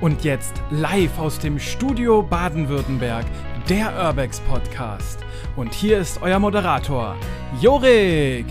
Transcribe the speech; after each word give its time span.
Und 0.00 0.24
jetzt 0.24 0.54
live 0.70 1.18
aus 1.18 1.38
dem 1.38 1.58
Studio 1.58 2.22
Baden-Württemberg, 2.22 3.26
der 3.68 3.92
Urbex 3.94 4.40
Podcast. 4.40 5.20
Und 5.56 5.74
hier 5.74 5.98
ist 5.98 6.22
euer 6.22 6.38
Moderator, 6.38 7.16
Jorik. 7.60 8.46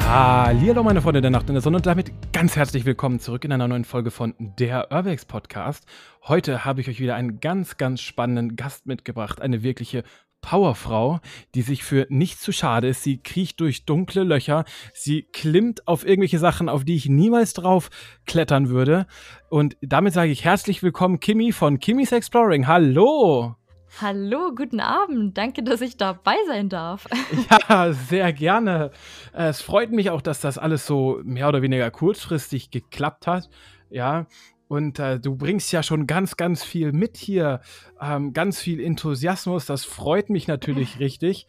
Hallo 0.00 0.82
meine 0.82 1.00
Freunde 1.00 1.22
der 1.22 1.30
Nacht 1.30 1.48
in 1.48 1.54
der 1.54 1.62
Sonne 1.62 1.78
und 1.78 1.86
damit 1.86 2.12
ganz 2.30 2.56
herzlich 2.56 2.84
willkommen 2.84 3.20
zurück 3.20 3.46
in 3.46 3.52
einer 3.52 3.68
neuen 3.68 3.86
Folge 3.86 4.10
von 4.10 4.34
der 4.38 4.92
Urbex 4.92 5.24
Podcast. 5.24 5.86
Heute 6.28 6.66
habe 6.66 6.82
ich 6.82 6.90
euch 6.90 7.00
wieder 7.00 7.14
einen 7.14 7.40
ganz, 7.40 7.78
ganz 7.78 8.02
spannenden 8.02 8.54
Gast 8.54 8.84
mitgebracht, 8.84 9.40
eine 9.40 9.62
wirkliche 9.62 10.04
Powerfrau, 10.42 11.20
die 11.54 11.62
sich 11.62 11.84
für 11.84 12.06
nichts 12.10 12.42
zu 12.42 12.52
schade 12.52 12.88
ist. 12.88 13.02
Sie 13.02 13.22
kriecht 13.22 13.60
durch 13.60 13.86
dunkle 13.86 14.24
Löcher. 14.24 14.66
Sie 14.92 15.22
klimmt 15.22 15.88
auf 15.88 16.04
irgendwelche 16.04 16.38
Sachen, 16.38 16.68
auf 16.68 16.84
die 16.84 16.96
ich 16.96 17.08
niemals 17.08 17.54
drauf 17.54 17.88
klettern 18.26 18.68
würde. 18.68 19.06
Und 19.48 19.78
damit 19.80 20.12
sage 20.12 20.30
ich 20.30 20.44
herzlich 20.44 20.82
willkommen, 20.82 21.20
Kimi 21.20 21.52
von 21.52 21.80
Kimmy's 21.80 22.12
Exploring. 22.12 22.66
Hallo! 22.66 23.56
Hallo, 24.00 24.52
guten 24.56 24.80
Abend. 24.80 25.36
Danke, 25.36 25.62
dass 25.62 25.82
ich 25.82 25.96
dabei 25.96 26.36
sein 26.46 26.68
darf. 26.68 27.06
Ja, 27.68 27.92
sehr 27.92 28.32
gerne. 28.32 28.90
Es 29.32 29.60
freut 29.60 29.92
mich 29.92 30.10
auch, 30.10 30.22
dass 30.22 30.40
das 30.40 30.58
alles 30.58 30.86
so 30.86 31.20
mehr 31.24 31.48
oder 31.48 31.62
weniger 31.62 31.90
kurzfristig 31.90 32.70
geklappt 32.70 33.26
hat. 33.26 33.50
Ja, 33.90 34.26
und 34.72 34.98
äh, 34.98 35.20
du 35.20 35.36
bringst 35.36 35.70
ja 35.70 35.82
schon 35.82 36.06
ganz, 36.06 36.38
ganz 36.38 36.64
viel 36.64 36.92
mit 36.92 37.18
hier, 37.18 37.60
ähm, 38.00 38.32
ganz 38.32 38.58
viel 38.58 38.82
Enthusiasmus. 38.82 39.66
Das 39.66 39.84
freut 39.84 40.30
mich 40.30 40.48
natürlich 40.48 40.98
richtig. 40.98 41.46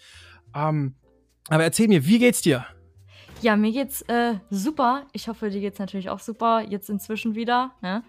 Ähm, 0.53 0.95
aber 1.47 1.63
erzähl 1.63 1.87
mir, 1.87 2.05
wie 2.05 2.19
geht's 2.19 2.41
dir? 2.41 2.65
Ja, 3.41 3.55
mir 3.55 3.71
geht's 3.71 4.01
äh, 4.09 4.33
super. 4.49 5.07
Ich 5.13 5.29
hoffe, 5.29 5.49
dir 5.49 5.61
geht's 5.61 5.79
natürlich 5.79 6.09
auch 6.09 6.19
super. 6.19 6.65
Jetzt 6.67 6.89
inzwischen 6.89 7.33
wieder. 7.33 7.71
Ne? 7.81 8.03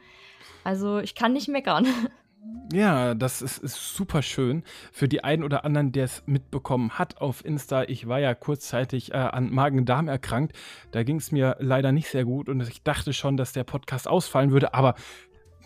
Also 0.65 0.99
ich 0.99 1.15
kann 1.15 1.33
nicht 1.33 1.47
meckern. 1.47 1.87
Ja, 2.73 3.15
das 3.15 3.43
ist, 3.43 3.59
ist, 3.59 3.95
super 3.95 4.23
schön. 4.23 4.65
Für 4.91 5.07
die 5.07 5.23
einen 5.23 5.45
oder 5.45 5.65
anderen, 5.65 5.93
der 5.93 6.05
es 6.05 6.23
mitbekommen 6.27 6.99
hat 6.99 7.21
auf 7.21 7.45
Insta, 7.45 7.85
ich 7.85 8.09
war 8.09 8.19
ja 8.19 8.35
kurzzeitig 8.35 9.13
äh, 9.13 9.17
an 9.17 9.51
Magen-Darm 9.53 10.09
erkrankt. 10.09 10.57
Da 10.91 11.03
ging 11.03 11.17
es 11.17 11.31
mir 11.31 11.57
leider 11.61 11.93
nicht 11.93 12.09
sehr 12.09 12.25
gut 12.25 12.49
und 12.49 12.61
ich 12.63 12.83
dachte 12.83 13.13
schon, 13.13 13.37
dass 13.37 13.53
der 13.53 13.65
Podcast 13.65 14.09
ausfallen 14.09 14.51
würde, 14.51 14.75
aber 14.75 14.95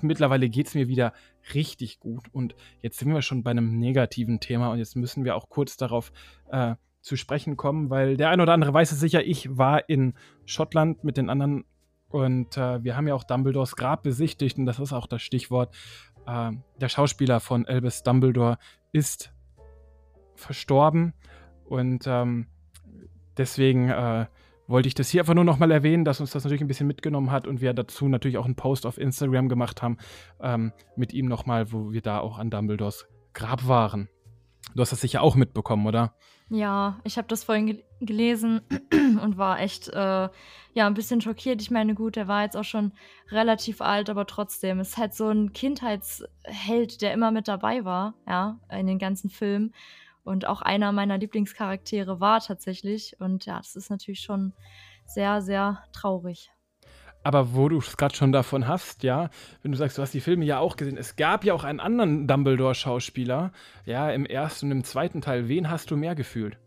mittlerweile 0.02 0.48
geht 0.48 0.66
es 0.66 0.74
mir 0.74 0.88
wieder 0.88 1.12
richtig 1.54 2.00
gut. 2.00 2.26
Und 2.32 2.54
jetzt 2.82 2.98
sind 2.98 3.12
wir 3.12 3.22
schon 3.22 3.42
bei 3.42 3.52
einem 3.52 3.78
negativen 3.78 4.40
Thema 4.40 4.70
und 4.70 4.78
jetzt 4.78 4.96
müssen 4.96 5.24
wir 5.24 5.36
auch 5.36 5.48
kurz 5.48 5.76
darauf 5.76 6.12
äh, 6.50 6.74
zu 7.00 7.16
sprechen 7.16 7.56
kommen, 7.56 7.90
weil 7.90 8.16
der 8.16 8.30
ein 8.30 8.40
oder 8.40 8.52
andere 8.52 8.74
weiß 8.74 8.92
es 8.92 9.00
sicher, 9.00 9.24
ich 9.24 9.56
war 9.56 9.88
in 9.88 10.14
Schottland 10.44 11.04
mit 11.04 11.16
den 11.16 11.30
anderen 11.30 11.64
und 12.08 12.56
äh, 12.56 12.82
wir 12.82 12.96
haben 12.96 13.06
ja 13.06 13.14
auch 13.14 13.24
Dumbledores 13.24 13.76
Grab 13.76 14.02
besichtigt 14.02 14.58
und 14.58 14.66
das 14.66 14.78
ist 14.78 14.92
auch 14.92 15.06
das 15.06 15.22
Stichwort 15.22 15.74
äh, 16.28 16.52
der 16.80 16.88
Schauspieler 16.88 17.40
von 17.40 17.66
Albus 17.66 18.02
Dumbledore 18.02 18.58
ist 18.92 19.32
verstorben 20.36 21.14
und 21.64 22.06
ähm, 22.06 22.46
deswegen 23.36 23.88
äh, 23.88 24.26
wollte 24.66 24.86
ich 24.86 24.94
das 24.94 25.08
hier 25.08 25.22
einfach 25.22 25.34
nur 25.34 25.44
nochmal 25.44 25.70
erwähnen, 25.70 26.04
dass 26.04 26.20
uns 26.20 26.30
das 26.30 26.44
natürlich 26.44 26.60
ein 26.60 26.68
bisschen 26.68 26.86
mitgenommen 26.86 27.30
hat 27.30 27.46
und 27.46 27.60
wir 27.60 27.72
dazu 27.72 28.06
natürlich 28.08 28.36
auch 28.36 28.44
einen 28.44 28.54
Post 28.54 28.84
auf 28.84 28.98
Instagram 28.98 29.48
gemacht 29.48 29.82
haben 29.82 29.96
ähm, 30.40 30.72
mit 30.94 31.12
ihm 31.12 31.26
nochmal, 31.26 31.72
wo 31.72 31.92
wir 31.92 32.02
da 32.02 32.20
auch 32.20 32.38
an 32.38 32.50
Dumbledores 32.50 33.06
Grab 33.32 33.66
waren. 33.66 34.08
Du 34.74 34.82
hast 34.82 34.92
das 34.92 35.00
sicher 35.00 35.22
auch 35.22 35.34
mitbekommen, 35.34 35.86
oder? 35.86 36.14
Ja, 36.50 36.98
ich 37.04 37.18
habe 37.18 37.28
das 37.28 37.44
vorhin 37.44 37.66
gel 37.66 37.84
gelesen 38.00 38.60
und 38.92 39.38
war 39.38 39.58
echt 39.58 39.88
äh, 39.88 40.28
ja 40.72 40.86
ein 40.86 40.94
bisschen 40.94 41.20
schockiert. 41.20 41.60
Ich 41.60 41.70
meine, 41.72 41.94
gut, 41.94 42.16
er 42.16 42.28
war 42.28 42.44
jetzt 42.44 42.56
auch 42.56 42.64
schon 42.64 42.92
relativ 43.30 43.80
alt, 43.80 44.08
aber 44.08 44.24
trotzdem 44.24 44.78
ist 44.78 44.96
halt 44.96 45.14
so 45.14 45.28
ein 45.28 45.52
Kindheitsheld, 45.52 47.02
der 47.02 47.12
immer 47.12 47.32
mit 47.32 47.48
dabei 47.48 47.84
war, 47.84 48.14
ja, 48.26 48.60
in 48.70 48.86
den 48.86 49.00
ganzen 49.00 49.30
Filmen 49.30 49.74
und 50.22 50.46
auch 50.46 50.62
einer 50.62 50.92
meiner 50.92 51.18
Lieblingscharaktere 51.18 52.20
war 52.20 52.40
tatsächlich. 52.40 53.16
Und 53.18 53.46
ja, 53.46 53.58
das 53.58 53.74
ist 53.74 53.90
natürlich 53.90 54.20
schon 54.20 54.52
sehr, 55.06 55.42
sehr 55.42 55.82
traurig. 55.92 56.52
Aber 57.24 57.54
wo 57.54 57.68
du 57.68 57.78
es 57.78 57.96
gerade 57.96 58.14
schon 58.14 58.32
davon 58.32 58.68
hast, 58.68 59.02
ja, 59.02 59.30
wenn 59.62 59.72
du 59.72 59.78
sagst, 59.78 59.98
du 59.98 60.02
hast 60.02 60.14
die 60.14 60.20
Filme 60.20 60.44
ja 60.44 60.58
auch 60.60 60.76
gesehen, 60.76 60.96
es 60.96 61.16
gab 61.16 61.44
ja 61.44 61.52
auch 61.52 61.64
einen 61.64 61.80
anderen 61.80 62.26
Dumbledore-Schauspieler, 62.26 63.52
ja, 63.84 64.10
im 64.10 64.24
ersten 64.24 64.66
und 64.66 64.72
im 64.72 64.84
zweiten 64.84 65.20
Teil. 65.20 65.48
Wen 65.48 65.70
hast 65.70 65.90
du 65.90 65.96
mehr 65.96 66.14
gefühlt? 66.14 66.58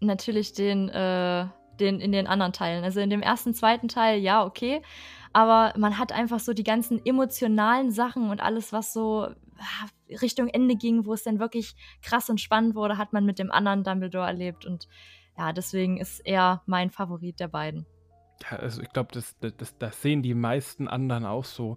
Natürlich 0.00 0.52
den, 0.52 0.88
äh, 0.90 1.46
den 1.80 2.00
in 2.00 2.12
den 2.12 2.26
anderen 2.26 2.52
Teilen. 2.52 2.84
Also 2.84 3.00
in 3.00 3.10
dem 3.10 3.22
ersten, 3.22 3.54
zweiten 3.54 3.88
Teil, 3.88 4.20
ja, 4.20 4.44
okay. 4.44 4.82
Aber 5.32 5.72
man 5.78 5.98
hat 5.98 6.12
einfach 6.12 6.40
so 6.40 6.52
die 6.52 6.64
ganzen 6.64 7.04
emotionalen 7.04 7.90
Sachen 7.90 8.30
und 8.30 8.40
alles, 8.40 8.72
was 8.72 8.92
so 8.92 9.28
ah, 9.58 9.86
Richtung 10.22 10.48
Ende 10.48 10.76
ging, 10.76 11.06
wo 11.06 11.14
es 11.14 11.24
dann 11.24 11.38
wirklich 11.38 11.74
krass 12.02 12.30
und 12.30 12.40
spannend 12.40 12.74
wurde, 12.74 12.98
hat 12.98 13.12
man 13.12 13.24
mit 13.24 13.38
dem 13.38 13.50
anderen 13.50 13.82
Dumbledore 13.82 14.26
erlebt. 14.26 14.66
Und 14.66 14.88
ja, 15.36 15.52
deswegen 15.52 15.98
ist 15.98 16.20
er 16.20 16.62
mein 16.66 16.90
Favorit 16.90 17.40
der 17.40 17.48
beiden. 17.48 17.86
Ja, 18.42 18.58
also 18.58 18.82
ich 18.82 18.90
glaube, 18.90 19.10
das, 19.12 19.36
das, 19.40 19.78
das 19.78 20.02
sehen 20.02 20.22
die 20.22 20.34
meisten 20.34 20.88
anderen 20.88 21.24
auch 21.24 21.44
so. 21.44 21.76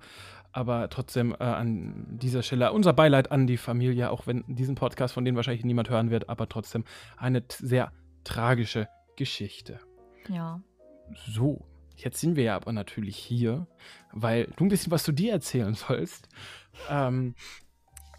Aber 0.52 0.90
trotzdem 0.90 1.36
äh, 1.40 1.44
an 1.44 2.08
dieser 2.09 2.42
Stelle 2.42 2.72
unser 2.74 2.94
Beileid 2.94 3.31
an 3.31 3.46
die 3.46 3.58
Familie, 3.58 4.09
auch 4.09 4.25
wenn 4.25 4.44
diesen 4.47 4.75
Podcast 4.75 5.14
von 5.14 5.24
denen 5.24 5.38
wahrscheinlich 5.38 5.64
niemand 5.64 5.90
hören 5.90 6.09
wird, 6.09 6.28
aber 6.28 6.50
trotzdem 6.50 6.86
eine 7.18 7.44
sehr 7.50 7.92
tragische 8.24 8.88
Geschichte. 9.16 9.80
Ja. 10.28 10.62
So, 11.28 11.66
jetzt 11.96 12.20
sind 12.20 12.36
wir 12.36 12.44
ja 12.44 12.56
aber 12.56 12.72
natürlich 12.72 13.16
hier, 13.16 13.68
weil 14.12 14.46
du 14.56 14.66
ein 14.66 14.70
bisschen 14.70 14.91
was 14.91 15.03
zu 15.03 15.12
dir 15.12 15.34
erzählen 15.34 15.74
sollst. 15.76 16.28
Ähm, 16.90 17.36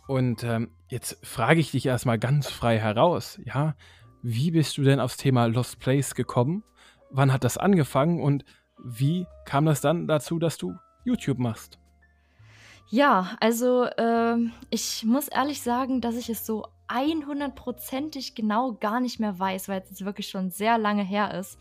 und 0.07 0.45
ähm, 0.45 0.71
jetzt 0.89 1.25
frage 1.25 1.61
ich 1.61 1.71
dich 1.71 1.87
erstmal 1.87 2.19
ganz 2.19 2.49
frei 2.49 2.79
heraus, 2.79 3.41
ja, 3.45 3.75
wie 4.23 4.51
bist 4.51 4.77
du 4.77 4.83
denn 4.83 5.01
aufs 5.01 5.17
Thema 5.17 5.47
Lost 5.47 5.79
Place 5.79 6.15
gekommen? 6.15 6.63
Wann 7.11 7.33
hat 7.33 7.45
das 7.45 7.59
angefangen 7.59 8.21
und 8.21 8.45
wie 8.83 9.27
kam 9.45 9.67
das 9.67 9.81
dann 9.81 10.07
dazu, 10.07 10.39
dass 10.39 10.57
du 10.57 10.75
YouTube 11.05 11.39
machst? 11.39 11.79
Ja, 12.89 13.37
also 13.41 13.85
äh, 13.85 14.37
ich 14.71 15.05
muss 15.05 15.29
ehrlich 15.29 15.63
sagen, 15.63 16.01
dass 16.01 16.17
ich 16.17 16.29
es 16.29 16.45
so 16.45 16.67
100%ig 16.89 18.35
genau 18.35 18.73
gar 18.73 19.01
nicht 19.01 19.21
mehr 19.21 19.39
weiß, 19.39 19.69
weil 19.69 19.83
es 19.91 20.05
wirklich 20.05 20.29
schon 20.29 20.51
sehr 20.51 20.77
lange 20.77 21.05
her 21.05 21.35
ist. 21.35 21.59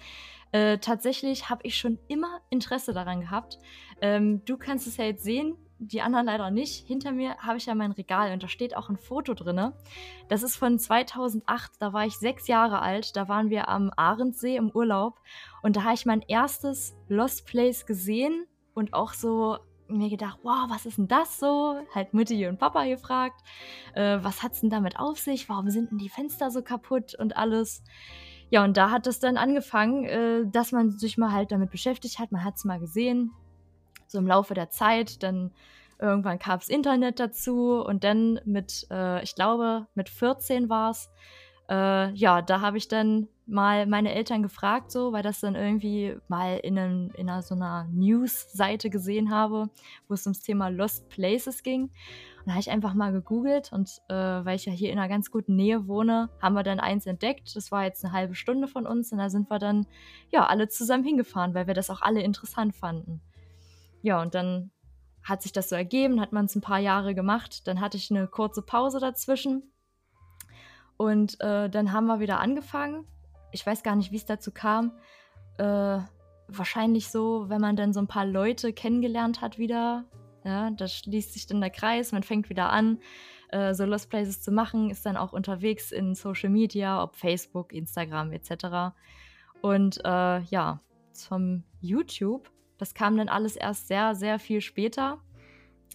Äh, 0.51 0.79
tatsächlich 0.79 1.49
habe 1.49 1.61
ich 1.63 1.77
schon 1.77 1.99
immer 2.07 2.41
Interesse 2.49 2.93
daran 2.93 3.21
gehabt. 3.21 3.59
Ähm, 4.01 4.43
du 4.45 4.57
kannst 4.57 4.87
es 4.87 4.97
ja 4.97 5.05
jetzt 5.05 5.23
sehen, 5.23 5.55
die 5.79 6.01
anderen 6.01 6.25
leider 6.25 6.51
nicht. 6.51 6.85
Hinter 6.85 7.12
mir 7.12 7.38
habe 7.38 7.57
ich 7.57 7.66
ja 7.66 7.75
mein 7.75 7.91
Regal 7.91 8.34
und 8.34 8.44
da 8.44 8.47
steht 8.47 8.75
auch 8.75 8.90
ein 8.90 8.97
Foto 8.97 9.34
drin. 9.34 9.72
Das 10.28 10.44
ist 10.44 10.57
von 10.57 10.78
2008, 10.78 11.72
da 11.79 11.94
war 11.94 12.06
ich 12.06 12.17
sechs 12.17 12.47
Jahre 12.47 12.81
alt. 12.81 13.16
Da 13.16 13.28
waren 13.28 13.50
wir 13.50 13.69
am 13.69 13.91
Ahrensee 13.95 14.57
im 14.57 14.69
Urlaub 14.69 15.19
und 15.62 15.75
da 15.75 15.84
habe 15.84 15.94
ich 15.94 16.06
mein 16.06 16.22
erstes 16.22 16.95
Lost 17.07 17.45
Place 17.45 17.85
gesehen 17.85 18.45
und 18.73 18.94
auch 18.94 19.13
so 19.13 19.57
mir 19.88 20.09
gedacht, 20.09 20.40
wow, 20.44 20.69
was 20.69 20.85
ist 20.85 20.97
denn 20.97 21.07
das 21.07 21.40
so? 21.40 21.79
Halt 21.96 22.13
Mutti 22.13 22.46
und 22.47 22.59
Papa 22.59 22.85
gefragt, 22.85 23.41
äh, 23.96 24.19
was 24.22 24.44
hat's 24.44 24.61
denn 24.61 24.69
damit 24.69 25.00
auf 25.00 25.17
sich? 25.17 25.50
Warum 25.50 25.69
sind 25.69 25.91
denn 25.91 25.97
die 25.97 26.09
Fenster 26.09 26.51
so 26.51 26.61
kaputt 26.61 27.16
und 27.16 27.38
alles? 27.38 27.84
Ja, 28.51 28.63
und 28.63 28.78
da 28.78 28.91
hat 28.91 29.07
es 29.07 29.19
dann 29.19 29.38
angefangen, 29.38 30.06
äh, 30.06 30.46
dass 30.46 30.72
man 30.72 30.91
sich 30.91 31.17
mal 31.17 31.31
halt 31.31 31.51
damit 31.51 31.72
beschäftigt 31.72 32.19
hat. 32.19 32.31
Man 32.31 32.44
hat 32.44 32.56
es 32.56 32.66
mal 32.66 32.79
gesehen, 32.79 33.31
so 34.09 34.18
im 34.18 34.28
Laufe 34.28 34.53
der 34.53 34.70
Zeit. 34.70 35.24
Dann 35.24 35.52
irgendwann 36.00 36.40
kam 36.40 36.59
das 36.59 36.70
Internet 36.70 37.20
dazu 37.20 37.81
und 37.81 38.03
dann 38.03 38.40
mit, 38.46 38.88
äh, 38.92 39.24
ich 39.24 39.36
glaube, 39.36 39.88
mit 39.96 40.09
14 40.09 40.70
war 40.70 40.92
es. 40.92 41.09
Äh, 41.70 42.12
ja, 42.14 42.42
da 42.42 42.62
habe 42.62 42.78
ich 42.78 42.88
dann 42.88 43.28
mal 43.46 43.86
meine 43.86 44.14
Eltern 44.14 44.42
gefragt, 44.42 44.92
so, 44.92 45.12
weil 45.12 45.24
das 45.24 45.40
dann 45.40 45.56
irgendwie 45.56 46.16
mal 46.28 46.58
in, 46.58 46.78
einem, 46.78 47.11
in 47.16 47.29
einer, 47.29 47.41
so 47.41 47.56
einer 47.56 47.88
News-Seite 47.91 48.90
gesehen 48.90 49.29
habe, 49.29 49.70
wo 50.08 50.14
es 50.14 50.26
ums 50.26 50.41
Thema 50.41 50.70
Lost 50.70 51.09
Places 51.09 51.62
ging. 51.62 51.84
Und 51.84 52.47
da 52.47 52.52
habe 52.53 52.62
ich 52.62 52.72
einfach 52.72 52.94
mal 52.94 53.12
gegoogelt 53.12 53.72
und 53.72 54.02
äh, 54.08 54.14
weil 54.14 54.55
ich 54.55 54.66
ja 54.66 54.72
hier 54.72 54.91
in 54.91 54.97
einer 54.97 55.09
ganz 55.09 55.29
guten 55.29 55.55
Nähe 55.55 55.88
wohne, 55.88 56.29
haben 56.41 56.55
wir 56.55 56.64
dann 56.64 56.79
eins 56.79 57.05
entdeckt. 57.05 57.55
Das 57.55 57.72
war 57.72 57.84
jetzt 57.84 58.03
eine 58.03 58.14
halbe 58.14 58.34
Stunde 58.34 58.67
von 58.67 58.88
uns 58.88 59.12
und 59.12 59.17
da 59.17 59.29
sind 59.29 59.50
wir 59.52 59.59
dann 59.59 59.85
ja 60.32 60.47
alle 60.47 60.70
zusammen 60.70 61.03
hingefahren, 61.03 61.53
weil 61.53 61.67
wir 61.67 61.73
das 61.73 61.90
auch 61.90 62.02
alle 62.02 62.22
interessant 62.22 62.76
fanden. 62.76 63.22
Ja, 64.01 64.22
und 64.22 64.35
dann 64.35 64.72
hat 65.23 65.41
sich 65.41 65.51
das 65.51 65.69
so 65.69 65.75
ergeben, 65.75 66.22
hat 66.22 66.31
man 66.31 66.46
es 66.46 66.55
ein 66.55 66.61
paar 66.61 66.79
Jahre 66.79 67.13
gemacht. 67.13 67.67
Dann 67.67 67.81
hatte 67.81 67.97
ich 67.97 68.09
eine 68.11 68.28
kurze 68.28 68.61
Pause 68.61 68.99
dazwischen. 68.99 69.72
Und 70.97 71.40
äh, 71.40 71.69
dann 71.69 71.93
haben 71.93 72.07
wir 72.07 72.19
wieder 72.19 72.40
angefangen. 72.40 73.05
Ich 73.51 73.66
weiß 73.66 73.84
gar 73.84 73.96
nicht, 73.96 74.11
wie 74.11 74.17
es 74.17 74.25
dazu 74.25 74.51
kam. 74.51 74.93
Äh, 75.57 75.99
wahrscheinlich 76.47 77.09
so, 77.09 77.49
wenn 77.49 77.61
man 77.61 77.75
dann 77.75 77.93
so 77.93 77.99
ein 77.99 78.07
paar 78.07 78.25
Leute 78.25 78.73
kennengelernt 78.73 79.41
hat 79.41 79.57
wieder. 79.57 80.05
Ja, 80.43 80.72
da 80.72 80.87
schließt 80.87 81.34
sich 81.34 81.47
dann 81.47 81.61
der 81.61 81.69
Kreis, 81.69 82.11
man 82.11 82.23
fängt 82.23 82.49
wieder 82.49 82.69
an, 82.69 82.99
äh, 83.49 83.73
so 83.73 83.85
Lost 83.85 84.09
Places 84.09 84.41
zu 84.41 84.52
machen, 84.52 84.90
ist 84.90 85.05
dann 85.05 85.17
auch 85.17 85.34
unterwegs 85.34 85.91
in 85.91 86.16
Social 86.16 86.49
Media, 86.49 87.03
ob 87.03 87.16
Facebook, 87.16 87.73
Instagram 87.73 88.31
etc. 88.31 88.95
Und 89.61 89.99
äh, 90.05 90.40
ja, 90.40 90.79
zum 91.11 91.63
YouTube 91.81 92.49
das 92.79 92.96
kam 92.96 93.16
dann 93.17 93.29
alles 93.29 93.55
erst 93.55 93.87
sehr, 93.87 94.16
sehr 94.16 94.40
viel 94.40 94.61
später. 94.61 95.20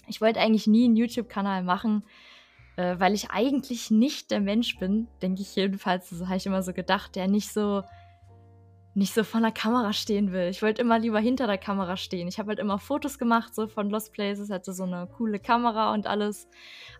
ich 0.06 0.20
wollte 0.20 0.38
eigentlich 0.38 0.66
nie 0.66 0.84
einen 0.84 0.96
YouTube-Kanal 0.96 1.64
machen, 1.64 2.04
äh, 2.76 2.96
weil 2.98 3.14
ich 3.14 3.30
eigentlich 3.30 3.90
nicht 3.90 4.30
der 4.30 4.40
Mensch 4.40 4.78
bin, 4.78 5.08
denke 5.22 5.42
ich 5.42 5.56
jedenfalls, 5.56 6.10
so 6.10 6.26
habe 6.26 6.36
ich 6.36 6.46
immer 6.46 6.62
so 6.62 6.72
gedacht, 6.72 7.16
der 7.16 7.26
nicht 7.26 7.52
so 7.52 7.82
nicht 8.94 9.12
so 9.12 9.24
vor 9.24 9.40
der 9.40 9.50
Kamera 9.50 9.92
stehen 9.92 10.30
will. 10.30 10.48
Ich 10.48 10.62
wollte 10.62 10.80
immer 10.80 11.00
lieber 11.00 11.18
hinter 11.18 11.48
der 11.48 11.58
Kamera 11.58 11.96
stehen. 11.96 12.28
Ich 12.28 12.38
habe 12.38 12.50
halt 12.50 12.60
immer 12.60 12.78
Fotos 12.78 13.18
gemacht, 13.18 13.52
so 13.52 13.66
von 13.66 13.90
Lost 13.90 14.12
Places, 14.12 14.50
hatte 14.50 14.72
so 14.72 14.84
eine 14.84 15.08
coole 15.08 15.40
Kamera 15.40 15.92
und 15.92 16.06
alles. 16.06 16.48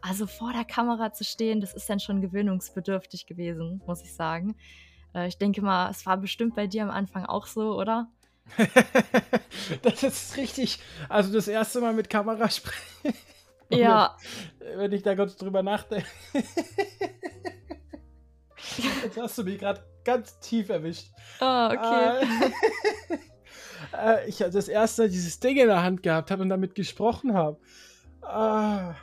Also 0.02 0.26
vor 0.26 0.52
der 0.52 0.64
Kamera 0.64 1.12
zu 1.12 1.22
stehen, 1.22 1.60
das 1.60 1.72
ist 1.72 1.88
dann 1.88 2.00
schon 2.00 2.20
gewöhnungsbedürftig 2.20 3.26
gewesen, 3.26 3.80
muss 3.86 4.02
ich 4.02 4.12
sagen. 4.12 4.56
Äh, 5.14 5.28
ich 5.28 5.38
denke 5.38 5.62
mal, 5.62 5.88
es 5.88 6.04
war 6.04 6.16
bestimmt 6.16 6.56
bei 6.56 6.66
dir 6.66 6.82
am 6.82 6.90
Anfang 6.90 7.26
auch 7.26 7.46
so, 7.46 7.78
oder? 7.78 8.08
das 9.82 10.02
ist 10.02 10.36
richtig. 10.36 10.78
Also 11.08 11.32
das 11.32 11.48
erste 11.48 11.80
Mal 11.80 11.92
mit 11.92 12.10
Kamera 12.10 12.48
sprechen. 12.50 13.14
Ja. 13.70 14.16
Wenn 14.76 14.92
ich 14.92 15.02
da 15.02 15.16
kurz 15.16 15.36
drüber 15.36 15.62
nachdenke. 15.62 16.06
Jetzt 19.02 19.16
hast 19.18 19.38
du 19.38 19.44
mich 19.44 19.58
gerade 19.58 19.84
ganz 20.04 20.38
tief 20.40 20.68
erwischt. 20.68 21.06
Oh, 21.40 21.68
okay. 21.72 22.26
Äh, 23.92 24.28
ich 24.28 24.38
das 24.38 24.68
erste 24.68 25.02
Mal 25.02 25.08
dieses 25.08 25.40
Ding 25.40 25.56
in 25.56 25.68
der 25.68 25.82
Hand 25.82 26.02
gehabt 26.02 26.30
habe 26.30 26.42
und 26.42 26.48
damit 26.48 26.74
gesprochen 26.74 27.34
habe. 27.34 27.58
Ah, 28.22 28.94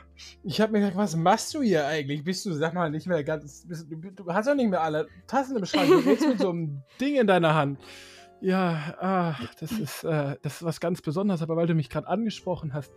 ich 0.42 0.60
habe 0.60 0.72
mir 0.72 0.80
gedacht, 0.80 0.96
was 0.96 1.16
machst 1.16 1.54
du 1.54 1.62
hier 1.62 1.86
eigentlich? 1.86 2.24
Bist 2.24 2.44
du, 2.44 2.52
sag 2.52 2.74
mal, 2.74 2.90
nicht 2.90 3.06
mehr 3.06 3.22
ganz. 3.22 3.64
Bist, 3.66 3.86
du, 3.90 3.96
du, 3.96 4.32
hast 4.32 4.48
doch 4.48 4.54
nicht 4.54 4.68
mehr 4.68 4.82
alle 4.82 5.08
Tassen 5.26 5.56
im 5.56 5.64
Schrank. 5.64 5.88
Du 5.88 5.98
redest 5.98 6.26
mit 6.26 6.38
so 6.40 6.50
einem 6.50 6.82
Ding 7.00 7.16
in 7.16 7.26
deiner 7.26 7.54
Hand. 7.54 7.78
Ja, 8.42 8.96
ach, 8.98 9.54
das 9.54 9.70
ist, 9.70 10.02
äh, 10.02 10.36
das 10.42 10.56
ist 10.56 10.64
was 10.64 10.80
ganz 10.80 11.00
Besonderes, 11.00 11.42
aber 11.42 11.54
weil 11.54 11.68
du 11.68 11.74
mich 11.74 11.88
gerade 11.88 12.08
angesprochen 12.08 12.74
hast, 12.74 12.92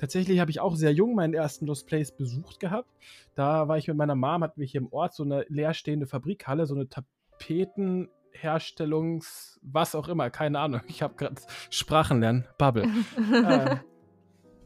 tatsächlich 0.00 0.40
habe 0.40 0.50
ich 0.50 0.60
auch 0.60 0.76
sehr 0.76 0.94
jung 0.94 1.14
meinen 1.14 1.34
ersten 1.34 1.66
Lost 1.66 1.86
Place 1.86 2.10
besucht 2.10 2.58
gehabt. 2.58 2.88
Da 3.34 3.68
war 3.68 3.76
ich 3.76 3.86
mit 3.86 3.98
meiner 3.98 4.14
Mom, 4.14 4.42
hatten 4.42 4.58
wir 4.58 4.66
hier 4.66 4.80
im 4.80 4.90
Ort 4.90 5.12
so 5.12 5.24
eine 5.24 5.44
leerstehende 5.50 6.06
Fabrikhalle, 6.06 6.64
so 6.64 6.74
eine 6.74 6.88
Tapetenherstellungs-, 6.88 9.58
was 9.60 9.94
auch 9.94 10.08
immer, 10.08 10.30
keine 10.30 10.58
Ahnung. 10.58 10.80
Ich 10.88 11.02
habe 11.02 11.16
gerade 11.16 11.36
Sprachen 11.68 12.20
lernen, 12.20 12.46
Bubble. 12.56 12.88
äh, 13.30 13.76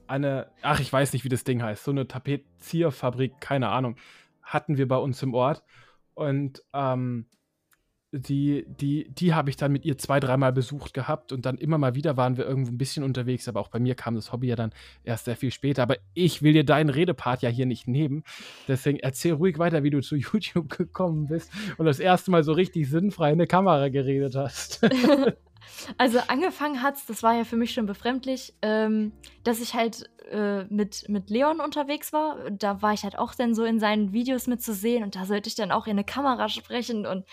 eine, 0.06 0.52
ach, 0.62 0.78
ich 0.78 0.92
weiß 0.92 1.14
nicht, 1.14 1.24
wie 1.24 1.30
das 1.30 1.42
Ding 1.42 1.64
heißt, 1.64 1.82
so 1.82 1.90
eine 1.90 2.06
Tapezierfabrik, 2.06 3.40
keine 3.40 3.70
Ahnung, 3.70 3.96
hatten 4.40 4.78
wir 4.78 4.86
bei 4.86 4.98
uns 4.98 5.20
im 5.24 5.34
Ort. 5.34 5.64
Und 6.14 6.62
ähm, 6.72 7.26
die, 8.12 8.66
die, 8.68 9.08
die 9.08 9.34
habe 9.34 9.48
ich 9.48 9.56
dann 9.56 9.72
mit 9.72 9.86
ihr 9.86 9.96
zwei, 9.96 10.20
dreimal 10.20 10.52
besucht 10.52 10.92
gehabt 10.92 11.32
und 11.32 11.46
dann 11.46 11.56
immer 11.56 11.78
mal 11.78 11.94
wieder 11.94 12.16
waren 12.18 12.36
wir 12.36 12.46
irgendwo 12.46 12.70
ein 12.70 12.78
bisschen 12.78 13.04
unterwegs, 13.04 13.48
aber 13.48 13.58
auch 13.60 13.68
bei 13.68 13.78
mir 13.78 13.94
kam 13.94 14.14
das 14.14 14.32
Hobby 14.32 14.48
ja 14.48 14.56
dann 14.56 14.72
erst 15.02 15.24
sehr 15.24 15.36
viel 15.36 15.50
später. 15.50 15.82
Aber 15.82 15.96
ich 16.12 16.42
will 16.42 16.52
dir 16.52 16.64
deinen 16.64 16.90
Redepart 16.90 17.40
ja 17.40 17.48
hier 17.48 17.64
nicht 17.66 17.88
nehmen. 17.88 18.22
Deswegen 18.68 18.98
erzähl 18.98 19.32
ruhig 19.32 19.58
weiter, 19.58 19.82
wie 19.82 19.90
du 19.90 20.02
zu 20.02 20.16
YouTube 20.16 20.68
gekommen 20.68 21.26
bist 21.26 21.50
und 21.78 21.86
das 21.86 22.00
erste 22.00 22.30
Mal 22.30 22.44
so 22.44 22.52
richtig 22.52 22.90
sinnfrei 22.90 23.28
in 23.28 23.34
eine 23.34 23.46
Kamera 23.46 23.88
geredet 23.88 24.36
hast. 24.36 24.80
Also 25.98 26.18
angefangen 26.28 26.82
hat 26.82 26.96
es, 26.96 27.06
das 27.06 27.22
war 27.22 27.34
ja 27.34 27.44
für 27.44 27.56
mich 27.56 27.72
schon 27.72 27.86
befremdlich, 27.86 28.54
ähm, 28.62 29.12
dass 29.44 29.60
ich 29.60 29.74
halt 29.74 30.08
äh, 30.30 30.64
mit, 30.64 31.08
mit 31.08 31.30
Leon 31.30 31.60
unterwegs 31.60 32.12
war. 32.12 32.50
Da 32.50 32.82
war 32.82 32.92
ich 32.92 33.04
halt 33.04 33.18
auch 33.18 33.34
dann 33.34 33.54
so 33.54 33.64
in 33.64 33.78
seinen 33.78 34.12
Videos 34.12 34.46
mitzusehen 34.46 35.02
und 35.02 35.16
da 35.16 35.24
sollte 35.24 35.48
ich 35.48 35.54
dann 35.54 35.70
auch 35.70 35.86
in 35.86 35.92
eine 35.92 36.04
Kamera 36.04 36.48
sprechen 36.48 37.06
und 37.06 37.24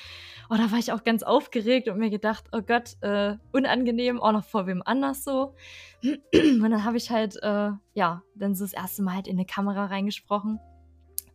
oh, 0.50 0.56
da 0.56 0.72
war 0.72 0.80
ich 0.80 0.92
auch 0.92 1.04
ganz 1.04 1.24
aufgeregt 1.24 1.88
und 1.88 1.98
mir 1.98 2.10
gedacht, 2.10 2.46
oh 2.52 2.62
Gott, 2.62 2.98
äh, 3.02 3.38
unangenehm, 3.52 4.20
auch 4.20 4.32
noch 4.32 4.46
vor 4.46 4.68
wem 4.68 4.82
anders 4.84 5.24
so. 5.24 5.54
Und 6.04 6.62
dann 6.62 6.84
habe 6.84 6.98
ich 6.98 7.12
halt, 7.12 7.36
äh, 7.44 7.72
ja, 7.94 8.24
dann 8.36 8.56
so 8.56 8.64
das 8.64 8.74
erste 8.74 9.04
Mal 9.04 9.16
halt 9.16 9.28
in 9.28 9.38
eine 9.38 9.46
Kamera 9.46 9.86
reingesprochen 9.86 10.60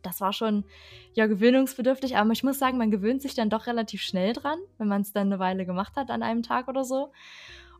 das 0.05 0.21
war 0.21 0.33
schon 0.33 0.65
ja 1.13 1.27
gewöhnungsbedürftig, 1.27 2.17
aber 2.17 2.31
ich 2.31 2.43
muss 2.43 2.59
sagen, 2.59 2.77
man 2.77 2.91
gewöhnt 2.91 3.21
sich 3.21 3.33
dann 3.33 3.49
doch 3.49 3.67
relativ 3.67 4.01
schnell 4.01 4.33
dran, 4.33 4.59
wenn 4.77 4.87
man 4.87 5.01
es 5.01 5.13
dann 5.13 5.27
eine 5.27 5.39
Weile 5.39 5.65
gemacht 5.65 5.95
hat 5.95 6.11
an 6.11 6.23
einem 6.23 6.43
Tag 6.43 6.67
oder 6.67 6.83
so. 6.83 7.11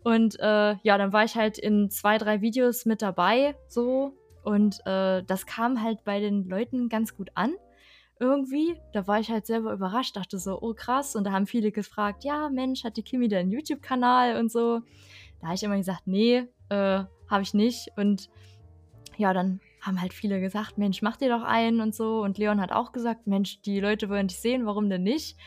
Und 0.04 0.40
äh, 0.40 0.76
ja, 0.84 0.98
dann 0.98 1.14
war 1.14 1.24
ich 1.24 1.36
halt 1.36 1.58
in 1.58 1.90
zwei, 1.90 2.18
drei 2.18 2.42
Videos 2.42 2.86
mit 2.86 3.02
dabei, 3.02 3.56
so. 3.68 4.14
Und 4.44 4.86
äh, 4.86 5.24
das 5.24 5.48
kam 5.48 5.82
halt 5.82 6.04
bei 6.04 6.20
den 6.20 6.48
Leuten 6.48 6.90
ganz 6.90 7.16
gut 7.16 7.32
an. 7.34 7.56
Irgendwie. 8.20 8.80
Da 8.94 9.08
war 9.08 9.20
ich 9.20 9.30
halt 9.30 9.46
selber 9.46 9.74
überrascht, 9.74 10.16
dachte 10.16 10.40
so, 10.40 10.62
oh 10.62 10.74
krass. 10.74 11.16
Und 11.16 11.26
da 11.26 11.32
haben 11.32 11.48
viele 11.48 11.72
gefragt, 11.72 12.24
ja, 12.24 12.50
Mensch, 12.50 12.84
hat 12.84 12.98
die 12.98 13.04
Kimi 13.04 13.28
denn 13.28 13.40
einen 13.40 13.52
YouTube-Kanal 13.52 14.38
und 14.38 14.52
so. 14.52 14.82
Da 15.40 15.48
habe 15.48 15.56
ich 15.56 15.64
immer 15.64 15.78
gesagt, 15.78 16.04
nee, 16.06 16.48
äh, 16.70 17.04
habe 17.30 17.42
ich 17.42 17.54
nicht. 17.54 17.90
Und 17.98 18.30
ja, 19.18 19.34
dann 19.34 19.60
haben 19.82 20.02
halt 20.02 20.14
viele 20.14 20.40
gesagt, 20.40 20.78
Mensch, 20.78 21.02
mach 21.02 21.18
dir 21.18 21.30
doch 21.30 21.44
einen 21.44 21.82
und 21.82 21.94
so. 21.94 22.22
Und 22.22 22.38
Leon 22.38 22.62
hat 22.62 22.72
auch 22.72 22.92
gesagt, 22.92 23.28
Mensch, 23.28 23.62
die 23.62 23.80
Leute 23.80 24.10
wollen 24.10 24.28
dich 24.28 24.40
sehen, 24.40 24.66
warum 24.66 24.90
denn 24.90 25.04
nicht? 25.04 25.38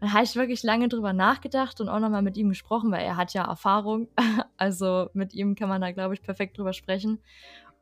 Dann 0.00 0.12
habe 0.12 0.24
ich 0.24 0.36
wirklich 0.36 0.62
lange 0.62 0.88
drüber 0.88 1.12
nachgedacht 1.12 1.80
und 1.80 1.88
auch 1.88 1.98
nochmal 1.98 2.22
mit 2.22 2.36
ihm 2.36 2.50
gesprochen, 2.50 2.92
weil 2.92 3.04
er 3.04 3.16
hat 3.16 3.34
ja 3.34 3.44
Erfahrung. 3.44 4.08
Also 4.60 5.08
mit 5.12 5.34
ihm 5.34 5.54
kann 5.54 5.68
man 5.68 5.80
da, 5.80 5.92
glaube 5.92 6.14
ich, 6.14 6.22
perfekt 6.22 6.58
drüber 6.58 6.72
sprechen. 6.72 7.20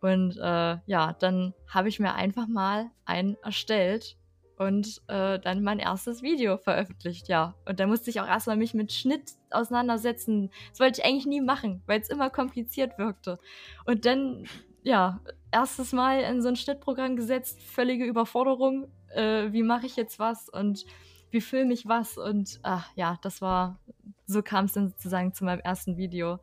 Und 0.06 0.36
äh, 0.36 0.76
ja, 0.86 1.12
dann 1.18 1.54
habe 1.68 1.88
ich 1.88 1.98
mir 1.98 2.14
einfach 2.14 2.46
mal 2.46 2.90
einen 3.04 3.36
erstellt 3.42 4.16
und 4.56 5.02
äh, 5.08 5.38
dann 5.38 5.62
mein 5.62 5.78
erstes 5.78 6.22
Video 6.22 6.56
veröffentlicht, 6.56 7.28
ja. 7.28 7.54
Und 7.66 7.80
da 7.80 7.86
musste 7.86 8.10
ich 8.10 8.20
auch 8.20 8.26
erstmal 8.26 8.56
mich 8.56 8.72
mit 8.72 8.92
Schnitt 8.92 9.32
auseinandersetzen. 9.50 10.50
Das 10.70 10.80
wollte 10.80 11.00
ich 11.00 11.06
eigentlich 11.06 11.26
nie 11.26 11.40
machen, 11.40 11.82
weil 11.86 12.00
es 12.00 12.08
immer 12.08 12.30
kompliziert 12.30 12.98
wirkte. 12.98 13.38
Und 13.84 14.06
dann 14.06 14.46
ja, 14.82 15.20
erstes 15.50 15.92
Mal 15.92 16.20
in 16.20 16.42
so 16.42 16.48
ein 16.48 16.54
Schnittprogramm 16.54 17.16
gesetzt, 17.16 17.60
völlige 17.60 18.04
Überforderung. 18.04 18.86
Äh, 19.08 19.52
wie 19.52 19.64
mache 19.64 19.86
ich 19.86 19.96
jetzt 19.96 20.20
was 20.20 20.48
und 20.48 20.86
wie 21.30 21.40
filme 21.40 21.74
ich 21.74 21.88
was? 21.88 22.16
Und 22.16 22.60
ach, 22.62 22.88
ja, 22.94 23.18
das 23.20 23.42
war, 23.42 23.80
so 24.26 24.42
kam 24.42 24.66
es 24.66 24.74
dann 24.74 24.90
sozusagen 24.90 25.34
zu 25.34 25.44
meinem 25.44 25.58
ersten 25.58 25.96
Video. 25.96 26.38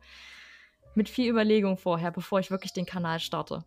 Mit 0.94 1.08
viel 1.08 1.30
Überlegung 1.30 1.76
vorher, 1.76 2.10
bevor 2.10 2.40
ich 2.40 2.50
wirklich 2.50 2.72
den 2.72 2.86
Kanal 2.86 3.20
starte. 3.20 3.64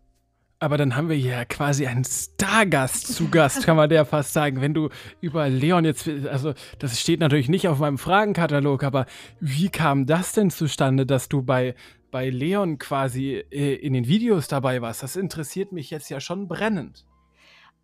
Aber 0.60 0.76
dann 0.76 0.96
haben 0.96 1.08
wir 1.08 1.14
hier 1.16 1.44
quasi 1.44 1.86
einen 1.86 2.04
Stargast 2.04 3.14
zu 3.14 3.28
Gast, 3.28 3.64
kann 3.64 3.76
man 3.76 3.88
der 3.88 4.04
fast 4.04 4.32
sagen. 4.32 4.60
Wenn 4.60 4.74
du 4.74 4.88
über 5.20 5.48
Leon 5.48 5.84
jetzt, 5.84 6.08
also 6.08 6.52
das 6.80 7.00
steht 7.00 7.20
natürlich 7.20 7.48
nicht 7.48 7.68
auf 7.68 7.78
meinem 7.78 7.98
Fragenkatalog, 7.98 8.82
aber 8.82 9.06
wie 9.38 9.68
kam 9.68 10.06
das 10.06 10.32
denn 10.32 10.50
zustande, 10.50 11.06
dass 11.06 11.28
du 11.28 11.42
bei 11.42 11.76
bei 12.10 12.30
Leon 12.30 12.78
quasi 12.78 13.44
äh, 13.50 13.74
in 13.74 13.92
den 13.92 14.06
Videos 14.06 14.48
dabei 14.48 14.80
warst. 14.82 15.02
Das 15.02 15.16
interessiert 15.16 15.72
mich 15.72 15.90
jetzt 15.90 16.08
ja 16.08 16.20
schon 16.20 16.48
brennend. 16.48 17.06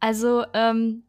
Also, 0.01 0.45
ähm, 0.55 1.05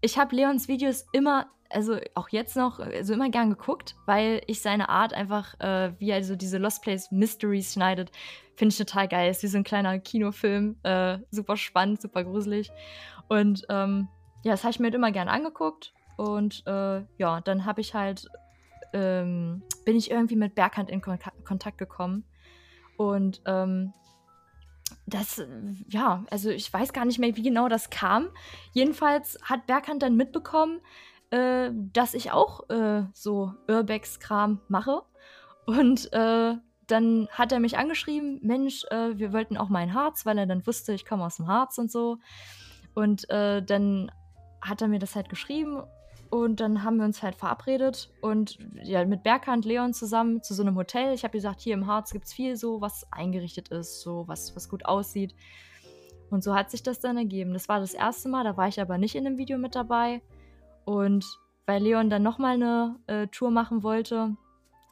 ich 0.00 0.18
habe 0.18 0.34
Leons 0.36 0.68
Videos 0.68 1.06
immer, 1.12 1.50
also 1.70 1.98
auch 2.14 2.28
jetzt 2.28 2.56
noch, 2.56 2.78
also 2.80 3.14
immer 3.14 3.30
gern 3.30 3.50
geguckt, 3.50 3.94
weil 4.06 4.42
ich 4.46 4.60
seine 4.60 4.88
Art 4.88 5.12
einfach, 5.14 5.58
äh, 5.60 5.92
wie 5.98 6.10
er 6.10 6.22
so 6.24 6.36
diese 6.36 6.58
Lost 6.58 6.82
Place 6.82 7.10
Mysteries 7.10 7.72
schneidet, 7.72 8.10
finde 8.56 8.72
ich 8.72 8.78
total 8.78 9.08
geil. 9.08 9.30
Ist 9.30 9.42
wie 9.42 9.48
so 9.48 9.58
ein 9.58 9.64
kleiner 9.64 9.98
Kinofilm, 9.98 10.76
äh, 10.82 11.18
super 11.30 11.56
spannend, 11.56 12.02
super 12.02 12.24
gruselig. 12.24 12.70
Und 13.28 13.64
ähm, 13.68 14.08
ja, 14.42 14.52
das 14.52 14.64
habe 14.64 14.72
ich 14.72 14.80
mir 14.80 14.86
halt 14.86 14.94
immer 14.94 15.12
gern 15.12 15.28
angeguckt. 15.28 15.92
Und 16.16 16.62
äh, 16.66 17.02
ja, 17.18 17.40
dann 17.40 17.64
habe 17.64 17.80
ich 17.80 17.94
halt, 17.94 18.26
ähm, 18.92 19.62
bin 19.84 19.96
ich 19.96 20.10
irgendwie 20.10 20.36
mit 20.36 20.54
Berghand 20.54 20.90
in 20.90 21.00
Kon 21.00 21.18
Kontakt 21.44 21.78
gekommen 21.78 22.24
und 23.00 23.40
ähm, 23.46 23.94
das, 25.06 25.42
ja, 25.88 26.22
also 26.30 26.50
ich 26.50 26.70
weiß 26.70 26.92
gar 26.92 27.06
nicht 27.06 27.18
mehr, 27.18 27.34
wie 27.34 27.42
genau 27.42 27.66
das 27.70 27.88
kam. 27.88 28.28
Jedenfalls 28.72 29.38
hat 29.42 29.66
Berghand 29.66 30.02
dann 30.02 30.16
mitbekommen, 30.16 30.82
äh, 31.30 31.70
dass 31.72 32.14
ich 32.14 32.32
auch 32.32 32.68
äh, 32.70 33.04
so 33.12 33.54
Urbex-Kram 33.68 34.60
mache. 34.68 35.02
Und 35.66 36.12
äh, 36.12 36.54
dann 36.86 37.28
hat 37.30 37.52
er 37.52 37.60
mich 37.60 37.78
angeschrieben, 37.78 38.40
Mensch, 38.42 38.84
äh, 38.90 39.18
wir 39.18 39.32
wollten 39.32 39.56
auch 39.56 39.68
mal 39.68 39.80
ein 39.80 39.94
Harz, 39.94 40.26
weil 40.26 40.38
er 40.38 40.46
dann 40.46 40.66
wusste, 40.66 40.92
ich 40.92 41.06
komme 41.06 41.24
aus 41.24 41.36
dem 41.36 41.46
Harz 41.46 41.78
und 41.78 41.90
so. 41.90 42.18
Und 42.94 43.28
äh, 43.30 43.62
dann 43.62 44.10
hat 44.60 44.82
er 44.82 44.88
mir 44.88 44.98
das 44.98 45.14
halt 45.14 45.28
geschrieben 45.28 45.82
und 46.30 46.60
dann 46.60 46.84
haben 46.84 46.96
wir 46.96 47.04
uns 47.04 47.22
halt 47.22 47.34
verabredet 47.34 48.10
und 48.20 48.58
ja, 48.82 49.04
mit 49.04 49.22
Berghand, 49.22 49.64
Leon 49.64 49.92
zusammen 49.92 50.42
zu 50.42 50.54
so 50.54 50.62
einem 50.62 50.76
Hotel. 50.76 51.12
Ich 51.12 51.24
habe 51.24 51.32
gesagt, 51.32 51.60
hier 51.60 51.74
im 51.74 51.86
Harz 51.86 52.12
gibt 52.12 52.26
es 52.26 52.32
viel 52.32 52.56
so, 52.56 52.80
was 52.80 53.06
eingerichtet 53.12 53.68
ist, 53.68 54.00
so 54.00 54.24
was, 54.28 54.54
was 54.54 54.68
gut 54.68 54.84
aussieht. 54.84 55.34
Und 56.30 56.44
so 56.44 56.54
hat 56.54 56.70
sich 56.70 56.82
das 56.84 57.00
dann 57.00 57.16
ergeben. 57.16 57.52
Das 57.52 57.68
war 57.68 57.80
das 57.80 57.94
erste 57.94 58.28
Mal, 58.28 58.44
da 58.44 58.56
war 58.56 58.68
ich 58.68 58.80
aber 58.80 58.98
nicht 58.98 59.16
in 59.16 59.24
dem 59.24 59.38
Video 59.38 59.58
mit 59.58 59.74
dabei. 59.74 60.22
Und 60.90 61.24
weil 61.66 61.82
Leon 61.82 62.10
dann 62.10 62.22
nochmal 62.22 62.54
eine 62.54 62.96
äh, 63.06 63.26
Tour 63.28 63.50
machen 63.50 63.82
wollte 63.82 64.36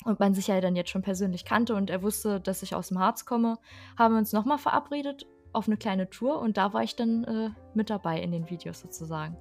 und 0.04 0.20
man 0.20 0.34
sich 0.34 0.46
ja 0.46 0.60
dann 0.60 0.76
jetzt 0.76 0.90
schon 0.90 1.02
persönlich 1.02 1.44
kannte 1.44 1.74
und 1.74 1.90
er 1.90 2.02
wusste, 2.02 2.40
dass 2.40 2.62
ich 2.62 2.74
aus 2.74 2.88
dem 2.88 2.98
Harz 3.00 3.24
komme, 3.24 3.58
haben 3.98 4.14
wir 4.14 4.18
uns 4.18 4.32
nochmal 4.32 4.58
verabredet 4.58 5.26
auf 5.52 5.66
eine 5.66 5.76
kleine 5.76 6.08
Tour 6.08 6.40
und 6.40 6.56
da 6.56 6.72
war 6.72 6.82
ich 6.82 6.94
dann 6.94 7.24
äh, 7.24 7.50
mit 7.74 7.90
dabei 7.90 8.20
in 8.20 8.30
den 8.30 8.48
Videos 8.48 8.80
sozusagen 8.80 9.36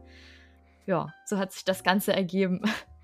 ja, 0.88 1.14
so 1.26 1.38
hat 1.38 1.52
sich 1.52 1.66
das 1.66 1.84
Ganze 1.84 2.14
ergeben. 2.14 2.62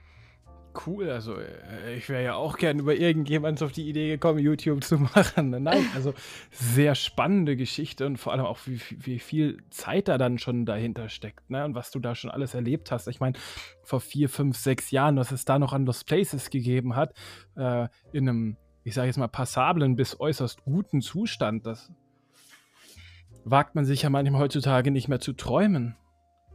Cool, 0.86 1.10
also 1.10 1.36
äh, 1.38 1.96
ich 1.96 2.10
wäre 2.10 2.24
ja 2.24 2.34
auch 2.36 2.58
gern 2.58 2.80
über 2.80 2.96
irgendjemand 2.96 3.62
auf 3.62 3.72
die 3.72 3.88
Idee 3.88 4.10
gekommen, 4.10 4.40
YouTube 4.40 4.84
zu 4.84 4.98
machen. 5.16 5.52
Nein, 5.52 5.86
also 5.94 6.14
sehr 6.52 6.96
spannende 6.96 7.56
Geschichte 7.56 8.06
und 8.06 8.18
vor 8.18 8.34
allem 8.34 8.46
auch, 8.46 8.60
wie, 8.66 8.80
wie 8.90 9.20
viel 9.20 9.64
Zeit 9.70 10.08
da 10.08 10.18
dann 10.18 10.40
schon 10.40 10.66
dahinter 10.66 11.10
steckt, 11.10 11.50
ne? 11.50 11.64
Und 11.66 11.76
was 11.76 11.92
du 11.92 12.00
da 12.00 12.16
schon 12.16 12.32
alles 12.32 12.54
erlebt 12.54 12.92
hast. 12.92 13.08
Ich 13.08 13.20
meine, 13.20 13.38
vor 13.84 14.02
vier, 14.02 14.30
fünf, 14.30 14.58
sechs 14.58 14.92
Jahren, 14.92 15.18
was 15.18 15.32
es 15.32 15.46
da 15.46 15.60
noch 15.60 15.74
an 15.74 15.86
Lost 15.86 16.08
Places 16.08 16.50
gegeben 16.50 16.96
hat, 16.96 17.14
äh, 17.56 17.88
in 18.12 18.28
einem, 18.28 18.58
ich 18.84 18.96
sage 18.96 19.08
jetzt 19.08 19.18
mal, 19.18 19.28
passablen 19.28 19.96
bis 19.96 20.20
äußerst 20.20 20.64
guten 20.64 21.02
Zustand, 21.02 21.66
das 21.66 21.92
wagt 23.46 23.76
man 23.76 23.86
sich 23.86 24.02
ja 24.04 24.10
manchmal 24.10 24.42
heutzutage 24.42 24.92
nicht 24.92 25.08
mehr 25.08 25.20
zu 25.20 25.34
träumen. 25.34 25.96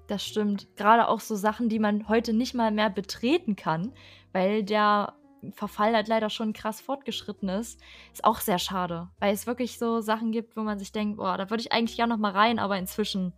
Das 0.08 0.24
stimmt. 0.24 0.74
Gerade 0.74 1.06
auch 1.06 1.20
so 1.20 1.36
Sachen, 1.36 1.68
die 1.68 1.78
man 1.78 2.08
heute 2.08 2.32
nicht 2.32 2.54
mal 2.54 2.72
mehr 2.72 2.90
betreten 2.90 3.56
kann, 3.56 3.92
weil 4.32 4.64
der 4.64 5.14
Verfall 5.52 5.94
halt 5.94 6.08
leider 6.08 6.30
schon 6.30 6.54
krass 6.54 6.80
fortgeschritten 6.80 7.48
ist, 7.50 7.78
ist 8.12 8.24
auch 8.24 8.40
sehr 8.40 8.58
schade. 8.58 9.10
Weil 9.20 9.34
es 9.34 9.46
wirklich 9.46 9.78
so 9.78 10.00
Sachen 10.00 10.32
gibt, 10.32 10.56
wo 10.56 10.62
man 10.62 10.78
sich 10.78 10.92
denkt, 10.92 11.18
boah, 11.18 11.36
da 11.36 11.50
würde 11.50 11.60
ich 11.60 11.72
eigentlich 11.72 11.98
ja 11.98 12.06
noch 12.06 12.16
mal 12.16 12.32
rein, 12.32 12.58
aber 12.58 12.78
inzwischen, 12.78 13.34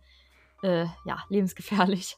äh, 0.63 0.85
ja, 1.05 1.23
lebensgefährlich. 1.29 2.17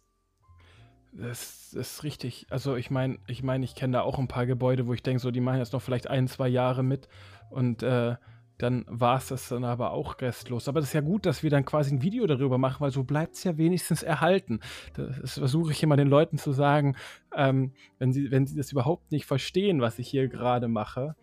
Das 1.11 1.73
ist 1.73 2.03
richtig. 2.03 2.45
Also 2.49 2.75
ich 2.75 2.91
meine, 2.91 3.17
ich 3.27 3.41
meine, 3.41 3.65
ich 3.65 3.73
kenne 3.73 3.93
da 3.93 4.01
auch 4.01 4.19
ein 4.19 4.27
paar 4.27 4.45
Gebäude, 4.45 4.85
wo 4.85 4.93
ich 4.93 5.03
denke, 5.03 5.19
so, 5.19 5.31
die 5.31 5.41
machen 5.41 5.59
jetzt 5.59 5.73
noch 5.73 5.81
vielleicht 5.81 6.07
ein, 6.07 6.27
zwei 6.27 6.47
Jahre 6.47 6.83
mit 6.83 7.07
und 7.49 7.81
äh, 7.81 8.15
dann 8.63 8.85
war 8.87 9.17
es 9.17 9.27
das 9.27 9.49
dann 9.49 9.65
aber 9.65 9.91
auch 9.91 10.19
restlos. 10.21 10.67
Aber 10.67 10.79
das 10.79 10.89
ist 10.89 10.93
ja 10.93 11.01
gut, 11.01 11.25
dass 11.25 11.43
wir 11.43 11.49
dann 11.49 11.65
quasi 11.65 11.93
ein 11.93 12.01
Video 12.01 12.25
darüber 12.25 12.57
machen, 12.57 12.79
weil 12.79 12.91
so 12.91 13.03
bleibt 13.03 13.35
es 13.35 13.43
ja 13.43 13.57
wenigstens 13.57 14.03
erhalten. 14.03 14.61
Das 14.93 15.33
versuche 15.33 15.73
ich 15.73 15.83
immer 15.83 15.97
den 15.97 16.07
Leuten 16.07 16.37
zu 16.37 16.53
sagen, 16.53 16.95
ähm, 17.35 17.73
wenn, 17.99 18.13
sie, 18.13 18.31
wenn 18.31 18.47
sie 18.47 18.55
das 18.55 18.71
überhaupt 18.71 19.11
nicht 19.11 19.25
verstehen, 19.25 19.81
was 19.81 19.99
ich 19.99 20.07
hier 20.07 20.29
gerade 20.29 20.69
mache. 20.69 21.15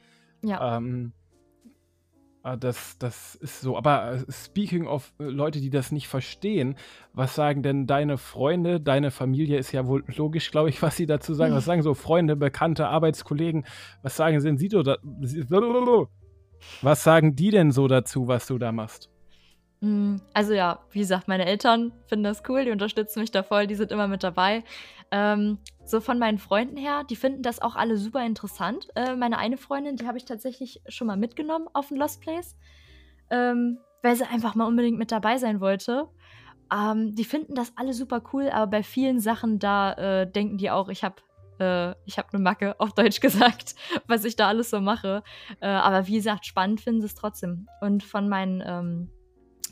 Ja. 0.43 0.77
Ähm, 0.77 1.13
ah, 2.43 2.57
das, 2.57 2.99
das 2.99 3.37
ist 3.37 3.63
so. 3.63 3.77
Aber 3.77 4.13
äh, 4.13 4.25
speaking 4.31 4.87
of 4.87 5.13
äh, 5.19 5.25
Leute, 5.25 5.61
die 5.61 5.71
das 5.71 5.93
nicht 5.93 6.09
verstehen, 6.09 6.77
was 7.15 7.35
sagen 7.35 7.63
denn 7.63 7.87
deine 7.87 8.19
Freunde, 8.19 8.81
deine 8.81 9.11
Familie 9.11 9.57
ist 9.57 9.73
ja 9.73 9.87
wohl 9.87 10.05
logisch, 10.15 10.51
glaube 10.51 10.69
ich, 10.69 10.83
was 10.83 10.97
sie 10.97 11.07
dazu 11.07 11.33
sagen. 11.33 11.55
Was 11.61 11.65
sagen 11.65 11.83
so 11.83 11.95
Freunde, 11.95 12.37
Bekannte, 12.37 12.87
Arbeitskollegen? 12.89 13.65
Was 14.03 14.17
sagen 14.17 14.41
sind 14.41 14.59
sie 14.59 14.69
da? 14.69 14.99
Was 16.83 17.03
sagen 17.03 17.37
die 17.37 17.51
denn 17.51 17.73
so 17.73 17.89
dazu, 17.89 18.29
was 18.29 18.47
du 18.47 18.59
da 18.59 18.73
machst? 18.73 19.11
Mm, 19.81 20.17
also 20.35 20.53
ja, 20.53 20.81
wie 20.91 20.99
gesagt, 20.99 21.27
meine 21.27 21.47
Eltern 21.47 21.93
finden 22.07 22.25
das 22.25 22.43
cool, 22.49 22.65
die 22.65 22.71
unterstützen 22.71 23.21
mich 23.21 23.31
da 23.31 23.43
voll, 23.43 23.67
die 23.67 23.75
sind 23.75 23.93
immer 23.93 24.09
mit 24.09 24.23
dabei. 24.23 24.63
Ähm, 25.11 25.59
so 25.85 26.01
von 26.01 26.19
meinen 26.19 26.39
Freunden 26.39 26.77
her, 26.77 27.05
die 27.09 27.17
finden 27.17 27.43
das 27.43 27.61
auch 27.61 27.77
alle 27.77 27.97
super 27.97 28.25
interessant. 28.25 28.89
Äh, 28.95 29.17
meine 29.17 29.39
eine 29.39 29.57
Freundin, 29.57 29.97
die 29.97 30.07
habe 30.07 30.19
ich 30.19 30.25
tatsächlich 30.25 30.83
schon 30.89 31.07
mal 31.07 31.17
mitgenommen 31.17 31.67
auf 31.73 31.89
den 31.89 31.97
Lost 31.97 32.21
Place, 32.21 32.57
ähm, 33.31 33.79
weil 34.03 34.17
sie 34.17 34.29
einfach 34.29 34.55
mal 34.55 34.67
unbedingt 34.67 34.99
mit 34.99 35.11
dabei 35.11 35.39
sein 35.39 35.61
wollte. 35.61 36.09
Ähm, 36.73 37.15
die 37.15 37.25
finden 37.25 37.55
das 37.55 37.73
alle 37.77 37.95
super 37.95 38.23
cool, 38.33 38.51
aber 38.51 38.69
bei 38.69 38.83
vielen 38.83 39.19
Sachen 39.19 39.59
da 39.59 39.93
äh, 39.95 40.31
denken 40.31 40.59
die 40.59 40.71
auch, 40.71 40.89
ich 40.89 41.03
habe 41.03 41.17
äh, 41.61 41.95
ich 42.05 42.19
habe 42.19 42.29
eine 42.33 42.43
Macke, 42.43 42.75
auf 42.81 42.93
Deutsch 42.93 43.21
gesagt, 43.21 43.75
was 44.07 44.25
ich 44.25 44.37
da 44.37 44.49
alles 44.49 44.71
so 44.71 44.81
mache. 44.81 45.23
Äh, 45.61 45.67
aber 45.67 46.07
wie 46.07 46.15
gesagt, 46.15 46.47
spannend 46.47 46.81
finden 46.81 47.01
sie 47.01 47.07
es 47.07 47.15
trotzdem. 47.15 47.69
Und 47.81 48.03
von 48.03 48.29
meinen 48.29 48.63
ähm, 48.65 49.11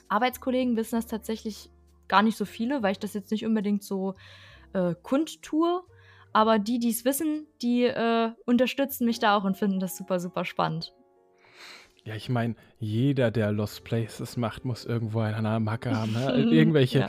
Arbeitskollegen 0.08 0.76
wissen 0.76 0.96
das 0.96 1.06
tatsächlich 1.06 1.70
gar 2.08 2.22
nicht 2.22 2.36
so 2.36 2.44
viele, 2.44 2.82
weil 2.82 2.92
ich 2.92 2.98
das 2.98 3.14
jetzt 3.14 3.30
nicht 3.30 3.44
unbedingt 3.44 3.82
so 3.82 4.14
äh, 4.72 4.94
kundtue. 5.02 5.82
Aber 6.32 6.58
die, 6.58 6.78
die 6.78 6.90
es 6.90 7.04
wissen, 7.04 7.46
die 7.62 7.84
äh, 7.84 8.30
unterstützen 8.44 9.06
mich 9.06 9.18
da 9.18 9.36
auch 9.36 9.44
und 9.44 9.56
finden 9.56 9.80
das 9.80 9.96
super, 9.96 10.20
super 10.20 10.44
spannend. 10.44 10.94
Ja, 12.04 12.14
ich 12.14 12.28
meine, 12.28 12.54
jeder, 12.78 13.30
der 13.30 13.52
Lost 13.52 13.84
Places 13.84 14.36
macht, 14.36 14.64
muss 14.64 14.84
irgendwo 14.84 15.20
eine 15.20 15.60
Macke 15.60 15.94
haben. 15.94 16.12
Ne? 16.12 16.32
Irgendwelche 16.52 17.00
ja. 17.00 17.08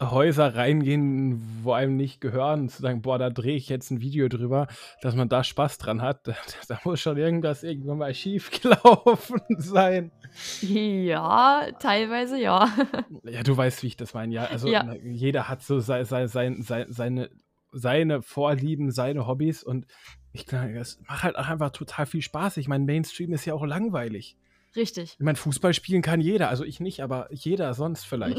Häuser 0.00 0.54
reingehen, 0.54 1.42
wo 1.64 1.72
einem 1.72 1.96
nicht 1.96 2.20
gehören, 2.20 2.68
zu 2.68 2.82
sagen, 2.82 3.02
boah, 3.02 3.18
da 3.18 3.30
drehe 3.30 3.56
ich 3.56 3.68
jetzt 3.68 3.90
ein 3.90 4.00
Video 4.00 4.28
drüber, 4.28 4.68
dass 5.02 5.16
man 5.16 5.28
da 5.28 5.42
Spaß 5.42 5.78
dran 5.78 6.02
hat. 6.02 6.28
Da, 6.28 6.36
da 6.68 6.78
muss 6.84 7.00
schon 7.00 7.16
irgendwas 7.16 7.64
irgendwann 7.64 7.98
mal 7.98 8.14
schief 8.14 8.50
gelaufen 8.62 9.40
sein. 9.56 10.12
Ja, 10.60 11.66
teilweise 11.80 12.40
ja. 12.40 12.68
Ja, 13.24 13.42
du 13.42 13.56
weißt, 13.56 13.82
wie 13.82 13.88
ich 13.88 13.96
das 13.96 14.14
meine. 14.14 14.32
Ja, 14.32 14.44
also 14.44 14.68
ja. 14.68 14.94
jeder 15.02 15.48
hat 15.48 15.62
so 15.62 15.80
sein, 15.80 16.04
sein, 16.04 16.28
sein, 16.28 16.86
seine, 16.88 17.30
seine 17.72 18.22
Vorlieben, 18.22 18.92
seine 18.92 19.26
Hobbys 19.26 19.64
und 19.64 19.86
ich 20.32 20.46
glaube, 20.46 20.78
es 20.78 21.00
macht 21.08 21.24
halt 21.24 21.36
auch 21.36 21.48
einfach 21.48 21.70
total 21.70 22.06
viel 22.06 22.22
Spaß. 22.22 22.58
Ich 22.58 22.68
meine, 22.68 22.84
Mainstream 22.84 23.32
ist 23.32 23.44
ja 23.46 23.54
auch 23.54 23.64
langweilig. 23.64 24.36
Richtig. 24.76 25.16
Ich 25.18 25.24
meine, 25.24 25.36
Fußball 25.36 25.74
spielen 25.74 26.02
kann 26.02 26.20
jeder, 26.20 26.50
also 26.50 26.62
ich 26.62 26.78
nicht, 26.78 27.00
aber 27.02 27.28
jeder 27.32 27.74
sonst 27.74 28.04
vielleicht. 28.04 28.38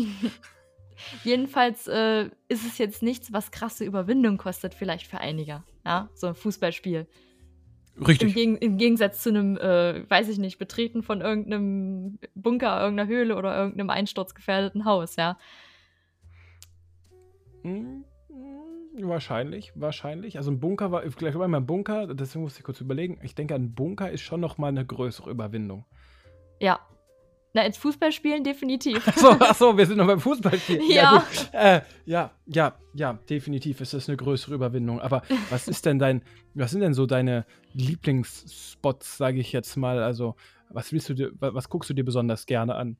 Jedenfalls 1.23 1.87
äh, 1.87 2.25
ist 2.47 2.65
es 2.65 2.77
jetzt 2.77 3.03
nichts, 3.03 3.31
was 3.31 3.51
krasse 3.51 3.85
Überwindung 3.85 4.37
kostet, 4.37 4.73
vielleicht 4.73 5.07
für 5.07 5.19
einige. 5.19 5.63
Ja, 5.85 6.09
so 6.13 6.27
ein 6.27 6.35
Fußballspiel. 6.35 7.07
Richtig. 8.07 8.29
Im, 8.29 8.53
Geg 8.53 8.63
Im, 8.63 8.77
Gegensatz 8.77 9.21
zu 9.21 9.29
einem, 9.29 9.57
äh, 9.57 10.09
weiß 10.09 10.29
ich 10.29 10.37
nicht, 10.37 10.57
Betreten 10.57 11.03
von 11.03 11.21
irgendeinem 11.21 12.19
Bunker, 12.33 12.79
irgendeiner 12.81 13.09
Höhle 13.09 13.35
oder 13.35 13.57
irgendeinem 13.57 13.89
einsturzgefährdeten 13.89 14.85
Haus, 14.85 15.15
ja. 15.17 15.37
Hm, 17.63 18.05
wahrscheinlich, 19.01 19.73
wahrscheinlich. 19.75 20.37
Also 20.37 20.51
ein 20.51 20.59
Bunker 20.59 20.91
war, 20.91 21.03
vielleicht 21.11 21.37
war 21.37 21.45
immer 21.45 21.59
ein 21.59 21.65
Bunker, 21.65 22.13
deswegen 22.13 22.43
muss 22.43 22.57
ich 22.57 22.63
kurz 22.63 22.79
überlegen. 22.79 23.19
Ich 23.21 23.35
denke, 23.35 23.55
ein 23.55 23.73
Bunker 23.73 24.09
ist 24.09 24.21
schon 24.21 24.39
noch 24.39 24.57
mal 24.57 24.67
eine 24.67 24.85
größere 24.85 25.29
Überwindung. 25.29 25.85
Ja, 26.61 26.79
na, 27.53 27.63
ins 27.65 27.77
Fußballspielen 27.77 28.43
definitiv. 28.43 29.07
Achso, 29.07 29.35
ach 29.39 29.55
so, 29.55 29.77
wir 29.77 29.85
sind 29.85 29.97
noch 29.97 30.07
beim 30.07 30.19
Fußballspielen. 30.19 30.83
Ja. 30.89 31.25
Ja, 31.53 31.75
äh, 31.75 31.81
ja, 32.05 32.31
ja, 32.45 32.75
ja, 32.93 33.13
definitiv 33.29 33.81
ist 33.81 33.93
das 33.93 34.07
eine 34.07 34.17
größere 34.17 34.55
Überwindung. 34.55 35.01
Aber 35.01 35.23
was 35.49 35.67
ist 35.67 35.85
denn 35.85 35.99
dein, 35.99 36.21
was 36.53 36.71
sind 36.71 36.81
denn 36.81 36.93
so 36.93 37.05
deine 37.05 37.45
Lieblingsspots, 37.73 39.17
sage 39.17 39.39
ich 39.39 39.51
jetzt 39.51 39.75
mal? 39.77 40.01
Also, 40.01 40.35
was 40.69 40.91
willst 40.93 41.09
du 41.09 41.13
dir, 41.15 41.31
was 41.39 41.69
guckst 41.69 41.89
du 41.89 41.93
dir 41.93 42.05
besonders 42.05 42.45
gerne 42.45 42.75
an? 42.75 42.97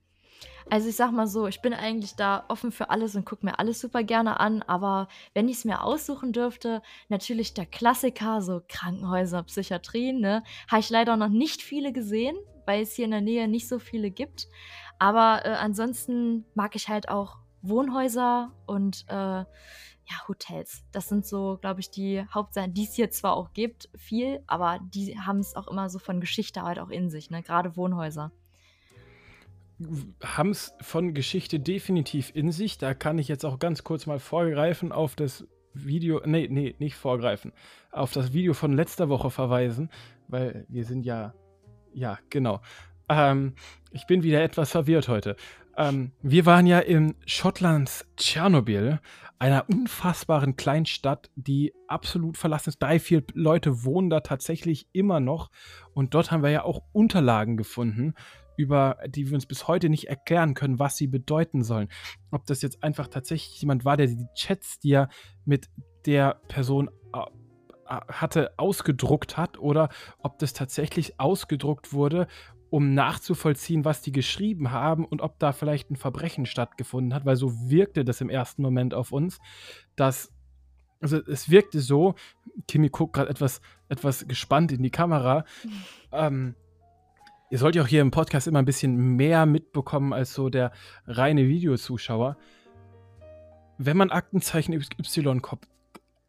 Also 0.70 0.88
ich 0.88 0.96
sag 0.96 1.12
mal 1.12 1.28
so, 1.28 1.48
ich 1.48 1.62
bin 1.62 1.74
eigentlich 1.74 2.16
da 2.16 2.46
offen 2.48 2.72
für 2.72 2.90
alles 2.90 3.16
und 3.16 3.26
gucke 3.26 3.46
mir 3.46 3.58
alles 3.58 3.82
super 3.82 4.04
gerne 4.04 4.40
an, 4.40 4.62
aber 4.64 5.08
wenn 5.34 5.50
ich 5.50 5.58
es 5.58 5.66
mir 5.66 5.84
aussuchen 5.84 6.32
dürfte, 6.32 6.82
natürlich 7.10 7.54
der 7.54 7.66
Klassiker, 7.66 8.42
so 8.42 8.62
Krankenhäuser, 8.68 9.44
Psychiatrien, 9.44 10.20
ne, 10.20 10.44
habe 10.70 10.80
ich 10.80 10.90
leider 10.90 11.18
noch 11.18 11.30
nicht 11.30 11.62
viele 11.62 11.92
gesehen, 11.92 12.38
weil 12.70 12.84
es 12.84 12.94
hier 12.94 13.06
in 13.06 13.12
der 13.12 13.22
Nähe 13.22 13.48
nicht 13.48 13.68
so 13.68 13.80
viele 13.80 14.12
gibt. 14.12 14.48
Aber 15.00 15.42
äh, 15.44 15.50
ansonsten 15.50 16.46
mag 16.54 16.76
ich 16.76 16.88
halt 16.88 17.10
auch 17.10 17.38
Wohnhäuser 17.64 18.52
und 18.68 19.06
äh, 19.08 19.14
ja, 19.14 19.48
Hotels. 20.28 20.84
Das 20.92 21.10
sind 21.10 21.26
so, 21.26 21.58
glaube 21.60 21.80
ich, 21.80 21.90
die 21.90 22.24
Hauptsachen, 22.32 22.76
die 22.76 22.84
es 22.84 22.94
hier 22.94 23.10
zwar 23.10 23.36
auch 23.36 23.54
gibt, 23.54 23.90
viel, 23.96 24.44
aber 24.46 24.80
die 24.84 25.20
haben 25.20 25.40
es 25.40 25.56
auch 25.56 25.68
immer 25.68 25.90
so 25.90 25.98
von 25.98 26.22
Geschichte 26.22 26.62
halt 26.62 26.78
auch 26.78 26.90
in 26.90 27.10
sich, 27.10 27.32
ne? 27.32 27.42
Gerade 27.42 27.76
Wohnhäuser. 27.76 28.32
Haben 30.24 30.52
es 30.52 30.72
von 30.80 31.16
Geschichte 31.16 31.60
definitiv 31.60 32.32
in 32.36 32.52
sich. 32.52 32.78
Da 32.78 32.94
kann 32.94 33.18
ich 33.18 33.30
jetzt 33.30 33.46
auch 33.46 33.58
ganz 33.58 33.84
kurz 33.84 34.06
mal 34.06 34.20
vorgreifen 34.20 34.92
auf 34.92 35.16
das 35.16 35.48
Video, 35.74 36.22
nee, 36.24 36.48
nee, 36.52 36.76
nicht 36.78 36.96
vorgreifen, 36.96 37.52
auf 37.92 38.14
das 38.14 38.32
Video 38.32 38.54
von 38.54 38.74
letzter 38.74 39.10
Woche 39.10 39.32
verweisen, 39.32 39.90
weil 40.28 40.68
wir 40.70 40.86
sind 40.86 41.04
ja 41.04 41.34
ja, 41.94 42.20
genau. 42.30 42.62
Ähm, 43.10 43.54
ich 43.92 44.06
bin 44.06 44.24
wieder 44.24 44.44
etwas 44.44 44.72
verwirrt 44.72 45.08
heute. 45.08 45.36
Ähm, 45.78 46.12
wir 46.22 46.46
waren 46.46 46.68
ja 46.68 46.80
in 46.80 47.16
Schottlands 47.26 48.06
Tschernobyl, 48.18 49.00
einer 49.40 49.66
unfassbaren 49.70 50.58
Kleinstadt, 50.58 51.32
die 51.36 51.74
absolut 51.88 52.38
verlassen 52.38 52.70
ist. 52.70 52.84
Drei, 52.84 53.00
vier 53.00 53.24
Leute 53.34 53.86
wohnen 53.86 54.10
da 54.10 54.20
tatsächlich 54.20 54.88
immer 54.92 55.22
noch. 55.22 55.50
Und 55.94 56.14
dort 56.14 56.32
haben 56.32 56.44
wir 56.44 56.50
ja 56.50 56.64
auch 56.64 56.84
Unterlagen 56.92 57.56
gefunden, 57.56 58.14
über 58.58 58.98
die 59.08 59.28
wir 59.28 59.36
uns 59.36 59.46
bis 59.46 59.70
heute 59.70 59.88
nicht 59.88 60.10
erklären 60.10 60.54
können, 60.54 60.80
was 60.80 60.98
sie 60.98 61.08
bedeuten 61.08 61.64
sollen. 61.64 61.88
Ob 62.30 62.46
das 62.46 62.62
jetzt 62.62 62.84
einfach 62.84 63.08
tatsächlich 63.08 63.62
jemand 63.62 63.86
war, 63.86 63.96
der 63.96 64.08
die 64.08 64.28
Chats, 64.36 64.80
die 64.80 64.92
er 64.92 65.08
mit 65.46 65.70
der 66.06 66.42
Person 66.50 66.90
äh, 67.14 67.22
hatte, 67.90 68.52
ausgedruckt 68.58 69.38
hat 69.38 69.58
oder 69.58 69.90
ob 70.20 70.40
das 70.40 70.54
tatsächlich 70.54 71.20
ausgedruckt 71.20 71.92
wurde, 71.92 72.28
um 72.70 72.94
nachzuvollziehen, 72.94 73.84
was 73.84 74.02
die 74.02 74.12
geschrieben 74.12 74.72
haben 74.72 75.06
und 75.06 75.22
ob 75.22 75.40
da 75.40 75.52
vielleicht 75.52 75.90
ein 75.90 75.96
Verbrechen 75.96 76.46
stattgefunden 76.46 77.14
hat, 77.14 77.26
weil 77.26 77.36
so 77.36 77.70
wirkte 77.70 78.06
das 78.06 78.22
im 78.22 78.30
ersten 78.30 78.62
Moment 78.62 78.94
auf 78.94 79.12
uns, 79.12 79.40
dass 79.96 80.32
also 81.02 81.18
es 81.18 81.50
wirkte 81.50 81.80
so, 81.80 82.16
Kimi 82.68 82.90
guckt 82.90 83.14
gerade 83.14 83.30
etwas, 83.30 83.62
etwas 83.88 84.28
gespannt 84.28 84.72
in 84.72 84.84
die 84.84 84.92
Kamera. 84.92 85.46
Ähm, 86.12 86.56
ihr 87.52 87.60
sollt 87.60 87.76
ja 87.76 87.84
auch 87.84 87.88
hier 87.88 88.02
im 88.02 88.10
Podcast 88.10 88.48
immer 88.48 88.58
ein 88.58 88.66
bisschen 88.66 89.16
mehr 89.16 89.46
mitbekommen 89.46 90.12
als 90.12 90.34
so 90.34 90.50
der 90.50 90.72
reine 91.06 91.48
Videozuschauer. 91.48 92.36
Wenn 93.78 93.96
man 93.96 94.10
Aktenzeichen 94.10 94.74
Y 94.74 95.40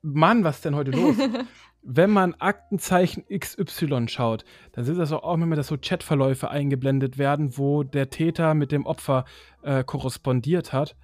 Mann, 0.03 0.45
was 0.45 0.57
ist 0.57 0.65
denn 0.65 0.77
heute 0.77 0.93
los? 0.93 1.17
wenn 1.83 2.11
man 2.11 2.35
Aktenzeichen 2.35 3.25
XY 3.27 4.09
schaut, 4.09 4.45
dann 4.73 4.85
sind 4.85 4.99
das 4.99 5.13
auch 5.13 5.35
immer, 5.35 5.57
dass 5.57 5.69
so 5.69 5.77
Chatverläufe 5.81 6.51
eingeblendet 6.51 7.19
werden, 7.19 7.57
wo 7.57 7.83
der 7.83 8.11
Täter 8.11 8.55
mit 8.55 8.73
dem 8.73 8.87
Opfer 8.87 9.25
äh, 9.63 9.83
korrespondiert 9.85 10.73
hat. 10.73 10.97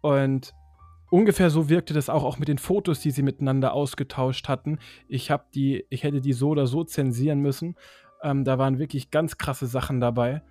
Und 0.00 0.54
ungefähr 1.10 1.50
so 1.50 1.68
wirkte 1.68 1.94
das 1.94 2.08
auch, 2.08 2.24
auch 2.24 2.38
mit 2.38 2.48
den 2.48 2.58
Fotos, 2.58 3.00
die 3.00 3.10
sie 3.10 3.22
miteinander 3.22 3.72
ausgetauscht 3.72 4.48
hatten. 4.48 4.78
Ich 5.06 5.30
habe 5.30 5.44
die, 5.54 5.84
ich 5.88 6.02
hätte 6.02 6.20
die 6.20 6.32
so 6.32 6.50
oder 6.50 6.66
so 6.66 6.84
zensieren 6.84 7.40
müssen. 7.40 7.76
Ähm, 8.22 8.44
da 8.44 8.58
waren 8.58 8.78
wirklich 8.78 9.10
ganz 9.10 9.38
krasse 9.38 9.66
Sachen 9.66 10.00
dabei. 10.00 10.42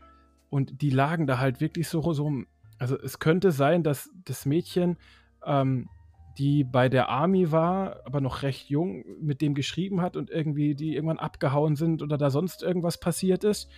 Und 0.50 0.82
die 0.82 0.90
lagen 0.90 1.28
da 1.28 1.40
halt 1.40 1.60
wirklich 1.60 1.90
so, 1.90 2.14
so. 2.14 2.32
Also 2.80 2.98
es 2.98 3.20
könnte 3.20 3.52
sein, 3.52 3.84
dass 3.84 4.10
das 4.24 4.46
Mädchen 4.46 4.98
ähm, 5.46 5.90
die 6.38 6.64
bei 6.64 6.90
der 6.90 7.10
Army 7.10 7.52
war, 7.52 8.02
aber 8.06 8.22
noch 8.22 8.44
recht 8.44 8.70
jung, 8.70 9.04
mit 9.20 9.42
dem 9.42 9.54
geschrieben 9.54 10.02
hat 10.02 10.16
und 10.16 10.30
irgendwie 10.30 10.76
die 10.76 10.96
irgendwann 10.96 11.20
abgehauen 11.20 11.76
sind 11.76 12.02
oder 12.02 12.18
da 12.18 12.30
sonst 12.30 12.64
irgendwas 12.64 13.00
passiert 13.00 13.44
ist. 13.44 13.70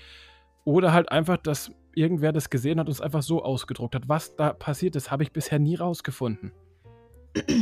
Oder 0.65 0.93
halt 0.93 1.11
einfach, 1.11 1.37
dass 1.37 1.71
irgendwer 1.95 2.31
das 2.31 2.49
gesehen 2.49 2.79
hat 2.79 2.87
und 2.87 2.93
es 2.93 3.01
einfach 3.01 3.23
so 3.23 3.43
ausgedruckt 3.43 3.95
hat. 3.95 4.09
Was 4.09 4.35
da 4.35 4.53
passiert 4.53 4.95
ist, 4.95 5.09
habe 5.11 5.23
ich 5.23 5.31
bisher 5.31 5.59
nie 5.59 5.75
rausgefunden. 5.75 6.51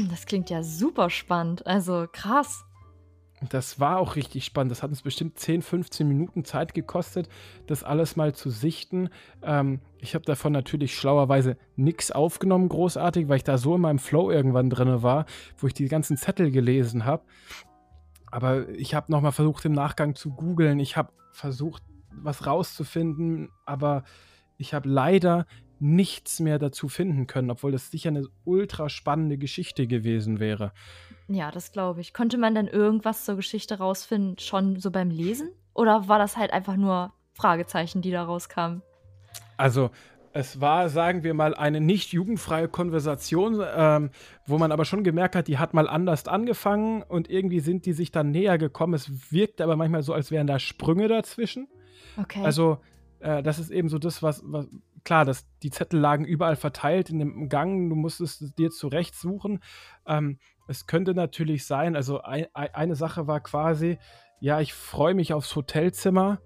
Das 0.09 0.25
klingt 0.25 0.49
ja 0.49 0.63
super 0.63 1.09
spannend. 1.09 1.65
Also 1.67 2.07
krass. 2.11 2.65
Das 3.49 3.79
war 3.79 3.99
auch 3.99 4.15
richtig 4.15 4.45
spannend. 4.45 4.71
Das 4.71 4.81
hat 4.81 4.89
uns 4.89 5.03
bestimmt 5.03 5.37
10, 5.37 5.61
15 5.61 6.07
Minuten 6.07 6.43
Zeit 6.43 6.73
gekostet, 6.73 7.29
das 7.67 7.83
alles 7.83 8.15
mal 8.15 8.33
zu 8.33 8.49
sichten. 8.49 9.09
Ähm, 9.43 9.79
ich 9.99 10.15
habe 10.15 10.25
davon 10.25 10.53
natürlich 10.53 10.95
schlauerweise 10.95 11.55
nichts 11.75 12.11
aufgenommen, 12.11 12.67
großartig, 12.67 13.27
weil 13.27 13.37
ich 13.37 13.43
da 13.43 13.59
so 13.59 13.75
in 13.75 13.81
meinem 13.81 13.99
Flow 13.99 14.31
irgendwann 14.31 14.71
drin 14.71 15.03
war, 15.03 15.25
wo 15.57 15.67
ich 15.67 15.73
die 15.75 15.87
ganzen 15.87 16.17
Zettel 16.17 16.49
gelesen 16.49 17.05
habe. 17.05 17.23
Aber 18.31 18.67
ich 18.69 18.95
habe 18.95 19.11
nochmal 19.11 19.31
versucht, 19.31 19.65
im 19.65 19.73
Nachgang 19.73 20.15
zu 20.15 20.31
googeln. 20.31 20.79
Ich 20.79 20.97
habe 20.97 21.13
versucht, 21.31 21.83
was 22.11 22.47
rauszufinden, 22.47 23.49
aber 23.65 24.03
ich 24.57 24.73
habe 24.73 24.89
leider 24.89 25.45
nichts 25.79 26.39
mehr 26.39 26.57
dazu 26.57 26.87
finden 26.87 27.27
können, 27.27 27.51
obwohl 27.51 27.71
das 27.71 27.91
sicher 27.91 28.09
eine 28.09 28.27
ultra 28.45 28.89
spannende 28.89 29.37
Geschichte 29.37 29.85
gewesen 29.85 30.39
wäre. 30.39 30.71
Ja, 31.27 31.51
das 31.51 31.71
glaube 31.71 32.01
ich. 32.01 32.13
Konnte 32.13 32.37
man 32.37 32.55
denn 32.55 32.67
irgendwas 32.67 33.25
zur 33.25 33.35
Geschichte 33.35 33.77
rausfinden, 33.77 34.39
schon 34.39 34.79
so 34.79 34.91
beim 34.91 35.09
Lesen? 35.09 35.49
Oder 35.73 36.07
war 36.07 36.19
das 36.19 36.37
halt 36.37 36.51
einfach 36.51 36.77
nur 36.77 37.13
Fragezeichen, 37.33 38.01
die 38.01 38.11
da 38.11 38.23
rauskamen? 38.23 38.81
Also, 39.57 39.91
es 40.33 40.61
war, 40.61 40.89
sagen 40.89 41.23
wir 41.23 41.33
mal, 41.33 41.55
eine 41.55 41.81
nicht 41.81 42.13
jugendfreie 42.13 42.67
Konversation, 42.67 43.61
ähm, 43.75 44.11
wo 44.45 44.57
man 44.57 44.71
aber 44.71 44.85
schon 44.85 45.03
gemerkt 45.03 45.35
hat, 45.35 45.47
die 45.47 45.57
hat 45.57 45.73
mal 45.73 45.89
anders 45.89 46.27
angefangen 46.27 47.01
und 47.03 47.29
irgendwie 47.29 47.59
sind 47.59 47.85
die 47.85 47.93
sich 47.93 48.11
dann 48.11 48.31
näher 48.31 48.57
gekommen. 48.57 48.93
Es 48.93 49.31
wirkt 49.31 49.61
aber 49.61 49.75
manchmal 49.75 50.03
so, 50.03 50.13
als 50.13 50.31
wären 50.31 50.47
da 50.47 50.59
Sprünge 50.59 51.07
dazwischen. 51.07 51.67
Okay. 52.17 52.43
Also, 52.43 52.77
äh, 53.19 53.41
das 53.43 53.59
ist 53.59 53.71
eben 53.71 53.89
so 53.89 53.97
das, 53.97 54.23
was, 54.23 54.41
was 54.45 54.67
klar, 55.03 55.25
das, 55.25 55.47
die 55.63 55.71
Zettel 55.71 55.99
lagen 55.99 56.25
überall 56.25 56.55
verteilt 56.55 57.09
in 57.09 57.19
dem 57.19 57.49
Gang, 57.49 57.89
du 57.89 57.95
musstest 57.95 58.41
es 58.41 58.53
dir 58.53 58.69
zurecht 58.69 59.15
suchen. 59.15 59.61
Ähm, 60.05 60.37
es 60.67 60.85
könnte 60.85 61.13
natürlich 61.13 61.65
sein, 61.65 61.95
also 61.95 62.21
ein, 62.21 62.47
eine 62.53 62.95
Sache 62.95 63.27
war 63.27 63.39
quasi, 63.39 63.97
ja, 64.39 64.59
ich 64.59 64.73
freue 64.73 65.13
mich 65.13 65.33
aufs 65.33 65.55
Hotelzimmer, 65.55 66.39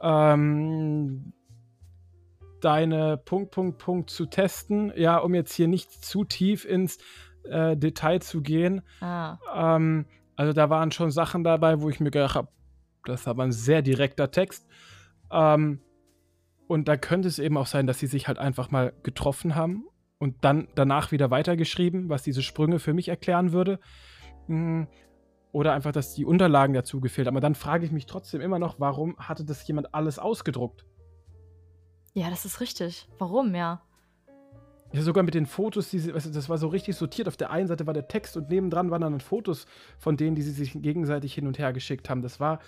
ähm, 0.00 1.32
deine 2.60 3.16
Punkt, 3.16 3.50
Punkt, 3.50 3.78
Punkt 3.78 4.10
zu 4.10 4.26
testen, 4.26 4.92
ja, 4.94 5.18
um 5.18 5.34
jetzt 5.34 5.54
hier 5.54 5.68
nicht 5.68 6.04
zu 6.04 6.24
tief 6.24 6.64
ins 6.64 6.98
äh, 7.44 7.76
Detail 7.76 8.20
zu 8.20 8.42
gehen. 8.42 8.82
Ah. 9.00 9.38
Ähm, 9.54 10.06
also 10.36 10.52
da 10.52 10.70
waren 10.70 10.92
schon 10.92 11.10
Sachen 11.10 11.42
dabei, 11.42 11.80
wo 11.80 11.88
ich 11.88 11.98
mir 11.98 12.10
gedacht 12.10 12.36
habe, 12.36 12.48
das 13.04 13.22
ist 13.22 13.28
aber 13.28 13.42
ein 13.42 13.52
sehr 13.52 13.82
direkter 13.82 14.30
Text. 14.30 14.68
Ähm, 15.30 15.80
und 16.68 16.88
da 16.88 16.96
könnte 16.96 17.28
es 17.28 17.38
eben 17.38 17.56
auch 17.56 17.66
sein, 17.66 17.86
dass 17.86 17.98
sie 17.98 18.06
sich 18.06 18.28
halt 18.28 18.38
einfach 18.38 18.70
mal 18.70 18.92
getroffen 19.02 19.56
haben 19.56 19.84
und 20.22 20.44
dann 20.44 20.68
danach 20.76 21.10
wieder 21.10 21.32
weitergeschrieben, 21.32 22.08
was 22.08 22.22
diese 22.22 22.42
Sprünge 22.42 22.78
für 22.78 22.94
mich 22.94 23.08
erklären 23.08 23.50
würde. 23.50 23.80
Hm, 24.46 24.86
oder 25.50 25.72
einfach, 25.72 25.90
dass 25.90 26.14
die 26.14 26.24
Unterlagen 26.24 26.74
dazu 26.74 27.00
gefehlt 27.00 27.26
haben. 27.26 27.34
Aber 27.34 27.40
dann 27.40 27.56
frage 27.56 27.84
ich 27.84 27.90
mich 27.90 28.06
trotzdem 28.06 28.40
immer 28.40 28.60
noch, 28.60 28.78
warum 28.78 29.18
hatte 29.18 29.44
das 29.44 29.66
jemand 29.66 29.92
alles 29.96 30.20
ausgedruckt? 30.20 30.86
Ja, 32.14 32.30
das 32.30 32.44
ist 32.44 32.60
richtig. 32.60 33.08
Warum, 33.18 33.52
ja? 33.56 33.82
Ja, 34.92 35.02
sogar 35.02 35.24
mit 35.24 35.34
den 35.34 35.46
Fotos, 35.46 35.90
die 35.90 35.98
sie, 35.98 36.12
das 36.12 36.48
war 36.48 36.56
so 36.56 36.68
richtig 36.68 36.94
sortiert. 36.94 37.26
Auf 37.26 37.36
der 37.36 37.50
einen 37.50 37.66
Seite 37.66 37.88
war 37.88 37.94
der 37.94 38.06
Text 38.06 38.36
und 38.36 38.48
nebendran 38.48 38.92
waren 38.92 39.00
dann 39.00 39.20
Fotos 39.20 39.66
von 39.98 40.16
denen, 40.16 40.36
die 40.36 40.42
sie 40.42 40.52
sich 40.52 40.80
gegenseitig 40.80 41.34
hin 41.34 41.48
und 41.48 41.58
her 41.58 41.72
geschickt 41.72 42.08
haben. 42.08 42.22
Das 42.22 42.38
war 42.38 42.60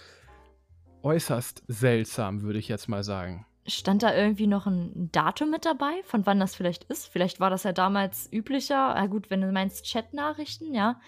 äußerst 1.05 1.63
seltsam, 1.69 2.43
würde 2.43 2.59
ich 2.59 2.67
jetzt 2.67 2.89
mal 2.89 3.05
sagen. 3.05 3.47
Stand 3.67 4.03
da 4.03 4.15
irgendwie 4.15 4.47
noch 4.47 4.67
ein 4.67 5.09
Datum 5.13 5.51
mit 5.51 5.65
dabei, 5.65 6.03
von 6.05 6.27
wann 6.27 6.39
das 6.39 6.55
vielleicht 6.55 6.85
ist? 6.85 7.07
Vielleicht 7.09 7.41
war 7.41 7.51
das 7.51 7.63
ja 7.63 7.73
damals 7.73 8.31
üblicher. 8.31 8.95
Na 8.95 9.07
gut, 9.07 9.31
wenn 9.31 9.41
du 9.41 9.51
meinst 9.51 9.91
Chatnachrichten, 9.91 10.75
ja. 10.75 11.01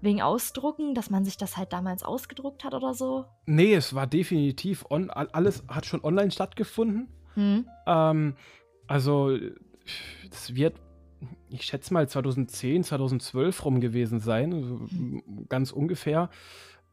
Wegen 0.00 0.20
Ausdrucken, 0.20 0.94
dass 0.94 1.10
man 1.10 1.24
sich 1.24 1.36
das 1.36 1.56
halt 1.56 1.72
damals 1.72 2.02
ausgedruckt 2.02 2.64
hat 2.64 2.74
oder 2.74 2.92
so? 2.92 3.24
Nee, 3.46 3.74
es 3.74 3.94
war 3.94 4.06
definitiv 4.06 4.84
on, 4.90 5.10
alles 5.10 5.64
hat 5.68 5.86
schon 5.86 6.04
online 6.04 6.30
stattgefunden. 6.30 7.08
Hm. 7.34 7.66
Ähm, 7.86 8.36
also, 8.86 9.36
das 10.28 10.54
wird, 10.54 10.74
ich 11.48 11.62
schätze 11.62 11.94
mal 11.94 12.08
2010, 12.08 12.84
2012 12.84 13.64
rum 13.64 13.80
gewesen 13.80 14.18
sein, 14.18 14.52
also 14.52 14.80
ganz 15.48 15.70
ungefähr. 15.70 16.30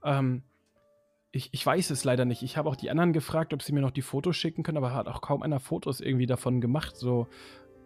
Ähm, 0.04 0.44
ich, 1.36 1.50
ich 1.52 1.66
weiß 1.66 1.90
es 1.90 2.04
leider 2.04 2.26
nicht. 2.26 2.44
Ich 2.44 2.58
habe 2.58 2.70
auch 2.70 2.76
die 2.76 2.92
anderen 2.92 3.12
gefragt, 3.12 3.54
ob 3.54 3.64
sie 3.64 3.74
mir 3.74 3.82
noch 3.82 3.92
die 3.92 4.04
Fotos 4.04 4.38
schicken 4.38 4.62
können, 4.62 4.78
aber 4.78 4.94
hat 4.94 5.08
auch 5.08 5.20
kaum 5.22 5.42
einer 5.42 5.60
Fotos 5.60 6.00
irgendwie 6.00 6.28
davon 6.28 6.62
gemacht. 6.62 6.96
So, 6.96 7.28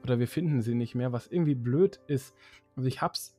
oder 0.03 0.19
wir 0.19 0.27
finden 0.27 0.61
sie 0.61 0.75
nicht 0.75 0.95
mehr, 0.95 1.13
was 1.13 1.27
irgendwie 1.27 1.55
blöd 1.55 2.01
ist. 2.07 2.35
Also 2.75 2.89
ich 2.89 3.01
habe 3.01 3.13
es 3.13 3.37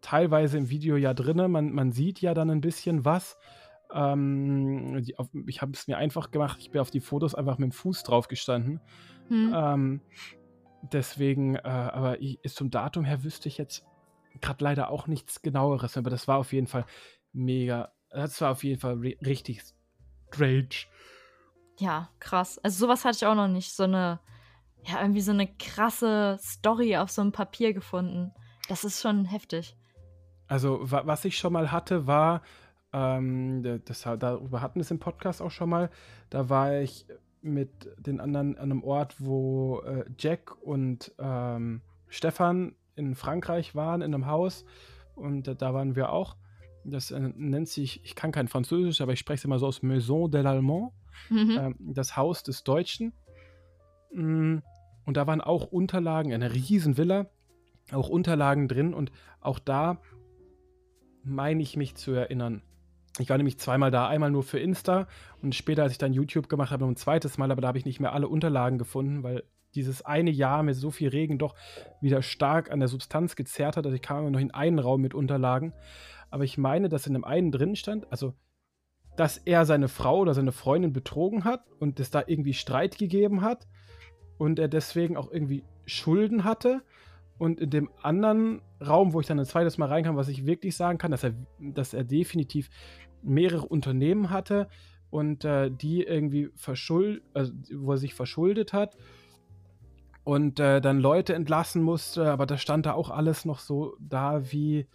teilweise 0.00 0.58
im 0.58 0.70
Video 0.70 0.96
ja 0.96 1.12
drin. 1.12 1.50
Man, 1.50 1.72
man 1.72 1.90
sieht 1.90 2.20
ja 2.20 2.34
dann 2.34 2.50
ein 2.50 2.60
bisschen 2.60 3.04
was. 3.04 3.36
Ähm, 3.92 5.02
die, 5.02 5.18
auf, 5.18 5.28
ich 5.48 5.60
habe 5.60 5.72
es 5.72 5.88
mir 5.88 5.98
einfach 5.98 6.30
gemacht. 6.30 6.58
Ich 6.60 6.70
bin 6.70 6.80
auf 6.80 6.92
die 6.92 7.00
Fotos 7.00 7.34
einfach 7.34 7.58
mit 7.58 7.70
dem 7.70 7.72
Fuß 7.72 8.04
drauf 8.04 8.28
gestanden. 8.28 8.80
Hm. 9.26 9.52
Ähm, 9.56 10.00
deswegen, 10.92 11.56
äh, 11.56 11.62
aber 11.62 12.22
ich, 12.22 12.38
zum 12.44 12.70
Datum 12.70 13.04
her 13.04 13.24
wüsste 13.24 13.48
ich 13.48 13.58
jetzt 13.58 13.84
gerade 14.40 14.62
leider 14.62 14.88
auch 14.90 15.08
nichts 15.08 15.42
genaueres. 15.42 15.96
Aber 15.96 16.10
das 16.10 16.28
war 16.28 16.38
auf 16.38 16.52
jeden 16.52 16.68
Fall 16.68 16.86
mega 17.32 17.90
das 18.10 18.40
war 18.40 18.52
auf 18.52 18.64
jeden 18.64 18.80
Fall 18.80 18.94
richtig 19.24 19.62
strange. 20.28 20.86
Ja, 21.78 22.10
krass. 22.18 22.58
Also 22.58 22.86
sowas 22.86 23.04
hatte 23.04 23.16
ich 23.16 23.26
auch 23.26 23.34
noch 23.34 23.48
nicht. 23.48 23.72
So 23.72 23.84
eine, 23.84 24.20
ja, 24.84 25.00
irgendwie 25.00 25.20
so 25.20 25.32
eine 25.32 25.46
krasse 25.46 26.38
Story 26.40 26.96
auf 26.96 27.10
so 27.10 27.22
einem 27.22 27.32
Papier 27.32 27.72
gefunden. 27.72 28.32
Das 28.68 28.84
ist 28.84 29.00
schon 29.00 29.24
heftig. 29.24 29.76
Also, 30.48 30.78
wa 30.90 31.06
was 31.06 31.24
ich 31.24 31.38
schon 31.38 31.52
mal 31.52 31.70
hatte, 31.70 32.06
war, 32.06 32.42
ähm, 32.92 33.80
das, 33.84 34.02
darüber 34.02 34.60
hatten 34.62 34.76
wir 34.76 34.82
es 34.82 34.90
im 34.90 34.98
Podcast 34.98 35.42
auch 35.42 35.50
schon 35.50 35.68
mal, 35.68 35.90
da 36.30 36.48
war 36.48 36.80
ich 36.80 37.06
mit 37.42 37.70
den 37.98 38.20
anderen 38.20 38.56
an 38.56 38.72
einem 38.72 38.82
Ort, 38.82 39.16
wo 39.18 39.80
äh, 39.80 40.04
Jack 40.18 40.60
und 40.62 41.12
ähm, 41.18 41.82
Stefan 42.08 42.74
in 42.96 43.14
Frankreich 43.14 43.74
waren, 43.74 44.02
in 44.02 44.14
einem 44.14 44.26
Haus. 44.26 44.64
Und 45.14 45.48
äh, 45.48 45.54
da 45.54 45.74
waren 45.74 45.94
wir 45.94 46.10
auch. 46.10 46.36
Das 46.90 47.10
äh, 47.10 47.20
nennt 47.36 47.68
sich, 47.68 48.04
ich 48.04 48.14
kann 48.14 48.32
kein 48.32 48.48
Französisch, 48.48 49.00
aber 49.00 49.12
ich 49.12 49.18
spreche 49.18 49.38
es 49.38 49.44
immer 49.44 49.58
so 49.58 49.66
aus 49.66 49.82
Maison 49.82 50.30
de 50.30 50.42
l'Allemand, 50.42 50.92
mhm. 51.30 51.50
äh, 51.50 51.74
das 51.78 52.16
Haus 52.16 52.42
des 52.42 52.64
Deutschen. 52.64 53.12
Mm, 54.12 54.58
und 55.04 55.16
da 55.16 55.26
waren 55.26 55.40
auch 55.40 55.66
Unterlagen, 55.66 56.32
eine 56.32 56.52
riesen 56.52 56.96
Villa, 56.96 57.26
auch 57.92 58.08
Unterlagen 58.08 58.68
drin 58.68 58.94
und 58.94 59.10
auch 59.40 59.58
da 59.58 60.00
meine 61.24 61.62
ich 61.62 61.76
mich 61.76 61.94
zu 61.94 62.12
erinnern. 62.12 62.62
Ich 63.18 63.30
war 63.30 63.36
nämlich 63.36 63.58
zweimal 63.58 63.90
da, 63.90 64.06
einmal 64.06 64.30
nur 64.30 64.42
für 64.42 64.60
Insta 64.60 65.08
und 65.42 65.54
später, 65.54 65.82
als 65.82 65.92
ich 65.92 65.98
dann 65.98 66.12
YouTube 66.12 66.48
gemacht 66.48 66.70
habe, 66.70 66.84
noch 66.84 66.90
ein 66.90 66.96
zweites 66.96 67.38
Mal, 67.38 67.50
aber 67.50 67.60
da 67.60 67.68
habe 67.68 67.78
ich 67.78 67.84
nicht 67.84 68.00
mehr 68.00 68.12
alle 68.12 68.28
Unterlagen 68.28 68.78
gefunden, 68.78 69.22
weil 69.22 69.42
dieses 69.74 70.02
eine 70.02 70.30
Jahr 70.30 70.62
mit 70.62 70.76
so 70.76 70.90
viel 70.90 71.08
Regen 71.08 71.38
doch 71.38 71.54
wieder 72.00 72.22
stark 72.22 72.70
an 72.70 72.80
der 72.80 72.88
Substanz 72.88 73.36
gezerrt 73.36 73.76
hat. 73.76 73.84
Also 73.84 73.94
ich 73.94 74.02
kam 74.02 74.20
immer 74.20 74.30
noch 74.30 74.40
in 74.40 74.52
einen 74.52 74.78
Raum 74.78 75.00
mit 75.00 75.14
Unterlagen 75.14 75.72
aber 76.30 76.44
ich 76.44 76.58
meine, 76.58 76.88
dass 76.88 77.06
in 77.06 77.14
dem 77.14 77.24
einen 77.24 77.52
drin 77.52 77.76
stand, 77.76 78.10
also 78.10 78.34
dass 79.16 79.36
er 79.38 79.64
seine 79.66 79.88
Frau 79.88 80.20
oder 80.20 80.32
seine 80.32 80.52
Freundin 80.52 80.92
betrogen 80.92 81.44
hat 81.44 81.64
und 81.80 81.98
es 81.98 82.10
da 82.10 82.22
irgendwie 82.26 82.54
Streit 82.54 82.98
gegeben 82.98 83.42
hat 83.42 83.66
und 84.38 84.60
er 84.60 84.68
deswegen 84.68 85.16
auch 85.16 85.30
irgendwie 85.30 85.64
Schulden 85.86 86.44
hatte. 86.44 86.82
Und 87.36 87.60
in 87.60 87.70
dem 87.70 87.90
anderen 88.02 88.62
Raum, 88.84 89.12
wo 89.12 89.20
ich 89.20 89.26
dann 89.26 89.38
ein 89.38 89.44
zweites 89.44 89.78
Mal 89.78 89.86
reinkam, 89.86 90.16
was 90.16 90.28
ich 90.28 90.46
wirklich 90.46 90.76
sagen 90.76 90.98
kann, 90.98 91.10
dass 91.10 91.24
er, 91.24 91.34
dass 91.58 91.94
er 91.94 92.04
definitiv 92.04 92.70
mehrere 93.22 93.66
Unternehmen 93.66 94.30
hatte 94.30 94.68
und 95.10 95.44
äh, 95.44 95.70
die 95.70 96.02
irgendwie 96.02 96.50
verschuldet, 96.54 97.22
also, 97.34 97.52
wo 97.74 97.92
er 97.92 97.98
sich 97.98 98.14
verschuldet 98.14 98.72
hat 98.72 98.96
und 100.24 100.60
äh, 100.60 100.80
dann 100.80 101.00
Leute 101.00 101.34
entlassen 101.34 101.82
musste, 101.82 102.30
aber 102.30 102.46
da 102.46 102.56
stand 102.58 102.86
da 102.86 102.92
auch 102.92 103.10
alles 103.10 103.44
noch 103.44 103.60
so 103.60 103.96
da 103.98 104.52
wie 104.52 104.86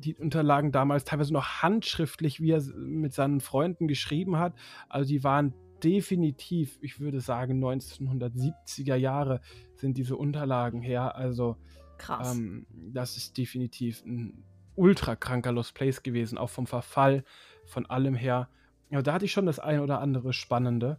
die 0.00 0.16
Unterlagen 0.16 0.72
damals 0.72 1.04
teilweise 1.04 1.32
noch 1.32 1.62
handschriftlich, 1.62 2.40
wie 2.40 2.52
er 2.52 2.62
mit 2.74 3.12
seinen 3.12 3.40
Freunden 3.40 3.88
geschrieben 3.88 4.38
hat. 4.38 4.54
Also 4.88 5.08
die 5.08 5.22
waren 5.24 5.54
definitiv, 5.82 6.78
ich 6.80 7.00
würde 7.00 7.20
sagen, 7.20 7.62
1970er 7.64 8.96
Jahre 8.96 9.40
sind 9.76 9.96
diese 9.96 10.16
Unterlagen 10.16 10.82
her. 10.82 11.16
Also 11.16 11.56
Krass. 11.98 12.36
ähm, 12.36 12.66
das 12.72 13.16
ist 13.16 13.36
definitiv 13.36 14.02
ein 14.04 14.44
ultra 14.74 15.16
kranker 15.16 15.52
Lost 15.52 15.74
Place 15.74 16.02
gewesen, 16.02 16.38
auch 16.38 16.50
vom 16.50 16.66
Verfall, 16.66 17.24
von 17.66 17.86
allem 17.86 18.14
her. 18.14 18.48
Ja, 18.90 19.02
da 19.02 19.12
hatte 19.12 19.24
ich 19.24 19.32
schon 19.32 19.46
das 19.46 19.58
ein 19.58 19.80
oder 19.80 20.00
andere 20.00 20.32
Spannende. 20.32 20.98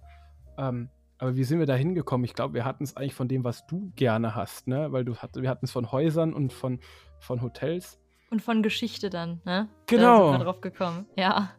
Ähm, 0.57 0.89
aber 1.17 1.35
wie 1.35 1.43
sind 1.43 1.59
wir 1.59 1.67
da 1.67 1.75
hingekommen? 1.75 2.25
Ich 2.25 2.33
glaube, 2.33 2.55
wir 2.55 2.65
hatten 2.65 2.83
es 2.83 2.97
eigentlich 2.97 3.13
von 3.13 3.27
dem, 3.27 3.43
was 3.43 3.67
du 3.67 3.91
gerne 3.95 4.33
hast, 4.33 4.67
ne? 4.67 4.91
Weil 4.91 5.05
du 5.05 5.17
hat, 5.17 5.35
wir 5.35 5.49
hatten 5.49 5.65
es 5.65 5.71
von 5.71 5.91
Häusern 5.91 6.33
und 6.33 6.51
von, 6.51 6.79
von 7.19 7.43
Hotels. 7.43 8.00
Und 8.31 8.41
von 8.41 8.63
Geschichte 8.63 9.09
dann, 9.09 9.41
ne? 9.45 9.69
Genau. 9.85 10.17
Da 10.17 10.31
sind 10.31 10.39
wir 10.39 10.45
drauf 10.45 10.61
gekommen. 10.61 11.05
Ja. 11.15 11.51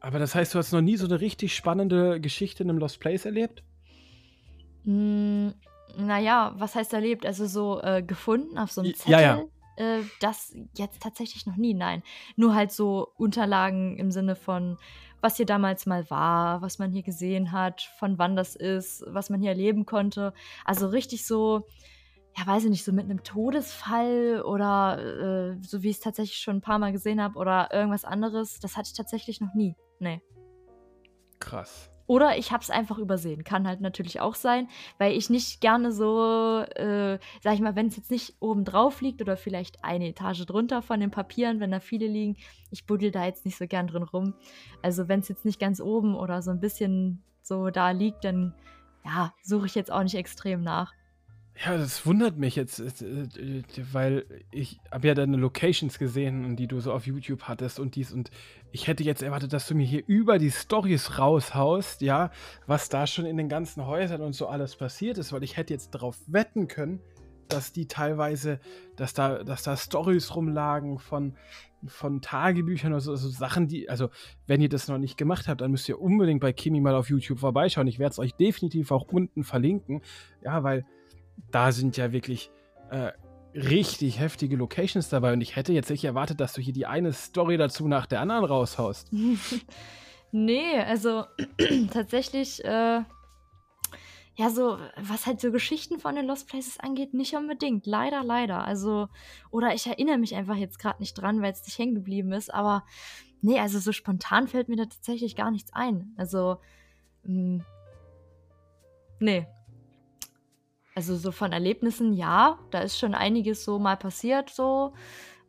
Aber 0.00 0.18
das 0.18 0.34
heißt, 0.34 0.54
du 0.54 0.58
hast 0.58 0.70
noch 0.72 0.80
nie 0.80 0.96
so 0.96 1.06
eine 1.06 1.20
richtig 1.20 1.56
spannende 1.56 2.20
Geschichte 2.20 2.62
in 2.62 2.70
einem 2.70 2.78
Lost 2.78 3.00
Place 3.00 3.24
erlebt? 3.24 3.64
Hm, 4.84 5.54
naja, 5.96 6.54
was 6.56 6.74
heißt 6.74 6.92
erlebt? 6.92 7.26
Also 7.26 7.46
so 7.46 7.80
äh, 7.82 8.02
gefunden 8.02 8.58
auf 8.58 8.70
so 8.70 8.82
einem 8.82 8.94
Zettel? 8.94 9.12
ja, 9.12 9.20
ja. 9.20 9.42
Äh, 9.76 10.02
das 10.20 10.54
jetzt 10.76 11.02
tatsächlich 11.02 11.46
noch 11.46 11.56
nie, 11.56 11.72
nein. 11.72 12.02
Nur 12.36 12.54
halt 12.54 12.70
so 12.70 13.08
Unterlagen 13.16 13.96
im 13.96 14.10
Sinne 14.10 14.36
von, 14.36 14.76
was 15.20 15.36
hier 15.36 15.46
damals 15.46 15.86
mal 15.86 16.08
war, 16.10 16.62
was 16.62 16.78
man 16.78 16.92
hier 16.92 17.02
gesehen 17.02 17.52
hat, 17.52 17.82
von 17.98 18.18
wann 18.18 18.36
das 18.36 18.56
ist, 18.56 19.04
was 19.08 19.30
man 19.30 19.40
hier 19.40 19.50
erleben 19.50 19.86
konnte. 19.86 20.32
Also 20.64 20.88
richtig 20.88 21.26
so, 21.26 21.66
ja, 22.36 22.46
weiß 22.46 22.64
ich 22.64 22.70
nicht, 22.70 22.84
so 22.84 22.92
mit 22.92 23.04
einem 23.04 23.22
Todesfall 23.22 24.42
oder 24.42 25.56
äh, 25.56 25.62
so 25.62 25.82
wie 25.82 25.90
ich 25.90 25.96
es 25.96 26.02
tatsächlich 26.02 26.38
schon 26.38 26.56
ein 26.56 26.60
paar 26.60 26.78
Mal 26.78 26.92
gesehen 26.92 27.20
habe 27.20 27.38
oder 27.38 27.72
irgendwas 27.72 28.04
anderes, 28.04 28.60
das 28.60 28.76
hatte 28.76 28.88
ich 28.88 28.96
tatsächlich 28.96 29.40
noch 29.40 29.54
nie. 29.54 29.76
Nee. 29.98 30.22
Krass. 31.40 31.90
Oder 32.08 32.38
ich 32.38 32.52
habe 32.52 32.62
es 32.62 32.70
einfach 32.70 32.96
übersehen. 32.96 33.44
Kann 33.44 33.68
halt 33.68 33.82
natürlich 33.82 34.20
auch 34.20 34.34
sein, 34.34 34.68
weil 34.96 35.12
ich 35.12 35.28
nicht 35.28 35.60
gerne 35.60 35.92
so, 35.92 36.60
äh, 36.60 37.18
sag 37.42 37.54
ich 37.54 37.60
mal, 37.60 37.76
wenn 37.76 37.88
es 37.88 37.96
jetzt 37.96 38.10
nicht 38.10 38.34
oben 38.40 38.64
drauf 38.64 39.02
liegt 39.02 39.20
oder 39.20 39.36
vielleicht 39.36 39.84
eine 39.84 40.08
Etage 40.08 40.46
drunter 40.46 40.80
von 40.80 41.00
den 41.00 41.10
Papieren, 41.10 41.60
wenn 41.60 41.70
da 41.70 41.80
viele 41.80 42.06
liegen, 42.06 42.38
ich 42.70 42.86
buddel 42.86 43.10
da 43.10 43.26
jetzt 43.26 43.44
nicht 43.44 43.58
so 43.58 43.66
gern 43.66 43.88
drin 43.88 44.04
rum. 44.04 44.34
Also 44.80 45.06
wenn 45.08 45.20
es 45.20 45.28
jetzt 45.28 45.44
nicht 45.44 45.60
ganz 45.60 45.82
oben 45.82 46.16
oder 46.16 46.40
so 46.40 46.50
ein 46.50 46.60
bisschen 46.60 47.22
so 47.42 47.68
da 47.68 47.90
liegt, 47.90 48.24
dann 48.24 48.54
ja, 49.04 49.34
suche 49.42 49.66
ich 49.66 49.74
jetzt 49.74 49.92
auch 49.92 50.02
nicht 50.02 50.14
extrem 50.14 50.62
nach. 50.62 50.94
Ja, 51.64 51.76
das 51.76 52.06
wundert 52.06 52.36
mich 52.38 52.54
jetzt, 52.54 52.78
äh, 52.78 52.84
äh, 53.02 53.62
weil 53.92 54.24
ich 54.52 54.80
habe 54.92 55.08
ja 55.08 55.14
deine 55.14 55.36
Locations 55.36 55.98
gesehen, 55.98 56.54
die 56.54 56.68
du 56.68 56.78
so 56.78 56.92
auf 56.92 57.06
YouTube 57.06 57.42
hattest 57.44 57.80
und 57.80 57.96
dies 57.96 58.12
und 58.12 58.30
ich 58.70 58.86
hätte 58.86 59.02
jetzt 59.02 59.22
erwartet, 59.22 59.52
dass 59.52 59.66
du 59.66 59.74
mir 59.74 59.86
hier 59.86 60.04
über 60.06 60.38
die 60.38 60.52
Stories 60.52 61.18
raushaust, 61.18 62.00
ja, 62.02 62.30
was 62.66 62.88
da 62.90 63.08
schon 63.08 63.26
in 63.26 63.36
den 63.36 63.48
ganzen 63.48 63.86
Häusern 63.86 64.20
und 64.20 64.34
so 64.34 64.46
alles 64.46 64.76
passiert 64.76 65.18
ist, 65.18 65.32
weil 65.32 65.42
ich 65.42 65.56
hätte 65.56 65.72
jetzt 65.72 65.94
darauf 65.94 66.16
wetten 66.28 66.68
können, 66.68 67.00
dass 67.48 67.72
die 67.72 67.88
teilweise, 67.88 68.60
dass 68.94 69.12
da, 69.12 69.42
dass 69.42 69.64
da 69.64 69.76
Stories 69.76 70.36
rumlagen 70.36 71.00
von, 71.00 71.34
von 71.86 72.20
Tagebüchern 72.20 72.92
oder 72.92 73.00
so, 73.00 73.10
also 73.10 73.28
Sachen, 73.30 73.66
die, 73.66 73.88
also 73.88 74.10
wenn 74.46 74.60
ihr 74.60 74.68
das 74.68 74.86
noch 74.86 74.98
nicht 74.98 75.16
gemacht 75.16 75.48
habt, 75.48 75.60
dann 75.60 75.72
müsst 75.72 75.88
ihr 75.88 76.00
unbedingt 76.00 76.40
bei 76.40 76.52
Kimi 76.52 76.80
mal 76.80 76.94
auf 76.94 77.10
YouTube 77.10 77.40
vorbeischauen. 77.40 77.88
Ich 77.88 77.98
werde 77.98 78.12
es 78.12 78.18
euch 78.20 78.34
definitiv 78.34 78.92
auch 78.92 79.08
unten 79.10 79.42
verlinken, 79.42 80.02
ja, 80.44 80.62
weil 80.62 80.84
da 81.50 81.72
sind 81.72 81.96
ja 81.96 82.12
wirklich 82.12 82.50
äh, 82.90 83.12
richtig 83.54 84.20
heftige 84.20 84.56
Locations 84.56 85.08
dabei 85.08 85.32
und 85.32 85.40
ich 85.40 85.56
hätte 85.56 85.72
jetzt 85.72 85.90
nicht 85.90 86.04
erwartet, 86.04 86.40
dass 86.40 86.52
du 86.52 86.60
hier 86.60 86.72
die 86.72 86.86
eine 86.86 87.12
Story 87.12 87.56
dazu 87.56 87.88
nach 87.88 88.06
der 88.06 88.20
anderen 88.20 88.44
raushaust. 88.44 89.10
nee, 90.32 90.78
also 90.78 91.24
tatsächlich, 91.92 92.64
äh, 92.64 93.02
ja, 94.36 94.50
so, 94.50 94.78
was 94.96 95.26
halt 95.26 95.40
so 95.40 95.50
Geschichten 95.50 95.98
von 95.98 96.14
den 96.14 96.26
Lost 96.26 96.48
Places 96.48 96.78
angeht, 96.78 97.12
nicht 97.12 97.34
unbedingt. 97.34 97.86
Leider, 97.86 98.22
leider. 98.22 98.64
Also, 98.64 99.08
oder 99.50 99.74
ich 99.74 99.88
erinnere 99.88 100.18
mich 100.18 100.36
einfach 100.36 100.54
jetzt 100.54 100.78
gerade 100.78 101.00
nicht 101.00 101.14
dran, 101.14 101.42
weil 101.42 101.52
es 101.52 101.64
nicht 101.64 101.76
hängen 101.76 101.96
geblieben 101.96 102.32
ist. 102.32 102.54
Aber 102.54 102.84
nee, 103.40 103.58
also 103.58 103.80
so 103.80 103.90
spontan 103.90 104.46
fällt 104.46 104.68
mir 104.68 104.76
da 104.76 104.84
tatsächlich 104.84 105.34
gar 105.34 105.50
nichts 105.50 105.72
ein. 105.72 106.14
Also, 106.16 106.58
mh, 107.24 107.64
nee. 109.18 109.46
Also 110.98 111.14
so 111.14 111.30
von 111.30 111.52
Erlebnissen, 111.52 112.12
ja, 112.12 112.58
da 112.72 112.80
ist 112.80 112.98
schon 112.98 113.14
einiges 113.14 113.62
so 113.64 113.78
mal 113.78 113.94
passiert, 113.96 114.50
so. 114.50 114.94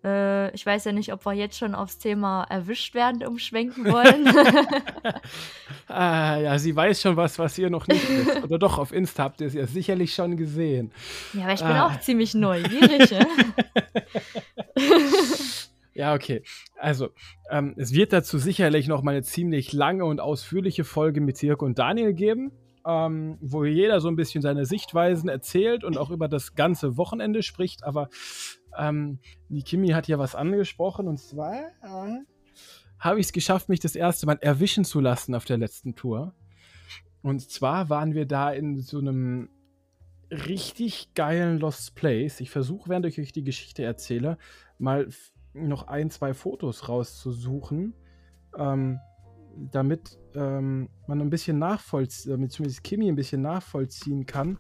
Äh, 0.04 0.54
ich 0.54 0.64
weiß 0.64 0.86
ja 0.86 0.92
nicht, 0.92 1.12
ob 1.12 1.26
wir 1.26 1.34
jetzt 1.34 1.58
schon 1.58 1.74
aufs 1.74 1.98
Thema 1.98 2.44
erwischt 2.52 2.94
werden 2.94 3.26
umschwenken 3.26 3.86
wollen. 3.86 4.28
ah, 5.88 6.38
ja, 6.38 6.60
sie 6.60 6.76
weiß 6.76 7.02
schon 7.02 7.18
was, 7.18 7.40
was 7.40 7.58
ihr 7.58 7.72
noch 7.72 7.88
nicht 7.88 8.08
wisst. 8.08 8.44
Oder 8.44 8.60
doch, 8.60 8.78
auf 8.78 8.92
Insta 8.92 9.24
habt 9.24 9.42
ihr 9.42 9.48
es 9.48 9.56
ja 9.56 9.66
sicherlich 9.66 10.14
schon 10.14 10.38
gesehen. 10.38 10.92
ja, 11.34 11.46
aber 11.46 11.54
ich 11.54 11.62
bin 11.62 11.70
Ah. 11.72 11.88
auch 11.88 12.00
ziemlich 12.00 12.36
neugierig. 12.36 13.10
ne? 13.10 13.28
Ja, 15.96 16.14
okay. 16.14 16.44
Also, 16.78 17.10
ähm, 17.50 17.74
es 17.76 17.92
wird 17.94 18.14
dazu 18.14 18.38
sicherlich 18.38 18.88
noch 18.88 19.02
mal 19.02 19.12
eine 19.12 19.24
ziemlich 19.24 19.74
lange 19.74 20.06
und 20.06 20.22
ausführliche 20.22 20.84
Folge 20.86 21.20
mit 21.20 21.42
Dirk 21.42 21.62
und 21.64 21.78
Daniel 21.80 22.14
geben, 22.14 22.52
ähm, 22.86 23.38
wo 23.42 23.66
jeder 23.66 24.02
so 24.02 24.08
ein 24.08 24.16
bisschen 24.16 24.42
seine 24.42 24.66
Sichtweisen 24.66 25.30
erzählt 25.30 25.84
und 25.84 25.98
auch 25.98 26.10
über 26.10 26.28
das 26.28 26.56
ganze 26.56 26.98
Wochenende 26.98 27.44
spricht. 27.44 27.84
Aber 27.84 28.10
ähm, 28.78 29.20
die 29.50 29.64
Kimi 29.64 29.90
hat 29.90 30.06
hier 30.06 30.20
was 30.20 30.36
angesprochen 30.36 31.08
und 31.08 31.20
zwar 31.20 31.54
äh, 31.54 32.20
habe 33.00 33.20
ich 33.20 33.28
es 33.28 33.34
geschafft, 33.34 33.70
mich 33.70 33.80
das 33.80 33.96
erste 33.96 34.26
Mal 34.26 34.38
erwischen 34.42 34.84
zu 34.84 35.00
lassen 35.00 35.34
auf 35.34 35.46
der 35.46 35.58
letzten 35.58 35.96
Tour. 35.96 36.34
Und 37.22 37.50
zwar 37.50 37.90
waren 37.90 38.14
wir 38.14 38.26
da 38.26 38.52
in 38.52 38.80
so 38.82 39.00
einem 39.00 39.50
richtig 40.32 41.14
geilen 41.16 41.60
Lost 41.60 41.96
Place. 41.96 42.40
Ich 42.40 42.52
versuche, 42.52 42.90
während 42.90 43.06
ich 43.06 43.20
euch 43.20 43.32
die 43.32 43.44
Geschichte 43.44 43.84
erzähle, 43.84 44.38
mal 44.78 45.08
noch 45.54 45.88
ein, 45.88 46.10
zwei 46.12 46.34
Fotos 46.34 46.88
rauszusuchen, 46.88 47.94
ähm, 48.58 49.00
damit 49.72 50.18
ähm, 50.36 50.90
man 51.08 51.22
ein 51.22 51.30
bisschen 51.30 51.60
nachvollziehen, 51.60 52.32
damit 52.32 52.52
zumindest 52.52 52.84
Kimi 52.84 53.08
ein 53.10 53.16
bisschen 53.16 53.42
nachvollziehen 53.42 54.26
kann, 54.26 54.58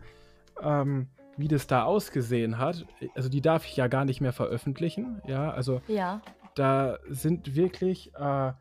ähm, 0.61 1.07
wie 1.37 1.47
das 1.47 1.67
da 1.67 1.83
ausgesehen 1.83 2.57
hat. 2.57 2.85
Also 3.15 3.29
die 3.29 3.41
darf 3.41 3.65
ich 3.65 3.75
ja 3.75 3.87
gar 3.87 4.05
nicht 4.05 4.21
mehr 4.21 4.33
veröffentlichen, 4.33 5.21
ja, 5.25 5.51
also 5.51 5.81
ja. 5.87 6.21
da 6.55 6.97
sind 7.07 7.55
wirklich, 7.55 8.13
äh, 8.15 8.53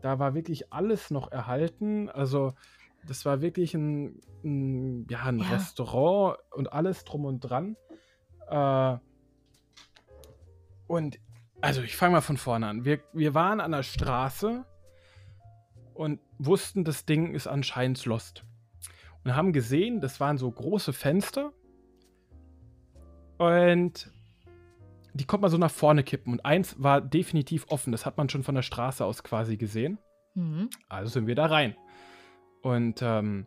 da 0.00 0.18
war 0.18 0.34
wirklich 0.34 0.72
alles 0.72 1.10
noch 1.10 1.32
erhalten. 1.32 2.08
Also 2.08 2.54
das 3.06 3.24
war 3.24 3.40
wirklich 3.40 3.74
ein, 3.74 4.20
ein, 4.44 5.06
ja, 5.08 5.24
ein 5.24 5.38
Ja. 5.38 5.48
Restaurant 5.50 6.38
und 6.52 6.72
alles 6.72 7.04
drum 7.04 7.24
und 7.24 7.40
dran. 7.40 7.76
Äh, 8.48 8.96
und 10.86 11.18
also 11.60 11.82
ich 11.82 11.96
fange 11.96 12.12
mal 12.12 12.20
von 12.20 12.36
vorne 12.36 12.66
an. 12.66 12.84
Wir, 12.84 13.00
wir 13.12 13.34
waren 13.34 13.60
an 13.60 13.72
der 13.72 13.82
Straße 13.82 14.64
und 16.00 16.18
wussten, 16.38 16.82
das 16.82 17.04
Ding 17.04 17.34
ist 17.34 17.46
anscheinend 17.46 18.02
lost. 18.06 18.42
Und 19.22 19.36
haben 19.36 19.52
gesehen, 19.52 20.00
das 20.00 20.18
waren 20.18 20.38
so 20.38 20.50
große 20.50 20.94
Fenster. 20.94 21.52
Und 23.36 24.10
die 25.12 25.26
konnte 25.26 25.42
man 25.42 25.50
so 25.50 25.58
nach 25.58 25.70
vorne 25.70 26.02
kippen. 26.02 26.32
Und 26.32 26.46
eins 26.46 26.82
war 26.82 27.02
definitiv 27.02 27.66
offen. 27.68 27.92
Das 27.92 28.06
hat 28.06 28.16
man 28.16 28.30
schon 28.30 28.42
von 28.42 28.54
der 28.54 28.62
Straße 28.62 29.04
aus 29.04 29.22
quasi 29.22 29.58
gesehen. 29.58 29.98
Mhm. 30.34 30.70
Also 30.88 31.10
sind 31.10 31.26
wir 31.26 31.34
da 31.34 31.44
rein. 31.44 31.76
Und 32.62 33.02
ähm, 33.02 33.46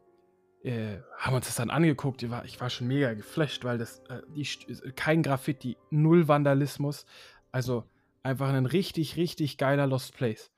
äh, 0.61 0.97
haben 1.17 1.35
uns 1.35 1.47
das 1.47 1.55
dann 1.55 1.71
angeguckt. 1.71 2.21
Ich 2.21 2.29
war, 2.29 2.45
ich 2.45 2.61
war 2.61 2.69
schon 2.69 2.87
mega 2.87 3.15
geflasht, 3.15 3.63
weil 3.63 3.79
das 3.79 3.97
äh, 4.09 4.21
die, 4.35 4.45
St- 4.45 4.91
kein 4.91 5.23
Graffiti, 5.23 5.75
null 5.89 6.27
Vandalismus. 6.27 7.07
Also 7.51 7.85
einfach 8.21 8.49
ein 8.49 8.67
richtig, 8.67 9.17
richtig 9.17 9.57
geiler 9.57 9.87
Lost 9.87 10.15
Place. 10.15 10.51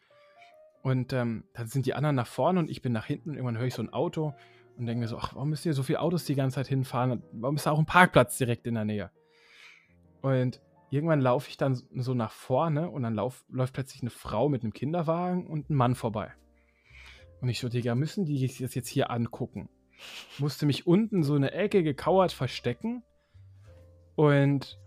Und 0.85 1.13
ähm, 1.13 1.45
dann 1.53 1.65
sind 1.65 1.87
die 1.87 1.95
anderen 1.95 2.15
nach 2.15 2.27
vorne 2.27 2.59
und 2.59 2.69
ich 2.69 2.83
bin 2.83 2.93
nach 2.93 3.07
hinten. 3.07 3.31
Irgendwann 3.31 3.57
höre 3.57 3.65
ich 3.65 3.73
so 3.73 3.81
ein 3.81 3.91
Auto 3.91 4.35
und 4.77 4.85
denke 4.85 4.99
mir 4.99 5.07
so, 5.07 5.17
ach, 5.17 5.33
warum 5.33 5.49
müssen 5.49 5.63
hier 5.63 5.73
so 5.73 5.81
viele 5.81 5.99
Autos 5.99 6.25
die 6.25 6.35
ganze 6.35 6.57
Zeit 6.57 6.67
hinfahren? 6.67 7.23
Warum 7.31 7.55
ist 7.55 7.65
da 7.65 7.71
auch 7.71 7.79
ein 7.79 7.87
Parkplatz 7.87 8.37
direkt 8.37 8.67
in 8.67 8.75
der 8.75 8.85
Nähe? 8.85 9.09
Und 10.21 10.61
irgendwann 10.91 11.21
laufe 11.21 11.49
ich 11.49 11.57
dann 11.57 11.73
so 11.73 12.13
nach 12.13 12.31
vorne 12.31 12.91
und 12.91 13.01
dann 13.01 13.15
lauf, 13.15 13.43
läuft 13.49 13.73
plötzlich 13.73 14.03
eine 14.03 14.11
Frau 14.11 14.47
mit 14.47 14.61
einem 14.61 14.73
Kinderwagen 14.73 15.47
und 15.47 15.71
ein 15.71 15.75
Mann 15.75 15.95
vorbei. 15.95 16.31
Und 17.41 17.49
ich 17.49 17.59
so, 17.59 17.67
Digga, 17.67 17.95
müssen 17.95 18.25
die 18.25 18.37
sich 18.37 18.59
das 18.59 18.75
jetzt 18.75 18.89
hier 18.89 19.09
angucken? 19.09 19.69
Musste 20.37 20.67
mich 20.67 20.85
unten 20.85 21.23
so 21.23 21.33
eine 21.33 21.51
Ecke 21.51 21.81
gekauert 21.81 22.31
verstecken 22.31 23.01
und 24.13 24.79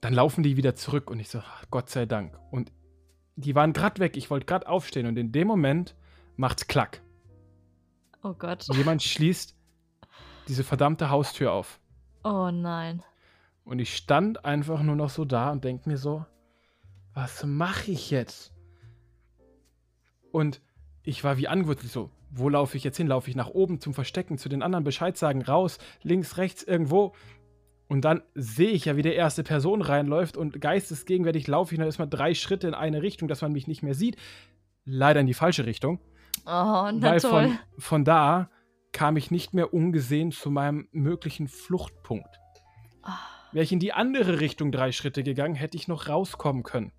dann 0.00 0.14
laufen 0.14 0.44
die 0.44 0.56
wieder 0.56 0.76
zurück 0.76 1.10
und 1.10 1.18
ich 1.18 1.28
so, 1.28 1.42
Gott 1.72 1.90
sei 1.90 2.06
Dank. 2.06 2.38
Und 2.52 2.70
die 3.36 3.54
waren 3.54 3.72
gerade 3.72 4.00
weg, 4.00 4.16
ich 4.16 4.30
wollte 4.30 4.46
gerade 4.46 4.68
aufstehen 4.68 5.06
und 5.06 5.16
in 5.16 5.32
dem 5.32 5.48
Moment 5.48 5.94
macht's 6.36 6.66
Klack. 6.66 7.02
Oh 8.22 8.34
Gott. 8.34 8.68
Und 8.68 8.76
jemand 8.76 9.02
schließt 9.02 9.54
diese 10.48 10.64
verdammte 10.64 11.10
Haustür 11.10 11.52
auf. 11.52 11.80
Oh 12.22 12.50
nein. 12.50 13.02
Und 13.64 13.78
ich 13.78 13.96
stand 13.96 14.44
einfach 14.44 14.82
nur 14.82 14.96
noch 14.96 15.10
so 15.10 15.24
da 15.24 15.50
und 15.50 15.64
denke 15.64 15.88
mir 15.88 15.98
so, 15.98 16.24
was 17.14 17.44
mache 17.44 17.90
ich 17.90 18.10
jetzt? 18.10 18.52
Und 20.32 20.60
ich 21.02 21.22
war 21.22 21.38
wie 21.38 21.48
angewurzelt 21.48 21.92
so, 21.92 22.10
wo 22.30 22.48
laufe 22.48 22.76
ich 22.76 22.84
jetzt 22.84 22.96
hin? 22.96 23.06
Laufe 23.06 23.30
ich 23.30 23.36
nach 23.36 23.48
oben 23.48 23.80
zum 23.80 23.94
Verstecken, 23.94 24.38
zu 24.38 24.48
den 24.48 24.62
anderen 24.62 24.84
Bescheid 24.84 25.16
sagen, 25.16 25.42
raus, 25.42 25.78
links, 26.02 26.36
rechts, 26.36 26.62
irgendwo? 26.62 27.14
Und 27.94 28.00
dann 28.04 28.22
sehe 28.34 28.70
ich 28.70 28.86
ja, 28.86 28.96
wie 28.96 29.02
der 29.02 29.14
erste 29.14 29.44
Person 29.44 29.80
reinläuft 29.80 30.36
und 30.36 30.60
geistesgegenwärtig 30.60 31.46
laufe 31.46 31.72
ich 31.72 31.78
dann 31.78 31.86
erstmal 31.86 32.08
drei 32.08 32.34
Schritte 32.34 32.66
in 32.66 32.74
eine 32.74 33.02
Richtung, 33.02 33.28
dass 33.28 33.40
man 33.40 33.52
mich 33.52 33.68
nicht 33.68 33.84
mehr 33.84 33.94
sieht. 33.94 34.16
Leider 34.84 35.20
in 35.20 35.28
die 35.28 35.32
falsche 35.32 35.64
Richtung. 35.64 36.00
Oh, 36.44 36.90
na 36.90 37.00
weil 37.00 37.20
toll. 37.20 37.30
von, 37.30 37.58
von 37.78 38.04
da 38.04 38.50
kam 38.90 39.16
ich 39.16 39.30
nicht 39.30 39.54
mehr 39.54 39.72
ungesehen 39.72 40.32
zu 40.32 40.50
meinem 40.50 40.88
möglichen 40.90 41.46
Fluchtpunkt. 41.46 42.40
Ah, 43.04 43.16
Wäre 43.52 43.62
ich 43.62 43.70
in 43.70 43.78
die 43.78 43.92
andere 43.92 44.40
Richtung 44.40 44.72
drei 44.72 44.90
Schritte 44.90 45.22
gegangen, 45.22 45.54
hätte 45.54 45.76
ich 45.76 45.86
noch 45.86 46.08
rauskommen 46.08 46.64
können, 46.64 46.90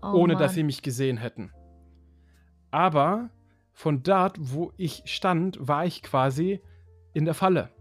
oh 0.00 0.12
ohne 0.12 0.36
dass 0.36 0.52
Mann. 0.52 0.54
sie 0.54 0.62
mich 0.62 0.80
gesehen 0.80 1.18
hätten. 1.18 1.52
Aber 2.70 3.28
von 3.74 4.02
dort, 4.02 4.38
wo 4.40 4.72
ich 4.78 5.02
stand, 5.04 5.58
war 5.60 5.84
ich 5.84 6.02
quasi 6.02 6.62
in 7.12 7.26
der 7.26 7.34
Falle. 7.34 7.75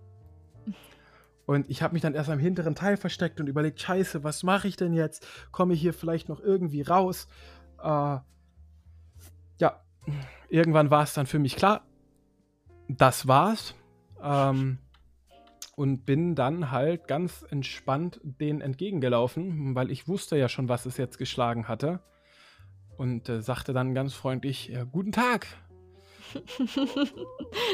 Und 1.45 1.69
ich 1.69 1.81
habe 1.81 1.93
mich 1.93 2.01
dann 2.01 2.15
erst 2.15 2.29
am 2.29 2.39
hinteren 2.39 2.75
Teil 2.75 2.97
versteckt 2.97 3.39
und 3.39 3.47
überlegt, 3.47 3.79
scheiße, 3.79 4.23
was 4.23 4.43
mache 4.43 4.67
ich 4.67 4.77
denn 4.77 4.93
jetzt? 4.93 5.27
Komme 5.51 5.73
ich 5.73 5.81
hier 5.81 5.93
vielleicht 5.93 6.27
noch 6.27 6.39
irgendwie 6.39 6.81
raus? 6.81 7.27
Äh, 7.81 8.17
ja, 9.60 9.84
irgendwann 10.49 10.89
war 10.89 11.03
es 11.03 11.13
dann 11.13 11.27
für 11.27 11.39
mich 11.39 11.55
klar, 11.55 11.86
das 12.88 13.27
war's. 13.27 13.75
Ähm, 14.21 14.79
und 15.75 16.05
bin 16.05 16.36
dann 16.36 16.71
halt 16.71 17.08
ganz 17.08 17.45
entspannt 17.49 18.21
denen 18.23 18.62
entgegengelaufen, 18.62 19.75
weil 19.75 19.91
ich 19.91 20.08
wusste 20.08 20.38
ja 20.38 20.47
schon, 20.47 20.69
was 20.69 20.86
es 20.86 20.97
jetzt 20.97 21.17
geschlagen 21.17 21.67
hatte. 21.67 21.99
Und 22.97 23.27
äh, 23.27 23.41
sagte 23.41 23.73
dann 23.73 23.93
ganz 23.93 24.13
freundlich, 24.13 24.69
ja, 24.69 24.86
guten 24.86 25.12
Tag. 25.12 25.47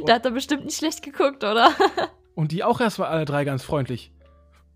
da 0.06 0.16
hat 0.16 0.26
er 0.26 0.32
bestimmt 0.32 0.66
nicht 0.66 0.78
schlecht 0.78 1.04
geguckt, 1.04 1.44
oder? 1.44 1.70
Und 2.36 2.52
die 2.52 2.64
auch 2.64 2.80
erstmal 2.80 3.10
alle 3.10 3.26
drei 3.26 3.44
ganz 3.44 3.64
freundlich. 3.64 4.12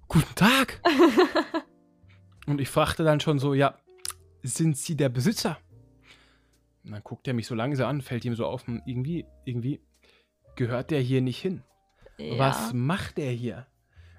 Guten 0.07 0.35
Tag. 0.35 0.81
Und 2.47 2.61
ich 2.61 2.69
fragte 2.69 3.03
dann 3.03 3.19
schon 3.19 3.39
so, 3.39 3.53
ja, 3.53 3.79
sind 4.43 4.77
Sie 4.77 4.95
der 4.95 5.09
Besitzer? 5.09 5.57
Und 6.83 6.91
dann 6.91 7.03
guckt 7.03 7.27
er 7.27 7.33
mich 7.33 7.47
so 7.47 7.55
langsam 7.55 7.89
an, 7.89 8.01
fällt 8.01 8.25
ihm 8.25 8.35
so 8.35 8.45
auf, 8.45 8.67
hm, 8.67 8.83
irgendwie, 8.85 9.25
irgendwie 9.43 9.81
gehört 10.55 10.91
der 10.91 11.01
hier 11.01 11.21
nicht 11.21 11.41
hin. 11.41 11.63
Was 12.17 12.71
macht 12.73 13.17
der 13.17 13.31
hier? 13.31 13.65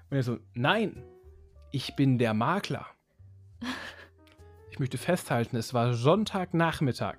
Und 0.09 0.17
er 0.17 0.23
so, 0.23 0.37
nein, 0.53 1.03
ich 1.71 1.95
bin 1.95 2.17
der 2.17 2.33
Makler. 2.33 2.85
Ich 4.69 4.79
möchte 4.79 4.99
festhalten, 4.99 5.55
es 5.55 5.73
war 5.73 5.95
Sonntagnachmittag. 5.95 7.15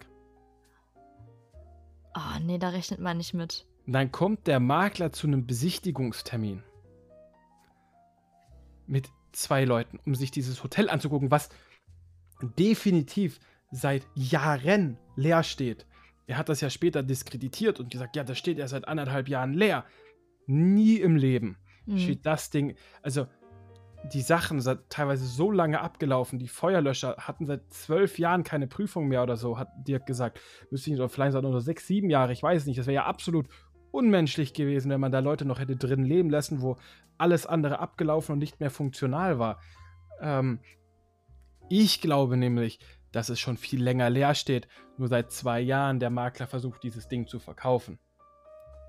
Oh, 2.14 2.38
nee, 2.40 2.58
da 2.58 2.68
rechnet 2.68 3.00
man 3.00 3.16
nicht 3.16 3.34
mit. 3.34 3.66
Und 3.88 3.94
dann 3.94 4.12
kommt 4.12 4.46
der 4.46 4.60
Makler 4.60 5.12
zu 5.12 5.26
einem 5.26 5.46
Besichtigungstermin. 5.46 6.62
Mit 8.86 9.08
zwei 9.32 9.64
Leuten, 9.64 9.98
um 10.04 10.14
sich 10.14 10.30
dieses 10.30 10.62
Hotel 10.62 10.90
anzugucken, 10.90 11.30
was 11.30 11.48
definitiv 12.58 13.40
seit 13.70 14.06
Jahren 14.14 14.98
leer 15.16 15.42
steht. 15.42 15.86
Er 16.26 16.36
hat 16.36 16.50
das 16.50 16.60
ja 16.60 16.68
später 16.68 17.02
diskreditiert 17.02 17.80
und 17.80 17.90
gesagt, 17.90 18.14
ja, 18.14 18.24
das 18.24 18.36
steht 18.36 18.58
ja 18.58 18.68
seit 18.68 18.86
anderthalb 18.86 19.26
Jahren 19.26 19.54
leer. 19.54 19.86
Nie 20.46 20.96
im 20.96 21.16
Leben 21.16 21.56
Hm. 21.86 21.96
steht 21.96 22.26
das 22.26 22.50
Ding. 22.50 22.76
Also, 23.00 23.26
die 24.12 24.20
Sachen 24.20 24.60
sind 24.60 24.80
teilweise 24.90 25.26
so 25.26 25.50
lange 25.50 25.80
abgelaufen. 25.80 26.38
Die 26.38 26.48
Feuerlöscher 26.48 27.16
hatten 27.18 27.46
seit 27.46 27.72
zwölf 27.72 28.18
Jahren 28.18 28.44
keine 28.44 28.66
Prüfung 28.66 29.08
mehr 29.08 29.22
oder 29.22 29.38
so, 29.38 29.58
hat 29.58 29.70
Dirk 29.88 30.06
gesagt. 30.06 30.40
Müsste 30.70 30.90
ich 30.90 30.96
oder 30.96 31.08
vielleicht 31.08 31.32
sogar 31.32 31.50
nur 31.50 31.60
sechs, 31.62 31.86
sieben 31.86 32.10
Jahre, 32.10 32.32
ich 32.32 32.42
weiß 32.42 32.66
nicht. 32.66 32.78
Das 32.78 32.86
wäre 32.86 32.96
ja 32.96 33.06
absolut 33.06 33.48
unmenschlich 33.90 34.54
gewesen, 34.54 34.90
wenn 34.90 35.00
man 35.00 35.12
da 35.12 35.20
Leute 35.20 35.44
noch 35.44 35.58
hätte 35.58 35.76
drin 35.76 36.04
leben 36.04 36.30
lassen, 36.30 36.62
wo 36.62 36.76
alles 37.16 37.46
andere 37.46 37.78
abgelaufen 37.80 38.34
und 38.34 38.38
nicht 38.38 38.60
mehr 38.60 38.70
funktional 38.70 39.38
war. 39.38 39.60
Ähm, 40.20 40.60
ich 41.68 42.00
glaube 42.00 42.36
nämlich, 42.36 42.78
dass 43.12 43.28
es 43.28 43.40
schon 43.40 43.56
viel 43.56 43.82
länger 43.82 44.10
leer 44.10 44.34
steht. 44.34 44.68
Nur 44.96 45.08
seit 45.08 45.32
zwei 45.32 45.60
Jahren 45.60 46.00
der 46.00 46.10
Makler 46.10 46.46
versucht, 46.46 46.82
dieses 46.82 47.08
Ding 47.08 47.26
zu 47.26 47.38
verkaufen. 47.38 47.98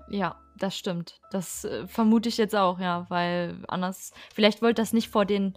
Ja, 0.08 0.40
das 0.58 0.76
stimmt. 0.76 1.20
Das 1.30 1.64
äh, 1.64 1.86
vermute 1.86 2.28
ich 2.28 2.36
jetzt 2.36 2.56
auch, 2.56 2.80
ja, 2.80 3.06
weil 3.08 3.62
anders, 3.68 4.12
vielleicht 4.34 4.60
wollte 4.60 4.82
das 4.82 4.92
nicht 4.92 5.08
vor 5.08 5.24
den, 5.24 5.56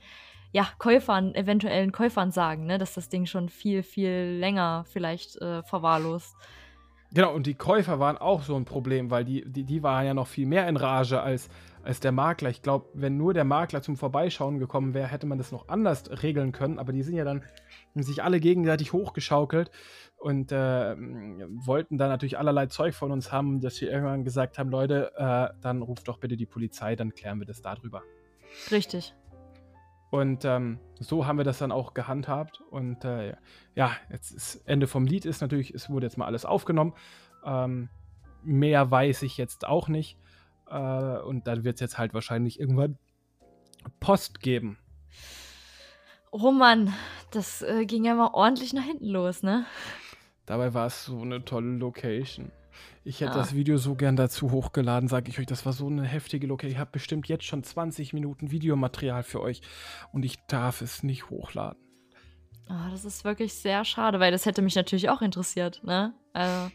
ja, 0.51 0.67
Käufern, 0.77 1.33
eventuellen 1.33 1.91
Käufern 1.91 2.31
sagen, 2.31 2.67
ne, 2.67 2.77
dass 2.77 2.93
das 2.93 3.09
Ding 3.09 3.25
schon 3.25 3.49
viel, 3.49 3.81
viel 3.81 4.37
länger 4.39 4.85
vielleicht 4.87 5.41
äh, 5.41 5.63
verwahrlost. 5.63 6.35
Genau, 7.13 7.31
und 7.33 7.45
die 7.45 7.53
Käufer 7.53 7.99
waren 7.99 8.17
auch 8.17 8.41
so 8.41 8.55
ein 8.55 8.65
Problem, 8.65 9.11
weil 9.11 9.23
die, 9.23 9.43
die, 9.45 9.63
die 9.63 9.83
waren 9.83 10.05
ja 10.05 10.15
noch 10.15 10.25
viel 10.25 10.47
mehr 10.47 10.67
in 10.67 10.77
Rage 10.77 11.21
als, 11.21 11.47
als 11.83 11.99
der 11.99 12.11
Makler. 12.11 12.49
Ich 12.49 12.63
glaube, 12.63 12.87
wenn 12.95 13.17
nur 13.17 13.35
der 13.35 13.43
Makler 13.43 13.83
zum 13.83 13.97
Vorbeischauen 13.97 14.57
gekommen 14.57 14.95
wäre, 14.95 15.07
hätte 15.07 15.27
man 15.27 15.37
das 15.37 15.51
noch 15.51 15.67
anders 15.67 16.23
regeln 16.23 16.51
können. 16.51 16.79
Aber 16.79 16.91
die 16.91 17.03
sind 17.03 17.15
ja 17.15 17.23
dann 17.23 17.43
sich 17.93 18.23
alle 18.23 18.39
gegenseitig 18.39 18.93
hochgeschaukelt 18.93 19.69
und 20.17 20.51
äh, 20.51 20.95
wollten 20.97 21.99
dann 21.99 22.09
natürlich 22.09 22.39
allerlei 22.39 22.65
Zeug 22.65 22.95
von 22.95 23.11
uns 23.11 23.31
haben, 23.31 23.61
dass 23.61 23.79
wir 23.79 23.91
irgendwann 23.91 24.23
gesagt 24.23 24.57
haben, 24.57 24.71
Leute, 24.71 25.11
äh, 25.15 25.49
dann 25.61 25.83
ruft 25.83 26.07
doch 26.07 26.17
bitte 26.17 26.35
die 26.35 26.47
Polizei, 26.47 26.95
dann 26.95 27.13
klären 27.13 27.37
wir 27.37 27.45
das 27.45 27.61
darüber. 27.61 28.01
Richtig. 28.71 29.13
Und 30.13 30.45
ähm, 30.45 30.77
so 30.99 31.25
haben 31.25 31.39
wir 31.39 31.43
das 31.43 31.57
dann 31.57 31.71
auch 31.71 31.95
gehandhabt. 31.95 32.61
Und 32.69 33.03
äh, 33.03 33.35
ja, 33.73 33.93
jetzt 34.11 34.29
ist 34.29 34.61
Ende 34.67 34.85
vom 34.85 35.07
Lied 35.07 35.25
ist 35.25 35.41
natürlich, 35.41 35.73
es 35.73 35.89
wurde 35.89 36.05
jetzt 36.05 36.19
mal 36.19 36.27
alles 36.27 36.45
aufgenommen. 36.45 36.93
Ähm, 37.43 37.89
mehr 38.43 38.91
weiß 38.91 39.23
ich 39.23 39.37
jetzt 39.37 39.65
auch 39.65 39.87
nicht. 39.87 40.19
Äh, 40.69 41.17
und 41.17 41.47
dann 41.47 41.63
wird 41.63 41.77
es 41.77 41.81
jetzt 41.81 41.97
halt 41.97 42.13
wahrscheinlich 42.13 42.59
irgendwann 42.59 42.99
Post 43.99 44.39
geben. 44.39 44.77
Oh 46.29 46.51
Mann, 46.51 46.93
das 47.31 47.63
äh, 47.63 47.87
ging 47.87 48.05
ja 48.05 48.13
mal 48.13 48.29
ordentlich 48.33 48.71
nach 48.71 48.83
hinten 48.83 49.07
los, 49.07 49.41
ne? 49.41 49.65
Dabei 50.45 50.75
war 50.75 50.85
es 50.85 51.05
so 51.05 51.23
eine 51.23 51.43
tolle 51.43 51.77
Location. 51.77 52.51
Ich 53.03 53.21
hätte 53.21 53.33
Ah. 53.33 53.37
das 53.37 53.53
Video 53.55 53.77
so 53.77 53.95
gern 53.95 54.15
dazu 54.15 54.51
hochgeladen, 54.51 55.07
sage 55.09 55.29
ich 55.29 55.39
euch. 55.39 55.45
Das 55.45 55.65
war 55.65 55.73
so 55.73 55.87
eine 55.87 56.03
heftige 56.03 56.47
Location. 56.47 56.73
Ich 56.73 56.79
habe 56.79 56.91
bestimmt 56.91 57.27
jetzt 57.27 57.45
schon 57.45 57.63
20 57.63 58.13
Minuten 58.13 58.51
Videomaterial 58.51 59.23
für 59.23 59.41
euch 59.41 59.61
und 60.11 60.23
ich 60.25 60.37
darf 60.47 60.81
es 60.81 61.03
nicht 61.03 61.29
hochladen. 61.29 61.79
Ah, 62.69 62.89
das 62.91 63.03
ist 63.05 63.23
wirklich 63.25 63.53
sehr 63.53 63.83
schade, 63.83 64.19
weil 64.19 64.31
das 64.31 64.45
hätte 64.45 64.61
mich 64.61 64.75
natürlich 64.75 65.09
auch 65.09 65.21
interessiert, 65.21 65.81
ne? 65.83 66.13
Also, 66.31 66.71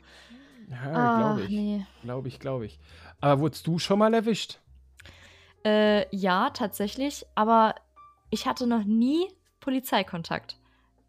Ja, 0.70 0.92
ah, 0.92 1.18
glaube 1.18 1.42
ich. 1.44 1.48
nee. 1.50 1.86
Glaube 2.02 2.28
ich, 2.28 2.38
glaube 2.40 2.66
ich. 2.66 2.78
Aber 3.20 3.40
wurdest 3.40 3.66
du 3.66 3.78
schon 3.78 3.98
mal 3.98 4.12
erwischt? 4.12 4.58
Äh, 5.64 6.14
ja, 6.14 6.50
tatsächlich, 6.50 7.24
aber 7.34 7.74
ich 8.30 8.46
hatte 8.46 8.66
noch 8.66 8.84
nie 8.84 9.28
Polizeikontakt, 9.60 10.57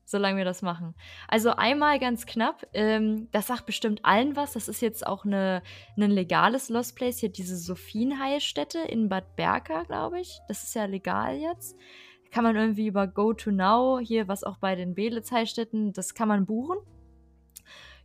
solange 0.09 0.37
wir 0.37 0.45
das 0.45 0.61
machen. 0.61 0.95
Also 1.27 1.51
einmal 1.51 1.99
ganz 1.99 2.25
knapp, 2.25 2.65
ähm, 2.73 3.27
das 3.31 3.47
sagt 3.47 3.65
bestimmt 3.67 4.03
allen 4.03 4.35
was. 4.35 4.53
Das 4.53 4.67
ist 4.67 4.81
jetzt 4.81 5.05
auch 5.05 5.23
eine, 5.23 5.61
ein 5.97 6.09
legales 6.09 6.69
Lost 6.69 6.95
Place, 6.95 7.19
hier 7.19 7.29
diese 7.29 7.57
Sophienheilstätte 7.57 8.79
in 8.79 9.07
Bad 9.07 9.35
Berka, 9.35 9.83
glaube 9.83 10.19
ich. 10.19 10.39
Das 10.47 10.63
ist 10.63 10.73
ja 10.73 10.85
legal 10.85 11.35
jetzt. 11.35 11.77
Kann 12.31 12.43
man 12.43 12.55
irgendwie 12.55 12.87
über 12.87 13.07
Go 13.07 13.33
to 13.33 13.51
Now, 13.51 13.99
hier 13.99 14.27
was 14.27 14.43
auch 14.43 14.57
bei 14.57 14.75
den 14.75 14.95
Belitz-Heilstätten, 14.95 15.93
das 15.93 16.13
kann 16.13 16.27
man 16.27 16.45
buchen. 16.45 16.77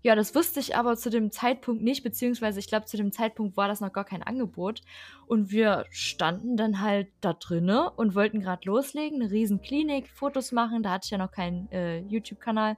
Ja, 0.04 0.14
das 0.14 0.34
wusste 0.34 0.60
ich 0.60 0.76
aber 0.76 0.98
zu 0.98 1.08
dem 1.08 1.30
Zeitpunkt 1.30 1.82
nicht, 1.82 2.02
beziehungsweise 2.02 2.60
ich 2.60 2.66
glaube, 2.66 2.84
zu 2.84 2.98
dem 2.98 3.10
Zeitpunkt 3.10 3.56
war 3.56 3.68
das 3.68 3.80
noch 3.80 3.90
gar 3.90 4.04
kein 4.04 4.22
Angebot. 4.22 4.82
Und 5.26 5.50
wir 5.50 5.86
standen 5.88 6.58
dann 6.58 6.82
halt 6.82 7.08
da 7.22 7.32
drinne 7.32 7.90
und 7.90 8.14
wollten 8.14 8.40
gerade 8.40 8.66
loslegen, 8.66 9.22
eine 9.22 9.30
riesen 9.30 9.62
Klinik, 9.62 10.10
Fotos 10.10 10.52
machen, 10.52 10.82
da 10.82 10.90
hatte 10.90 11.06
ich 11.06 11.10
ja 11.10 11.16
noch 11.16 11.30
keinen 11.30 11.72
äh, 11.72 12.00
YouTube-Kanal. 12.00 12.76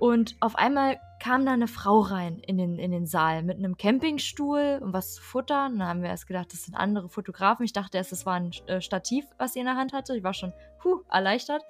Und 0.00 0.34
auf 0.40 0.56
einmal 0.56 0.98
kam 1.22 1.46
da 1.46 1.52
eine 1.52 1.68
Frau 1.68 2.00
rein 2.00 2.40
in 2.40 2.58
den, 2.58 2.80
in 2.80 2.90
den 2.90 3.06
Saal 3.06 3.44
mit 3.44 3.58
einem 3.58 3.76
Campingstuhl 3.76 4.80
und 4.82 4.92
was 4.92 5.14
zu 5.14 5.22
futtern. 5.22 5.74
Und 5.74 5.78
dann 5.78 5.88
haben 5.88 6.02
wir 6.02 6.10
erst 6.10 6.26
gedacht, 6.26 6.52
das 6.52 6.64
sind 6.64 6.74
andere 6.74 7.08
Fotografen. 7.08 7.64
Ich 7.64 7.72
dachte 7.72 7.96
erst, 7.96 8.10
das 8.10 8.26
war 8.26 8.34
ein 8.34 8.50
äh, 8.66 8.80
Stativ, 8.80 9.24
was 9.38 9.52
sie 9.52 9.60
in 9.60 9.66
der 9.66 9.76
Hand 9.76 9.92
hatte. 9.92 10.16
Ich 10.16 10.24
war 10.24 10.34
schon 10.34 10.52
puh, 10.80 11.02
erleichtert. 11.08 11.62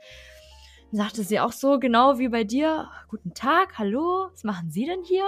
Dann 0.90 0.98
sagte 0.98 1.22
sie 1.22 1.38
auch 1.38 1.52
so, 1.52 1.78
genau 1.78 2.18
wie 2.18 2.28
bei 2.28 2.44
dir, 2.44 2.88
guten 3.08 3.32
Tag, 3.32 3.78
hallo, 3.78 4.28
was 4.32 4.44
machen 4.44 4.70
Sie 4.70 4.86
denn 4.86 5.02
hier? 5.04 5.24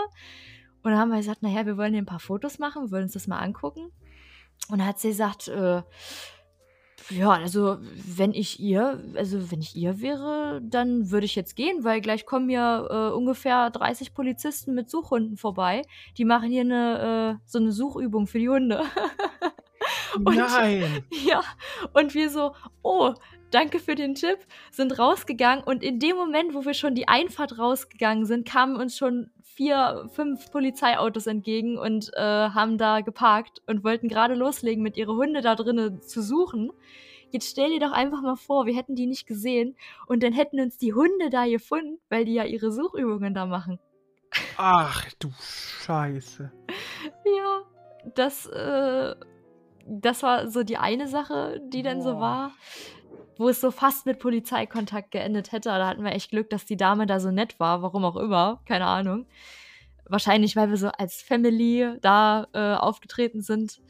Und 0.83 0.90
dann 0.90 0.98
haben 0.98 1.11
wir 1.11 1.18
gesagt, 1.18 1.42
naja, 1.42 1.66
wir 1.66 1.77
wollen 1.77 1.92
hier 1.92 2.03
ein 2.03 2.07
paar 2.07 2.18
Fotos 2.18 2.59
machen, 2.59 2.87
wir 2.87 2.90
wollen 2.90 3.05
uns 3.05 3.12
das 3.12 3.29
mal 3.29 3.38
angucken. 3.38 3.92
Und 4.68 4.79
dann 4.79 4.87
hat 4.87 4.98
sie 4.98 5.09
gesagt, 5.09 5.48
äh, 5.48 5.83
ja, 7.11 7.31
also 7.31 7.79
wenn 7.81 8.33
ich 8.33 8.61
ihr, 8.61 9.03
also 9.14 9.51
wenn 9.51 9.61
ich 9.61 9.77
ihr 9.77 10.01
wäre, 10.01 10.61
dann 10.62 11.11
würde 11.11 11.27
ich 11.27 11.37
jetzt 11.37 11.55
gehen, 11.55 11.85
weil 11.85 12.01
gleich 12.01 12.27
kommen 12.27 12.48
hier 12.48 12.88
äh, 12.90 13.14
ungefähr 13.14 13.70
30 13.70 14.14
Polizisten 14.14 14.75
mit 14.75 14.90
Suchhunden 14.90 15.37
vorbei. 15.37 15.83
Die 16.16 16.25
machen 16.25 16.51
hier 16.51 16.62
eine, 16.62 17.38
äh, 17.38 17.44
so 17.46 17.59
eine 17.59 17.72
Suchübung 17.72 18.27
für 18.27 18.38
die 18.38 18.48
Hunde. 18.48 18.83
Und, 20.14 20.37
Nein! 20.37 21.05
Ja, 21.27 21.42
und 21.94 22.14
wir 22.14 22.29
so, 22.31 22.55
oh, 22.83 23.14
danke 23.54 23.78
für 23.78 23.94
den 23.94 24.14
Tipp, 24.14 24.38
sind 24.70 24.98
rausgegangen 24.98 25.64
und 25.64 25.82
in 25.82 25.98
dem 25.98 26.16
Moment, 26.16 26.54
wo 26.54 26.64
wir 26.64 26.74
schon 26.74 26.94
die 26.94 27.08
Einfahrt 27.08 27.58
rausgegangen 27.58 28.26
sind, 28.26 28.48
kamen 28.48 28.76
uns 28.76 28.96
schon 28.96 29.30
vier, 29.42 30.08
fünf 30.12 30.50
Polizeiautos 30.50 31.26
entgegen 31.26 31.78
und 31.78 32.10
äh, 32.14 32.20
haben 32.20 32.78
da 32.78 33.00
geparkt 33.00 33.62
und 33.66 33.84
wollten 33.84 34.08
gerade 34.08 34.34
loslegen, 34.34 34.82
mit 34.82 34.96
ihren 34.96 35.16
Hunde 35.16 35.40
da 35.40 35.54
drinnen 35.54 36.00
zu 36.00 36.22
suchen. 36.22 36.72
Jetzt 37.30 37.50
stell 37.50 37.70
dir 37.70 37.80
doch 37.80 37.92
einfach 37.92 38.22
mal 38.22 38.36
vor, 38.36 38.66
wir 38.66 38.74
hätten 38.74 38.94
die 38.94 39.06
nicht 39.06 39.26
gesehen 39.26 39.76
und 40.06 40.22
dann 40.22 40.32
hätten 40.32 40.60
uns 40.60 40.76
die 40.76 40.92
Hunde 40.92 41.30
da 41.30 41.46
gefunden, 41.46 41.98
weil 42.08 42.24
die 42.24 42.34
ja 42.34 42.44
ihre 42.44 42.72
Suchübungen 42.72 43.34
da 43.34 43.46
machen. 43.46 43.78
Ach 44.56 45.10
du 45.18 45.30
Scheiße. 45.40 46.50
Ja, 47.24 47.62
das, 48.14 48.46
äh, 48.46 49.14
das 49.86 50.22
war 50.22 50.48
so 50.48 50.62
die 50.62 50.76
eine 50.76 51.08
Sache, 51.08 51.60
die 51.68 51.82
dann 51.82 52.02
so 52.02 52.12
Boah. 52.12 52.20
war, 52.20 52.52
wo 53.38 53.48
es 53.48 53.60
so 53.60 53.70
fast 53.70 54.06
mit 54.06 54.18
Polizeikontakt 54.18 55.10
geendet 55.10 55.52
hätte. 55.52 55.68
Da 55.70 55.86
hatten 55.86 56.04
wir 56.04 56.12
echt 56.12 56.30
Glück, 56.30 56.50
dass 56.50 56.64
die 56.64 56.76
Dame 56.76 57.06
da 57.06 57.20
so 57.20 57.30
nett 57.30 57.58
war, 57.60 57.82
warum 57.82 58.04
auch 58.04 58.16
immer, 58.16 58.60
keine 58.66 58.86
Ahnung. 58.86 59.26
Wahrscheinlich, 60.08 60.56
weil 60.56 60.68
wir 60.68 60.76
so 60.76 60.88
als 60.88 61.22
Family 61.22 61.96
da 62.02 62.46
äh, 62.52 62.74
aufgetreten 62.74 63.40
sind. 63.40 63.80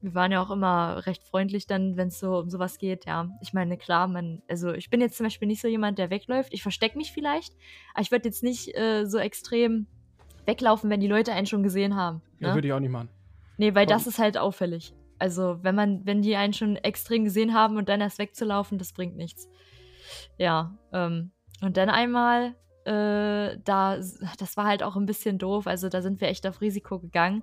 Wir 0.00 0.14
waren 0.14 0.32
ja 0.32 0.42
auch 0.42 0.50
immer 0.50 1.06
recht 1.06 1.22
freundlich 1.22 1.66
dann, 1.66 1.96
wenn 1.96 2.08
es 2.08 2.18
so 2.18 2.38
um 2.38 2.50
sowas 2.50 2.78
geht. 2.78 3.06
Ja, 3.06 3.30
ich 3.40 3.52
meine, 3.52 3.78
klar, 3.78 4.06
man, 4.08 4.42
also 4.48 4.72
ich 4.72 4.90
bin 4.90 5.00
jetzt 5.00 5.16
zum 5.16 5.24
Beispiel 5.24 5.48
nicht 5.48 5.60
so 5.62 5.68
jemand, 5.68 5.98
der 5.98 6.10
wegläuft. 6.10 6.52
Ich 6.52 6.62
verstecke 6.62 6.98
mich 6.98 7.12
vielleicht, 7.12 7.54
aber 7.94 8.02
ich 8.02 8.10
würde 8.10 8.28
jetzt 8.28 8.42
nicht 8.42 8.76
äh, 8.76 9.04
so 9.06 9.18
extrem 9.18 9.86
weglaufen, 10.44 10.90
wenn 10.90 11.00
die 11.00 11.06
Leute 11.06 11.32
einen 11.32 11.46
schon 11.46 11.62
gesehen 11.62 11.96
haben. 11.96 12.20
Ja, 12.38 12.48
Ne? 12.48 12.54
würde 12.54 12.68
ich 12.68 12.74
auch 12.74 12.80
nicht 12.80 12.90
machen. 12.90 13.08
Nee, 13.56 13.74
weil 13.74 13.86
Warum? 13.86 13.98
das 13.98 14.06
ist 14.06 14.18
halt 14.18 14.36
auffällig. 14.36 14.92
Also, 15.18 15.62
wenn 15.62 15.74
man, 15.74 16.04
wenn 16.06 16.22
die 16.22 16.36
einen 16.36 16.52
schon 16.52 16.76
extrem 16.76 17.24
gesehen 17.24 17.54
haben 17.54 17.76
und 17.76 17.88
dann 17.88 18.00
erst 18.00 18.18
wegzulaufen, 18.18 18.78
das 18.78 18.92
bringt 18.92 19.16
nichts. 19.16 19.48
Ja, 20.38 20.76
ähm, 20.92 21.32
und 21.60 21.76
dann 21.76 21.88
einmal, 21.88 22.54
äh, 22.84 23.58
da, 23.64 23.96
das 23.96 24.56
war 24.56 24.66
halt 24.66 24.82
auch 24.82 24.96
ein 24.96 25.06
bisschen 25.06 25.38
doof, 25.38 25.66
also 25.66 25.88
da 25.88 26.02
sind 26.02 26.20
wir 26.20 26.28
echt 26.28 26.46
auf 26.46 26.60
Risiko 26.60 26.98
gegangen. 26.98 27.42